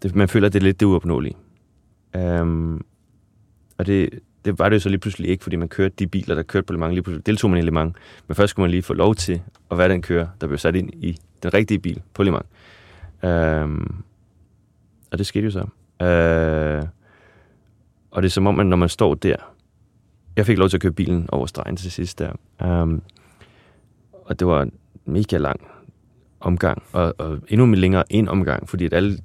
det, 0.04 0.16
man 0.16 0.28
føler, 0.30 0.48
at 0.48 0.54
det 0.54 0.60
er 0.60 0.64
lidt 0.64 0.80
det 0.80 0.86
uopnåelige. 0.86 1.36
Øh, 2.16 2.80
og 3.78 3.86
det, 3.86 4.10
det 4.46 4.60
var 4.60 4.70
det 4.70 4.76
jo 4.76 4.80
så 4.80 4.90
lige 4.90 5.00
pludselig 5.00 5.30
ikke, 5.30 5.44
fordi 5.44 5.56
man 5.56 5.68
kørte 5.68 5.96
de 6.00 6.08
biler, 6.08 6.36
der 6.36 6.44
kørte 6.44 6.66
på 6.66 6.74
Le 6.74 6.80
Mans. 6.80 6.94
Lige 6.94 7.04
pludselig 7.04 7.26
deltog 7.26 7.50
man 7.50 7.60
i 7.60 7.62
Le 7.62 7.72
Mans. 7.72 7.96
Men 8.28 8.36
først 8.36 8.50
skulle 8.50 8.64
man 8.64 8.72
lige 8.72 8.84
få 8.84 8.94
lov 8.94 9.16
til 9.16 9.42
at 9.72 9.78
være 9.78 9.90
den 9.90 10.02
kører, 10.02 10.28
der 10.42 10.48
blev 10.48 10.58
sat 10.58 10.76
ind 10.76 10.90
i 10.94 11.20
den 11.44 11.54
rigtige 11.54 11.80
bil 11.80 12.02
på 12.14 12.24
Le 12.24 12.32
Mans. 12.32 12.46
Øhm, 13.24 13.96
og 15.12 15.18
det 15.18 15.26
skete 15.26 15.46
jo 15.46 15.52
så. 15.52 15.60
Øh, 16.06 16.84
og 18.12 18.22
det 18.22 18.28
er 18.28 18.32
som 18.32 18.48
om, 18.48 18.60
at 18.60 18.66
når 18.66 18.78
man 18.78 18.90
står 18.90 19.16
der... 19.16 19.36
Jeg 20.36 20.46
fik 20.46 20.58
lov 20.58 20.70
til 20.70 20.78
at 20.78 20.82
køre 20.82 20.92
bilen 20.92 21.30
over 21.32 21.46
stregen 21.46 21.78
til 21.78 21.92
sidst 21.92 22.20
der. 22.20 22.32
Um, 22.66 23.02
og 24.26 24.40
det 24.40 24.48
var 24.48 24.62
en 24.62 24.72
mega 25.06 25.38
lang 25.38 25.62
omgang, 26.40 26.84
og, 26.92 27.16
og 27.18 27.40
endnu 27.48 27.66
længere 27.66 28.04
en 28.14 28.28
omgang, 28.28 28.70
fordi 28.70 28.86
at 28.86 28.94
alle 28.94 29.18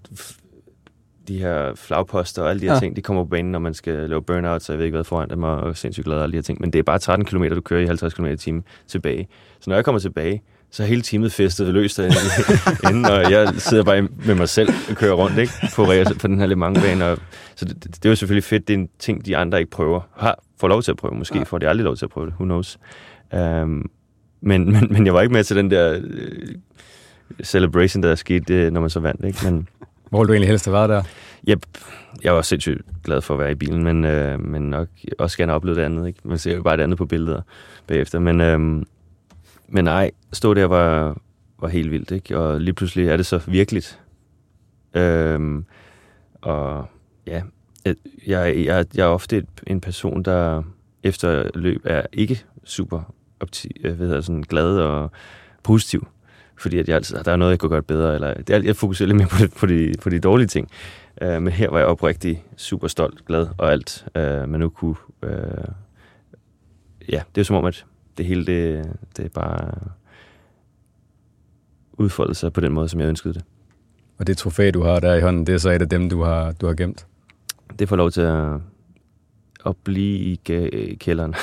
de 1.28 1.38
her 1.38 1.74
flagposter 1.74 2.42
og 2.42 2.50
alle 2.50 2.60
de 2.60 2.64
her 2.66 2.72
Ja. 2.72 2.74
ja. 2.74 2.80
ting, 2.80 2.96
de 2.96 3.02
kommer 3.02 3.24
på 3.24 3.28
banen, 3.28 3.52
når 3.52 3.58
man 3.58 3.74
skal 3.74 4.08
lave 4.10 4.22
burnout, 4.22 4.62
så 4.62 4.72
jeg 4.72 4.78
ved 4.78 4.84
ikke 4.86 4.96
hvad 4.96 5.04
foran 5.04 5.30
dem, 5.30 5.42
og 5.42 5.76
sindssygt 5.76 6.04
glad 6.04 6.16
og 6.16 6.22
alle 6.22 6.32
de 6.32 6.36
her 6.36 6.42
ting. 6.42 6.60
Men 6.60 6.72
det 6.72 6.78
er 6.78 6.82
bare 6.82 6.98
13 6.98 7.26
km, 7.26 7.44
du 7.44 7.60
kører 7.60 7.80
i 7.80 7.86
50 7.86 8.14
km 8.14 8.26
i 8.26 8.36
timen 8.36 8.64
tilbage. 8.88 9.28
Så 9.60 9.70
når 9.70 9.76
jeg 9.76 9.84
kommer 9.84 9.98
tilbage, 9.98 10.42
så 10.70 10.82
er 10.82 10.86
hele 10.86 11.02
teamet 11.02 11.32
festet 11.32 11.74
løst 11.74 11.96
derinde, 11.96 12.16
inden, 12.90 13.04
og 13.04 13.30
jeg 13.30 13.48
sidder 13.56 13.84
bare 13.84 14.02
med 14.26 14.34
mig 14.34 14.48
selv 14.48 14.68
og 14.90 14.96
kører 14.96 15.12
rundt 15.14 15.38
ikke? 15.38 15.52
På, 15.76 15.84
på 16.20 16.26
den 16.26 16.38
her 16.38 16.46
Le 16.46 16.56
Mans-bane. 16.56 17.04
Og, 17.04 17.18
så 17.54 17.64
det, 17.64 17.84
det, 17.84 17.94
det, 17.96 18.04
er 18.04 18.10
jo 18.10 18.16
selvfølgelig 18.16 18.44
fedt, 18.44 18.68
det 18.68 18.74
er 18.74 18.78
en 18.78 18.88
ting, 18.98 19.26
de 19.26 19.36
andre 19.36 19.58
ikke 19.58 19.70
prøver. 19.70 20.00
Har, 20.16 20.38
får 20.60 20.68
lov 20.68 20.82
til 20.82 20.90
at 20.90 20.96
prøve, 20.96 21.14
måske 21.14 21.38
Ja. 21.38 21.42
får 21.44 21.58
de 21.58 21.68
aldrig 21.68 21.84
lov 21.84 21.96
til 21.96 22.04
at 22.04 22.10
prøve 22.10 22.26
det, 22.26 22.34
who 22.34 22.44
knows. 22.44 22.78
Um, 23.32 23.90
men, 24.40 24.72
men, 24.72 24.86
men 24.90 25.06
jeg 25.06 25.14
var 25.14 25.20
ikke 25.20 25.32
med 25.32 25.44
til 25.44 25.56
den 25.56 25.70
der 25.70 26.00
øh, 26.04 26.54
celebration, 27.44 28.02
der 28.02 28.14
skete, 28.14 28.54
øh, 28.54 28.72
når 28.72 28.80
man 28.80 28.90
så 28.90 29.00
vandt. 29.00 29.24
Ikke? 29.24 29.38
Men, 29.44 29.68
hvor 30.10 30.18
ville 30.18 30.28
du 30.28 30.32
egentlig 30.32 30.48
helst 30.48 30.64
have 30.64 30.72
været 30.72 30.88
der? 30.88 31.02
Yep. 31.48 31.66
jeg 32.22 32.34
var 32.34 32.42
sindssygt 32.42 32.82
glad 33.04 33.20
for 33.20 33.34
at 33.34 33.40
være 33.40 33.52
i 33.52 33.54
bilen, 33.54 33.84
men, 33.84 34.04
øh, 34.04 34.40
men 34.40 34.62
nok 34.62 34.88
også 35.18 35.36
gerne 35.36 35.52
opleve 35.52 35.76
det 35.76 35.82
andet. 35.82 36.06
Ikke? 36.06 36.20
Man 36.24 36.38
ser 36.38 36.56
jo 36.56 36.62
bare 36.62 36.76
det 36.76 36.82
andet 36.82 36.98
på 36.98 37.06
billeder 37.06 37.42
bagefter. 37.86 38.18
Men, 38.18 38.40
øh, 38.40 38.60
men 39.68 39.84
nej, 39.84 40.10
stå 40.32 40.54
der 40.54 40.64
var, 40.64 41.16
var 41.58 41.68
helt 41.68 41.90
vildt. 41.90 42.10
Ikke? 42.10 42.38
Og 42.38 42.60
lige 42.60 42.74
pludselig 42.74 43.08
er 43.08 43.16
det 43.16 43.26
så 43.26 43.40
virkeligt. 43.46 44.00
Øh, 44.94 45.62
og 46.42 46.86
ja, 47.26 47.42
jeg, 47.84 47.96
jeg, 48.26 48.86
jeg, 48.94 49.04
er 49.04 49.08
ofte 49.08 49.46
en 49.66 49.80
person, 49.80 50.22
der 50.22 50.62
efter 51.02 51.50
løb 51.54 51.80
er 51.84 52.02
ikke 52.12 52.44
super 52.64 53.14
opti, 53.40 53.70
øh, 53.84 53.94
hvad 53.94 54.06
hedder, 54.06 54.20
sådan 54.20 54.42
glad 54.42 54.78
og 54.78 55.10
positiv. 55.62 56.06
Fordi 56.58 56.78
at 56.78 56.88
jeg 56.88 56.96
altid, 56.96 57.16
der 57.24 57.32
er 57.32 57.36
noget, 57.36 57.50
jeg 57.50 57.58
kunne 57.58 57.70
gøre 57.70 57.82
bedre. 57.82 58.14
Eller, 58.14 58.34
er, 58.50 58.62
jeg 58.62 58.76
fokuserer 58.76 59.06
lidt 59.06 59.16
mere 59.16 59.28
på, 59.28 59.36
det, 59.38 59.54
på, 59.54 59.66
de, 59.66 59.92
på 60.02 60.10
de 60.10 60.20
dårlige 60.20 60.46
ting. 60.46 60.70
Uh, 61.24 61.42
men 61.42 61.48
her 61.48 61.70
var 61.70 61.78
jeg 61.78 61.86
oprigtig 61.86 62.44
super 62.56 62.88
stolt, 62.88 63.24
glad 63.26 63.46
og 63.58 63.72
alt, 63.72 64.06
uh, 64.14 64.48
man 64.48 64.60
nu 64.60 64.68
kunne... 64.68 64.96
Uh, 65.22 65.30
ja, 67.08 67.22
det 67.34 67.40
er 67.40 67.44
som 67.44 67.56
om, 67.56 67.64
at 67.64 67.84
det 68.18 68.26
hele, 68.26 68.46
det, 68.46 68.86
det 69.16 69.24
er 69.24 69.28
bare 69.28 69.74
udfoldet 71.92 72.36
sig 72.36 72.52
på 72.52 72.60
den 72.60 72.72
måde, 72.72 72.88
som 72.88 73.00
jeg 73.00 73.08
ønskede 73.08 73.34
det. 73.34 73.44
Og 74.18 74.26
det 74.26 74.36
trofæ, 74.36 74.70
du 74.70 74.82
har 74.82 75.00
der 75.00 75.14
i 75.14 75.20
hånden, 75.20 75.46
det 75.46 75.54
er 75.54 75.58
så 75.58 75.70
et 75.70 75.82
af 75.82 75.88
dem, 75.88 76.10
du 76.10 76.22
har, 76.22 76.52
du 76.52 76.66
har 76.66 76.74
gemt? 76.74 77.06
Det 77.78 77.88
får 77.88 77.96
lov 77.96 78.10
til 78.10 78.20
at, 78.20 78.60
at 79.66 79.76
blive 79.84 80.18
i 80.18 80.40
kælderen. 81.00 81.34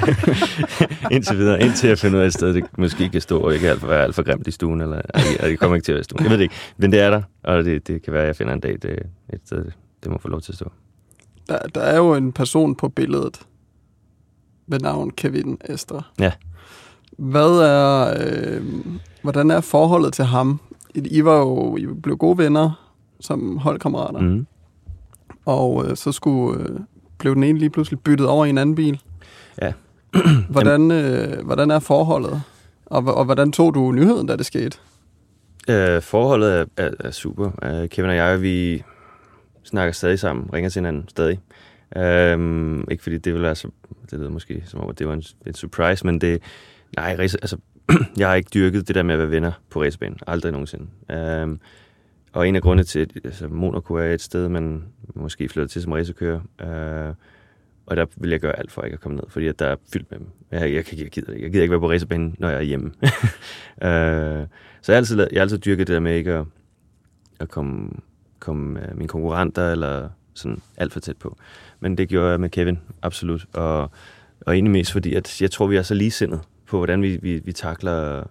indtil 1.14 1.38
videre, 1.38 1.60
indtil 1.60 1.88
jeg 1.88 1.98
finder 1.98 2.18
ud 2.18 2.22
af 2.22 2.26
et 2.26 2.32
sted, 2.32 2.54
det 2.54 2.64
måske 2.78 3.08
kan 3.08 3.20
stå, 3.20 3.40
og 3.40 3.52
jeg 3.52 3.60
kan 3.60 3.68
alt 3.68 3.80
for 3.80 3.86
være 3.86 4.02
alt 4.02 4.14
for 4.14 4.22
grimt 4.22 4.46
i 4.46 4.50
stuen, 4.50 4.80
eller 4.80 4.96
og 5.40 5.48
det 5.48 5.58
kommer 5.58 5.74
ikke 5.76 5.84
til 5.84 5.92
at 5.92 5.94
være 5.94 6.00
i 6.00 6.04
stuen. 6.04 6.22
Jeg 6.22 6.30
ved 6.30 6.38
det 6.38 6.42
ikke, 6.42 6.54
men 6.76 6.92
det 6.92 7.00
er 7.00 7.10
der, 7.10 7.22
og 7.44 7.64
det, 7.64 7.88
det 7.88 8.02
kan 8.02 8.12
være, 8.12 8.22
at 8.22 8.28
jeg 8.28 8.36
finder 8.36 8.52
en 8.52 8.60
dag 8.60 8.78
det, 8.82 8.98
et 9.32 9.40
sted, 9.44 9.64
det 10.02 10.10
må 10.10 10.18
få 10.18 10.28
lov 10.28 10.40
til 10.40 10.52
at 10.52 10.56
stå. 10.56 10.72
Der, 11.48 11.58
der 11.58 11.80
er 11.80 11.96
jo 11.96 12.14
en 12.14 12.32
person 12.32 12.74
på 12.74 12.88
billedet 12.88 13.40
ved 14.66 14.80
navn 14.80 15.10
Kevin 15.10 15.58
Estre. 15.64 16.02
Ja. 16.20 16.32
Hvad 17.18 17.50
er, 17.50 18.14
øh, 18.20 18.62
hvordan 19.22 19.50
er 19.50 19.60
forholdet 19.60 20.12
til 20.12 20.24
ham? 20.24 20.60
I 20.94 21.24
var 21.24 21.38
jo 21.38 21.76
I 21.76 21.86
blev 21.86 22.16
gode 22.16 22.38
venner 22.38 22.92
som 23.20 23.58
holdkammerater. 23.58 24.20
Mm. 24.20 24.46
Og 25.44 25.86
øh, 25.86 25.96
så 25.96 26.12
skulle 26.12 26.60
øh, 26.60 26.80
blev 27.18 27.34
den 27.34 27.42
ene 27.42 27.58
lige 27.58 27.70
pludselig 27.70 28.00
byttet 28.00 28.26
over 28.26 28.44
i 28.44 28.50
en 28.50 28.58
anden 28.58 28.74
bil. 28.74 29.00
Ja. 29.62 29.72
hvordan, 30.50 30.90
øh, 30.90 31.44
hvordan 31.44 31.70
er 31.70 31.78
forholdet? 31.78 32.42
Og, 32.86 33.04
og 33.04 33.24
hvordan 33.24 33.52
tog 33.52 33.74
du 33.74 33.92
nyheden, 33.92 34.26
da 34.26 34.36
det 34.36 34.46
skete? 34.46 34.78
Øh, 35.68 36.02
forholdet 36.02 36.52
er, 36.60 36.64
er, 36.76 36.90
er 37.00 37.10
super. 37.10 37.44
Uh, 37.44 37.88
Kevin 37.88 38.10
og 38.10 38.16
jeg, 38.16 38.42
vi 38.42 38.82
snakker 39.64 39.92
stadig 39.92 40.18
sammen, 40.18 40.50
ringer 40.52 40.70
til 40.70 40.80
hinanden 40.80 41.08
stadig. 41.08 41.40
Uh, 41.96 42.84
ikke 42.90 43.02
fordi 43.02 43.18
det 43.18 43.34
vil 43.34 43.42
være 43.42 43.54
så, 43.54 43.68
det 44.10 44.18
lyder 44.18 44.30
måske 44.30 44.62
som 44.66 44.80
om, 44.80 44.88
at 44.90 44.98
det 44.98 45.08
var 45.08 45.14
en, 45.14 45.22
en 45.46 45.54
surprise, 45.54 46.06
men 46.06 46.20
det, 46.20 46.42
nej, 46.96 47.16
race, 47.18 47.38
altså, 47.42 47.56
jeg 48.18 48.28
har 48.28 48.34
ikke 48.34 48.50
dyrket 48.54 48.88
det 48.88 48.94
der 48.94 49.02
med 49.02 49.14
at 49.14 49.18
være 49.18 49.30
venner 49.30 49.52
på 49.70 49.82
racebanen. 49.82 50.18
Aldrig 50.26 50.52
nogensinde. 50.52 50.86
Uh, 51.08 51.56
og 52.36 52.48
en 52.48 52.56
af 52.56 52.62
grunde 52.62 52.84
til, 52.84 52.98
at 52.98 53.10
altså, 53.24 53.48
Monaco 53.48 53.94
er 53.94 54.14
et 54.14 54.20
sted, 54.20 54.48
man 54.48 54.84
måske 55.14 55.48
flytter 55.48 55.68
til 55.68 55.82
som 55.82 55.92
racerkører, 55.92 56.40
øh, 56.60 57.14
og 57.86 57.96
der 57.96 58.06
vil 58.16 58.30
jeg 58.30 58.40
gøre 58.40 58.58
alt 58.58 58.72
for 58.72 58.82
ikke 58.82 58.94
at 58.94 59.00
komme 59.00 59.16
ned, 59.16 59.24
fordi 59.28 59.46
at 59.46 59.58
der 59.58 59.66
er 59.66 59.76
fyldt 59.92 60.10
med 60.10 60.18
dem. 60.18 60.28
Jeg, 60.50 60.60
jeg, 60.60 61.00
jeg, 61.00 61.10
gider, 61.10 61.32
jeg 61.32 61.50
gider 61.50 61.62
ikke 61.62 61.70
være 61.70 61.80
på 61.80 61.90
racerbanen, 61.90 62.36
når 62.38 62.48
jeg 62.48 62.58
er 62.58 62.62
hjemme. 62.62 62.92
øh, 63.82 64.46
så 64.82 64.92
jeg 64.92 64.94
har, 64.94 64.96
altid, 64.96 65.18
jeg 65.18 65.28
har 65.34 65.40
altid 65.40 65.58
dyrket 65.58 65.86
det 65.86 65.94
der 65.94 66.00
med 66.00 66.14
ikke 66.14 66.32
at, 66.32 66.44
at 67.40 67.48
komme, 67.48 67.90
komme 68.38 68.80
uh, 68.80 68.96
mine 68.96 69.08
konkurrenter 69.08 69.72
eller 69.72 70.08
sådan 70.34 70.60
alt 70.76 70.92
for 70.92 71.00
tæt 71.00 71.16
på. 71.16 71.36
Men 71.80 71.98
det 71.98 72.08
gjorde 72.08 72.30
jeg 72.30 72.40
med 72.40 72.48
Kevin, 72.48 72.78
absolut. 73.02 73.46
Og, 73.52 73.90
og 74.40 74.54
egentlig 74.54 74.72
mest 74.72 74.92
fordi, 74.92 75.14
at 75.14 75.42
jeg 75.42 75.50
tror, 75.50 75.66
vi 75.66 75.76
er 75.76 75.82
så 75.82 75.94
ligesindede 75.94 76.40
på, 76.66 76.76
hvordan 76.76 77.02
vi, 77.02 77.18
vi, 77.22 77.38
vi 77.38 77.52
takler 77.52 78.24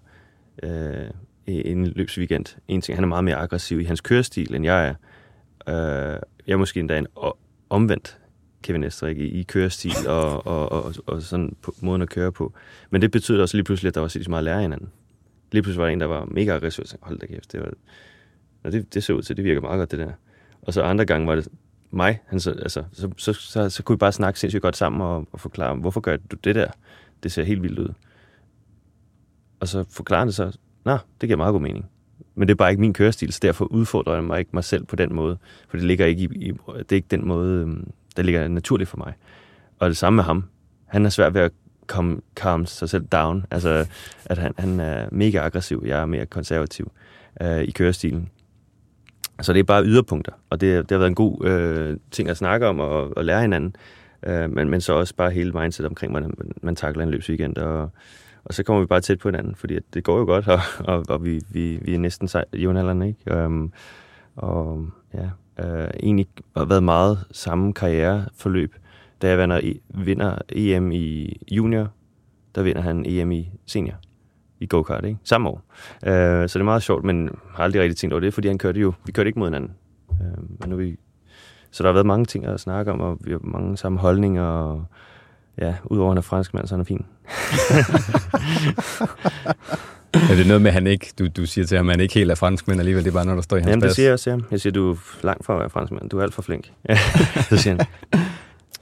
øh, 0.64 1.10
uh, 1.48 1.54
en 1.66 1.88
løbsweekend. 1.88 2.46
En 2.68 2.82
ting, 2.82 2.98
han 2.98 3.04
er 3.04 3.08
meget 3.08 3.24
mere 3.24 3.36
aggressiv 3.36 3.80
i 3.80 3.84
hans 3.84 4.02
kørestil, 4.02 4.56
end 4.56 4.66
jeg 4.66 4.88
er. 4.88 4.96
Øh, 5.68 6.20
jeg 6.48 6.54
er 6.54 6.58
måske 6.58 6.80
endda 6.80 6.98
en 6.98 7.08
omvendt 7.70 8.18
Kevin 8.62 8.84
Estrik 8.84 9.18
i, 9.18 9.24
i 9.24 9.44
kørestil 9.44 10.08
og, 10.08 10.48
og, 10.48 10.72
og, 10.72 10.94
og 11.06 11.22
sådan 11.22 11.56
på 11.62 11.76
måden 11.82 12.02
at 12.02 12.10
køre 12.10 12.32
på. 12.32 12.54
Men 12.90 13.02
det 13.02 13.12
betød 13.12 13.42
også 13.42 13.58
lige 13.58 13.64
pludselig, 13.64 13.88
at 13.88 13.96
der 13.96 14.02
var 14.02 14.08
så 14.08 14.26
meget 14.30 14.44
lære 14.44 14.62
hinanden. 14.62 14.90
Lige 15.52 15.62
pludselig 15.62 15.80
var 15.80 15.86
der 15.86 15.94
en, 15.94 16.00
der 16.00 16.06
var 16.06 16.26
mega 16.26 16.56
aggressiv, 16.56 16.86
og 16.92 17.08
hold 17.08 17.20
da 17.20 17.26
kæft, 17.26 17.52
det, 17.52 17.60
var, 17.60 17.72
og 18.64 18.72
det, 18.72 18.94
det 18.94 19.04
så 19.04 19.14
ud 19.14 19.22
til, 19.22 19.38
det 19.38 19.46
virker 19.46 19.62
meget 19.62 19.78
godt, 19.78 19.92
det 19.92 20.00
der. 20.00 20.12
Og 20.62 20.74
så 20.74 20.82
andre 20.82 21.06
gange 21.06 21.28
var 21.28 21.36
det 21.36 21.48
mig, 21.92 22.20
han 22.26 22.40
så, 22.40 22.52
altså, 22.52 22.84
så, 22.92 23.10
så, 23.18 23.34
så, 23.34 23.70
så 23.70 23.84
kunne 23.84 23.96
vi 23.96 23.98
bare 23.98 24.12
snakke 24.12 24.40
sindssygt 24.40 24.62
godt 24.62 24.78
sammen 24.78 25.02
og, 25.02 25.28
og 25.32 25.40
forklare, 25.40 25.76
hvorfor 25.76 26.02
gør 26.02 26.18
du 26.18 26.36
det 26.44 26.56
der? 26.56 26.72
Det 27.24 27.32
ser 27.32 27.44
helt 27.44 27.64
vildt 27.64 27.80
ud. 27.80 27.94
Og 29.60 29.68
så 29.68 29.86
forklarer 29.90 30.26
det 30.26 30.36
så, 30.36 30.58
nå, 30.86 30.98
det 31.22 31.30
giver 31.30 31.38
meget 31.38 31.52
god 31.52 31.62
mening. 31.62 31.86
Men 32.36 32.48
det 32.48 32.54
er 32.54 32.58
bare 32.58 32.70
ikke 32.70 32.82
min 32.82 32.94
kørestil, 32.94 33.34
så 33.34 33.40
derfor 33.42 33.66
udfordrer 33.66 34.14
jeg 34.14 34.24
mig 34.24 34.40
ikke 34.40 34.52
mig 34.54 34.64
selv 34.64 34.86
på 34.86 34.96
den 34.96 35.16
måde. 35.16 35.38
For 35.70 35.78
det 35.78 35.86
ligger 35.86 36.06
ikke 36.06 36.22
i, 36.22 36.48
i 36.48 36.52
det 36.52 36.92
er 36.92 36.96
ikke 36.96 37.08
den 37.12 37.28
måde, 37.28 37.62
øhm, 37.62 37.92
der 38.18 38.24
ligger 38.24 38.48
naturligt 38.48 38.90
for 38.90 38.98
mig. 38.98 39.14
Og 39.80 39.90
det 39.90 39.98
samme 39.98 40.16
med 40.16 40.24
ham. 40.24 40.44
Han 40.86 41.06
er 41.06 41.10
svært 41.10 41.34
ved 41.34 41.42
at 41.42 41.52
komme, 41.88 42.22
calm 42.36 42.66
sig 42.66 42.90
selv 42.90 43.06
down. 43.06 43.46
Altså, 43.52 43.88
at 44.26 44.38
han, 44.38 44.54
han 44.58 44.80
er 44.80 45.08
mega 45.12 45.40
aggressiv, 45.40 45.84
jeg 45.86 46.02
er 46.02 46.06
mere 46.06 46.26
konservativ 46.26 46.92
øh, 47.42 47.62
i 47.62 47.72
kørestilen. 47.72 48.30
Så 49.42 49.54
det 49.54 49.60
er 49.60 49.64
bare 49.64 49.86
yderpunkter, 49.86 50.32
og 50.50 50.62
det, 50.62 50.90
det 50.90 50.92
har 50.92 50.98
været 50.98 51.10
en 51.10 51.16
god 51.16 51.46
øh, 51.46 51.98
ting 52.12 52.30
at 52.30 52.38
snakke 52.38 52.68
om 52.68 52.80
og, 52.80 53.18
og 53.18 53.26
lære 53.26 53.42
hinanden. 53.42 53.76
Øh, 54.24 54.50
men, 54.50 54.70
men 54.70 54.82
så 54.82 54.94
også 54.94 55.16
bare 55.16 55.32
hele 55.32 55.52
mindset 55.52 55.86
omkring, 55.86 56.12
hvordan 56.12 56.34
man, 56.38 56.52
man 56.62 56.76
takler 56.76 57.04
en 57.04 57.10
løbsweekend. 57.10 57.58
Og, 57.58 57.90
og 58.46 58.54
så 58.54 58.64
kommer 58.64 58.82
vi 58.82 58.88
bare 58.88 59.02
tæt 59.02 59.20
på 59.20 59.28
hinanden, 59.28 59.56
fordi 59.56 59.78
det 59.94 60.04
går 60.04 60.20
jo 60.20 60.26
godt, 60.26 60.48
og, 60.56 60.60
og, 60.80 61.06
og 61.10 61.26
vi, 61.26 61.42
vi, 61.50 61.80
vi 61.82 61.94
er 61.94 62.00
næsten 62.00 62.30
jævnaldrende, 62.58 63.08
ikke? 63.08 63.46
Um, 63.46 63.74
og 64.36 64.88
ja, 65.14 65.30
øh, 65.66 65.90
egentlig 66.04 66.28
har 66.58 66.66
været 66.66 66.84
meget 66.84 67.26
samme 67.32 67.74
karriereforløb. 67.74 68.76
Da 69.22 69.30
jeg 69.30 69.38
vinder, 69.38 69.60
e, 69.64 69.80
vinder 69.90 70.38
EM 70.50 70.92
i 70.92 71.38
junior, 71.52 71.92
der 72.56 72.64
vinder 72.64 72.82
han 72.82 73.06
EM 73.06 73.32
i 73.32 73.52
senior 73.66 73.96
i 74.60 74.66
go-kart, 74.66 75.06
ikke? 75.06 75.20
Samme 75.24 75.50
år. 75.50 75.62
Uh, 76.04 76.10
så 76.10 76.52
det 76.54 76.56
er 76.56 76.64
meget 76.64 76.84
sjovt, 76.84 77.04
men 77.04 77.30
har 77.54 77.64
aldrig 77.64 77.82
rigtig 77.82 77.98
tænkt 77.98 78.14
over 78.14 78.20
det, 78.20 78.34
fordi 78.34 78.48
han 78.48 78.58
kørte 78.58 78.80
jo, 78.80 78.94
vi 79.06 79.12
kørte 79.12 79.28
ikke 79.28 79.40
mod 79.40 79.48
hinanden. 79.48 79.72
Uh, 80.10 80.60
men 80.60 80.70
nu 80.70 80.76
vi, 80.76 80.98
så 81.72 81.84
der 81.84 81.90
har 81.90 81.94
været 81.94 82.06
mange 82.06 82.26
ting 82.26 82.46
at 82.46 82.60
snakke 82.60 82.92
om, 82.92 83.02
og 83.02 83.18
vi 83.22 83.32
har 83.32 83.40
mange 83.44 83.78
samme 83.78 84.00
holdninger, 84.00 84.44
og 84.44 84.86
ja, 85.58 85.76
udover 85.86 86.10
at 86.10 86.12
han 86.12 86.18
er 86.18 86.22
fransk 86.22 86.54
mand, 86.54 86.68
så 86.68 86.74
han 86.76 86.82
er 86.82 86.86
fin. 86.86 87.06
er 90.32 90.36
det 90.36 90.48
noget 90.48 90.62
med, 90.62 90.70
at 90.70 90.74
han 90.74 90.88
ikke, 90.88 91.14
du, 91.20 91.28
du 91.28 91.46
siger 91.46 91.66
til 91.66 91.78
ham, 91.78 91.90
at 91.90 91.94
han 91.94 92.00
ikke 92.00 92.14
helt 92.14 92.32
er 92.32 92.36
fransk, 92.36 92.68
men 92.68 92.80
alligevel 92.80 93.04
det 93.04 93.10
er 93.10 93.14
bare 93.14 93.26
noget, 93.26 93.38
der 93.38 93.44
står 93.44 93.58
i 93.58 93.60
hans 93.60 93.70
Jamen, 93.70 93.82
det 93.82 93.96
siger 93.96 94.06
jeg 94.06 94.14
også 94.14 94.24
til 94.24 94.32
ham. 94.32 94.44
Jeg 94.52 94.62
siger, 94.62 94.74
du 94.74 94.92
er 94.92 94.98
langt 95.24 95.46
fra 95.46 95.54
at 95.54 95.60
være 95.60 95.70
fransk 95.70 95.92
mand. 95.92 96.10
Du 96.10 96.20
er 96.20 96.24
alt 96.24 96.34
for 96.34 96.42
flink. 96.42 96.72
så 97.50 97.58
siger 97.58 97.76
han, 97.76 97.86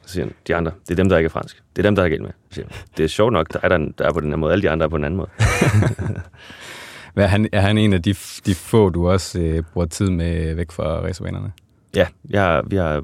så 0.06 0.14
siger 0.14 0.26
han, 0.26 0.34
de 0.48 0.56
andre, 0.56 0.72
det 0.88 0.92
er 0.92 0.96
dem, 0.96 1.10
der 1.10 1.18
ikke 1.18 1.28
er 1.28 1.32
fransk. 1.32 1.64
Det 1.76 1.82
er 1.82 1.88
dem, 1.88 1.96
der 1.96 2.04
er 2.04 2.10
galt 2.10 2.22
med. 2.22 2.32
Så 2.50 2.56
siger 2.56 2.66
han, 2.70 2.78
det 2.98 3.04
er 3.04 3.08
sjovt 3.08 3.34
nok, 3.34 3.54
der 3.54 3.60
er, 3.64 3.70
der, 3.70 3.78
der 3.98 4.06
er 4.06 4.14
på 4.14 4.20
den 4.20 4.30
her 4.30 4.38
måde. 4.38 4.52
Alle 4.52 4.62
de 4.62 4.70
andre 4.70 4.84
er 4.84 4.90
på 4.90 4.98
den 4.98 5.06
anden 5.06 5.18
måde. 5.18 5.30
er, 7.16 7.28
han, 7.28 7.50
er 7.52 7.62
han 7.62 7.78
en 7.78 7.94
af 7.94 8.02
de, 8.02 8.16
de 8.46 8.56
få, 8.56 8.90
du 8.90 9.10
også 9.10 9.40
øh, 9.40 9.64
bruger 9.74 9.88
tid 9.88 10.10
med 10.10 10.56
væk 10.56 10.72
fra 10.72 10.84
racerbanerne? 10.84 11.52
Ja, 11.96 12.08
jeg, 12.30 12.62
vi 12.68 12.76
har 12.76 13.04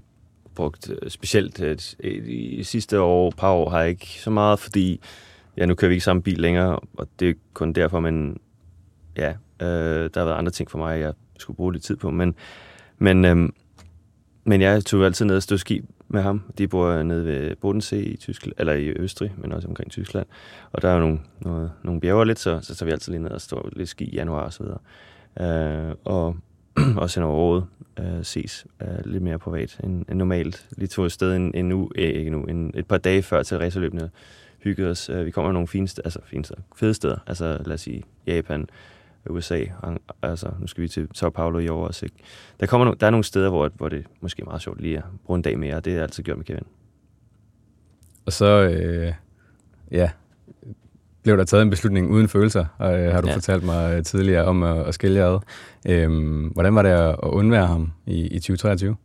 brugt 0.59 0.89
øh, 0.89 1.09
specielt 1.09 1.61
øh, 1.61 2.63
sidste 2.63 3.01
år, 3.01 3.33
par 3.37 3.51
år 3.51 3.69
har 3.69 3.79
jeg 3.79 3.89
ikke 3.89 4.05
så 4.05 4.29
meget, 4.29 4.59
fordi 4.59 5.01
ja, 5.57 5.65
nu 5.65 5.75
kører 5.75 5.89
vi 5.89 5.93
ikke 5.93 6.03
samme 6.03 6.21
bil 6.21 6.39
længere, 6.39 6.79
og 6.97 7.07
det 7.19 7.29
er 7.29 7.33
kun 7.53 7.73
derfor, 7.73 7.99
men 7.99 8.37
ja, 9.17 9.29
øh, 9.61 10.09
der 10.13 10.19
har 10.19 10.25
været 10.25 10.37
andre 10.37 10.51
ting 10.51 10.71
for 10.71 10.77
mig, 10.77 10.99
jeg 10.99 11.13
skulle 11.37 11.57
bruge 11.57 11.73
lidt 11.73 11.83
tid 11.83 11.95
på, 11.95 12.11
men, 12.11 12.35
men, 12.97 13.25
øh, 13.25 13.49
men 14.43 14.61
jeg 14.61 14.85
tog 14.85 15.05
altid 15.05 15.25
ned 15.25 15.35
og 15.35 15.43
stå 15.43 15.57
ski 15.57 15.81
med 16.07 16.21
ham. 16.21 16.41
De 16.57 16.67
bor 16.67 16.87
øh, 16.87 17.03
nede 17.03 17.25
ved 17.25 17.55
Bodensee 17.55 18.03
i 18.03 18.17
Tyskland, 18.17 18.53
eller 18.57 18.73
i 18.73 18.89
Østrig, 18.89 19.33
men 19.37 19.51
også 19.51 19.67
omkring 19.67 19.91
Tyskland. 19.91 20.27
Og 20.71 20.81
der 20.81 20.89
er 20.89 20.93
jo 20.93 20.99
nogle, 20.99 21.19
noget, 21.39 21.71
nogle 21.83 22.01
bjerger 22.01 22.23
lidt, 22.23 22.39
så, 22.39 22.59
så 22.61 22.75
tager 22.75 22.85
vi 22.85 22.91
altid 22.91 23.11
lige 23.11 23.23
ned 23.23 23.31
og 23.31 23.41
står 23.41 23.69
lidt 23.71 23.89
ski 23.89 24.03
i 24.03 24.15
januar 24.15 24.43
og 24.43 24.53
så 24.53 24.63
videre. 24.63 24.79
Øh, 25.39 25.95
og 26.05 26.35
også 26.97 27.19
hen 27.19 27.29
over 27.29 27.35
året 27.35 27.65
øh, 27.99 28.23
ses 28.23 28.67
øh, 28.81 29.05
lidt 29.05 29.23
mere 29.23 29.39
privat 29.39 29.79
end, 29.83 30.05
end 30.09 30.17
normalt. 30.17 30.67
Lige 30.77 30.87
tog 30.87 31.05
et 31.05 31.11
sted 31.11 31.35
en, 31.35 31.55
en 31.55 31.71
uge, 31.71 31.89
øh, 31.95 32.09
ikke 32.09 32.31
nu, 32.31 32.43
en, 32.43 32.71
et 32.75 32.87
par 32.87 32.97
dage 32.97 33.21
før 33.21 33.43
til 33.43 33.57
racerløbene 33.57 34.09
hyggede 34.63 34.89
os. 34.89 35.09
Øh, 35.09 35.25
vi 35.25 35.31
kommer 35.31 35.51
nogle 35.51 35.67
fine 35.67 35.87
steder, 35.87 36.05
altså 36.05 36.19
fine 36.25 36.45
steder, 36.45 36.61
fede 36.75 36.93
steder, 36.93 37.17
altså 37.27 37.57
lad 37.65 37.73
os 37.73 37.81
sige 37.81 38.03
Japan, 38.27 38.67
USA, 39.29 39.63
altså 40.21 40.51
nu 40.59 40.67
skal 40.67 40.83
vi 40.83 40.87
til 40.87 41.07
Sao 41.13 41.29
Paulo 41.29 41.59
i 41.59 41.67
år 41.67 41.87
også. 41.87 42.05
Ikke? 42.05 42.15
Der, 42.59 42.65
kommer 42.65 42.85
no, 42.85 42.93
der 42.93 43.07
er 43.07 43.11
nogle 43.11 43.23
steder, 43.23 43.49
hvor, 43.49 43.71
hvor 43.75 43.89
det 43.89 44.05
måske 44.21 44.41
er 44.41 44.45
meget 44.45 44.61
sjovt 44.61 44.81
lige 44.81 44.97
at 44.97 45.03
bruge 45.25 45.37
en 45.37 45.41
dag 45.41 45.59
mere, 45.59 45.75
og 45.75 45.85
det 45.85 45.97
er 45.97 46.01
altid 46.01 46.23
gjort 46.23 46.37
med 46.37 46.45
Kevin. 46.45 46.63
Og 48.25 48.33
så, 48.33 48.45
øh, 48.45 49.13
ja, 49.91 50.09
blev 51.29 51.37
der 51.37 51.45
taget 51.45 51.61
en 51.61 51.69
beslutning 51.69 52.11
uden 52.11 52.27
følelser, 52.27 52.65
og 52.77 52.99
øh, 52.99 53.13
har 53.13 53.21
du 53.21 53.27
ja. 53.27 53.35
fortalt 53.35 53.63
mig 53.63 53.97
øh, 53.97 54.03
tidligere 54.03 54.45
om 54.45 54.63
at, 54.63 54.87
at 54.87 54.93
skille 54.93 55.23
ad. 55.23 55.39
Øhm, 55.87 56.47
hvordan 56.47 56.75
var 56.75 56.81
det 56.81 56.89
at, 56.89 57.15
undvære 57.23 57.67
ham 57.67 57.91
i, 58.05 58.27
i 58.27 58.39
2023? 58.39 58.95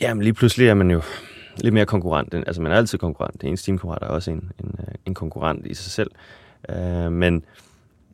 Jamen 0.00 0.22
lige 0.22 0.32
pludselig 0.32 0.68
er 0.68 0.74
man 0.74 0.90
jo 0.90 1.02
lidt 1.56 1.74
mere 1.74 1.86
konkurrent. 1.86 2.34
Altså 2.34 2.62
man 2.62 2.72
er 2.72 2.76
altid 2.76 2.98
konkurrent. 2.98 3.40
Det 3.40 3.48
eneste 3.48 3.66
teamkonkurrent 3.66 4.02
er 4.02 4.06
også 4.06 4.30
en, 4.30 4.50
en, 4.60 4.74
øh, 4.78 4.94
en 5.06 5.14
konkurrent 5.14 5.66
i 5.66 5.74
sig 5.74 5.92
selv. 5.92 6.10
Uh, 6.68 7.12
men 7.12 7.44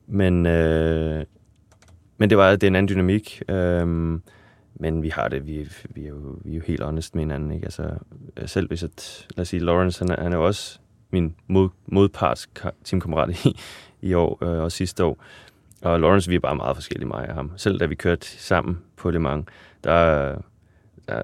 men, 0.07 0.47
uh, 0.47 1.23
men 2.19 2.31
det 2.31 2.39
var 2.39 2.51
det 2.51 2.63
er 2.63 2.69
en 2.69 2.77
anden 2.77 2.89
dynamik. 2.89 3.43
Uh, 3.49 3.89
men 4.75 5.03
vi 5.03 5.09
har 5.09 5.29
det, 5.29 5.47
vi, 5.47 5.69
vi, 5.95 6.05
er 6.05 6.09
jo, 6.09 6.39
vi 6.45 6.53
er 6.53 6.57
jo 6.57 6.63
helt 6.67 6.83
honest 6.83 7.15
med 7.15 7.23
hinanden. 7.23 7.53
Ikke? 7.53 7.65
Altså, 7.65 7.91
selv 8.47 8.69
hvis 8.69 8.83
at, 8.83 9.27
lad 9.37 9.43
os 9.43 9.49
sige, 9.49 9.61
Lawrence, 9.61 10.05
han 10.05 10.11
er, 10.11 10.23
han 10.23 10.33
er 10.33 10.37
jo 10.37 10.47
også 10.47 10.79
min 11.13 11.35
mod, 11.47 11.69
modparts 11.87 12.51
teamkammerat 12.85 13.45
i, 13.45 13.61
i 14.01 14.15
år 14.15 14.45
øh, 14.45 14.63
og 14.63 14.73
sidste 14.73 15.05
år. 15.05 15.19
Og 15.83 16.01
Lawrence, 16.01 16.29
vi 16.31 16.37
er 16.37 16.41
bare 16.41 16.57
meget 16.57 16.77
forskellige, 16.77 17.09
mig 17.09 17.29
og 17.29 17.35
ham. 17.35 17.51
Selv 17.57 17.81
da 17.81 17.87
vi 17.87 17.95
kørte 17.95 18.27
sammen 18.27 18.79
på 18.97 19.11
Le 19.11 19.19
Mans, 19.19 19.47
der, 19.85 20.35
der, 21.09 21.23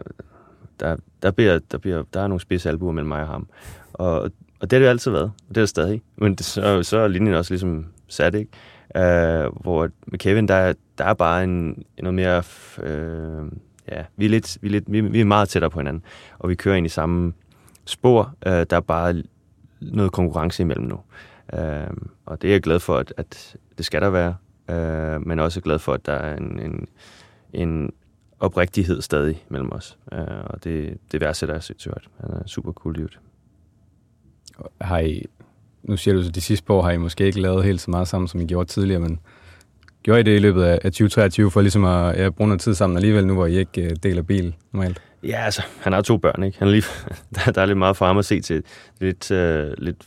der, 0.81 0.97
der, 1.23 1.31
bliver, 1.31 1.59
der, 1.71 1.79
bliver, 1.79 2.03
der 2.15 2.21
er 2.21 2.27
nogle 2.27 2.41
spidse 2.41 2.69
albuer 2.69 2.93
mellem 2.93 3.09
mig 3.09 3.21
og 3.21 3.27
ham. 3.29 3.47
Og, 3.93 4.21
og 4.61 4.71
det 4.71 4.73
har 4.73 4.79
det 4.79 4.87
altid 4.87 5.11
været, 5.11 5.25
og 5.25 5.49
det 5.49 5.57
er 5.57 5.61
det 5.61 5.69
stadig. 5.69 6.03
Men 6.17 6.35
det, 6.35 6.47
så, 6.47 6.83
så 6.83 6.99
er 6.99 7.09
linjen 7.09 7.35
også 7.35 7.53
ligesom 7.53 7.87
sat, 8.09 8.35
ikke? 8.35 8.51
Uh, 8.95 9.63
hvor 9.63 9.91
med 10.07 10.19
Kevin, 10.19 10.49
der, 10.49 10.73
der 10.99 11.05
er 11.05 11.15
bare 11.15 11.45
en, 11.45 11.85
noget 11.99 12.15
mere... 12.15 12.43
Uh, 12.79 13.53
ja, 13.89 14.05
vi 14.17 14.25
er, 14.25 14.31
lidt, 14.31 14.59
vi, 14.61 14.69
er 14.69 14.73
lidt, 14.73 14.93
vi, 14.93 15.01
vi 15.01 15.21
er 15.21 15.25
meget 15.25 15.49
tættere 15.49 15.71
på 15.71 15.81
hinanden, 15.81 16.03
og 16.39 16.49
vi 16.49 16.55
kører 16.55 16.77
ind 16.77 16.87
i 16.87 16.89
samme 16.89 17.33
spor. 17.85 18.35
Uh, 18.47 18.53
der 18.53 18.77
er 18.77 18.81
bare 18.81 19.23
noget 19.81 20.13
konkurrence 20.13 20.63
imellem 20.63 20.87
nu. 20.87 21.01
Øh, 21.55 21.91
og 22.27 22.43
det 22.43 22.49
er 22.49 22.55
jeg 22.55 22.63
glad 22.63 22.81
for, 22.81 22.97
at, 22.97 23.15
at 23.17 23.57
det 23.79 23.87
skal 23.87 24.03
der 24.03 24.11
være, 24.11 24.37
øh, 24.71 25.27
men 25.27 25.39
også 25.39 25.61
glad 25.61 25.79
for, 25.79 25.93
at 25.93 26.07
der 26.07 26.13
er 26.13 26.37
en, 26.37 26.61
en, 26.61 26.87
en 27.53 27.93
oprigtighed 28.41 29.03
stadig 29.03 29.45
mellem 29.49 29.73
os. 29.73 29.99
Øh, 30.13 30.21
og 30.45 30.65
det, 30.65 30.99
det 31.13 31.21
værdsætter 31.21 31.55
jeg 31.55 31.63
sindssygt 31.63 31.95
højt. 31.95 32.09
Han 32.21 32.41
er 32.43 32.47
super 32.47 32.73
cool 32.73 32.95
livet. 32.95 33.19
Har 34.81 34.99
I, 34.99 35.27
nu 35.83 35.97
siger 35.97 36.15
du 36.15 36.23
så, 36.23 36.31
de 36.31 36.41
sidste 36.41 36.67
par 36.67 36.75
år 36.75 36.83
har 36.83 36.91
I 36.91 36.97
måske 36.97 37.27
ikke 37.27 37.41
lavet 37.41 37.65
helt 37.65 37.81
så 37.81 37.91
meget 37.91 38.09
sammen, 38.09 38.29
som 38.29 38.41
I 38.41 38.47
gjorde 38.47 38.69
tidligere, 38.69 39.01
men 39.01 39.21
gjorde 40.03 40.21
I 40.21 40.23
det 40.23 40.37
i 40.37 40.39
løbet 40.39 40.63
af 40.63 40.81
2023 40.83 41.51
for 41.51 41.61
ligesom 41.61 41.85
at 41.85 42.19
ja, 42.19 42.31
bruge 42.31 42.49
noget 42.49 42.61
tid 42.61 42.75
sammen 42.75 42.97
alligevel, 42.97 43.27
nu 43.27 43.35
hvor 43.35 43.47
I 43.47 43.59
ikke 43.59 43.83
øh, 43.83 43.97
deler 44.03 44.23
bil 44.23 44.55
normalt? 44.73 45.03
Ja, 45.23 45.45
altså, 45.45 45.63
han 45.81 45.93
har 45.93 46.03
to 46.03 46.17
børn, 46.17 46.43
ikke? 46.43 46.59
Han 46.59 46.69
er 46.69 46.73
lige, 46.73 46.85
der, 47.35 47.53
der 47.53 47.63
er 47.63 47.67
lidt 47.67 47.79
meget 47.79 47.97
for 47.97 48.07
ham 48.07 48.19
at 48.19 48.25
se 48.25 48.41
til. 48.41 48.63
Lidt, 49.01 49.31
øh, 49.31 49.73
lidt, 49.79 50.07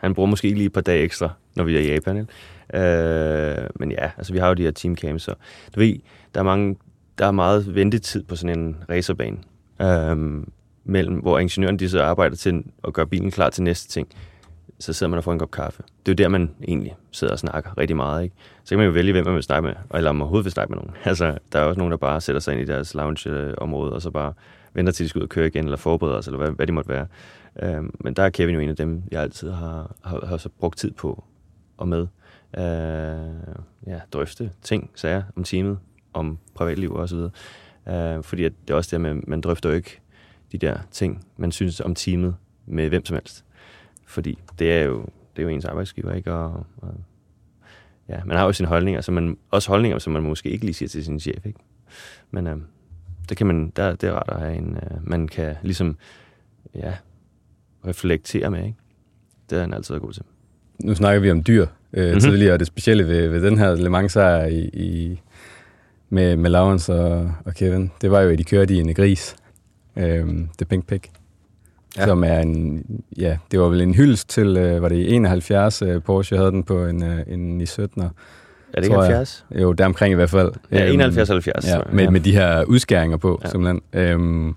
han 0.00 0.14
bruger 0.14 0.26
måske 0.30 0.48
lige 0.48 0.66
et 0.66 0.72
par 0.72 0.80
dage 0.80 1.02
ekstra, 1.02 1.30
når 1.54 1.64
vi 1.64 1.76
er 1.76 1.80
i 1.80 1.92
Japan, 1.92 2.16
ikke? 2.16 2.32
Øh, 2.74 3.68
men 3.74 3.92
ja, 3.92 4.10
altså 4.16 4.32
vi 4.32 4.38
har 4.38 4.48
jo 4.48 4.54
de 4.54 4.62
her 4.62 4.70
teamcams, 4.70 5.22
så 5.22 5.34
du 5.74 5.80
ved, 5.80 5.96
der 6.34 6.40
er, 6.40 6.44
mange, 6.44 6.76
der 7.18 7.26
er 7.26 7.30
meget 7.30 7.74
ventetid 7.74 8.22
på 8.22 8.36
sådan 8.36 8.58
en 8.58 8.76
racerbane. 8.90 9.36
øh, 9.80 10.42
mellem, 10.84 11.14
hvor 11.14 11.38
ingeniøren 11.38 11.78
de 11.78 11.88
så 11.88 12.02
arbejder 12.02 12.36
til 12.36 12.62
at 12.86 12.92
gøre 12.92 13.06
bilen 13.06 13.30
klar 13.30 13.50
til 13.50 13.62
næste 13.62 13.88
ting, 13.88 14.08
så 14.78 14.92
sidder 14.92 15.10
man 15.10 15.18
og 15.18 15.24
får 15.24 15.32
en 15.32 15.38
kop 15.38 15.50
kaffe. 15.50 15.82
Det 16.06 16.12
er 16.12 16.24
jo 16.24 16.24
der, 16.24 16.28
man 16.28 16.50
egentlig 16.68 16.96
sidder 17.10 17.32
og 17.32 17.38
snakker 17.38 17.78
rigtig 17.78 17.96
meget. 17.96 18.22
Ikke? 18.22 18.36
Så 18.64 18.68
kan 18.68 18.78
man 18.78 18.86
jo 18.86 18.92
vælge, 18.92 19.12
hvem 19.12 19.24
man 19.24 19.34
vil 19.34 19.42
snakke 19.42 19.66
med, 19.68 19.74
eller 19.94 20.10
om 20.10 20.16
man 20.16 20.22
overhovedet 20.22 20.44
vil 20.44 20.52
snakke 20.52 20.72
med 20.72 20.76
nogen. 20.76 20.96
Altså, 21.04 21.38
der 21.52 21.58
er 21.58 21.64
også 21.64 21.78
nogen, 21.78 21.90
der 21.90 21.96
bare 21.96 22.20
sætter 22.20 22.40
sig 22.40 22.52
ind 22.52 22.62
i 22.62 22.64
deres 22.64 22.94
lounge-område, 22.94 23.92
og 23.92 24.02
så 24.02 24.10
bare 24.10 24.32
venter 24.74 24.92
til, 24.92 25.04
de 25.04 25.08
skal 25.08 25.18
ud 25.18 25.22
og 25.22 25.28
køre 25.28 25.46
igen, 25.46 25.64
eller 25.64 25.76
forbereder 25.76 26.20
sig, 26.20 26.30
eller 26.30 26.44
hvad, 26.44 26.50
hvad 26.50 26.66
de 26.66 26.72
måtte 26.72 26.88
være. 26.88 27.06
Øhm, 27.62 27.94
men 28.00 28.14
der 28.14 28.22
er 28.22 28.30
Kevin 28.30 28.54
jo 28.54 28.60
en 28.60 28.68
af 28.68 28.76
dem, 28.76 29.02
jeg 29.10 29.22
altid 29.22 29.50
har, 29.50 29.94
har, 30.04 30.26
har 30.26 30.36
så 30.36 30.48
brugt 30.48 30.78
tid 30.78 30.90
på 30.90 31.24
og 31.76 31.88
med. 31.88 32.06
Øh, 32.58 33.62
ja, 33.86 34.00
drøfte 34.12 34.50
ting, 34.62 34.90
sager 34.94 35.22
om 35.36 35.44
teamet, 35.44 35.78
om 36.12 36.38
privatliv 36.54 36.94
og 36.94 37.08
så 37.08 37.16
videre. 37.16 37.30
Øh, 38.16 38.22
fordi 38.22 38.44
at 38.44 38.52
det 38.68 38.72
er 38.72 38.76
også 38.76 38.88
det, 38.88 38.94
at 38.94 39.00
man, 39.00 39.24
man 39.26 39.40
drøfter 39.40 39.68
jo 39.68 39.74
ikke 39.74 40.00
de 40.52 40.58
der 40.58 40.78
ting, 40.90 41.26
man 41.36 41.52
synes 41.52 41.80
om 41.80 41.94
teamet 41.94 42.36
med 42.66 42.88
hvem 42.88 43.04
som 43.04 43.14
helst. 43.14 43.44
Fordi 44.12 44.38
det 44.58 44.72
er 44.72 44.82
jo, 44.82 45.04
det 45.36 45.38
er 45.38 45.42
jo 45.42 45.48
ens 45.48 45.64
arbejdsgiver, 45.64 46.14
ikke? 46.14 46.32
Og, 46.32 46.66
og 46.76 46.94
ja, 48.08 48.24
man 48.24 48.36
har 48.36 48.44
jo 48.44 48.52
sine 48.52 48.68
holdninger, 48.68 49.00
så 49.00 49.12
man, 49.12 49.36
også 49.50 49.68
holdninger, 49.68 49.98
som 49.98 50.12
man 50.12 50.22
måske 50.22 50.50
ikke 50.50 50.64
lige 50.64 50.74
siger 50.74 50.88
til 50.88 51.04
sin 51.04 51.20
chef, 51.20 51.46
ikke? 51.46 51.58
Men 52.30 52.46
øh, 52.46 52.56
det 53.28 53.36
kan 53.36 53.46
man, 53.46 53.72
der, 53.76 53.94
det 53.94 54.08
er 54.08 54.12
rart 54.12 54.28
at 54.28 54.40
have 54.40 54.54
en, 54.54 54.76
øh, 54.76 55.08
man 55.08 55.28
kan 55.28 55.54
ligesom, 55.62 55.96
ja, 56.74 56.92
reflektere 57.86 58.50
med, 58.50 58.64
ikke? 58.64 58.78
Det 59.50 59.56
er 59.56 59.60
han 59.60 59.74
altid 59.74 59.98
god 59.98 60.12
til. 60.12 60.22
Nu 60.84 60.94
snakker 60.94 61.20
vi 61.20 61.30
om 61.30 61.44
dyr 61.44 61.66
øh, 61.92 62.04
mm-hmm. 62.04 62.20
tidligere, 62.20 62.52
og 62.52 62.58
det 62.58 62.66
specielle 62.66 63.06
ved, 63.06 63.28
ved 63.28 63.42
den 63.42 63.58
her 63.58 63.74
Le 63.74 63.90
Mans 63.90 64.12
sejr 64.12 64.46
i, 64.46 64.60
i, 64.72 65.20
med, 66.08 66.36
med 66.36 66.50
Lawrence 66.50 66.94
og, 66.94 67.34
og 67.44 67.54
Kevin, 67.54 67.90
det 68.00 68.10
var 68.10 68.20
jo, 68.20 68.30
at 68.30 68.38
de 68.38 68.44
kørte 68.44 68.74
i 68.74 68.78
en 68.78 68.94
gris 68.94 69.36
øh, 69.96 70.26
The 70.58 70.64
Pink 70.68 70.86
Pig. 70.86 71.02
Ja. 71.96 72.06
Som 72.06 72.24
er 72.24 72.38
en, 72.38 72.84
ja, 73.18 73.36
det 73.50 73.60
var 73.60 73.68
vel 73.68 73.80
en 73.80 73.94
hyldest 73.94 74.28
til, 74.28 74.56
øh, 74.56 74.82
var 74.82 74.88
det 74.88 75.14
71 75.14 75.82
øh, 75.82 76.02
Porsche, 76.02 76.36
havde 76.36 76.50
den 76.50 76.62
på 76.62 76.84
en, 76.84 77.02
øh, 77.02 77.20
en 77.26 77.60
i 77.60 77.64
17'er. 77.64 78.08
Er 78.72 78.80
det 78.80 78.84
ikke 78.84 78.96
70? 78.96 79.44
Jeg. 79.50 79.62
Jo, 79.62 79.72
der 79.72 79.86
omkring 79.86 80.12
i 80.12 80.14
hvert 80.14 80.30
fald. 80.30 80.52
Ja, 80.70 80.92
71 80.92 81.30
øhm, 81.30 81.34
70. 81.34 81.66
Ja, 81.66 81.78
med, 81.92 82.04
ja. 82.04 82.10
med 82.10 82.20
de 82.20 82.32
her 82.32 82.64
udskæringer 82.64 83.16
på, 83.16 83.40
ja. 83.44 83.48
simpelthen. 83.48 83.82
Øhm, 83.92 84.54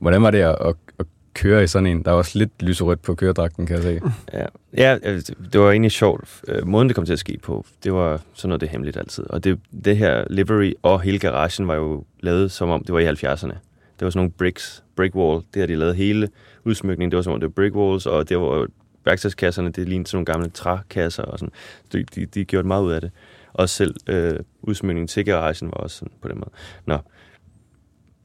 hvordan 0.00 0.22
var 0.22 0.30
det 0.30 0.38
at, 0.38 0.56
at, 0.60 0.74
at 0.98 1.06
køre 1.34 1.64
i 1.64 1.66
sådan 1.66 1.86
en? 1.86 2.02
Der 2.02 2.10
var 2.10 2.18
også 2.18 2.38
lidt 2.38 2.62
lyserødt 2.62 3.02
på 3.02 3.14
køredragten, 3.14 3.66
kan 3.66 3.76
jeg 3.76 3.82
se. 3.82 4.00
Ja, 4.32 4.46
ja 4.76 4.98
det 5.52 5.60
var 5.60 5.70
egentlig 5.70 5.92
sjovt. 5.92 6.40
Øh, 6.48 6.66
måden, 6.66 6.88
det 6.88 6.94
kom 6.94 7.04
til 7.04 7.12
at 7.12 7.18
ske 7.18 7.38
på, 7.42 7.66
det 7.84 7.92
var 7.92 8.20
sådan 8.34 8.48
noget, 8.48 8.60
det 8.60 8.66
er 8.66 8.70
hemmeligt 8.70 8.96
altid. 8.96 9.24
Og 9.30 9.44
det, 9.44 9.58
det 9.84 9.96
her 9.96 10.24
livery 10.30 10.72
og 10.82 11.00
hele 11.00 11.18
garagen 11.18 11.68
var 11.68 11.74
jo 11.74 12.04
lavet, 12.20 12.50
som 12.50 12.70
om 12.70 12.84
det 12.84 12.94
var 12.94 13.00
i 13.00 13.08
70'erne 13.08 13.71
det 14.02 14.06
var 14.06 14.10
sådan 14.10 14.18
nogle 14.18 14.32
bricks, 14.32 14.84
brick 14.96 15.14
wall. 15.14 15.42
Det 15.54 15.60
har 15.60 15.66
de 15.66 15.74
lavet 15.74 15.96
hele 15.96 16.28
udsmykningen. 16.64 17.10
Det 17.10 17.16
var 17.16 17.22
som 17.22 17.32
om 17.32 17.40
det 17.40 17.46
var 17.46 17.52
brick 17.52 17.74
walls, 17.74 18.06
og 18.06 18.28
det 18.28 18.38
var 18.38 18.66
værktøjskasserne, 19.04 19.70
det 19.70 19.88
lignede 19.88 20.08
sådan 20.08 20.16
nogle 20.16 20.26
gamle 20.26 20.50
trækasser 20.50 21.22
og 21.22 21.38
sådan. 21.38 21.52
De, 21.92 22.02
de, 22.02 22.26
de 22.26 22.44
gjorde 22.44 22.68
meget 22.68 22.82
ud 22.82 22.92
af 22.92 23.00
det. 23.00 23.10
Og 23.52 23.68
selv 23.68 23.94
øh, 24.08 24.40
udsmykningen 24.62 25.08
til 25.08 25.24
garagen 25.24 25.66
var 25.66 25.76
også 25.76 25.96
sådan 25.96 26.12
på 26.22 26.28
den 26.28 26.36
måde. 26.36 26.50
Nå. 26.86 26.98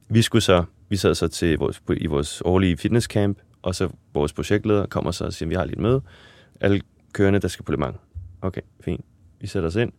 Vi 0.09 0.21
skulle 0.21 0.41
så, 0.41 0.63
vi 0.89 0.97
sad 0.97 1.15
så 1.15 1.27
til 1.27 1.57
vores, 1.57 1.81
i 1.97 2.05
vores 2.05 2.41
årlige 2.45 2.77
fitnesscamp, 2.77 3.37
og 3.61 3.75
så 3.75 3.89
vores 4.13 4.33
projektleder 4.33 4.85
kommer 4.85 5.11
så 5.11 5.25
og 5.25 5.33
siger, 5.33 5.49
vi 5.49 5.55
har 5.55 5.65
lidt 5.65 5.79
møde. 5.79 6.01
Alle 6.61 6.81
kørende, 7.13 7.39
der 7.39 7.47
skal 7.47 7.65
på 7.65 7.71
Le 7.71 7.77
Mans. 7.77 7.97
Okay, 8.41 8.61
fint. 8.79 9.05
Vi 9.41 9.47
sætter 9.47 9.69
os 9.69 9.75
ind. 9.75 9.91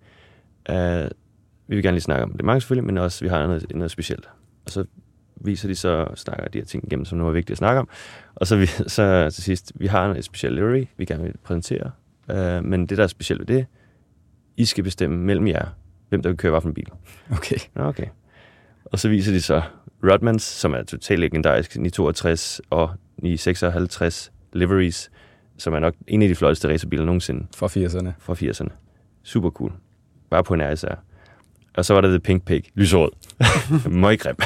Uh, 0.70 1.10
vi 1.68 1.74
vil 1.74 1.82
gerne 1.82 1.94
lige 1.94 2.02
snakke 2.02 2.24
om 2.24 2.34
Le 2.38 2.46
Mans 2.46 2.62
selvfølgelig, 2.62 2.86
men 2.86 2.98
også, 2.98 3.24
vi 3.24 3.28
har 3.28 3.46
noget, 3.46 3.66
noget 3.74 3.90
specielt. 3.90 4.28
Og 4.64 4.70
så 4.70 4.84
viser 5.40 5.68
de 5.68 5.74
så, 5.74 6.06
snakker 6.14 6.48
de 6.48 6.58
her 6.58 6.64
ting 6.64 6.84
igennem, 6.84 7.04
som 7.04 7.18
nu 7.18 7.28
er 7.28 7.32
vigtigt 7.32 7.50
at 7.50 7.58
snakke 7.58 7.80
om. 7.80 7.88
Og 8.34 8.46
så, 8.46 8.56
vi, 8.56 8.66
så 8.96 9.30
til 9.34 9.42
sidst, 9.42 9.72
vi 9.74 9.86
har 9.86 10.14
et 10.14 10.24
specielt 10.24 10.54
livery, 10.54 10.84
vi 10.96 11.04
gerne 11.04 11.22
vil 11.22 11.34
præsentere. 11.44 11.90
Uh, 12.28 12.64
men 12.64 12.86
det, 12.86 12.98
der 12.98 13.04
er 13.04 13.08
specielt 13.08 13.40
ved 13.40 13.46
det, 13.46 13.66
I 14.56 14.64
skal 14.64 14.84
bestemme 14.84 15.16
mellem 15.18 15.46
jer, 15.46 15.66
hvem 16.08 16.22
der 16.22 16.30
vil 16.30 16.36
køre 16.36 16.52
hvilken 16.52 16.74
bil. 16.74 16.88
Okay. 17.32 17.56
Okay. 17.74 18.06
Og 18.84 18.98
så 18.98 19.08
viser 19.08 19.32
de 19.32 19.42
så 19.42 19.62
Rodmans, 20.04 20.42
som 20.42 20.74
er 20.74 20.82
totalt 20.82 21.20
legendarisk, 21.20 21.76
962 21.76 22.60
og 22.70 22.90
956 23.18 24.32
liveries, 24.52 25.10
som 25.56 25.74
er 25.74 25.78
nok 25.78 25.94
en 26.06 26.22
af 26.22 26.28
de 26.28 26.34
flotteste 26.34 26.68
racerbiler 26.68 27.04
nogensinde. 27.04 27.46
Fra 27.56 27.66
80'erne. 27.66 28.10
Fra 28.18 28.34
80'erne. 28.34 28.72
Super 29.22 29.50
cool. 29.50 29.72
Bare 30.30 30.44
på 30.44 30.54
en 30.54 30.62
RSR. 30.72 30.94
Og 31.78 31.84
så 31.84 31.94
var 31.94 32.00
der 32.00 32.08
The 32.08 32.20
Pink 32.20 32.44
Pig, 32.44 32.64
lyserød. 32.74 33.10
Møggrim. 34.02 34.36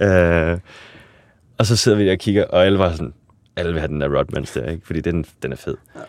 uh, 0.00 0.60
og 1.58 1.66
så 1.66 1.76
sidder 1.76 1.98
vi 1.98 2.06
der 2.06 2.12
og 2.12 2.18
kigger, 2.18 2.44
og 2.44 2.66
alle 2.66 2.78
var 2.78 2.92
sådan, 2.92 3.14
alle 3.56 3.72
vil 3.72 3.80
have 3.80 3.88
den 3.88 4.00
der 4.00 4.18
Rodmans 4.18 4.52
der, 4.52 4.70
ikke? 4.70 4.86
fordi 4.86 5.00
den, 5.00 5.24
den 5.42 5.52
er 5.52 5.56
fed. 5.56 5.76
Ja. 5.96 6.00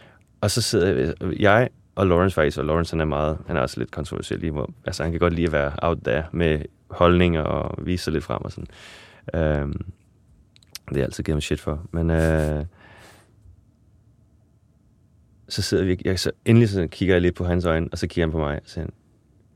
Og 0.42 0.52
så 0.52 0.62
sidder 0.62 1.14
jeg, 1.22 1.40
jeg 1.40 1.70
og 1.96 2.08
Lawrence 2.08 2.34
faktisk, 2.34 2.58
og 2.58 2.66
Lawrence 2.66 2.94
han 2.94 3.02
er 3.02 3.06
meget, 3.06 3.38
han 3.48 3.58
er 3.58 3.62
også 3.62 3.80
lidt 3.80 3.92
kontroversiel 3.92 4.44
i, 4.44 4.48
hvor, 4.48 4.74
altså 4.86 5.04
han 5.04 5.12
kan 5.12 5.20
godt 5.20 5.34
lide 5.34 5.46
at 5.46 5.52
være 5.52 5.72
out 5.82 5.98
there 6.04 6.24
med 6.32 6.60
holdninger 6.90 7.42
og 7.42 7.86
vise 7.86 8.04
sig 8.04 8.14
lidt 8.14 8.24
frem 8.24 8.42
og 8.42 8.52
sådan. 8.52 8.68
Uh, 9.34 9.74
det 10.90 10.98
er 11.00 11.04
altid 11.04 11.24
givet 11.24 11.36
mig 11.36 11.44
shit 11.44 11.60
for, 11.60 11.86
men 11.92 12.10
uh, 12.10 12.66
så 15.50 15.62
sidder 15.62 15.86
vi, 15.86 16.02
jeg, 16.06 16.20
så 16.20 16.32
endelig 16.46 16.70
så 16.70 16.88
kigger 16.92 17.16
jeg 17.16 17.22
lidt 17.22 17.36
på 17.36 17.46
hans 17.46 17.66
øjne, 17.66 17.88
og 17.92 17.98
så 17.98 18.08
kigger 18.08 18.26
han 18.28 18.32
på 18.32 18.40
mig, 18.40 18.56
og 18.56 18.62
siger, 18.66 18.88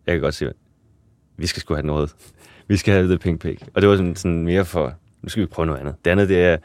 jeg 0.06 0.14
kan 0.14 0.22
godt 0.22 0.36
se, 0.36 0.54
vi 1.38 1.48
skal 1.48 1.62
sgu 1.62 1.74
have 1.74 1.86
noget. 1.86 2.16
Vi 2.68 2.78
skal 2.78 2.94
have 2.94 3.08
The 3.08 3.18
Pink 3.18 3.42
Pig. 3.42 3.58
Og 3.74 3.82
det 3.82 3.90
var 3.90 3.96
sådan, 3.96 4.16
sådan 4.16 4.44
mere 4.44 4.66
for, 4.66 4.94
nu 5.22 5.30
skal 5.30 5.42
vi 5.42 5.46
prøve 5.46 5.66
noget 5.66 5.80
andet. 5.80 5.96
Det 6.06 6.12
andet, 6.12 6.30
det 6.30 6.44
er, 6.44 6.58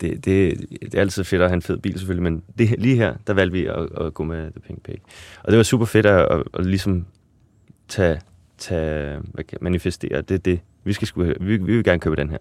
det, 0.00 0.24
det, 0.24 0.58
det 0.82 0.94
er 0.94 1.00
altid 1.00 1.24
fedt 1.24 1.42
at 1.42 1.48
have 1.48 1.54
en 1.54 1.62
fed 1.62 1.76
bil 1.78 1.98
selvfølgelig, 1.98 2.22
men 2.32 2.42
det, 2.58 2.74
lige 2.78 2.96
her, 2.96 3.14
der 3.26 3.32
valgte 3.32 3.52
vi 3.52 3.66
at, 3.66 3.88
at 4.00 4.14
gå 4.14 4.24
med 4.24 4.50
The 4.50 4.60
Pink 4.60 4.82
Pig. 4.82 5.00
Og 5.42 5.50
det 5.50 5.56
var 5.56 5.62
super 5.62 5.86
fedt 5.86 6.06
at, 6.06 6.28
at, 6.30 6.42
at 6.54 6.66
ligesom 6.66 7.06
tage, 7.88 8.20
tage 8.58 9.20
hvad 9.34 9.44
kan, 9.44 9.58
manifestere, 9.60 10.20
det 10.22 10.44
det, 10.44 10.60
vi, 10.84 10.92
skal 10.92 11.08
sgu, 11.08 11.22
vi, 11.22 11.34
vi 11.40 11.56
vil 11.56 11.84
gerne 11.84 12.00
købe 12.00 12.16
den 12.16 12.30
her. 12.30 12.38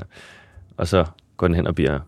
Og 0.77 0.87
så 0.87 1.05
går 1.37 1.47
den 1.47 1.55
hen 1.55 1.67
og 1.67 1.75
bliver 1.75 1.99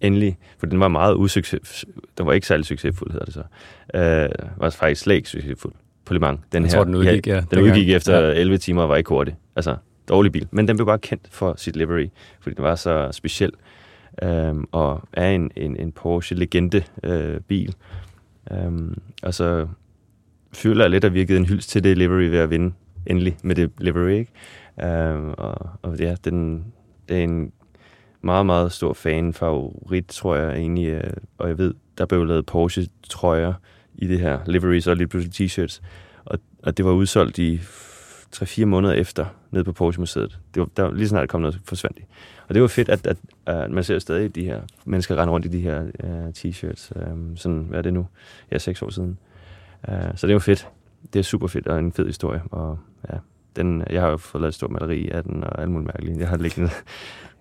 endelig, 0.00 0.38
for 0.58 0.66
den 0.66 0.80
var 0.80 0.88
meget 0.88 1.14
usucces, 1.14 1.84
den 2.18 2.26
var 2.26 2.32
ikke 2.32 2.46
særlig 2.46 2.66
succesfuld, 2.66 3.12
hedder 3.12 3.24
det 3.24 3.34
så. 3.34 3.42
Øh, 3.94 4.50
var 4.56 4.70
faktisk 4.70 5.02
slet 5.02 5.14
ikke 5.14 5.28
succesfuld 5.28 5.74
på 6.06 6.14
Le 6.14 6.20
Mans. 6.20 6.40
Den 6.52 6.62
jeg 6.62 6.70
her, 6.70 6.76
tror, 6.76 6.84
den 6.84 6.94
udgik, 6.94 7.26
ja. 7.26 7.42
Den 7.50 7.62
udgik 7.62 7.90
efter 7.90 8.20
ja. 8.20 8.32
11 8.32 8.58
timer 8.58 8.82
og 8.82 8.88
var 8.88 8.96
ikke 8.96 9.08
hurtig. 9.08 9.36
Altså, 9.56 9.76
dårlig 10.08 10.32
bil. 10.32 10.48
Men 10.50 10.68
den 10.68 10.76
blev 10.76 10.86
bare 10.86 10.98
kendt 10.98 11.28
for 11.30 11.54
sit 11.56 11.76
livery, 11.76 12.08
fordi 12.40 12.54
den 12.54 12.64
var 12.64 12.74
så 12.74 13.08
speciel. 13.12 13.52
Øhm, 14.22 14.64
og 14.72 15.08
er 15.12 15.30
en, 15.30 15.50
en, 15.56 15.76
en 15.76 15.92
Porsche-legende 15.92 16.82
øh, 17.02 17.40
bil. 17.40 17.74
Øhm, 18.52 18.98
og 19.22 19.34
så 19.34 19.68
føler 20.52 20.84
jeg 20.84 20.90
lidt, 20.90 21.04
at 21.04 21.14
vi 21.14 21.18
har 21.18 21.26
givet 21.26 21.40
en 21.40 21.46
hyldst 21.46 21.70
til 21.70 21.84
det 21.84 21.98
livery 21.98 22.22
ved 22.22 22.38
at 22.38 22.50
vinde 22.50 22.72
endelig 23.06 23.36
med 23.42 23.54
det 23.54 23.70
livery. 23.78 24.10
Ikke? 24.10 24.32
Øhm, 24.82 25.34
og, 25.38 25.70
og 25.82 25.96
ja, 25.98 26.14
den, 26.24 26.64
det 27.08 27.18
er 27.18 27.24
en 27.24 27.52
meget, 28.22 28.46
meget 28.46 28.72
stor 28.72 28.92
fan-favorit, 28.92 30.06
tror 30.06 30.36
jeg 30.36 30.56
egentlig. 30.56 30.88
Øh, 30.88 31.10
og 31.38 31.48
jeg 31.48 31.58
ved, 31.58 31.74
der 31.98 32.06
blev 32.06 32.24
lavet 32.24 32.46
Porsche-trøjer 32.46 33.52
i 33.98 34.06
det 34.06 34.20
her 34.20 34.38
liveries 34.46 34.86
og 34.86 34.96
lige 34.96 35.06
pludselig 35.06 35.50
t-shirts. 35.50 35.80
Og, 36.24 36.38
og 36.62 36.76
det 36.76 36.84
var 36.84 36.92
udsolgt 36.92 37.38
i 37.38 37.60
3-4 38.36 38.64
måneder 38.64 38.94
efter, 38.94 39.26
nede 39.50 39.64
på 39.64 39.72
Porsche 39.72 40.00
Museet. 40.00 40.38
Det 40.54 40.60
var, 40.60 40.68
der, 40.76 40.94
lige 40.94 41.08
snart 41.08 41.28
kom 41.28 41.40
noget, 41.40 41.60
forsvandt. 41.64 41.98
Og 42.48 42.54
det 42.54 42.62
var 42.62 42.68
fedt, 42.68 42.88
at, 42.88 43.06
at, 43.06 43.16
at 43.46 43.70
man 43.70 43.84
ser 43.84 43.98
stadig 43.98 44.34
de 44.34 44.44
her 44.44 44.60
mennesker 44.84 45.16
rende 45.16 45.32
rundt 45.32 45.46
i 45.46 45.48
de 45.48 45.60
her 45.60 45.82
uh, 45.82 46.28
t-shirts. 46.38 47.10
Um, 47.12 47.36
sådan, 47.36 47.66
hvad 47.68 47.78
er 47.78 47.82
det 47.82 47.94
nu? 47.94 48.06
Ja, 48.52 48.58
seks 48.58 48.82
år 48.82 48.90
siden. 48.90 49.18
Uh, 49.88 49.94
så 50.14 50.26
det 50.26 50.34
var 50.34 50.40
fedt. 50.40 50.68
Det 51.12 51.18
er 51.18 51.22
super 51.22 51.46
fedt 51.46 51.66
og 51.66 51.78
en 51.78 51.92
fed 51.92 52.06
historie. 52.06 52.42
Og 52.50 52.78
ja, 53.12 53.18
den, 53.56 53.82
jeg 53.90 54.02
har 54.02 54.08
jo 54.08 54.16
fået 54.16 54.42
lavet 54.42 54.50
et 54.50 54.54
stort 54.54 54.70
maleri 54.70 55.08
af 55.08 55.22
den 55.22 55.44
og 55.44 55.60
alt 55.60 55.70
muligt 55.70 55.86
mærkeligt. 55.86 56.18
Jeg 56.18 56.28
har 56.28 56.36
liggende 56.36 56.70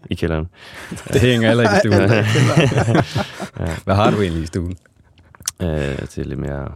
i 0.10 0.16
kælderen. 0.16 0.47
Det 1.14 1.22
hænger 1.22 1.47
heller 1.47 1.64
ikke 1.64 1.76
i 1.76 1.80
stuen. 1.80 2.10
ja. 3.68 3.76
Hvad 3.84 3.95
har 3.95 4.12
du 4.12 4.22
egentlig 4.22 4.43
i 4.43 4.45
stuen? 4.45 4.78
Det 5.60 6.18
er 6.18 6.24
lidt 6.24 6.39
mere 6.39 6.72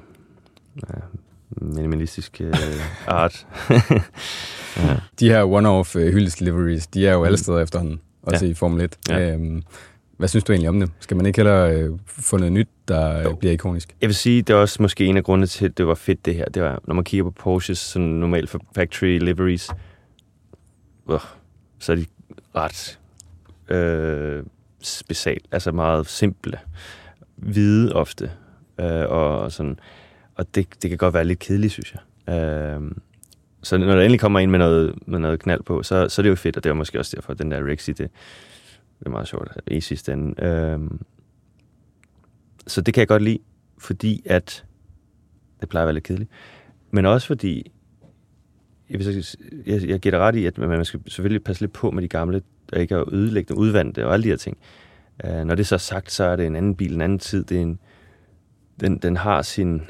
uh, 0.75 1.73
minimalistisk 1.75 2.41
uh, 2.43 2.59
art. 3.07 3.47
ja. 4.77 4.97
De 5.19 5.29
her 5.29 5.43
one-off 5.43 5.95
uh, 5.95 6.01
hyldesdeliveries, 6.01 6.87
de 6.87 7.07
er 7.07 7.13
jo 7.13 7.23
alle 7.23 7.33
mm. 7.33 7.37
steder 7.37 7.59
efterhånden, 7.59 8.01
også 8.21 8.45
ja. 8.45 8.51
i 8.51 8.53
Formel 8.53 8.81
1. 8.81 8.97
Ja. 9.09 9.35
Um, 9.35 9.63
hvad 10.17 10.27
synes 10.27 10.43
du 10.43 10.51
egentlig 10.51 10.69
om 10.69 10.79
det? 10.79 10.91
Skal 10.99 11.17
man 11.17 11.25
ikke 11.25 11.37
heller 11.37 11.89
uh, 11.89 11.99
få 12.05 12.37
noget 12.37 12.53
nyt, 12.53 12.67
der 12.87 13.21
jo. 13.21 13.35
bliver 13.35 13.53
ikonisk? 13.53 13.95
Jeg 14.01 14.07
vil 14.07 14.15
sige, 14.15 14.41
det 14.41 14.53
er 14.53 14.57
også 14.57 14.81
måske 14.81 15.05
en 15.05 15.17
af 15.17 15.23
grundene 15.23 15.47
til, 15.47 15.65
at 15.65 15.77
det 15.77 15.87
var 15.87 15.95
fedt 15.95 16.25
det 16.25 16.35
her. 16.35 16.45
Det 16.45 16.63
var, 16.63 16.81
når 16.87 16.95
man 16.95 17.03
kigger 17.03 17.23
på 17.23 17.31
Porsches 17.31 17.77
sådan 17.77 18.07
normalt 18.07 18.55
factory 18.75 19.19
liveries, 19.19 19.69
uh, 21.05 21.19
så 21.79 21.91
er 21.91 21.95
de 21.95 22.05
ret 22.55 22.99
øh, 23.69 24.43
special, 24.81 25.39
altså 25.51 25.71
meget 25.71 26.07
simple, 26.07 26.59
hvide 27.35 27.93
ofte, 27.93 28.31
øh, 28.79 29.09
og 29.09 29.51
sådan, 29.51 29.79
og 30.35 30.55
det, 30.55 30.67
det 30.81 30.89
kan 30.89 30.97
godt 30.97 31.13
være 31.13 31.25
lidt 31.25 31.39
kedeligt, 31.39 31.73
synes 31.73 31.93
jeg. 31.93 32.33
Øh, 32.35 32.91
så 33.63 33.77
når 33.77 33.85
der 33.85 34.01
endelig 34.01 34.19
kommer 34.19 34.39
ind 34.39 34.51
med 34.51 34.59
noget, 34.59 34.95
med 35.05 35.19
noget 35.19 35.39
knald 35.39 35.63
på, 35.63 35.83
så, 35.83 36.09
så 36.09 36.21
er 36.21 36.23
det 36.23 36.29
jo 36.29 36.35
fedt, 36.35 36.57
og 36.57 36.63
det 36.63 36.69
er 36.69 36.73
måske 36.73 36.99
også 36.99 37.15
derfor, 37.15 37.31
at 37.31 37.39
den 37.39 37.51
der 37.51 37.71
Rexy, 37.71 37.89
det, 37.89 37.97
det 38.99 39.05
er 39.05 39.09
meget 39.09 39.27
sjovt 39.27 39.47
i 39.67 39.81
sidste 39.81 40.13
ende. 40.13 40.43
Øh, 40.43 40.79
så 42.67 42.81
det 42.81 42.93
kan 42.93 43.01
jeg 43.01 43.07
godt 43.07 43.23
lide, 43.23 43.39
fordi 43.77 44.21
at 44.25 44.65
det 45.61 45.69
plejer 45.69 45.83
at 45.83 45.87
være 45.87 45.93
lidt 45.93 46.03
kedeligt. 46.03 46.29
Men 46.91 47.05
også 47.05 47.27
fordi, 47.27 47.71
jeg, 48.89 48.99
vil, 48.99 49.25
jeg, 49.65 49.89
jeg 49.89 49.99
giver 49.99 50.11
dig 50.11 50.19
ret 50.19 50.35
i, 50.35 50.45
at 50.45 50.57
man 50.57 50.85
skal 50.85 50.99
selvfølgelig 51.07 51.43
passe 51.43 51.61
lidt 51.61 51.73
på 51.73 51.91
med 51.91 52.03
de 52.03 52.07
gamle, 52.07 52.41
og 52.73 52.79
ikke 52.79 52.95
at 52.95 53.03
ødelægge 53.11 53.49
dem, 53.49 53.57
udvandte 53.57 54.07
og 54.07 54.13
alle 54.13 54.23
de 54.23 54.29
her 54.29 54.37
ting. 54.37 54.57
Uh, 55.23 55.43
når 55.43 55.55
det 55.55 55.63
er 55.63 55.67
så 55.67 55.77
sagt, 55.77 56.11
så 56.11 56.23
er 56.23 56.35
det 56.35 56.45
en 56.45 56.55
anden 56.55 56.75
bil, 56.75 56.93
en 56.93 57.01
anden 57.01 57.19
tid. 57.19 57.43
Det 57.43 57.57
er 57.57 57.61
en, 57.61 57.79
den, 58.79 58.97
den 58.97 59.17
har 59.17 59.41
sin, 59.41 59.81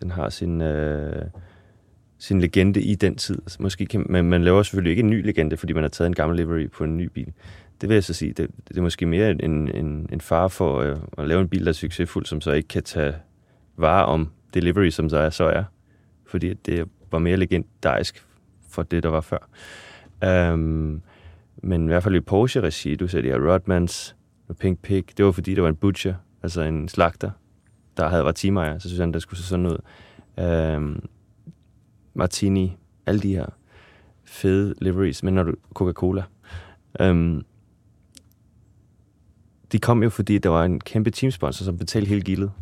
den 0.00 0.10
har 0.10 0.28
sin, 0.28 0.60
øh, 0.60 1.26
sin 2.18 2.40
legende 2.40 2.82
i 2.82 2.94
den 2.94 3.16
tid. 3.16 3.38
Altså, 3.42 3.62
måske 3.62 3.86
kan, 3.86 4.06
men 4.08 4.30
man 4.30 4.44
laver 4.44 4.62
selvfølgelig 4.62 4.90
ikke 4.90 5.02
en 5.02 5.10
ny 5.10 5.26
legende, 5.26 5.56
fordi 5.56 5.72
man 5.72 5.82
har 5.82 5.88
taget 5.88 6.06
en 6.06 6.14
gammel 6.14 6.36
livery 6.36 6.70
på 6.70 6.84
en 6.84 6.96
ny 6.96 7.04
bil. 7.04 7.32
Det 7.80 7.88
vil 7.88 7.94
jeg 7.94 8.04
så 8.04 8.14
sige, 8.14 8.32
det, 8.32 8.50
det 8.68 8.78
er 8.78 8.82
måske 8.82 9.06
mere 9.06 9.30
en, 9.30 9.68
en, 9.74 10.08
en 10.12 10.20
far 10.20 10.48
for 10.48 10.80
øh, 10.80 10.96
at 11.18 11.28
lave 11.28 11.40
en 11.40 11.48
bil, 11.48 11.64
der 11.64 11.68
er 11.68 11.72
succesfuld, 11.72 12.26
som 12.26 12.40
så 12.40 12.52
ikke 12.52 12.68
kan 12.68 12.82
tage 12.82 13.14
vare 13.76 14.06
om 14.06 14.30
delivery, 14.54 14.90
som 14.90 15.08
så 15.08 15.18
er, 15.18 15.30
så 15.30 15.44
er. 15.44 15.64
Fordi 16.26 16.54
det 16.54 16.88
var 17.12 17.18
mere 17.18 17.36
legendarisk 17.36 18.26
for 18.70 18.82
det, 18.82 19.02
der 19.02 19.08
var 19.08 19.20
før. 19.20 19.48
Um, 20.52 21.02
men 21.62 21.84
i 21.84 21.86
hvert 21.86 22.02
fald 22.02 22.14
i 22.14 22.20
Porsche-regi, 22.20 22.94
du 22.94 23.08
ser 23.08 23.20
de 23.20 23.28
her 23.28 23.52
Rodmans, 23.52 24.16
Pink 24.58 24.82
Pig, 24.82 25.04
det 25.16 25.24
var 25.24 25.32
fordi, 25.32 25.54
der 25.54 25.62
var 25.62 25.68
en 25.68 25.76
butcher, 25.76 26.14
altså 26.42 26.62
en 26.62 26.88
slagter, 26.88 27.30
der 28.00 28.08
havde 28.08 28.24
været 28.24 28.36
teamejer, 28.36 28.78
så 28.78 28.88
synes 28.88 29.00
han, 29.00 29.12
det 29.12 29.22
skulle 29.22 29.40
se 29.40 29.46
sådan 29.46 29.66
ud. 29.66 29.78
Um, 30.76 31.08
Martini, 32.14 32.76
alle 33.06 33.20
de 33.20 33.34
her 33.34 33.46
fede 34.24 34.74
liveries, 34.80 35.22
men 35.22 35.34
når 35.34 35.42
du 35.42 35.54
Coca-Cola. 35.74 36.22
Øhm, 37.00 37.44
de 39.72 39.78
kom 39.78 40.02
jo, 40.02 40.10
fordi 40.10 40.38
der 40.38 40.48
var 40.48 40.64
en 40.64 40.80
kæmpe 40.80 41.10
teamsponsor, 41.10 41.64
som 41.64 41.78
betalte 41.78 42.08
hele 42.08 42.20
gildet. 42.20 42.52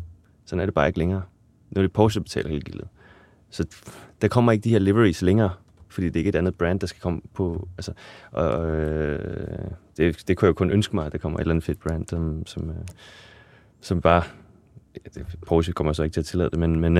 Sådan 0.45 0.61
er 0.61 0.65
det 0.65 0.73
bare 0.73 0.87
ikke 0.87 0.99
længere. 0.99 1.21
Nu 1.69 1.79
er 1.79 1.81
det 1.81 1.93
Porsche, 1.93 2.19
der 2.19 2.23
betaler 2.23 2.49
hele 2.49 2.61
gildet. 2.61 2.87
Så 3.49 3.65
der 4.21 4.27
kommer 4.27 4.51
ikke 4.51 4.63
de 4.63 4.69
her 4.69 4.79
liveries 4.79 5.21
længere 5.21 5.51
fordi 5.89 6.07
det 6.07 6.15
er 6.15 6.19
ikke 6.19 6.29
et 6.29 6.35
andet 6.35 6.55
brand, 6.55 6.79
der 6.79 6.87
skal 6.87 7.01
komme 7.01 7.21
på. 7.33 7.67
Altså, 7.77 7.93
og, 8.31 8.65
øh, 8.69 9.71
det, 9.97 10.27
det 10.27 10.37
kunne 10.37 10.45
jeg 10.45 10.49
jo 10.49 10.53
kun 10.53 10.71
ønske 10.71 10.95
mig, 10.95 11.05
at 11.05 11.11
der 11.11 11.17
kommer 11.17 11.37
et 11.37 11.41
eller 11.41 11.53
andet 11.53 11.65
fedt 11.65 11.79
brand, 11.79 12.07
som, 12.07 12.45
som, 12.45 12.69
øh, 12.69 12.75
som 13.81 14.01
bare 14.01 14.23
Porsche 15.47 15.73
kommer 15.73 15.93
så 15.93 16.03
ikke 16.03 16.13
til 16.13 16.19
at 16.19 16.25
tillade 16.25 16.49
det, 16.49 16.59
men, 16.59 16.79
men, 16.79 16.93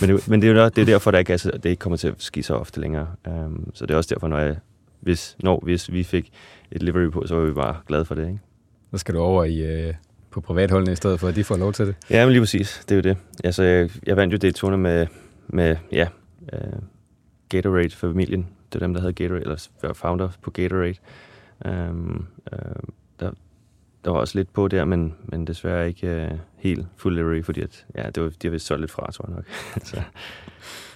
men, 0.00 0.10
det, 0.10 0.28
men 0.28 0.42
det, 0.42 0.50
er 0.50 0.62
jo, 0.62 0.68
det 0.68 0.78
er 0.78 0.84
derfor, 0.84 1.10
der 1.10 1.18
ikke, 1.18 1.32
altså, 1.32 1.50
det 1.50 1.70
ikke 1.70 1.80
kommer 1.80 1.96
til 1.96 2.08
at 2.08 2.14
ske 2.18 2.42
så 2.42 2.54
ofte 2.54 2.80
længere. 2.80 3.08
Um, 3.28 3.70
så 3.74 3.86
det 3.86 3.94
er 3.94 3.98
også 3.98 4.14
derfor, 4.14 4.28
når, 4.28 4.38
jeg, 4.38 4.56
hvis, 5.00 5.36
når 5.42 5.60
hvis 5.62 5.92
vi 5.92 6.04
fik 6.04 6.30
et 6.70 6.82
livery 6.82 7.10
på, 7.10 7.26
så 7.26 7.34
var 7.36 7.44
vi 7.44 7.52
bare 7.52 7.76
glade 7.86 8.04
for 8.04 8.14
det. 8.14 8.26
Ikke? 8.26 8.40
Så 8.90 8.98
skal 8.98 9.14
du 9.14 9.20
over 9.20 9.44
i, 9.44 9.58
øh, 9.58 9.94
på 10.30 10.40
privatholdene 10.40 10.92
i 10.92 10.96
stedet 10.96 11.20
for, 11.20 11.28
at 11.28 11.36
de 11.36 11.44
får 11.44 11.56
lov 11.56 11.72
til 11.72 11.86
det. 11.86 11.94
Ja, 12.10 12.24
men 12.24 12.32
lige 12.32 12.42
præcis. 12.42 12.84
Det 12.88 12.94
er 12.94 12.96
jo 12.96 13.02
det. 13.02 13.16
Altså, 13.44 13.62
jeg, 13.62 13.90
jeg 14.06 14.16
vandt 14.16 14.32
jo 14.32 14.38
det 14.38 14.54
turne 14.54 14.78
med, 14.78 15.06
med 15.48 15.76
ja, 15.92 16.08
øh, 16.52 16.58
Gatorade-familien. 17.48 18.46
Det 18.72 18.82
er 18.82 18.86
dem, 18.86 18.94
der 18.94 19.00
havde 19.00 19.12
Gatorade, 19.12 19.42
eller 19.42 19.68
var 19.82 19.92
founder 19.92 20.28
på 20.42 20.50
Gatorade. 20.50 20.94
Um, 21.64 22.26
uh, 22.52 22.58
der, 24.04 24.10
var 24.10 24.18
også 24.18 24.38
lidt 24.38 24.52
på 24.52 24.68
der, 24.68 24.84
men, 24.84 25.14
men 25.24 25.46
desværre 25.46 25.88
ikke 25.88 26.28
uh, 26.32 26.38
helt 26.56 26.86
full 26.96 27.14
livery, 27.14 27.44
fordi 27.44 27.60
at, 27.60 27.86
ja, 27.96 28.10
det 28.14 28.22
var, 28.22 28.28
de 28.28 28.46
har 28.46 28.50
vist 28.50 28.66
solgt 28.66 28.80
lidt 28.80 28.90
fra, 28.90 29.12
tror 29.12 29.24
jeg 29.28 29.34
nok. 29.36 29.44
så. 29.88 30.02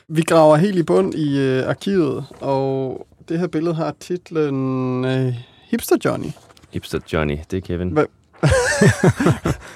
Vi 0.09 0.23
graver 0.23 0.57
helt 0.57 0.79
i 0.79 0.83
bund 0.83 1.15
i 1.15 1.59
uh, 1.59 1.69
arkivet, 1.69 2.25
og 2.41 3.07
det 3.29 3.39
her 3.39 3.47
billede 3.47 3.75
har 3.75 3.95
titlen 4.01 5.05
uh, 5.05 5.35
Hipster 5.71 5.97
Johnny. 6.05 6.29
Hipster 6.71 6.99
Johnny, 7.13 7.39
det 7.51 7.57
er 7.57 7.61
Kevin. 7.61 7.91
Hva? 7.91 8.05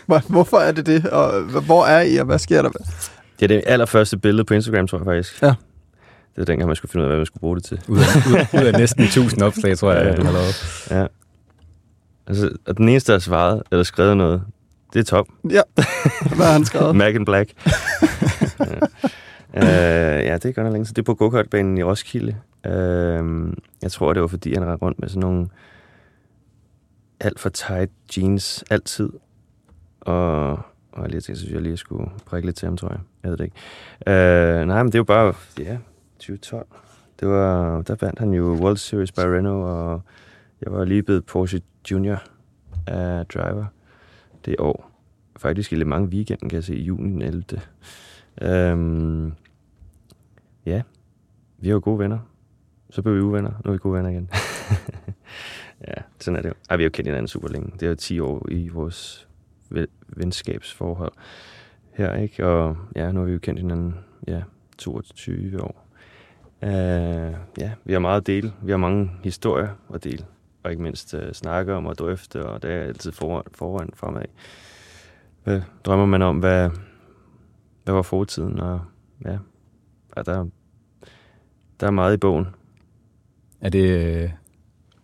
Hvorfor 0.29 0.59
er 0.59 0.73
det 0.73 0.87
det, 0.87 1.07
og 1.07 1.43
hvor 1.43 1.87
er 1.87 2.01
I, 2.01 2.17
og 2.17 2.27
hvad 2.27 2.39
sker 2.39 2.63
der? 2.63 2.71
Det 2.71 3.43
er 3.43 3.47
det 3.47 3.63
allerførste 3.67 4.17
billede 4.17 4.45
på 4.45 4.55
Instagram, 4.55 4.87
tror 4.89 4.99
jeg 4.99 5.05
faktisk. 5.05 5.43
Ja. 5.43 5.55
Det 6.35 6.43
er 6.43 6.45
dengang, 6.45 6.67
man 6.67 6.77
skulle 6.77 6.93
finde 6.93 7.03
ud 7.03 7.05
af, 7.05 7.11
hvad 7.11 7.17
man 7.17 7.27
skulle 7.27 7.41
bruge 7.41 7.57
det 7.57 7.65
til. 7.65 7.81
Ud 7.89 7.99
af, 7.99 8.03
ud, 8.29 8.61
ud 8.61 8.67
af 8.67 8.73
næsten 8.73 9.05
1000 9.05 9.43
opslag, 9.43 9.79
tror 9.79 9.93
jeg, 9.93 10.07
ja. 10.07 10.17
du 10.17 10.25
har 10.25 10.33
lavet. 10.33 10.87
Ja. 10.91 11.07
Altså, 12.29 12.57
og 12.67 12.77
den 12.77 12.89
eneste, 12.89 13.13
der 13.13 13.19
har 13.19 13.21
svaret 13.21 13.63
eller 13.71 13.83
skrevet 13.83 14.17
noget, 14.17 14.43
det 14.93 15.01
er 15.01 15.05
Top. 15.05 15.29
Ja, 15.51 15.63
hvad 16.37 16.47
har 16.47 16.53
han 16.53 16.65
skrevet? 16.65 16.97
Mac 17.03 17.15
in 17.15 17.25
Black. 17.25 17.53
ja. 18.61 18.87
Uh, 19.57 20.25
ja, 20.27 20.35
det 20.35 20.45
er 20.45 20.53
godt 20.53 20.57
nok 20.57 20.73
længe. 20.73 20.87
Så 20.87 20.93
det 20.93 21.03
er 21.03 21.07
på 21.07 21.15
go-kartbanen 21.15 21.79
i 21.79 21.83
Roskilde. 21.83 22.37
Uh, 22.67 23.53
jeg 23.83 23.93
tror, 23.93 24.13
det 24.13 24.23
var, 24.23 24.29
fordi 24.29 24.55
han 24.55 24.65
rendte 24.65 24.85
rundt 24.85 25.01
med 25.01 25.09
sådan 25.09 25.21
nogle 25.21 25.49
alt 27.21 27.41
for 27.41 27.49
tight 27.49 27.91
jeans 28.17 28.65
altid. 28.71 29.11
Og, 30.01 30.51
og 30.93 31.03
jeg 31.03 31.09
lige 31.11 31.21
tænkte, 31.21 31.47
at 31.47 31.53
jeg 31.53 31.63
lige 31.63 31.77
skulle 31.77 32.11
prikke 32.27 32.47
lidt 32.47 32.57
til 32.57 32.67
ham, 32.67 32.77
tror 32.77 32.89
jeg. 32.89 33.01
Jeg 33.23 33.31
ved 33.31 33.39
det 33.39 33.45
ikke. 33.45 33.57
Uh, 34.07 34.67
nej, 34.67 34.83
men 34.83 34.87
det 34.87 34.95
er 34.95 34.99
jo 34.99 35.05
bare, 35.05 35.35
ja, 35.59 35.79
2012. 36.19 36.67
Det 37.21 37.29
var, 37.29 37.83
der 37.83 37.97
vandt 38.01 38.19
han 38.19 38.33
jo 38.33 38.45
World 38.45 38.77
Series 38.77 39.13
by 39.13 39.21
Renault, 39.21 39.65
og 39.65 40.03
jeg 40.63 40.73
var 40.73 40.85
lige 40.85 41.03
blevet 41.03 41.27
Porsche 41.27 41.61
Junior 41.91 42.23
af 42.87 43.27
driver 43.27 43.67
det 44.45 44.57
år. 44.59 44.91
Faktisk 45.37 45.73
i 45.73 45.77
lidt 45.77 45.89
mange 45.89 46.09
weekenden, 46.09 46.49
kan 46.49 46.57
jeg 46.57 46.65
se, 46.65 46.77
i 46.77 46.83
juni 46.83 47.25
11. 47.25 47.45
Øhm, 48.43 49.33
ja, 50.67 50.83
vi 51.59 51.71
er 51.71 51.79
gode 51.79 51.99
venner. 51.99 52.19
Så 52.91 53.03
blev 53.03 53.15
vi 53.15 53.21
uvenner, 53.21 53.51
nu 53.65 53.69
er 53.69 53.73
vi 53.73 53.79
gode 53.79 53.95
venner 53.95 54.11
igen. 54.11 54.31
ja, 55.89 55.95
sådan 56.21 56.39
er 56.39 56.43
det 56.43 56.49
jo. 56.49 56.55
Ej, 56.71 56.77
vi 56.77 56.83
har 56.83 56.89
jo 56.89 56.93
kendt 56.93 57.09
hinanden 57.09 57.29
super 57.29 57.49
længe. 57.49 57.73
Det 57.73 57.83
er 57.83 57.89
jo 57.89 57.95
10 57.95 58.21
år 58.21 58.47
i 58.51 58.69
vores 58.69 59.29
venskabsforhold 60.09 61.13
her, 61.93 62.15
ikke? 62.15 62.47
Og 62.47 62.77
ja, 62.97 63.13
nu 63.13 63.21
har 63.21 63.27
vi 63.27 63.33
jo 63.33 63.39
kendt 63.39 63.61
hinanden, 63.61 63.95
ja, 64.27 64.43
22 64.79 65.63
år. 65.63 65.89
Uh, 66.63 66.69
ja, 67.59 67.73
vi 67.85 67.93
har 67.93 67.99
meget 67.99 68.21
at 68.21 68.27
dele. 68.27 68.53
Vi 68.63 68.71
har 68.71 68.79
mange 68.79 69.11
historier 69.25 69.69
at 69.95 70.05
dele. 70.05 70.25
Og 70.69 70.73
ikke 70.73 70.83
mindst 70.83 71.15
uh, 71.15 71.21
snakke 71.33 71.75
om 71.75 71.87
og 71.87 71.99
drøfte, 71.99 72.47
og 72.47 72.63
det 72.63 72.71
er 72.71 72.81
altid 72.81 73.13
foran, 73.13 73.43
foran 73.55 73.91
fremad. 73.95 74.25
Hvad 75.45 75.61
drømmer 75.85 76.07
man 76.07 76.23
om? 76.23 76.39
Hvad, 76.39 76.71
hvad 77.85 77.95
var 77.95 78.03
fortiden? 78.03 78.61
Og 78.61 78.81
ja, 79.25 79.39
og 80.13 80.27
der, 80.27 80.47
der 81.81 81.87
er 81.87 81.91
meget 81.91 82.15
i 82.15 82.17
bogen. 82.17 82.47
Er 83.61 83.69
det, 83.69 83.91
øh, 83.91 84.31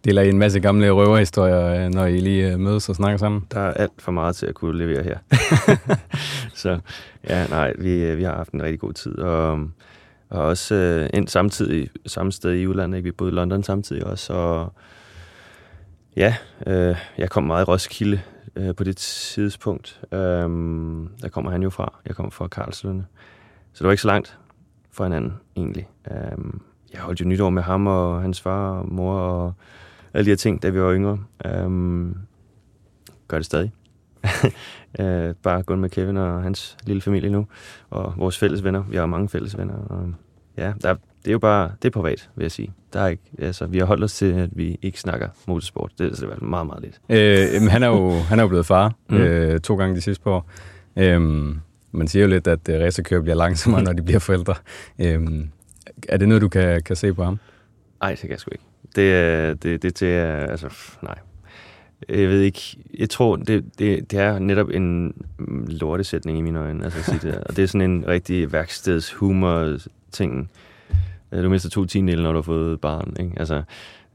deler 0.05 0.23
I 0.23 0.29
en 0.29 0.39
masse 0.39 0.61
gamle 0.61 0.91
røverhistorier, 0.91 1.89
når 1.89 2.07
I 2.07 2.21
lige 2.21 2.59
mødes 2.59 2.89
og 2.89 2.97
snakker 2.97 3.19
sammen? 3.19 3.47
Der 3.51 3.61
er 3.61 3.73
alt 3.73 4.03
for 4.03 4.13
meget 4.13 4.37
til 4.37 4.47
at 4.47 4.55
kunne 4.55 4.79
levere 4.79 5.03
her. 5.03 5.19
så 6.63 6.81
ja, 7.29 7.47
nej, 7.47 7.73
vi, 7.79 8.15
vi 8.15 8.23
har 8.23 8.37
haft 8.37 8.53
en 8.53 8.63
rigtig 8.63 8.81
god 8.81 8.93
tid, 8.93 9.19
og 9.19 9.69
og 10.31 10.43
også 10.43 10.75
øh, 10.75 11.11
ind 11.15 11.29
samtidig, 11.29 11.91
samme 12.07 12.33
sted 12.33 12.53
i 12.53 12.67
udlandet. 12.67 12.99
Ikke? 12.99 13.05
Vi 13.05 13.13
boede 13.13 13.33
i 13.33 13.35
London 13.35 13.63
samtidig 13.63 14.07
også. 14.07 14.33
Og 14.33 14.73
ja, 16.17 16.37
øh, 16.67 16.97
jeg 17.19 17.31
kom 17.31 17.45
meget 17.45 17.63
i 17.63 17.65
Roskilde 17.65 18.21
øh, 18.57 18.75
på 18.75 18.85
det 18.85 18.97
tidspunkt. 18.97 20.01
Øh, 20.13 20.19
der 21.23 21.29
kommer 21.33 21.51
han 21.51 21.63
jo 21.63 21.71
fra. 21.71 21.95
Jeg 22.07 22.15
kom 22.15 22.31
fra 22.31 22.49
Karlslunde. 22.49 23.05
Så 23.73 23.79
det 23.79 23.87
var 23.87 23.93
ikke 23.93 24.03
så 24.03 24.09
langt 24.09 24.39
fra 24.93 25.05
hinanden, 25.05 25.33
egentlig. 25.57 25.89
Øh, 26.11 26.39
jeg 26.93 27.01
holdt 27.01 27.21
jo 27.21 27.25
nytår 27.25 27.51
med 27.51 27.63
ham 27.63 27.87
og 27.87 28.23
hans 28.23 28.41
far 28.41 28.71
og 28.71 28.93
mor 28.93 29.19
og 29.19 29.53
alle 30.15 30.25
de 30.25 30.31
her 30.31 30.37
ting, 30.37 30.63
da 30.63 30.69
vi 30.69 30.81
var 30.81 30.95
yngre. 30.95 31.19
Um, 31.65 32.17
gør 33.29 33.37
det 33.39 33.47
stadig. 33.47 33.73
øh, 35.01 35.35
bare 35.43 35.63
gå 35.63 35.77
med 35.77 35.91
Kevin 35.91 36.17
og 36.17 36.43
hans 36.43 36.77
lille 36.87 37.03
familie 37.03 37.31
nu, 37.31 37.47
og 37.91 38.15
vores 38.17 38.39
fælles 38.39 38.65
venner. 38.65 38.83
Vi 38.83 38.97
har 38.97 39.07
mange 39.07 39.29
fælles 39.29 39.59
venner. 39.59 39.75
Og, 39.75 40.15
ja, 40.57 40.73
der, 40.83 40.95
det 41.25 41.31
er 41.31 41.33
jo 41.33 41.39
bare, 41.39 41.73
det 41.83 41.89
er 41.89 41.93
privat, 41.93 42.31
vil 42.37 42.45
jeg 42.45 42.53
sige. 42.53 42.73
Der 42.93 43.01
er 43.01 43.09
ikke, 43.09 43.23
altså, 43.39 43.67
vi 43.67 43.79
har 43.79 43.85
holdt 43.85 44.05
os 44.05 44.15
til, 44.15 44.33
at 44.33 44.51
vi 44.53 44.79
ikke 44.83 45.01
snakker 45.01 45.29
motorsport. 45.47 45.93
Det, 45.99 46.05
altså, 46.05 46.27
det 46.27 46.33
er 46.33 46.45
meget, 46.45 46.67
meget 46.67 46.83
lidt. 46.83 47.01
Øh, 47.09 47.71
han, 47.71 47.83
er 47.83 47.89
jo, 47.89 48.11
han 48.11 48.39
er 48.39 48.43
jo 48.43 48.49
blevet 48.49 48.67
far 48.67 48.95
mm. 49.09 49.17
øh, 49.17 49.61
to 49.61 49.77
gange 49.77 49.97
de 49.97 50.01
sidste 50.01 50.25
par 50.25 50.31
år. 50.31 50.51
Øhm, 50.97 51.61
man 51.93 52.09
siger 52.09 52.23
jo 52.23 52.29
lidt, 52.29 52.47
at 52.47 52.69
øh, 52.69 52.81
racerkører 52.81 53.23
bliver 53.23 53.37
langsommere, 53.37 53.83
når 53.89 53.93
de 53.93 54.03
bliver 54.03 54.19
forældre. 54.19 54.55
Øhm, 54.99 55.51
er 56.09 56.17
det 56.17 56.29
noget, 56.29 56.43
du 56.43 56.49
kan, 56.49 56.83
kan 56.83 56.97
se 56.97 57.15
på 57.15 57.25
ham? 57.25 57.39
Nej, 58.01 58.11
det 58.11 58.21
kan 58.21 58.31
jeg 58.31 58.41
sgu 58.41 58.51
ikke. 58.53 58.65
Det, 58.97 59.63
det, 59.63 59.83
det 59.83 59.95
til, 59.95 60.07
altså, 60.07 60.69
nej. 61.03 61.19
Jeg 62.09 62.29
ved 62.29 62.41
ikke, 62.41 62.77
jeg 62.99 63.11
tror, 63.11 63.37
det, 63.37 63.65
det, 63.79 64.11
det 64.11 64.19
er 64.19 64.39
netop 64.39 64.71
en 64.71 65.15
lortesætning 65.67 66.39
i 66.39 66.41
mine 66.41 66.59
øjne, 66.59 66.85
altså 66.85 66.99
at 66.99 67.05
sige 67.05 67.31
det. 67.31 67.45
Og 67.45 67.57
det 67.57 67.63
er 67.63 67.67
sådan 67.67 67.91
en 67.91 68.05
rigtig 68.07 68.53
værksteds 68.53 69.13
humor 69.13 69.77
ting. 70.13 70.51
Øh, 71.35 71.45
du 71.45 71.49
mister 71.49 71.71
to 71.71 71.85
tiendele, 71.85 72.23
når 72.23 72.33
du 72.33 72.39
har 72.39 72.43
fået 72.43 72.81
barn, 72.81 73.17
ikke? 73.21 73.33
Altså, 73.37 73.63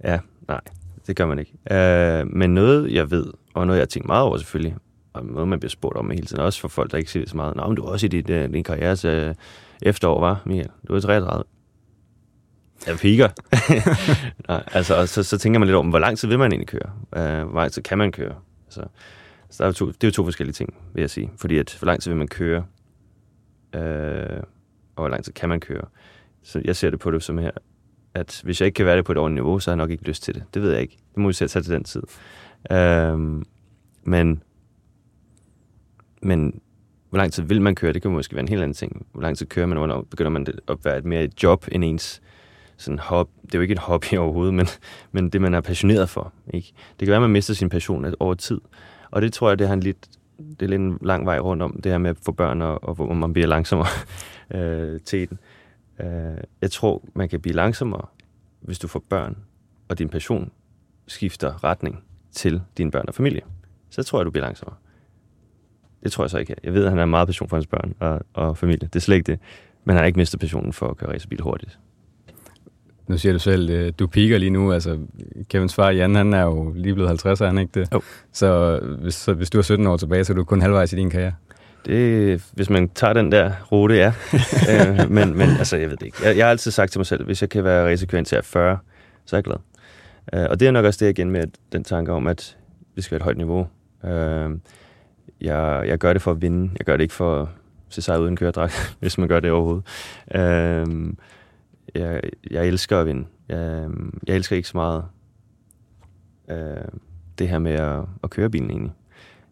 ja, 0.03 0.19
nej, 0.47 0.61
det 1.07 1.15
gør 1.15 1.25
man 1.25 1.39
ikke. 1.39 1.53
Øh, 1.71 2.27
men 2.27 2.53
noget, 2.53 2.93
jeg 2.93 3.11
ved, 3.11 3.25
og 3.53 3.67
noget, 3.67 3.77
jeg 3.77 3.81
har 3.81 3.87
tænkt 3.87 4.07
meget 4.07 4.23
over 4.23 4.37
selvfølgelig, 4.37 4.75
og 5.13 5.25
noget, 5.25 5.47
man 5.47 5.59
bliver 5.59 5.69
spurgt 5.69 5.97
om 5.97 6.09
hele 6.09 6.25
tiden, 6.25 6.43
også 6.43 6.61
for 6.61 6.67
folk, 6.67 6.91
der 6.91 6.97
ikke 6.97 7.11
ser 7.11 7.27
så 7.27 7.35
meget. 7.35 7.55
Nå, 7.55 7.67
men 7.67 7.75
du 7.75 7.83
er 7.83 7.89
også 7.89 8.05
i 8.05 8.09
dit, 8.09 8.29
uh, 8.29 8.53
din 8.53 8.63
karrieres 8.63 9.05
uh, 9.05 9.35
efterår, 9.81 10.19
var 10.19 10.41
Michael? 10.45 10.69
Du 10.87 10.95
er 10.95 10.99
33. 10.99 11.43
Jeg 12.87 12.97
piker. 12.97 13.29
Nej, 14.51 14.63
altså, 14.71 14.95
og 14.95 15.09
så, 15.09 15.23
så 15.23 15.37
tænker 15.37 15.59
man 15.59 15.67
lidt 15.67 15.75
over, 15.75 15.89
hvor 15.89 15.99
lang 15.99 16.17
tid 16.17 16.27
vil 16.27 16.39
man 16.39 16.51
egentlig 16.51 16.67
køre? 16.67 16.91
Uh, 17.43 17.49
hvor 17.49 17.59
lang 17.61 17.71
tid 17.71 17.81
kan 17.81 17.97
man 17.97 18.11
køre? 18.11 18.35
Altså, 18.65 18.83
så 19.49 19.63
der 19.63 19.69
er 19.69 19.73
to, 19.73 19.87
det 19.87 20.03
er 20.03 20.07
jo 20.07 20.11
to 20.11 20.23
forskellige 20.23 20.53
ting, 20.53 20.73
vil 20.93 21.01
jeg 21.01 21.09
sige. 21.09 21.31
Fordi 21.37 21.57
at, 21.57 21.75
hvor 21.79 21.85
lang 21.85 22.01
tid 22.01 22.11
vil 22.11 22.17
man 22.17 22.27
køre? 22.27 22.63
Uh, 23.77 24.43
og 24.95 25.03
hvor 25.03 25.07
lang 25.07 25.23
tid 25.23 25.33
kan 25.33 25.49
man 25.49 25.59
køre? 25.59 25.85
Så 26.49 26.61
jeg 26.65 26.75
ser 26.75 26.89
det 26.89 26.99
på 26.99 27.11
det 27.11 27.23
som 27.23 27.37
her, 27.37 27.51
at 28.13 28.41
hvis 28.43 28.61
jeg 28.61 28.65
ikke 28.65 28.75
kan 28.75 28.85
være 28.85 28.97
det 28.97 29.05
på 29.05 29.11
et 29.11 29.17
ordentligt 29.17 29.43
niveau, 29.43 29.59
så 29.59 29.71
har 29.71 29.75
jeg 29.75 29.77
nok 29.77 29.91
ikke 29.91 30.03
lyst 30.03 30.23
til 30.23 30.35
det. 30.35 30.43
Det 30.53 30.61
ved 30.61 30.71
jeg 30.71 30.81
ikke. 30.81 30.97
Det 31.15 31.17
må 31.17 31.27
vi 31.27 31.33
sætte 31.33 31.61
til 31.61 31.73
den 31.73 31.83
tid. 31.83 32.01
Øhm, 32.71 33.45
men, 34.03 34.43
men 36.21 36.61
hvor 37.09 37.17
lang 37.17 37.33
tid 37.33 37.43
vil 37.43 37.61
man 37.61 37.75
køre, 37.75 37.93
det 37.93 38.01
kan 38.01 38.11
måske 38.11 38.35
være 38.35 38.43
en 38.43 38.47
helt 38.47 38.61
anden 38.61 38.75
ting. 38.75 39.05
Hvor 39.11 39.21
lang 39.21 39.37
tid 39.37 39.45
kører 39.45 39.65
man, 39.65 39.77
hvornår 39.77 40.01
begynder 40.01 40.29
man 40.29 40.47
at 40.67 40.77
være 40.83 40.97
et 40.97 41.05
mere 41.05 41.23
et 41.23 41.43
job 41.43 41.65
end 41.71 41.83
ens 41.83 42.21
sådan 42.77 42.99
hobby. 42.99 43.31
Det 43.45 43.55
er 43.55 43.59
jo 43.59 43.61
ikke 43.61 43.71
et 43.71 43.79
hobby 43.79 44.13
overhovedet, 44.17 44.53
men, 44.53 44.67
men 45.11 45.29
det, 45.29 45.41
man 45.41 45.53
er 45.53 45.61
passioneret 45.61 46.09
for. 46.09 46.33
Ikke? 46.53 46.73
Det 46.99 47.05
kan 47.05 47.07
være, 47.07 47.17
at 47.17 47.21
man 47.21 47.31
mister 47.31 47.53
sin 47.53 47.69
passion 47.69 48.13
over 48.19 48.33
tid. 48.33 48.61
Og 49.11 49.21
det 49.21 49.33
tror 49.33 49.49
jeg, 49.49 49.59
det 49.59 49.67
har 49.67 49.73
en 49.73 49.79
lidt, 49.79 50.07
det 50.37 50.61
er 50.61 50.69
lidt 50.69 50.81
en 50.81 50.97
lang 51.01 51.25
vej 51.25 51.39
rundt 51.39 51.63
om, 51.63 51.81
det 51.83 51.91
her 51.91 51.99
med 51.99 52.09
at 52.09 52.17
få 52.25 52.31
børn, 52.31 52.61
og, 52.61 52.83
og 52.83 52.95
hvor 52.95 53.13
man 53.13 53.33
bliver 53.33 53.47
langsommere 53.47 53.87
øh, 54.55 54.99
til 55.05 55.29
den. 55.29 55.39
Øh, 55.99 56.37
jeg 56.61 56.71
tror, 56.71 57.03
man 57.13 57.29
kan 57.29 57.41
blive 57.41 57.55
langsommere, 57.55 58.05
hvis 58.61 58.79
du 58.79 58.87
får 58.87 59.03
børn, 59.09 59.37
og 59.89 59.99
din 59.99 60.09
passion 60.09 60.51
skifter 61.07 61.63
retning 61.63 62.03
til 62.31 62.61
dine 62.77 62.91
børn 62.91 63.05
og 63.07 63.13
familie. 63.13 63.41
Så 63.89 64.03
tror 64.03 64.19
jeg, 64.19 64.25
du 64.25 64.31
bliver 64.31 64.45
langsommere. 64.45 64.77
Det 66.03 66.11
tror 66.11 66.23
jeg 66.23 66.29
så 66.29 66.37
ikke. 66.37 66.55
Jeg 66.63 66.73
ved, 66.73 66.83
at 66.83 66.89
han 66.89 66.97
har 66.97 67.05
meget 67.05 67.27
passion 67.27 67.49
for 67.49 67.55
hans 67.55 67.67
børn 67.67 67.95
og, 67.99 68.21
og 68.33 68.57
familie. 68.57 68.87
Det 68.87 68.95
er 68.95 68.99
slet 68.99 69.15
ikke 69.15 69.31
det. 69.31 69.39
Men 69.83 69.93
han 69.93 70.01
har 70.01 70.05
ikke 70.05 70.19
mistet 70.19 70.39
passionen 70.39 70.73
for 70.73 70.87
at 70.87 70.97
køre 70.97 71.13
racerbil 71.13 71.41
hurtigt. 71.41 71.79
Nu 73.07 73.17
siger 73.17 73.33
du 73.33 73.39
selv, 73.39 73.69
øh, 73.69 73.93
du 73.99 74.07
piker 74.07 74.37
lige 74.37 74.49
nu. 74.49 74.71
Altså, 74.71 74.99
Kevins 75.49 75.75
far 75.75 75.89
Jan, 75.89 76.15
han 76.15 76.33
er 76.33 76.41
jo 76.41 76.73
lige 76.75 76.93
blevet 76.93 77.09
50, 77.09 77.41
er 77.41 77.45
han 77.45 77.57
ikke 77.57 77.79
det? 77.79 77.93
Jo. 77.93 78.01
Så 78.31 78.79
hvis, 79.01 79.13
så 79.13 79.33
hvis 79.33 79.49
du 79.49 79.57
er 79.57 79.61
17 79.61 79.87
år 79.87 79.97
tilbage, 79.97 80.23
så 80.23 80.33
er 80.33 80.35
du 80.35 80.43
kun 80.43 80.61
halvvejs 80.61 80.93
i 80.93 80.95
din 80.95 81.09
karriere. 81.09 81.33
Det, 81.85 82.41
hvis 82.53 82.69
man 82.69 82.89
tager 82.89 83.13
den 83.13 83.31
der 83.31 83.51
rute, 83.71 83.95
ja. 83.95 84.13
øh, 84.71 85.11
men, 85.11 85.37
men 85.37 85.49
altså, 85.49 85.77
jeg 85.77 85.89
ved 85.89 85.97
det 85.97 86.05
ikke. 86.05 86.17
Jeg, 86.23 86.37
jeg 86.37 86.45
har 86.45 86.51
altid 86.51 86.71
sagt 86.71 86.91
til 86.91 86.99
mig 86.99 87.05
selv, 87.05 87.25
hvis 87.25 87.41
jeg 87.41 87.49
kan 87.49 87.63
være 87.63 87.91
racerkører 87.91 88.23
til 88.23 88.43
40, 88.43 88.77
så 89.25 89.35
er 89.35 89.37
jeg 89.37 89.43
glad. 89.43 89.57
Øh, 90.33 90.47
og 90.49 90.59
det 90.59 90.67
er 90.67 90.71
nok 90.71 90.85
også 90.85 91.05
det 91.05 91.09
igen 91.09 91.31
med 91.31 91.43
den 91.71 91.83
tanke 91.83 92.11
om, 92.11 92.27
at 92.27 92.57
vi 92.95 93.01
skal 93.01 93.15
have 93.15 93.19
et 93.19 93.23
højt 93.23 93.37
niveau. 93.37 93.67
Øh, 94.03 94.49
jeg, 95.41 95.83
jeg 95.87 95.97
gør 95.97 96.13
det 96.13 96.21
for 96.21 96.31
at 96.31 96.41
vinde. 96.41 96.71
Jeg 96.77 96.85
gør 96.85 96.97
det 96.97 97.03
ikke 97.03 97.13
for 97.13 97.41
at 97.41 97.47
se 97.89 98.01
sig 98.01 98.21
uden 98.21 98.35
køredragt, 98.35 98.95
hvis 98.99 99.17
man 99.17 99.27
gør 99.27 99.39
det 99.39 99.51
overhovedet. 99.51 99.85
Øh, 100.35 101.13
jeg, 101.95 102.21
jeg 102.51 102.67
elsker 102.67 102.99
at 102.99 103.05
vinde. 103.05 103.25
Jeg, 103.49 103.89
jeg 104.27 104.35
elsker 104.35 104.55
ikke 104.55 104.67
så 104.67 104.77
meget 104.77 105.03
øh, 106.49 106.87
det 107.39 107.49
her 107.49 107.59
med 107.59 107.71
at, 107.71 107.99
at 108.23 108.29
køre 108.29 108.49
bilen 108.49 108.69
egentlig. 108.69 108.93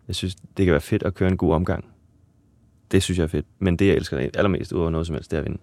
Jeg 0.08 0.16
synes, 0.16 0.36
det 0.36 0.66
kan 0.66 0.72
være 0.72 0.82
fedt 0.82 1.04
at 1.04 1.14
køre 1.14 1.30
en 1.30 1.38
god 1.38 1.54
omgang. 1.54 1.86
Det 2.92 3.04
synes 3.04 3.18
jeg 3.18 3.24
er 3.24 3.28
fedt. 3.28 3.46
Men 3.60 3.78
det, 3.78 3.88
jeg 3.88 3.96
elsker 3.96 4.18
allermest 4.18 4.72
ud 4.72 4.82
over 4.82 4.90
noget 4.90 5.08
som 5.08 5.14
helst, 5.14 5.32
det 5.32 5.38
er 5.38 5.42
at 5.42 5.46
vinde. 5.46 5.60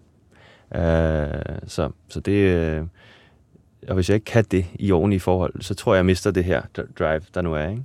Øh, 0.74 1.58
så, 1.66 1.90
så 2.08 2.20
det... 2.20 2.32
Øh, 2.32 2.82
og 3.88 3.94
hvis 3.94 4.08
jeg 4.08 4.14
ikke 4.14 4.24
kan 4.24 4.44
det 4.50 4.66
i 4.74 4.92
ordentlige 4.92 5.20
forhold, 5.20 5.62
så 5.62 5.74
tror 5.74 5.94
jeg, 5.94 5.96
jeg 5.96 6.06
mister 6.06 6.30
det 6.30 6.44
her 6.44 6.62
drive, 6.98 7.20
der 7.34 7.42
nu 7.42 7.54
er. 7.54 7.68
Ikke? 7.68 7.84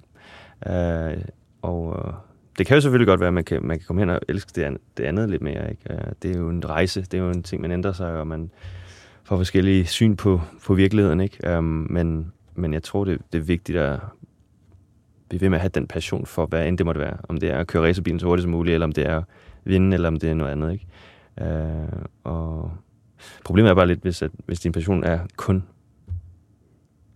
Øh, 0.68 1.24
og 1.62 2.06
øh, 2.08 2.14
det 2.58 2.68
kan 2.68 2.76
jo 2.76 2.82
selvfølgelig 2.82 3.08
godt 3.08 3.20
være, 3.20 3.28
at 3.28 3.34
man 3.34 3.44
kan, 3.44 3.66
man 3.66 3.78
kan 3.78 3.86
komme 3.86 4.02
hen 4.02 4.10
og 4.10 4.20
elske 4.30 4.52
det, 4.56 4.64
andet, 4.64 4.82
det 4.98 5.04
andet 5.04 5.30
lidt 5.30 5.42
mere. 5.42 5.70
Ikke? 5.70 5.94
Øh, 5.94 6.12
det 6.22 6.36
er 6.36 6.40
jo 6.40 6.50
en 6.50 6.70
rejse, 6.70 7.02
det 7.02 7.14
er 7.14 7.18
jo 7.18 7.30
en 7.30 7.44
ting, 7.44 7.62
man 7.62 7.72
ændrer 7.72 7.92
sig, 7.92 8.14
og 8.14 8.28
man 8.28 8.52
får 9.24 9.38
forskellige 9.38 9.86
syn 9.86 10.16
på, 10.16 10.42
på 10.66 10.74
virkeligheden. 10.74 11.22
Ikke? 11.22 11.58
Um, 11.58 11.88
men, 11.90 12.32
men 12.56 12.74
jeg 12.74 12.84
tror, 12.84 13.04
det, 13.04 13.20
det 13.32 13.38
er 13.38 13.44
vigtigt 13.44 13.78
at 13.78 14.00
blive 15.30 15.42
ved 15.42 15.50
med 15.50 15.58
at 15.58 15.62
have 15.62 15.72
den 15.74 15.88
passion 15.88 16.26
for, 16.26 16.46
hvad 16.46 16.68
end 16.68 16.78
det 16.78 16.86
måtte 16.86 17.02
være. 17.02 17.18
Om 17.30 17.38
det 17.38 17.50
er 17.50 17.58
at 17.58 17.68
køre 17.68 17.88
racerbilen 17.88 18.20
så 18.20 18.26
hurtigt 18.26 18.44
som 18.44 18.52
muligt, 18.52 18.74
eller 18.74 18.88
om 18.88 18.92
det 18.92 19.08
er 19.08 19.18
at 19.18 19.24
vinde, 19.64 19.94
eller 19.94 20.08
om 20.08 20.20
det 20.20 20.30
er 20.30 20.34
noget 20.34 20.52
andet. 20.52 20.72
Ikke? 20.74 20.88
Uh, 21.42 22.02
og 22.24 22.72
problemet 23.46 23.70
er 23.70 23.76
bare 23.76 23.88
lidt, 23.88 24.02
hvis, 24.02 24.22
at, 24.22 24.32
hvis 24.46 24.60
din 24.60 24.72
passion 24.72 25.04
er 25.04 25.20
kun 25.36 25.64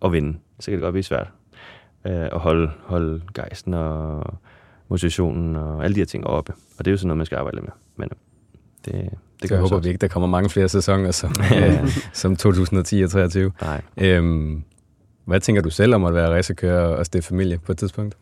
at 0.05 0.11
vinde, 0.11 0.37
så 0.59 0.65
kan 0.65 0.73
det 0.73 0.81
godt 0.81 0.93
blive 0.93 1.03
svært 1.03 1.27
uh, 2.05 2.11
at 2.11 2.39
holde, 2.39 2.71
holde 2.85 3.21
gejsten 3.33 3.73
og 3.73 4.33
motivationen 4.89 5.55
og 5.55 5.83
alle 5.83 5.95
de 5.95 5.99
her 5.99 6.05
ting 6.05 6.27
oppe. 6.27 6.53
Og 6.77 6.85
det 6.85 6.91
er 6.91 6.93
jo 6.93 6.97
sådan 6.97 7.07
noget, 7.07 7.17
man 7.17 7.25
skal 7.25 7.37
arbejde 7.37 7.61
med. 7.61 7.71
Men 7.95 8.09
det, 8.85 9.09
det 9.41 9.49
så 9.49 9.53
jeg 9.53 9.61
håber 9.61 9.79
vi 9.79 9.87
ikke, 9.87 9.97
der 9.97 10.07
kommer 10.07 10.27
mange 10.27 10.49
flere 10.49 10.69
sæsoner 10.69 11.11
som, 11.11 11.33
ja. 11.51 11.85
som 12.13 12.35
2010 12.35 13.01
og 13.01 13.09
2023. 13.09 13.51
Nej. 13.61 13.81
Øhm, 13.97 14.63
hvad 15.25 15.39
tænker 15.39 15.61
du 15.61 15.69
selv 15.69 15.95
om 15.95 16.05
at 16.05 16.13
være 16.13 16.29
racerkører 16.29 16.87
og 16.87 17.05
stifte 17.05 17.27
familie 17.27 17.57
på 17.57 17.71
et 17.71 17.77
tidspunkt? 17.77 18.17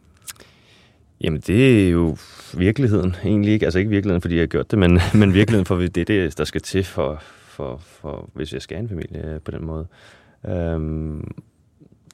Jamen, 1.22 1.42
det 1.48 1.86
er 1.86 1.90
jo 1.90 2.18
virkeligheden 2.58 3.16
egentlig 3.24 3.54
ikke. 3.54 3.66
Altså 3.66 3.80
ikke 3.80 3.90
virkeligheden, 3.90 4.22
fordi 4.22 4.36
jeg 4.36 4.42
har 4.42 4.48
gjort 4.48 4.72
det, 4.72 4.80
men, 4.80 5.00
men 5.22 5.34
virkeligheden 5.34 5.66
for 5.66 5.76
det 5.76 5.98
er 5.98 6.06
det, 6.06 6.38
der 6.38 6.44
skal 6.44 6.62
til 6.62 6.84
for, 6.84 7.24
for, 7.48 7.78
for, 7.78 8.30
hvis 8.34 8.54
jeg 8.54 8.62
skal 8.62 8.78
have 8.78 8.84
en 8.84 8.90
familie 8.90 9.34
øh, 9.34 9.42
på 9.42 9.52
den 9.52 9.66
måde. 9.66 9.88
Øhm, 10.46 11.32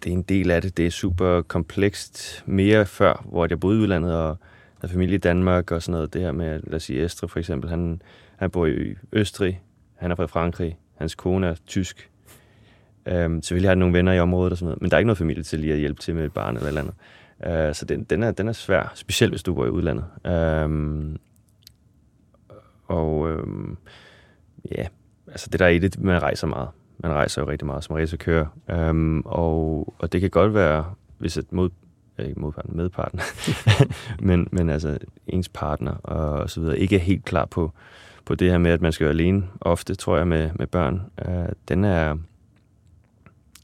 det 0.04 0.10
er 0.10 0.14
en 0.14 0.22
del 0.22 0.52
af 0.52 0.62
det. 0.62 0.78
Det 0.78 0.86
er 0.86 0.90
super 0.90 1.42
komplekst. 1.42 2.44
Mere 2.46 2.86
før, 2.86 3.26
hvor 3.26 3.48
jeg 3.50 3.60
boede 3.60 3.80
i 3.80 3.82
udlandet 3.82 4.16
og 4.16 4.38
havde 4.82 4.94
familie 4.94 5.16
i 5.16 5.18
Danmark 5.18 5.72
og 5.72 5.82
sådan 5.82 5.94
noget. 5.94 6.14
Det 6.14 6.22
her 6.22 6.32
med, 6.32 6.60
lad 6.64 6.76
os 6.76 6.84
sige, 6.84 7.06
Estre 7.06 7.28
for 7.28 7.40
eksempel. 7.40 7.70
Han, 7.70 8.02
han 8.36 8.52
bor 8.52 8.66
i 8.66 8.96
Østrig. 9.14 9.62
Han 9.96 10.12
er 10.12 10.16
fra 10.16 10.26
Frankrig. 10.26 10.78
Hans 10.96 11.16
kone 11.16 11.48
er 11.48 11.56
tysk. 11.68 12.10
Øhm, 13.08 13.42
selvfølgelig 13.42 13.70
har 13.70 13.72
jeg 13.72 13.80
nogle 13.80 13.94
venner 13.94 14.14
i 14.14 14.20
området 14.20 14.52
og 14.52 14.58
sådan 14.58 14.66
noget. 14.66 14.82
Men 14.82 14.92
der 14.92 14.98
er 14.98 15.00
ikke 15.00 15.08
noget 15.08 15.18
familie 15.18 15.44
til 15.44 15.60
lige 15.60 15.74
at 15.74 15.80
hjælpe 15.80 16.02
til 16.02 16.16
med 16.16 16.26
et 16.26 16.34
barn 16.34 16.56
eller 16.56 16.64
et 16.64 16.78
eller 16.78 16.82
andet. 16.82 17.70
Øh, 17.70 17.76
så 17.76 17.86
den, 17.86 18.04
den, 18.04 18.24
er, 18.24 18.32
den 18.32 18.48
er 18.48 18.54
svær. 18.54 18.92
Specielt 18.96 19.34
hvis 19.34 19.44
du 19.44 19.54
bor 19.54 19.66
i 19.66 19.70
udlandet. 19.70 20.06
Øhm, 20.26 21.18
og 22.88 23.30
øhm, 23.30 23.78
ja, 24.78 24.88
altså 25.28 25.50
det 25.52 25.60
der 25.60 25.66
er 25.66 25.70
i 25.70 25.80
det, 25.80 26.00
man 26.00 26.22
rejser 26.22 26.48
meget 26.48 26.70
man 27.00 27.12
rejser 27.12 27.42
jo 27.42 27.50
rigtig 27.50 27.66
meget 27.66 27.84
som 27.84 27.96
racerkører. 27.96 28.46
Um, 28.90 29.22
og, 29.26 29.94
og 30.00 30.14
det 30.14 30.22
kan 30.22 30.30
godt 30.30 30.54
være, 30.54 30.86
hvis 31.18 31.38
et 31.38 31.54
mod, 31.54 31.70
øh, 32.18 32.26
ikke 32.26 32.40
modparten, 32.40 32.78
medparten, 32.78 33.20
men, 34.28 34.48
men 34.52 34.70
altså 34.70 34.98
ens 35.28 35.50
partner 35.50 35.92
og 35.92 36.50
så 36.50 36.60
videre, 36.60 36.80
ikke 36.80 36.96
er 36.96 37.00
helt 37.00 37.26
klar 37.26 37.46
på, 37.46 37.72
på 38.26 38.36
det 38.36 38.52
her 38.52 38.58
med, 38.58 38.72
at 38.72 38.82
man 38.82 38.92
skal 38.92 39.06
være 39.06 39.14
alene 39.14 39.44
ofte, 39.62 39.96
tror 39.96 40.18
jeg, 40.18 40.28
med, 40.28 40.50
med 40.56 40.68
børn. 40.68 41.02
Øh, 41.26 41.50
den 41.68 41.84
er, 41.84 42.18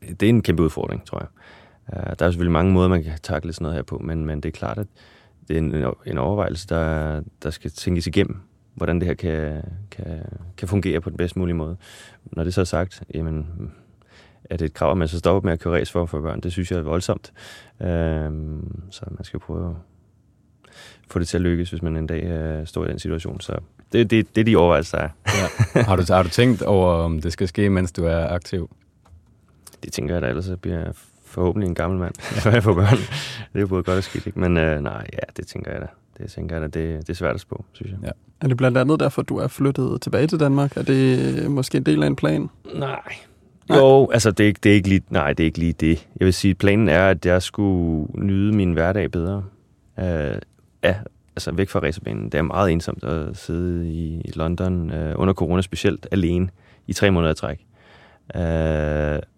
det 0.10 0.24
er 0.24 0.30
en 0.30 0.42
kæmpe 0.42 0.64
udfordring, 0.64 1.06
tror 1.06 1.20
jeg. 1.20 1.28
Uh, 1.88 2.14
der 2.20 2.26
er 2.26 2.30
selvfølgelig 2.30 2.52
mange 2.52 2.74
måder, 2.74 2.90
man 2.90 3.04
kan 3.04 3.14
takle 3.24 3.54
sådan 3.54 3.64
noget 3.64 3.76
her 3.76 3.84
på, 3.84 3.98
men, 3.98 4.26
men 4.26 4.42
det 4.42 4.50
er 4.50 4.54
klart, 4.58 4.78
at 4.78 4.88
det 5.48 5.58
er 5.58 5.62
en, 5.62 5.94
en 6.06 6.18
overvejelse, 6.18 6.68
der, 6.68 7.22
der 7.44 7.50
skal 7.50 7.72
tænkes 7.72 8.08
igennem 8.08 8.42
hvordan 8.74 9.00
det 9.00 9.08
her 9.08 9.14
kan, 9.14 9.62
kan, 9.92 10.06
kan 10.58 10.68
fungere 10.68 11.02
på 11.02 11.10
den 11.10 11.18
bedst 11.18 11.36
mulige 11.36 11.56
måde. 11.56 11.78
Når 12.26 12.44
det 12.44 12.54
så 12.54 12.62
er 12.62 12.66
sagt, 12.66 13.04
jamen, 13.14 13.48
er 14.50 14.58
det 14.58 14.66
et 14.66 14.74
krav, 14.74 14.92
at 14.92 14.98
man 14.98 15.08
så 15.08 15.20
stopper 15.20 15.48
med 15.48 15.54
at 15.54 15.60
køre 15.60 15.80
race 15.80 15.92
for, 15.92 16.06
for 16.06 16.22
børn? 16.22 16.42
Det 16.42 16.52
synes 16.52 16.72
jeg 16.72 16.80
er 16.80 16.84
voldsomt. 16.84 17.34
Øhm, 17.82 18.82
så 18.90 19.06
man 19.12 19.24
skal 19.24 19.40
prøve 19.40 19.76
få 21.10 21.20
det 21.20 21.28
til 21.28 21.38
at 21.38 21.42
lykkes, 21.42 21.70
hvis 21.70 21.82
man 21.82 21.98
en 21.98 22.08
dag 22.08 22.24
øh, 22.24 22.68
står 22.68 22.86
i 22.86 22.88
den 22.88 23.00
situation. 23.00 23.42
Så 23.42 23.58
det, 23.92 24.12
det, 24.12 24.36
det 24.36 24.42
er 24.42 24.46
de 24.46 24.56
overvejelser, 24.56 24.98
der 24.98 25.04
er. 25.04 25.10
Ja. 25.76 25.84
Har, 25.84 25.96
du, 25.96 26.04
har 26.10 26.24
du 26.24 26.30
tænkt 26.30 26.62
over, 26.62 26.94
om 26.94 27.22
det 27.22 27.34
skal 27.34 27.48
ske, 27.48 27.70
mens 27.70 27.92
du 27.92 28.06
er 28.06 28.28
aktiv? 28.28 28.70
Det 29.84 29.94
tænker 29.94 30.16
jeg 30.16 30.22
da, 30.22 30.28
ellers 30.28 30.46
så 30.46 30.58
bliver 30.58 30.80
jeg 30.80 30.94
forhåbentlig 31.26 31.68
en 31.68 31.76
gammel 31.76 32.00
mand, 32.00 32.14
før 32.44 32.52
jeg 32.52 32.64
får 32.64 32.74
børn. 32.74 32.98
Det 32.98 33.56
er 33.56 33.60
jo 33.60 33.68
både 33.68 33.84
godt 33.84 33.98
og 33.98 34.04
skidt, 34.04 34.28
ikke? 34.28 34.40
Men 34.40 34.58
øh, 34.58 34.82
nej, 34.82 35.08
ja, 35.14 35.20
det 35.38 35.48
tænker 35.48 35.72
jeg 35.72 35.82
da. 35.82 35.88
Det 36.18 36.32
tænker 36.32 36.56
jeg 36.56 36.62
da, 36.62 36.80
det, 36.80 37.00
det 37.02 37.10
er 37.10 37.14
svært 37.14 37.36
at 37.36 37.42
spå, 37.42 37.66
synes 37.72 37.92
jeg. 37.92 38.00
Ja. 38.04 38.10
Er 38.42 38.48
det 38.48 38.58
blandt 38.58 38.78
andet 38.78 39.00
derfor, 39.00 39.22
du 39.22 39.38
er 39.38 39.48
flyttet 39.48 40.02
tilbage 40.02 40.28
til 40.28 40.40
Danmark? 40.40 40.78
Er 40.78 40.82
det 40.82 41.52
måske 41.52 41.78
en 41.78 41.84
del 41.84 42.04
af 42.04 42.08
en 42.08 42.16
plan? 42.16 42.50
Nej. 42.76 43.14
Jo, 43.70 44.10
altså 44.12 44.32
det 44.32 44.44
er, 44.44 44.48
ikke, 44.48 44.60
det 44.64 44.72
er 44.72 44.76
ikke 44.76 44.90
lige, 44.90 45.02
nej, 45.10 45.34
det 45.34 45.44
er 45.44 45.46
ikke 45.46 45.60
lige 45.60 45.74
det. 45.74 46.08
Jeg 46.20 46.26
vil 46.26 46.34
sige, 46.34 46.56
planen 46.56 46.90
er, 46.90 47.10
at 47.10 47.26
jeg 47.26 47.42
skulle 47.42 48.08
nyde 48.14 48.56
min 48.56 48.74
hverdag 48.74 49.12
bedre. 49.12 49.44
Uh, 49.98 50.04
ja, 50.84 50.96
altså 51.36 51.52
væk 51.52 51.70
fra 51.70 51.80
racerbanen. 51.80 52.26
Det 52.26 52.38
er 52.38 52.42
meget 52.42 52.72
ensomt 52.72 53.04
at 53.04 53.38
sidde 53.38 53.90
i 53.90 54.32
London 54.36 54.92
uh, 54.92 55.22
under 55.22 55.34
corona 55.34 55.62
specielt 55.62 56.08
alene 56.12 56.50
i 56.88 56.94
tre 56.94 57.12
måneder 57.12 57.32
i 57.32 57.36
træk. 57.36 57.66
Uh, 58.36 59.33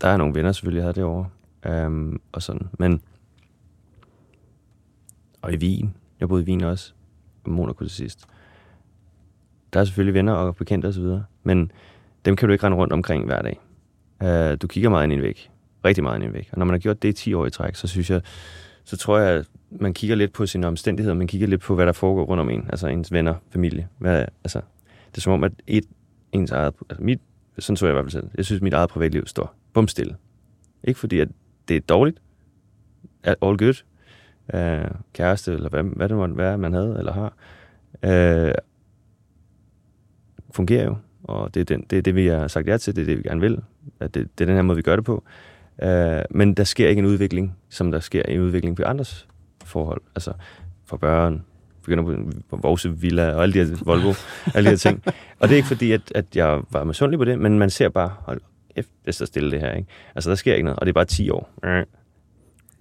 der 0.00 0.08
er 0.08 0.16
nogle 0.16 0.34
venner 0.34 0.52
selvfølgelig, 0.52 0.78
jeg 0.78 0.84
havde 0.84 1.00
derovre. 1.00 1.28
Um, 1.86 2.20
og 2.32 2.42
sådan. 2.42 2.68
Men 2.78 3.00
og 5.42 5.52
i 5.52 5.56
Wien. 5.56 5.94
Jeg 6.20 6.28
boede 6.28 6.42
i 6.42 6.46
Wien 6.46 6.64
også. 6.64 6.92
Og 7.44 7.50
Monaco 7.50 7.84
til 7.84 7.90
sidst. 7.90 8.26
Der 9.72 9.80
er 9.80 9.84
selvfølgelig 9.84 10.14
venner 10.14 10.32
og 10.32 10.56
bekendte 10.56 10.86
osv. 10.86 11.04
Men 11.42 11.72
dem 12.24 12.36
kan 12.36 12.48
du 12.48 12.52
ikke 12.52 12.66
rende 12.66 12.78
rundt 12.78 12.92
omkring 12.92 13.24
hver 13.24 13.42
dag. 13.42 13.60
Uh, 14.24 14.58
du 14.62 14.66
kigger 14.66 14.90
meget 14.90 15.04
ind 15.04 15.12
i 15.12 15.16
en 15.16 15.22
væg. 15.22 15.50
Rigtig 15.84 16.04
meget 16.04 16.16
ind 16.16 16.24
i 16.24 16.26
en 16.26 16.32
væg. 16.32 16.48
Og 16.52 16.58
når 16.58 16.64
man 16.64 16.74
har 16.74 16.78
gjort 16.78 17.02
det 17.02 17.08
i 17.08 17.12
10 17.12 17.34
år 17.34 17.46
i 17.46 17.50
træk, 17.50 17.74
så 17.74 17.86
synes 17.86 18.10
jeg, 18.10 18.22
så 18.84 18.96
tror 18.96 19.18
jeg, 19.18 19.34
at 19.34 19.46
man 19.70 19.94
kigger 19.94 20.16
lidt 20.16 20.32
på 20.32 20.46
sine 20.46 20.66
omstændigheder, 20.66 21.14
man 21.14 21.26
kigger 21.26 21.46
lidt 21.46 21.60
på, 21.60 21.74
hvad 21.74 21.86
der 21.86 21.92
foregår 21.92 22.24
rundt 22.24 22.40
om 22.40 22.50
en, 22.50 22.66
altså 22.68 22.86
ens 22.86 23.12
venner, 23.12 23.34
familie. 23.50 23.88
Hvad, 23.98 24.24
altså, 24.44 24.60
det 25.10 25.16
er 25.16 25.20
som 25.20 25.32
om, 25.32 25.44
at 25.44 25.52
et, 25.66 25.84
ens 26.32 26.50
eget, 26.50 26.74
altså 26.90 27.02
mit, 27.02 27.20
sådan 27.58 27.76
så 27.76 27.86
jeg 27.86 27.92
i 27.92 27.94
hvert 27.94 28.04
fald 28.04 28.10
selv, 28.10 28.30
jeg 28.36 28.44
synes, 28.44 28.58
at 28.58 28.62
mit 28.62 28.72
eget 28.72 28.90
privatliv 28.90 29.26
står 29.26 29.57
bumstille. 29.72 30.16
Ikke 30.84 31.00
fordi, 31.00 31.20
at 31.20 31.28
det 31.68 31.76
er 31.76 31.80
dårligt, 31.80 32.22
all 33.24 33.58
good, 33.58 33.82
uh, 34.54 34.90
kæreste, 35.12 35.52
eller 35.52 35.68
hvad, 35.68 35.82
hvad 35.82 36.08
det 36.08 36.16
måtte 36.16 36.36
være, 36.36 36.58
man 36.58 36.72
havde 36.72 36.96
eller 36.98 37.12
har, 37.12 37.32
uh, 38.02 38.54
fungerer 40.50 40.84
jo 40.84 40.96
og 41.28 41.54
det 41.54 41.60
er, 41.60 41.64
den, 41.64 41.86
det 41.90 41.98
er 41.98 42.02
det, 42.02 42.14
vi 42.14 42.26
har 42.26 42.48
sagt 42.48 42.68
ja 42.68 42.76
til, 42.76 42.96
det 42.96 43.02
er 43.02 43.06
det, 43.06 43.18
vi 43.18 43.22
gerne 43.22 43.40
vil. 43.40 43.60
At 44.00 44.14
det, 44.14 44.28
det 44.38 44.44
er 44.44 44.46
den 44.46 44.54
her 44.54 44.62
måde, 44.62 44.76
vi 44.76 44.82
gør 44.82 44.96
det 44.96 45.04
på. 45.04 45.24
Uh, 45.82 45.88
men 46.30 46.54
der 46.54 46.64
sker 46.64 46.88
ikke 46.88 46.98
en 46.98 47.06
udvikling, 47.06 47.56
som 47.68 47.92
der 47.92 48.00
sker 48.00 48.22
en 48.22 48.40
udvikling 48.40 48.76
på 48.76 48.82
andres 48.82 49.28
forhold. 49.64 50.00
Altså 50.14 50.32
for 50.84 50.96
børn, 50.96 51.44
begynder 51.82 52.32
på 52.50 52.56
Vose 52.56 53.00
Villa 53.00 53.34
og 53.34 53.42
alle 53.42 53.52
de 53.52 53.64
her 53.64 53.76
Volvo, 53.84 54.12
alle 54.54 54.66
de 54.66 54.70
her 54.70 54.76
ting. 54.76 55.02
Og 55.40 55.48
det 55.48 55.52
er 55.52 55.56
ikke 55.56 55.68
fordi, 55.68 55.92
at, 55.92 56.12
at 56.14 56.36
jeg 56.36 56.60
var 56.70 56.84
misundelig 56.84 57.18
på 57.18 57.24
det, 57.24 57.38
men 57.38 57.58
man 57.58 57.70
ser 57.70 57.88
bare, 57.88 58.12
hold 58.18 58.40
kæft, 58.78 58.88
det 59.06 59.14
står 59.14 59.26
stille 59.26 59.50
det 59.50 59.60
her. 59.60 59.72
Ikke? 59.72 59.88
Altså 60.14 60.30
der 60.30 60.36
sker 60.36 60.54
ikke 60.54 60.64
noget, 60.64 60.78
og 60.78 60.86
det 60.86 60.90
er 60.90 60.94
bare 60.94 61.04
10 61.04 61.30
år. 61.30 61.50
Øh, 61.64 61.84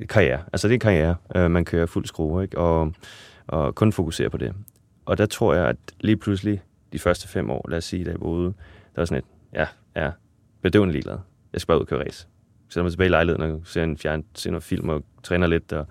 karriere. 0.09 0.43
Altså 0.53 0.67
det 0.67 0.75
er 0.75 0.79
karriere. 0.79 1.15
Øh, 1.35 1.51
man 1.51 1.65
kører 1.65 1.85
fuld 1.85 2.05
skrue, 2.05 2.43
ikke? 2.43 2.57
Og, 2.57 2.93
og 3.47 3.75
kun 3.75 3.91
fokuserer 3.91 4.29
på 4.29 4.37
det. 4.37 4.53
Og 5.05 5.17
der 5.17 5.25
tror 5.25 5.53
jeg, 5.53 5.65
at 5.67 5.77
lige 5.99 6.17
pludselig, 6.17 6.61
de 6.93 6.99
første 6.99 7.27
fem 7.27 7.49
år, 7.49 7.65
lad 7.69 7.77
os 7.77 7.85
sige, 7.85 8.05
da 8.05 8.09
jeg 8.09 8.19
boede, 8.19 8.53
der 8.95 9.01
var 9.01 9.05
sådan 9.05 9.23
et, 9.23 9.25
ja, 9.53 9.67
ja, 10.03 10.11
bedøvende 10.61 10.91
ligeglad. 10.91 11.17
Jeg 11.53 11.61
skal 11.61 11.67
bare 11.67 11.77
ud 11.77 11.81
og 11.81 11.87
køre 11.87 12.03
race. 12.05 12.27
Sætter 12.69 12.83
mig 12.83 12.91
tilbage 12.91 13.07
i 13.07 13.11
lejligheden 13.11 13.51
og 13.51 13.61
ser 13.65 13.83
en 13.83 13.97
fjern, 13.97 14.23
ser 14.35 14.51
noget 14.51 14.63
film 14.63 14.89
og 14.89 15.03
træner 15.23 15.47
lidt 15.47 15.73
og 15.73 15.87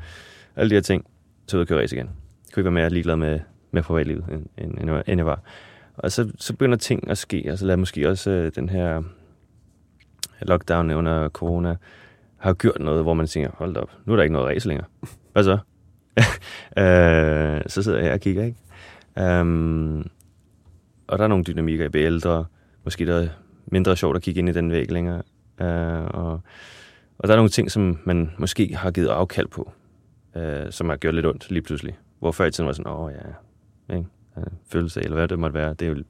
alle 0.56 0.70
de 0.70 0.74
her 0.74 0.82
ting. 0.82 1.06
Så 1.46 1.56
ud 1.56 1.60
og 1.60 1.68
køre 1.68 1.82
race 1.82 1.96
igen. 1.96 2.06
Jeg 2.06 2.52
kunne 2.54 2.60
ikke 2.60 2.64
være 2.64 2.82
mere 2.82 2.90
ligeglad 2.90 3.16
med, 3.16 3.40
med 3.70 3.82
privatlivet, 3.82 4.24
end, 4.28 4.46
end, 4.58 4.90
end 5.06 5.18
jeg 5.18 5.26
var. 5.26 5.40
Og 5.96 6.12
så, 6.12 6.32
så 6.38 6.52
begynder 6.52 6.76
ting 6.76 7.10
at 7.10 7.18
ske, 7.18 7.48
og 7.52 7.58
så 7.58 7.66
lader 7.66 7.76
måske 7.76 8.08
også 8.08 8.30
øh, 8.30 8.52
den 8.54 8.68
her 8.68 9.02
lockdown 10.42 10.90
under 10.90 11.28
corona 11.28 11.76
har 12.36 12.54
gjort 12.54 12.80
noget, 12.80 13.02
hvor 13.02 13.14
man 13.14 13.26
tænker, 13.26 13.50
hold 13.54 13.76
op, 13.76 13.90
nu 14.04 14.12
er 14.12 14.16
der 14.16 14.22
ikke 14.22 14.32
noget 14.32 14.48
race 14.48 14.68
længere. 14.68 14.86
Hvad 15.32 15.44
så? 15.44 15.58
øh, 16.82 17.62
så 17.66 17.82
sidder 17.82 17.98
jeg 17.98 18.12
og 18.12 18.20
kigger, 18.20 18.44
ikke? 18.44 19.40
Um, 19.40 20.10
og 21.06 21.18
der 21.18 21.24
er 21.24 21.28
nogle 21.28 21.44
dynamikker, 21.44 21.84
jeg 21.84 21.90
bliver 21.90 22.06
ældre. 22.06 22.44
Måske 22.84 23.06
der 23.06 23.22
er 23.22 23.28
mindre 23.66 23.96
sjovt 23.96 24.16
at 24.16 24.22
kigge 24.22 24.38
ind 24.38 24.48
i 24.48 24.52
den 24.52 24.72
væg 24.72 24.90
længere. 24.90 25.22
Uh, 25.60 26.04
og, 26.20 26.40
og 27.18 27.28
der 27.28 27.32
er 27.32 27.36
nogle 27.36 27.50
ting, 27.50 27.70
som 27.70 27.98
man 28.04 28.30
måske 28.38 28.76
har 28.76 28.90
givet 28.90 29.08
afkald 29.08 29.48
på, 29.48 29.72
uh, 30.36 30.42
som 30.70 30.88
har 30.88 30.96
gjort 30.96 31.14
lidt 31.14 31.26
ondt 31.26 31.50
lige 31.50 31.62
pludselig. 31.62 31.98
Hvor 32.18 32.32
før 32.32 32.44
i 32.44 32.50
tiden 32.50 32.66
var 32.66 32.72
sådan, 32.72 32.92
åh 32.92 33.12
ja, 33.12 33.96
ikke? 33.96 34.08
Øh, 34.36 34.42
uh, 34.42 34.52
følelse 34.68 35.00
eller 35.00 35.16
hvad 35.16 35.28
det 35.28 35.38
måtte 35.38 35.54
være. 35.54 35.74
Det 35.74 35.82
er 35.82 35.92
jo 35.92 36.04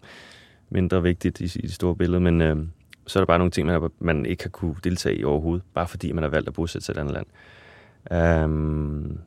mindre 0.71 1.03
vigtigt 1.03 1.41
i, 1.41 1.45
i 1.45 1.63
det 1.63 1.73
store 1.73 1.97
billede, 1.97 2.21
men 2.21 2.41
uh, 2.41 2.67
så 3.07 3.19
er 3.19 3.21
der 3.21 3.27
bare 3.27 3.39
nogle 3.39 3.51
ting, 3.51 3.67
man, 3.67 3.91
man 3.99 4.27
ikke 4.27 4.45
har 4.45 4.51
kunne 4.51 4.77
deltage 4.85 5.17
i 5.17 5.25
overhovedet, 5.25 5.65
bare 5.75 5.87
fordi 5.87 6.13
man 6.13 6.23
har 6.23 6.31
valgt 6.31 6.49
at 6.49 6.55
bosætte 6.55 6.85
sig 6.85 6.93
i 6.93 6.97
et 6.97 7.01
andet 7.01 7.15
land. 7.15 7.27
Øhm, 8.13 9.19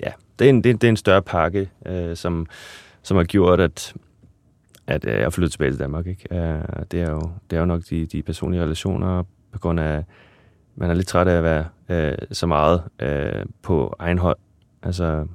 ja, 0.00 0.12
det 0.38 0.44
er, 0.44 0.48
en, 0.48 0.64
det, 0.64 0.70
er, 0.70 0.74
det 0.74 0.84
er 0.84 0.88
en 0.88 0.96
større 0.96 1.22
pakke, 1.22 1.70
øh, 1.86 2.16
som, 2.16 2.46
som 3.02 3.16
har 3.16 3.24
gjort, 3.24 3.60
at 3.60 3.94
at 4.88 5.04
øh, 5.04 5.12
jeg 5.12 5.22
er 5.22 5.30
flyttet 5.30 5.52
tilbage 5.52 5.70
til 5.70 5.78
Danmark. 5.78 6.06
Ikke? 6.06 6.36
Øh, 6.36 6.62
det, 6.90 7.00
er 7.00 7.10
jo, 7.10 7.30
det 7.50 7.56
er 7.56 7.60
jo 7.60 7.66
nok 7.66 7.82
de, 7.90 8.06
de 8.06 8.22
personlige 8.22 8.62
relationer, 8.62 9.22
på 9.52 9.58
grund 9.58 9.80
af, 9.80 10.04
man 10.76 10.90
er 10.90 10.94
lidt 10.94 11.06
træt 11.06 11.28
af 11.28 11.36
at 11.36 11.44
være 11.44 11.64
øh, 11.88 12.18
så 12.32 12.46
meget 12.46 12.82
øh, 13.00 13.46
på 13.62 13.96
egen 13.98 14.18
hånd. 14.18 14.38
Altså, 14.82 15.26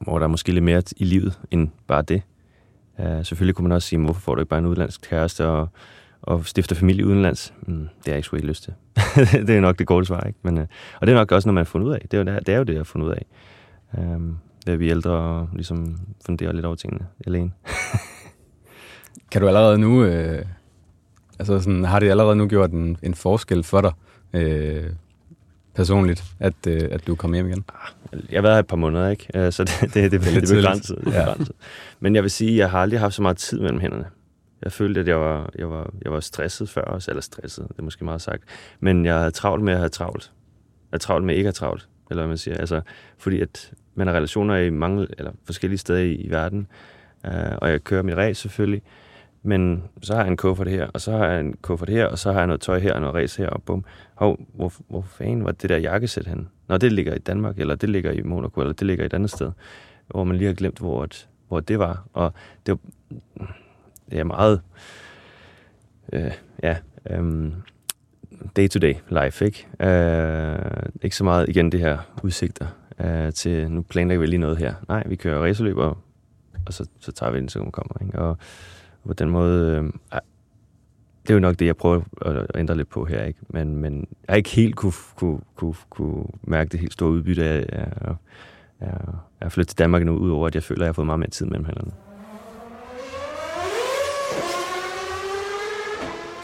hvor 0.00 0.18
der 0.18 0.24
er 0.24 0.28
måske 0.28 0.52
lidt 0.52 0.64
mere 0.64 0.82
i 0.96 1.04
livet 1.04 1.40
end 1.50 1.68
bare 1.86 2.02
det. 2.02 2.22
Øh, 3.00 3.24
selvfølgelig 3.24 3.54
kunne 3.54 3.68
man 3.68 3.72
også 3.72 3.88
sige, 3.88 4.00
hvorfor 4.00 4.20
får 4.20 4.34
du 4.34 4.40
ikke 4.40 4.48
bare 4.48 4.58
en 4.58 4.66
udlandsk 4.66 5.00
kæreste 5.00 5.46
og, 5.46 5.68
og 6.22 6.46
stifter 6.46 6.76
familie 6.76 7.06
udenlands? 7.06 7.54
Mm, 7.66 7.78
det 7.78 7.88
har 8.04 8.12
jeg 8.12 8.16
ikke 8.16 8.26
sgu 8.26 8.36
ikke 8.36 8.48
lyst 8.48 8.62
til. 8.62 8.74
det 9.46 9.50
er 9.50 9.60
nok 9.60 9.78
det 9.78 9.86
gode 9.86 10.06
svar, 10.06 10.20
ikke? 10.20 10.38
Men, 10.42 10.58
øh, 10.58 10.66
og 11.00 11.06
det 11.06 11.12
er 11.12 11.16
nok 11.16 11.32
også 11.32 11.48
noget, 11.48 11.54
man 11.54 11.64
har 11.64 11.70
fundet 11.70 11.86
ud 11.86 11.92
af. 11.92 12.00
Det 12.00 12.14
er 12.14 12.18
jo 12.18 12.24
det, 12.24 12.46
det, 12.46 12.54
er 12.54 12.58
jo 12.58 12.64
det 12.64 12.72
jeg 12.72 12.78
har 12.78 12.84
fundet 12.84 13.08
ud 13.08 13.12
af. 13.12 13.26
Øh, 13.98 14.20
ved 14.66 14.74
at 14.74 14.80
vi 14.80 14.90
ældre 14.90 15.10
og 15.10 15.48
ligesom 15.52 15.98
funderer 16.26 16.52
lidt 16.52 16.66
over 16.66 16.76
tingene 16.76 17.06
alene. 17.26 17.50
Kan 19.30 19.40
du 19.40 19.46
allerede 19.48 19.78
nu, 19.78 20.04
øh, 20.04 20.44
altså 21.38 21.60
sådan, 21.60 21.84
har 21.84 21.98
det 21.98 22.10
allerede 22.10 22.36
nu 22.36 22.48
gjort 22.48 22.70
en, 22.70 22.96
en 23.02 23.14
forskel 23.14 23.62
for 23.62 23.80
dig 23.80 23.92
øh, 24.32 24.90
personligt, 25.74 26.24
at, 26.40 26.54
øh, 26.68 26.88
at 26.90 27.06
du 27.06 27.12
er 27.12 27.16
kommet 27.16 27.38
hjem 27.38 27.48
igen? 27.48 27.64
Jeg 28.12 28.36
har 28.36 28.42
været 28.42 28.54
her 28.54 28.60
et 28.60 28.66
par 28.66 28.76
måneder, 28.76 29.08
ikke? 29.08 29.26
Øh, 29.34 29.52
så 29.52 29.64
det, 29.64 29.80
det, 29.80 29.94
det, 29.94 30.20
det, 30.20 30.36
er. 30.36 30.40
Det 30.40 30.50
er 30.50 30.54
begrænset. 30.54 30.98
Ja. 31.06 31.26
Men 32.00 32.14
jeg 32.14 32.22
vil 32.22 32.30
sige, 32.30 32.50
at 32.50 32.56
jeg 32.56 32.70
har 32.70 32.78
aldrig 32.78 33.00
haft 33.00 33.14
så 33.14 33.22
meget 33.22 33.36
tid 33.36 33.60
mellem 33.60 33.80
hænderne. 33.80 34.04
Jeg 34.62 34.72
følte, 34.72 35.00
at 35.00 35.08
jeg 35.08 35.20
var, 35.20 35.50
jeg 35.58 35.70
var, 35.70 35.90
jeg 36.04 36.12
var 36.12 36.20
stresset 36.20 36.68
før 36.68 36.82
også, 36.82 37.10
eller 37.10 37.20
stresset, 37.20 37.68
det 37.68 37.78
er 37.78 37.82
måske 37.82 38.04
meget 38.04 38.22
sagt. 38.22 38.42
Men 38.80 39.04
jeg 39.04 39.18
havde 39.18 39.30
travlt 39.30 39.64
med 39.64 39.72
at 39.72 39.78
have 39.78 39.88
travlt. 39.88 40.32
Jeg 40.32 40.88
havde 40.90 41.02
travlt 41.02 41.26
med 41.26 41.34
ikke 41.34 41.48
at 41.48 41.58
have 41.58 41.68
travlt, 41.68 41.88
eller 42.10 42.22
hvad 42.22 42.28
man 42.28 42.38
siger. 42.38 42.56
Altså, 42.56 42.80
fordi 43.18 43.40
at 43.40 43.72
man 43.94 44.06
har 44.06 44.14
relationer 44.14 44.56
i 44.56 44.70
mange, 44.70 45.06
eller 45.18 45.32
forskellige 45.44 45.78
steder 45.78 45.98
i, 45.98 46.14
i 46.14 46.30
verden, 46.30 46.66
øh, 47.26 47.32
og 47.58 47.70
jeg 47.70 47.84
kører 47.84 48.02
mit 48.02 48.16
race 48.16 48.40
selvfølgelig, 48.40 48.82
men 49.42 49.84
så 50.02 50.14
har 50.14 50.20
jeg 50.20 50.30
en 50.30 50.36
kuffert 50.36 50.68
her, 50.68 50.86
og 50.94 51.00
så 51.00 51.12
har 51.12 51.26
jeg 51.26 51.40
en 51.40 51.56
kuffert 51.62 51.88
her, 51.88 52.06
og 52.06 52.18
så 52.18 52.32
har 52.32 52.38
jeg 52.38 52.46
noget 52.46 52.60
tøj 52.60 52.78
her, 52.78 52.94
og 52.94 53.00
noget 53.00 53.14
race 53.14 53.42
her, 53.42 53.48
og 53.48 53.62
bum. 53.62 53.84
Hov, 54.14 54.40
hvor, 54.54 54.72
hvor 54.88 55.02
fanden 55.02 55.44
var 55.44 55.52
det 55.52 55.70
der 55.70 55.76
jakkesæt 55.76 56.26
hen? 56.26 56.48
Nå, 56.68 56.76
det 56.76 56.92
ligger 56.92 57.14
i 57.14 57.18
Danmark, 57.18 57.58
eller 57.58 57.74
det 57.74 57.88
ligger 57.88 58.12
i 58.12 58.22
Monaco, 58.22 58.60
eller 58.60 58.72
det 58.72 58.86
ligger 58.86 59.04
et 59.04 59.14
andet 59.14 59.30
sted, 59.30 59.52
hvor 60.06 60.24
man 60.24 60.36
lige 60.36 60.46
har 60.46 60.54
glemt, 60.54 60.78
hvor, 60.78 61.04
et, 61.04 61.28
hvor 61.48 61.60
det 61.60 61.78
var. 61.78 62.06
Og 62.12 62.32
det, 62.66 62.78
var, 62.78 62.78
det 64.10 64.18
er 64.18 64.24
meget, 64.24 64.60
øh, 66.12 66.32
ja, 66.62 66.76
øh, 67.10 67.52
day-to-day 68.56 68.94
life, 69.10 69.44
ikke? 69.44 69.66
Øh, 69.80 70.82
ikke 71.02 71.16
så 71.16 71.24
meget, 71.24 71.48
igen, 71.48 71.72
det 71.72 71.80
her 71.80 71.98
udsigter 72.22 72.66
øh, 73.00 73.32
til, 73.32 73.70
nu 73.70 73.82
planlægger 73.82 74.20
vi 74.20 74.26
lige 74.26 74.38
noget 74.38 74.58
her. 74.58 74.74
Nej, 74.88 75.02
vi 75.06 75.16
kører 75.16 75.42
racerløb, 75.42 75.76
og, 75.76 75.98
og 76.66 76.72
så, 76.72 76.88
så 77.00 77.12
tager 77.12 77.32
vi 77.32 77.38
den, 77.38 77.48
så 77.48 77.70
kommer, 77.72 78.06
ikke? 78.06 78.18
Og, 78.18 78.38
på 79.06 79.12
den 79.12 79.30
måde... 79.30 79.76
Øh, 79.76 80.20
det 81.22 81.30
er 81.30 81.34
jo 81.34 81.40
nok 81.40 81.58
det, 81.58 81.66
jeg 81.66 81.76
prøver 81.76 82.00
at 82.20 82.46
ændre 82.54 82.76
lidt 82.76 82.88
på 82.88 83.04
her, 83.04 83.24
ikke? 83.24 83.40
Men, 83.48 83.76
men 83.76 83.98
jeg 83.98 84.32
har 84.32 84.36
ikke 84.36 84.50
helt 84.50 84.76
kunne, 84.76 84.92
kunne, 85.16 85.40
kunne, 85.56 85.74
kunne 85.90 86.24
mærke 86.42 86.68
det 86.68 86.80
helt 86.80 86.92
store 86.92 87.10
udbytte 87.10 87.44
af 87.44 87.66
af, 87.72 88.14
af, 88.80 88.88
af 89.40 89.46
at 89.46 89.52
flytte 89.52 89.70
til 89.70 89.78
Danmark 89.78 90.04
nu, 90.04 90.16
udover 90.16 90.46
at 90.46 90.54
jeg 90.54 90.62
føler, 90.62 90.80
at 90.80 90.84
jeg 90.84 90.88
har 90.88 90.92
fået 90.92 91.06
meget 91.06 91.18
mere 91.18 91.30
tid 91.30 91.46
mellem 91.46 91.64
hænderne. 91.64 91.92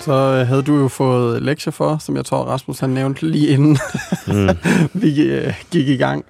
Så 0.04 0.12
øh, 0.12 0.46
havde 0.46 0.62
du 0.62 0.76
jo 0.76 0.88
fået 0.88 1.42
lektier 1.42 1.70
for, 1.70 1.98
som 1.98 2.16
jeg 2.16 2.24
tror, 2.24 2.44
Rasmus 2.44 2.80
han 2.80 2.90
nævnte 2.90 3.26
lige 3.26 3.48
inden 3.48 3.78
mm. 4.26 4.48
vi 5.02 5.22
øh, 5.22 5.54
gik 5.70 5.88
i 5.88 5.96
gang. 5.96 6.24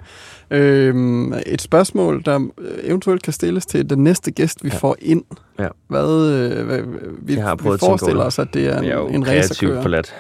Øhm, 0.51 1.33
et 1.47 1.63
spørgsmål, 1.63 2.23
der 2.25 2.49
eventuelt 2.83 3.23
kan 3.23 3.33
stilles 3.33 3.67
til 3.67 3.91
den 3.91 4.05
næste 4.05 4.31
gæst, 4.31 4.65
vi 4.65 4.69
ja. 4.69 4.77
får 4.77 4.97
ind. 4.99 5.25
Ja. 5.59 5.69
Hvad, 5.89 6.31
øh, 6.31 6.67
hvad 6.67 6.83
vi, 7.23 7.35
jeg 7.35 7.45
har 7.45 7.55
vi 7.55 7.79
forestiller 7.79 8.25
os, 8.25 8.39
at 8.39 8.55
det 8.55 8.67
er 8.67 8.79
en, 8.79 8.85
jeg 8.85 8.93
er 8.93 9.07
en 9.07 9.29
racerkører. 9.29 9.83
forladt. 9.83 10.15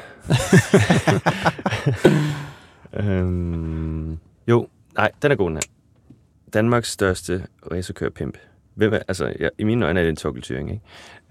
øhm, 3.08 4.18
jo, 4.48 4.66
Nej, 4.96 5.10
den 5.22 5.32
er 5.32 5.36
god, 5.36 5.48
den 5.50 5.56
her. 5.56 5.62
Danmarks 6.54 6.90
største 6.90 7.46
racerkør-pimp. 7.72 8.38
Hvem 8.74 8.92
er, 8.92 8.98
altså, 9.08 9.32
ja, 9.40 9.48
i 9.58 9.64
mine 9.64 9.84
øjne 9.84 10.00
er 10.00 10.04
det 10.04 10.10
en 10.10 10.16
Torkel 10.16 10.42
Thuring, 10.42 10.70
ikke? 10.70 10.82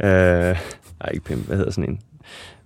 Øh, 0.03 0.57
nej, 0.99 1.09
ikke 1.13 1.25
pimp. 1.25 1.47
Hvad 1.47 1.57
hedder 1.57 1.71
sådan 1.71 1.89
en? 1.89 1.99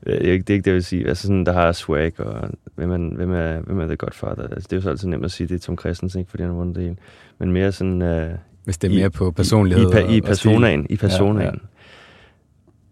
Øh, 0.06 0.20
Det 0.20 0.28
er 0.28 0.32
ikke 0.34 0.44
det, 0.44 0.50
er 0.50 0.54
ikke 0.54 0.64
det 0.64 0.68
jeg 0.72 0.74
vil 0.76 0.84
sige. 0.84 1.08
Altså 1.08 1.22
sådan, 1.28 1.46
der 1.46 1.54
har 1.54 1.72
swag, 1.72 2.20
og 2.20 2.50
hvem 2.76 2.92
er, 2.92 3.16
hvem 3.16 3.32
er, 3.32 3.60
hvem 3.60 3.80
er 3.80 3.86
the 3.88 3.96
godfather? 3.96 4.44
Altså, 4.44 4.68
det 4.70 4.74
er 4.74 4.78
jo 4.78 4.82
så 4.82 4.90
altid 4.90 5.08
nemt 5.08 5.26
at 5.26 5.32
sige, 5.32 5.48
det 5.48 5.56
er 5.56 5.60
Tom 5.60 5.78
Christensen, 5.78 6.20
ikke? 6.20 6.30
Fordi 6.30 6.44
han 6.44 6.50
har 6.52 6.58
vundet 6.58 6.76
det 6.76 6.84
hele. 6.84 6.96
Men 7.40 7.52
mere 7.52 7.72
sådan... 7.72 8.02
Øh, 8.02 8.32
Hvis 8.64 8.78
det 8.78 8.88
er 8.88 8.94
I- 8.94 8.98
mere 9.00 9.10
på 9.10 9.32
personlighed. 9.32 9.94
I, 10.10 10.16
i 10.16 10.22
og 10.22 10.26
personaen. 10.28 10.86
I 10.90 10.96
personaen. 10.98 11.40
Ja, 11.40 11.46
ja. 11.46 11.52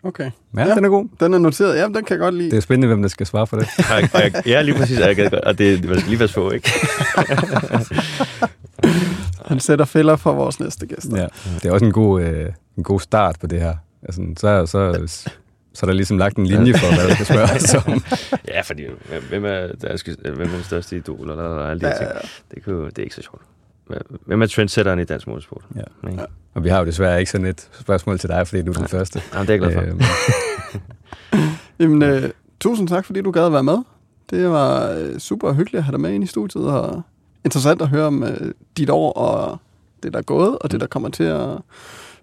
Okay. 0.07 0.29
stil. 0.53 0.59
Ja, 0.67 0.75
den 0.75 0.85
er 0.85 0.89
god. 0.89 1.07
Den 1.19 1.33
er 1.33 1.37
noteret. 1.37 1.75
Ja, 1.77 1.83
den 1.83 1.93
kan 1.93 2.05
jeg 2.09 2.19
godt 2.19 2.35
lide. 2.35 2.51
Det 2.51 2.57
er 2.57 2.61
spændende, 2.61 2.87
hvem 2.87 3.01
der 3.01 3.09
skal 3.09 3.25
svare 3.25 3.47
for 3.47 3.57
det. 3.57 3.67
Og 4.13 4.19
jeg, 4.21 4.43
ja, 4.47 4.61
lige 4.61 4.75
præcis. 4.75 4.99
Og, 4.99 5.07
jeg 5.07 5.15
gad 5.15 5.29
godt, 5.29 5.43
og 5.43 5.57
det, 5.57 5.81
det 5.81 5.89
var 5.89 5.95
lige 6.07 6.17
passe 6.17 6.35
på, 6.35 6.51
ikke? 6.51 6.69
Han 9.45 9.59
sætter 9.59 9.85
fælder 9.85 10.15
for 10.15 10.33
vores 10.33 10.59
næste 10.59 10.85
gæster. 10.85 11.17
Ja. 11.17 11.27
Det 11.55 11.65
er 11.65 11.71
også 11.71 11.85
en 11.85 11.91
god, 11.91 12.21
øh, 12.21 12.49
en 12.77 12.83
god 12.83 12.99
start 12.99 13.35
på 13.41 13.47
det 13.47 13.61
her. 13.61 13.75
Altså, 14.03 14.21
så, 14.37 14.65
så, 14.65 15.07
så 15.73 15.85
er 15.85 15.87
der 15.87 15.93
ligesom 15.93 16.17
lagt 16.17 16.37
en 16.37 16.45
linje 16.47 16.73
for, 16.73 16.95
hvad 16.95 17.07
der 17.07 17.13
skal 17.13 17.25
spørges 17.25 17.75
om. 17.75 18.03
Ja, 18.53 18.61
fordi 18.61 18.83
hvem- 19.29 19.45
er, 19.45 19.67
der 19.81 19.97
skal, 19.97 20.17
hvem 20.21 20.41
er 20.49 20.55
den 20.55 20.63
største 20.63 20.97
idol, 20.97 21.29
eller, 21.29 21.43
eller 21.49 21.65
alle 21.65 21.81
de 21.81 21.85
her 21.85 21.97
ting. 21.97 22.09
Det, 22.55 22.63
kunne, 22.65 22.85
det 22.85 22.97
er 22.99 23.03
ikke 23.03 23.15
så 23.15 23.21
sjovt. 23.21 23.41
Hvem 24.25 24.41
er 24.41 24.45
trendsetteren 24.47 24.99
i 24.99 25.03
dansk 25.03 25.27
motorsport? 25.27 25.63
Ja. 25.75 26.09
Ikke? 26.11 26.23
Og 26.53 26.63
vi 26.63 26.69
har 26.69 26.79
jo 26.79 26.85
desværre 26.85 27.19
ikke 27.19 27.31
sådan 27.31 27.47
et 27.47 27.69
spørgsmål 27.79 28.19
til 28.19 28.29
dig, 28.29 28.47
fordi 28.47 28.61
du 28.61 28.71
er 28.71 28.75
den 28.75 28.87
første. 28.87 29.21
Jamen, 29.33 29.47
det 29.47 29.53
er 29.55 29.67
jeg 29.67 29.73
glad 29.73 29.73
for. 29.73 29.81
Øhm, 29.91 30.01
Jamen, 31.79 32.01
øh, 32.03 32.29
tusind 32.59 32.87
tak, 32.87 33.05
fordi 33.05 33.21
du 33.21 33.31
gad 33.31 33.45
at 33.45 33.53
være 33.53 33.63
med. 33.63 33.77
Det 34.29 34.49
var 34.49 34.89
øh, 34.91 35.19
super 35.19 35.53
hyggeligt 35.53 35.77
at 35.79 35.83
have 35.83 35.91
dig 35.91 35.99
med 36.01 36.11
ind 36.11 36.23
i 36.23 36.27
studiet, 36.27 36.65
og 36.67 37.01
interessant 37.45 37.81
at 37.81 37.87
høre 37.87 38.05
om 38.05 38.23
øh, 38.23 38.51
dit 38.77 38.89
år, 38.89 39.11
og 39.13 39.57
det, 40.03 40.13
der 40.13 40.19
er 40.19 40.23
gået, 40.23 40.57
og 40.59 40.71
det, 40.71 40.81
der 40.81 40.87
kommer 40.87 41.09
til 41.09 41.23
at 41.23 41.47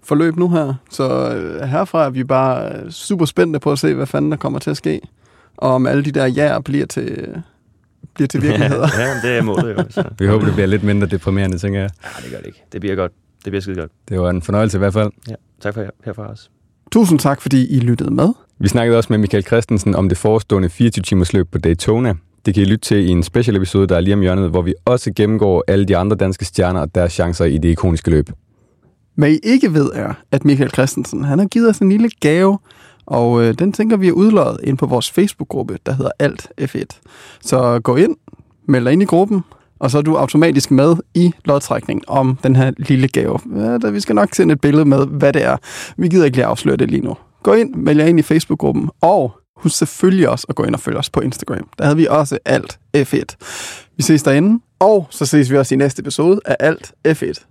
forløbe 0.03 0.39
nu 0.39 0.49
her. 0.49 0.73
Så 0.91 1.33
øh, 1.35 1.61
herfra 1.67 2.05
er 2.05 2.09
vi 2.09 2.23
bare 2.23 2.75
øh, 2.75 2.91
super 2.91 3.25
spændte 3.25 3.59
på 3.59 3.71
at 3.71 3.79
se, 3.79 3.93
hvad 3.93 4.05
fanden 4.07 4.31
der 4.31 4.37
kommer 4.37 4.59
til 4.59 4.69
at 4.69 4.77
ske, 4.77 5.01
og 5.57 5.69
om 5.73 5.87
alle 5.87 6.03
de 6.05 6.11
der 6.11 6.25
jaer 6.25 6.59
bliver 6.59 6.85
til, 6.85 7.27
bliver 8.13 8.27
til 8.27 8.41
virkeligheder. 8.47 8.87
ja, 8.99 9.05
ja, 9.05 9.29
det 9.29 9.37
er 9.37 9.41
målet 9.41 9.77
jo. 9.77 9.83
Så. 9.89 10.03
vi 10.19 10.27
håber, 10.27 10.45
det 10.45 10.53
bliver 10.53 10.67
lidt 10.67 10.83
mindre 10.83 11.07
deprimerende, 11.07 11.57
tænker 11.57 11.79
jeg. 11.79 11.89
Ja, 12.03 12.09
det 12.23 12.31
gør 12.31 12.37
det 12.37 12.47
ikke. 12.47 12.63
Det 12.71 12.81
bliver 12.81 12.95
godt. 12.95 13.11
Det 13.45 13.51
bliver 13.51 13.61
skide 13.61 13.75
godt. 13.75 13.91
Det 14.09 14.19
var 14.19 14.29
en 14.29 14.41
fornøjelse 14.41 14.77
i 14.77 14.79
hvert 14.79 14.93
fald. 14.93 15.11
Ja. 15.29 15.35
Tak 15.61 15.73
for 15.73 15.85
herfra 16.05 16.27
også. 16.29 16.49
Tusind 16.91 17.19
tak, 17.19 17.41
fordi 17.41 17.67
I 17.67 17.79
lyttede 17.79 18.13
med. 18.13 18.29
Vi 18.59 18.67
snakkede 18.67 18.97
også 18.97 19.07
med 19.13 19.17
Michael 19.17 19.43
Christensen 19.43 19.95
om 19.95 20.09
det 20.09 20.17
forestående 20.17 20.67
24-timers 20.73 21.33
løb 21.33 21.51
på 21.51 21.57
Daytona. 21.57 22.13
Det 22.45 22.53
kan 22.53 22.63
I 22.63 22.65
lytte 22.65 22.85
til 22.85 22.97
i 22.97 23.09
en 23.09 23.23
special 23.23 23.55
episode, 23.57 23.87
der 23.87 23.95
er 23.95 23.99
lige 23.99 24.13
om 24.13 24.21
hjørnet, 24.21 24.49
hvor 24.49 24.61
vi 24.61 24.73
også 24.85 25.11
gennemgår 25.15 25.63
alle 25.67 25.85
de 25.85 25.97
andre 25.97 26.15
danske 26.17 26.45
stjerner 26.45 26.79
og 26.81 26.95
deres 26.95 27.13
chancer 27.13 27.45
i 27.45 27.57
det 27.57 27.69
ikoniske 27.69 28.09
løb. 28.09 28.29
Hvad 29.15 29.31
I 29.31 29.39
ikke 29.43 29.73
ved 29.73 29.89
er, 29.93 30.13
at 30.31 30.45
Michael 30.45 30.71
Christensen 30.71 31.23
han 31.23 31.39
har 31.39 31.45
givet 31.45 31.69
os 31.69 31.79
en 31.79 31.89
lille 31.89 32.09
gave, 32.19 32.59
og 33.05 33.43
øh, 33.43 33.53
den 33.59 33.73
tænker 33.73 33.97
vi 33.97 34.07
er 34.07 34.11
udløjet 34.11 34.59
ind 34.63 34.77
på 34.77 34.85
vores 34.85 35.11
Facebook-gruppe, 35.11 35.77
der 35.85 35.93
hedder 35.93 36.11
Alt 36.19 36.51
F1. 36.61 36.99
Så 37.41 37.79
gå 37.79 37.95
ind, 37.95 38.15
meld 38.67 38.85
dig 38.85 38.93
ind 38.93 39.01
i 39.01 39.05
gruppen, 39.05 39.43
og 39.79 39.91
så 39.91 39.97
er 39.97 40.01
du 40.01 40.15
automatisk 40.15 40.71
med 40.71 40.95
i 41.13 41.31
lodtrækningen 41.45 42.03
om 42.07 42.39
den 42.43 42.55
her 42.55 42.71
lille 42.77 43.07
gave. 43.07 43.39
Ja, 43.55 43.77
der, 43.77 43.91
vi 43.91 43.99
skal 43.99 44.15
nok 44.15 44.33
sende 44.33 44.53
et 44.53 44.61
billede 44.61 44.85
med, 44.85 45.05
hvad 45.07 45.33
det 45.33 45.43
er. 45.43 45.57
Vi 45.97 46.07
gider 46.07 46.25
ikke 46.25 46.37
lige 46.37 46.45
afsløre 46.45 46.75
det 46.75 46.91
lige 46.91 47.01
nu. 47.01 47.17
Gå 47.43 47.53
ind, 47.53 47.75
meld 47.75 47.99
jer 47.99 48.07
ind 48.07 48.19
i 48.19 48.21
Facebook-gruppen, 48.21 48.89
og 49.01 49.31
husk 49.57 49.77
selvfølgelig 49.77 50.29
også 50.29 50.45
at 50.49 50.55
gå 50.55 50.63
ind 50.63 50.75
og 50.75 50.79
følge 50.79 50.97
os 50.97 51.09
på 51.09 51.19
Instagram. 51.19 51.67
Der 51.77 51.83
havde 51.83 51.97
vi 51.97 52.07
også 52.09 52.37
Alt 52.45 52.79
F1. 52.97 53.23
Vi 53.97 54.03
ses 54.03 54.23
derinde, 54.23 54.59
og 54.79 55.07
så 55.09 55.25
ses 55.25 55.51
vi 55.51 55.57
også 55.57 55.75
i 55.75 55.77
næste 55.77 55.99
episode 55.99 56.39
af 56.45 56.55
Alt 56.59 56.93
F1. 57.07 57.45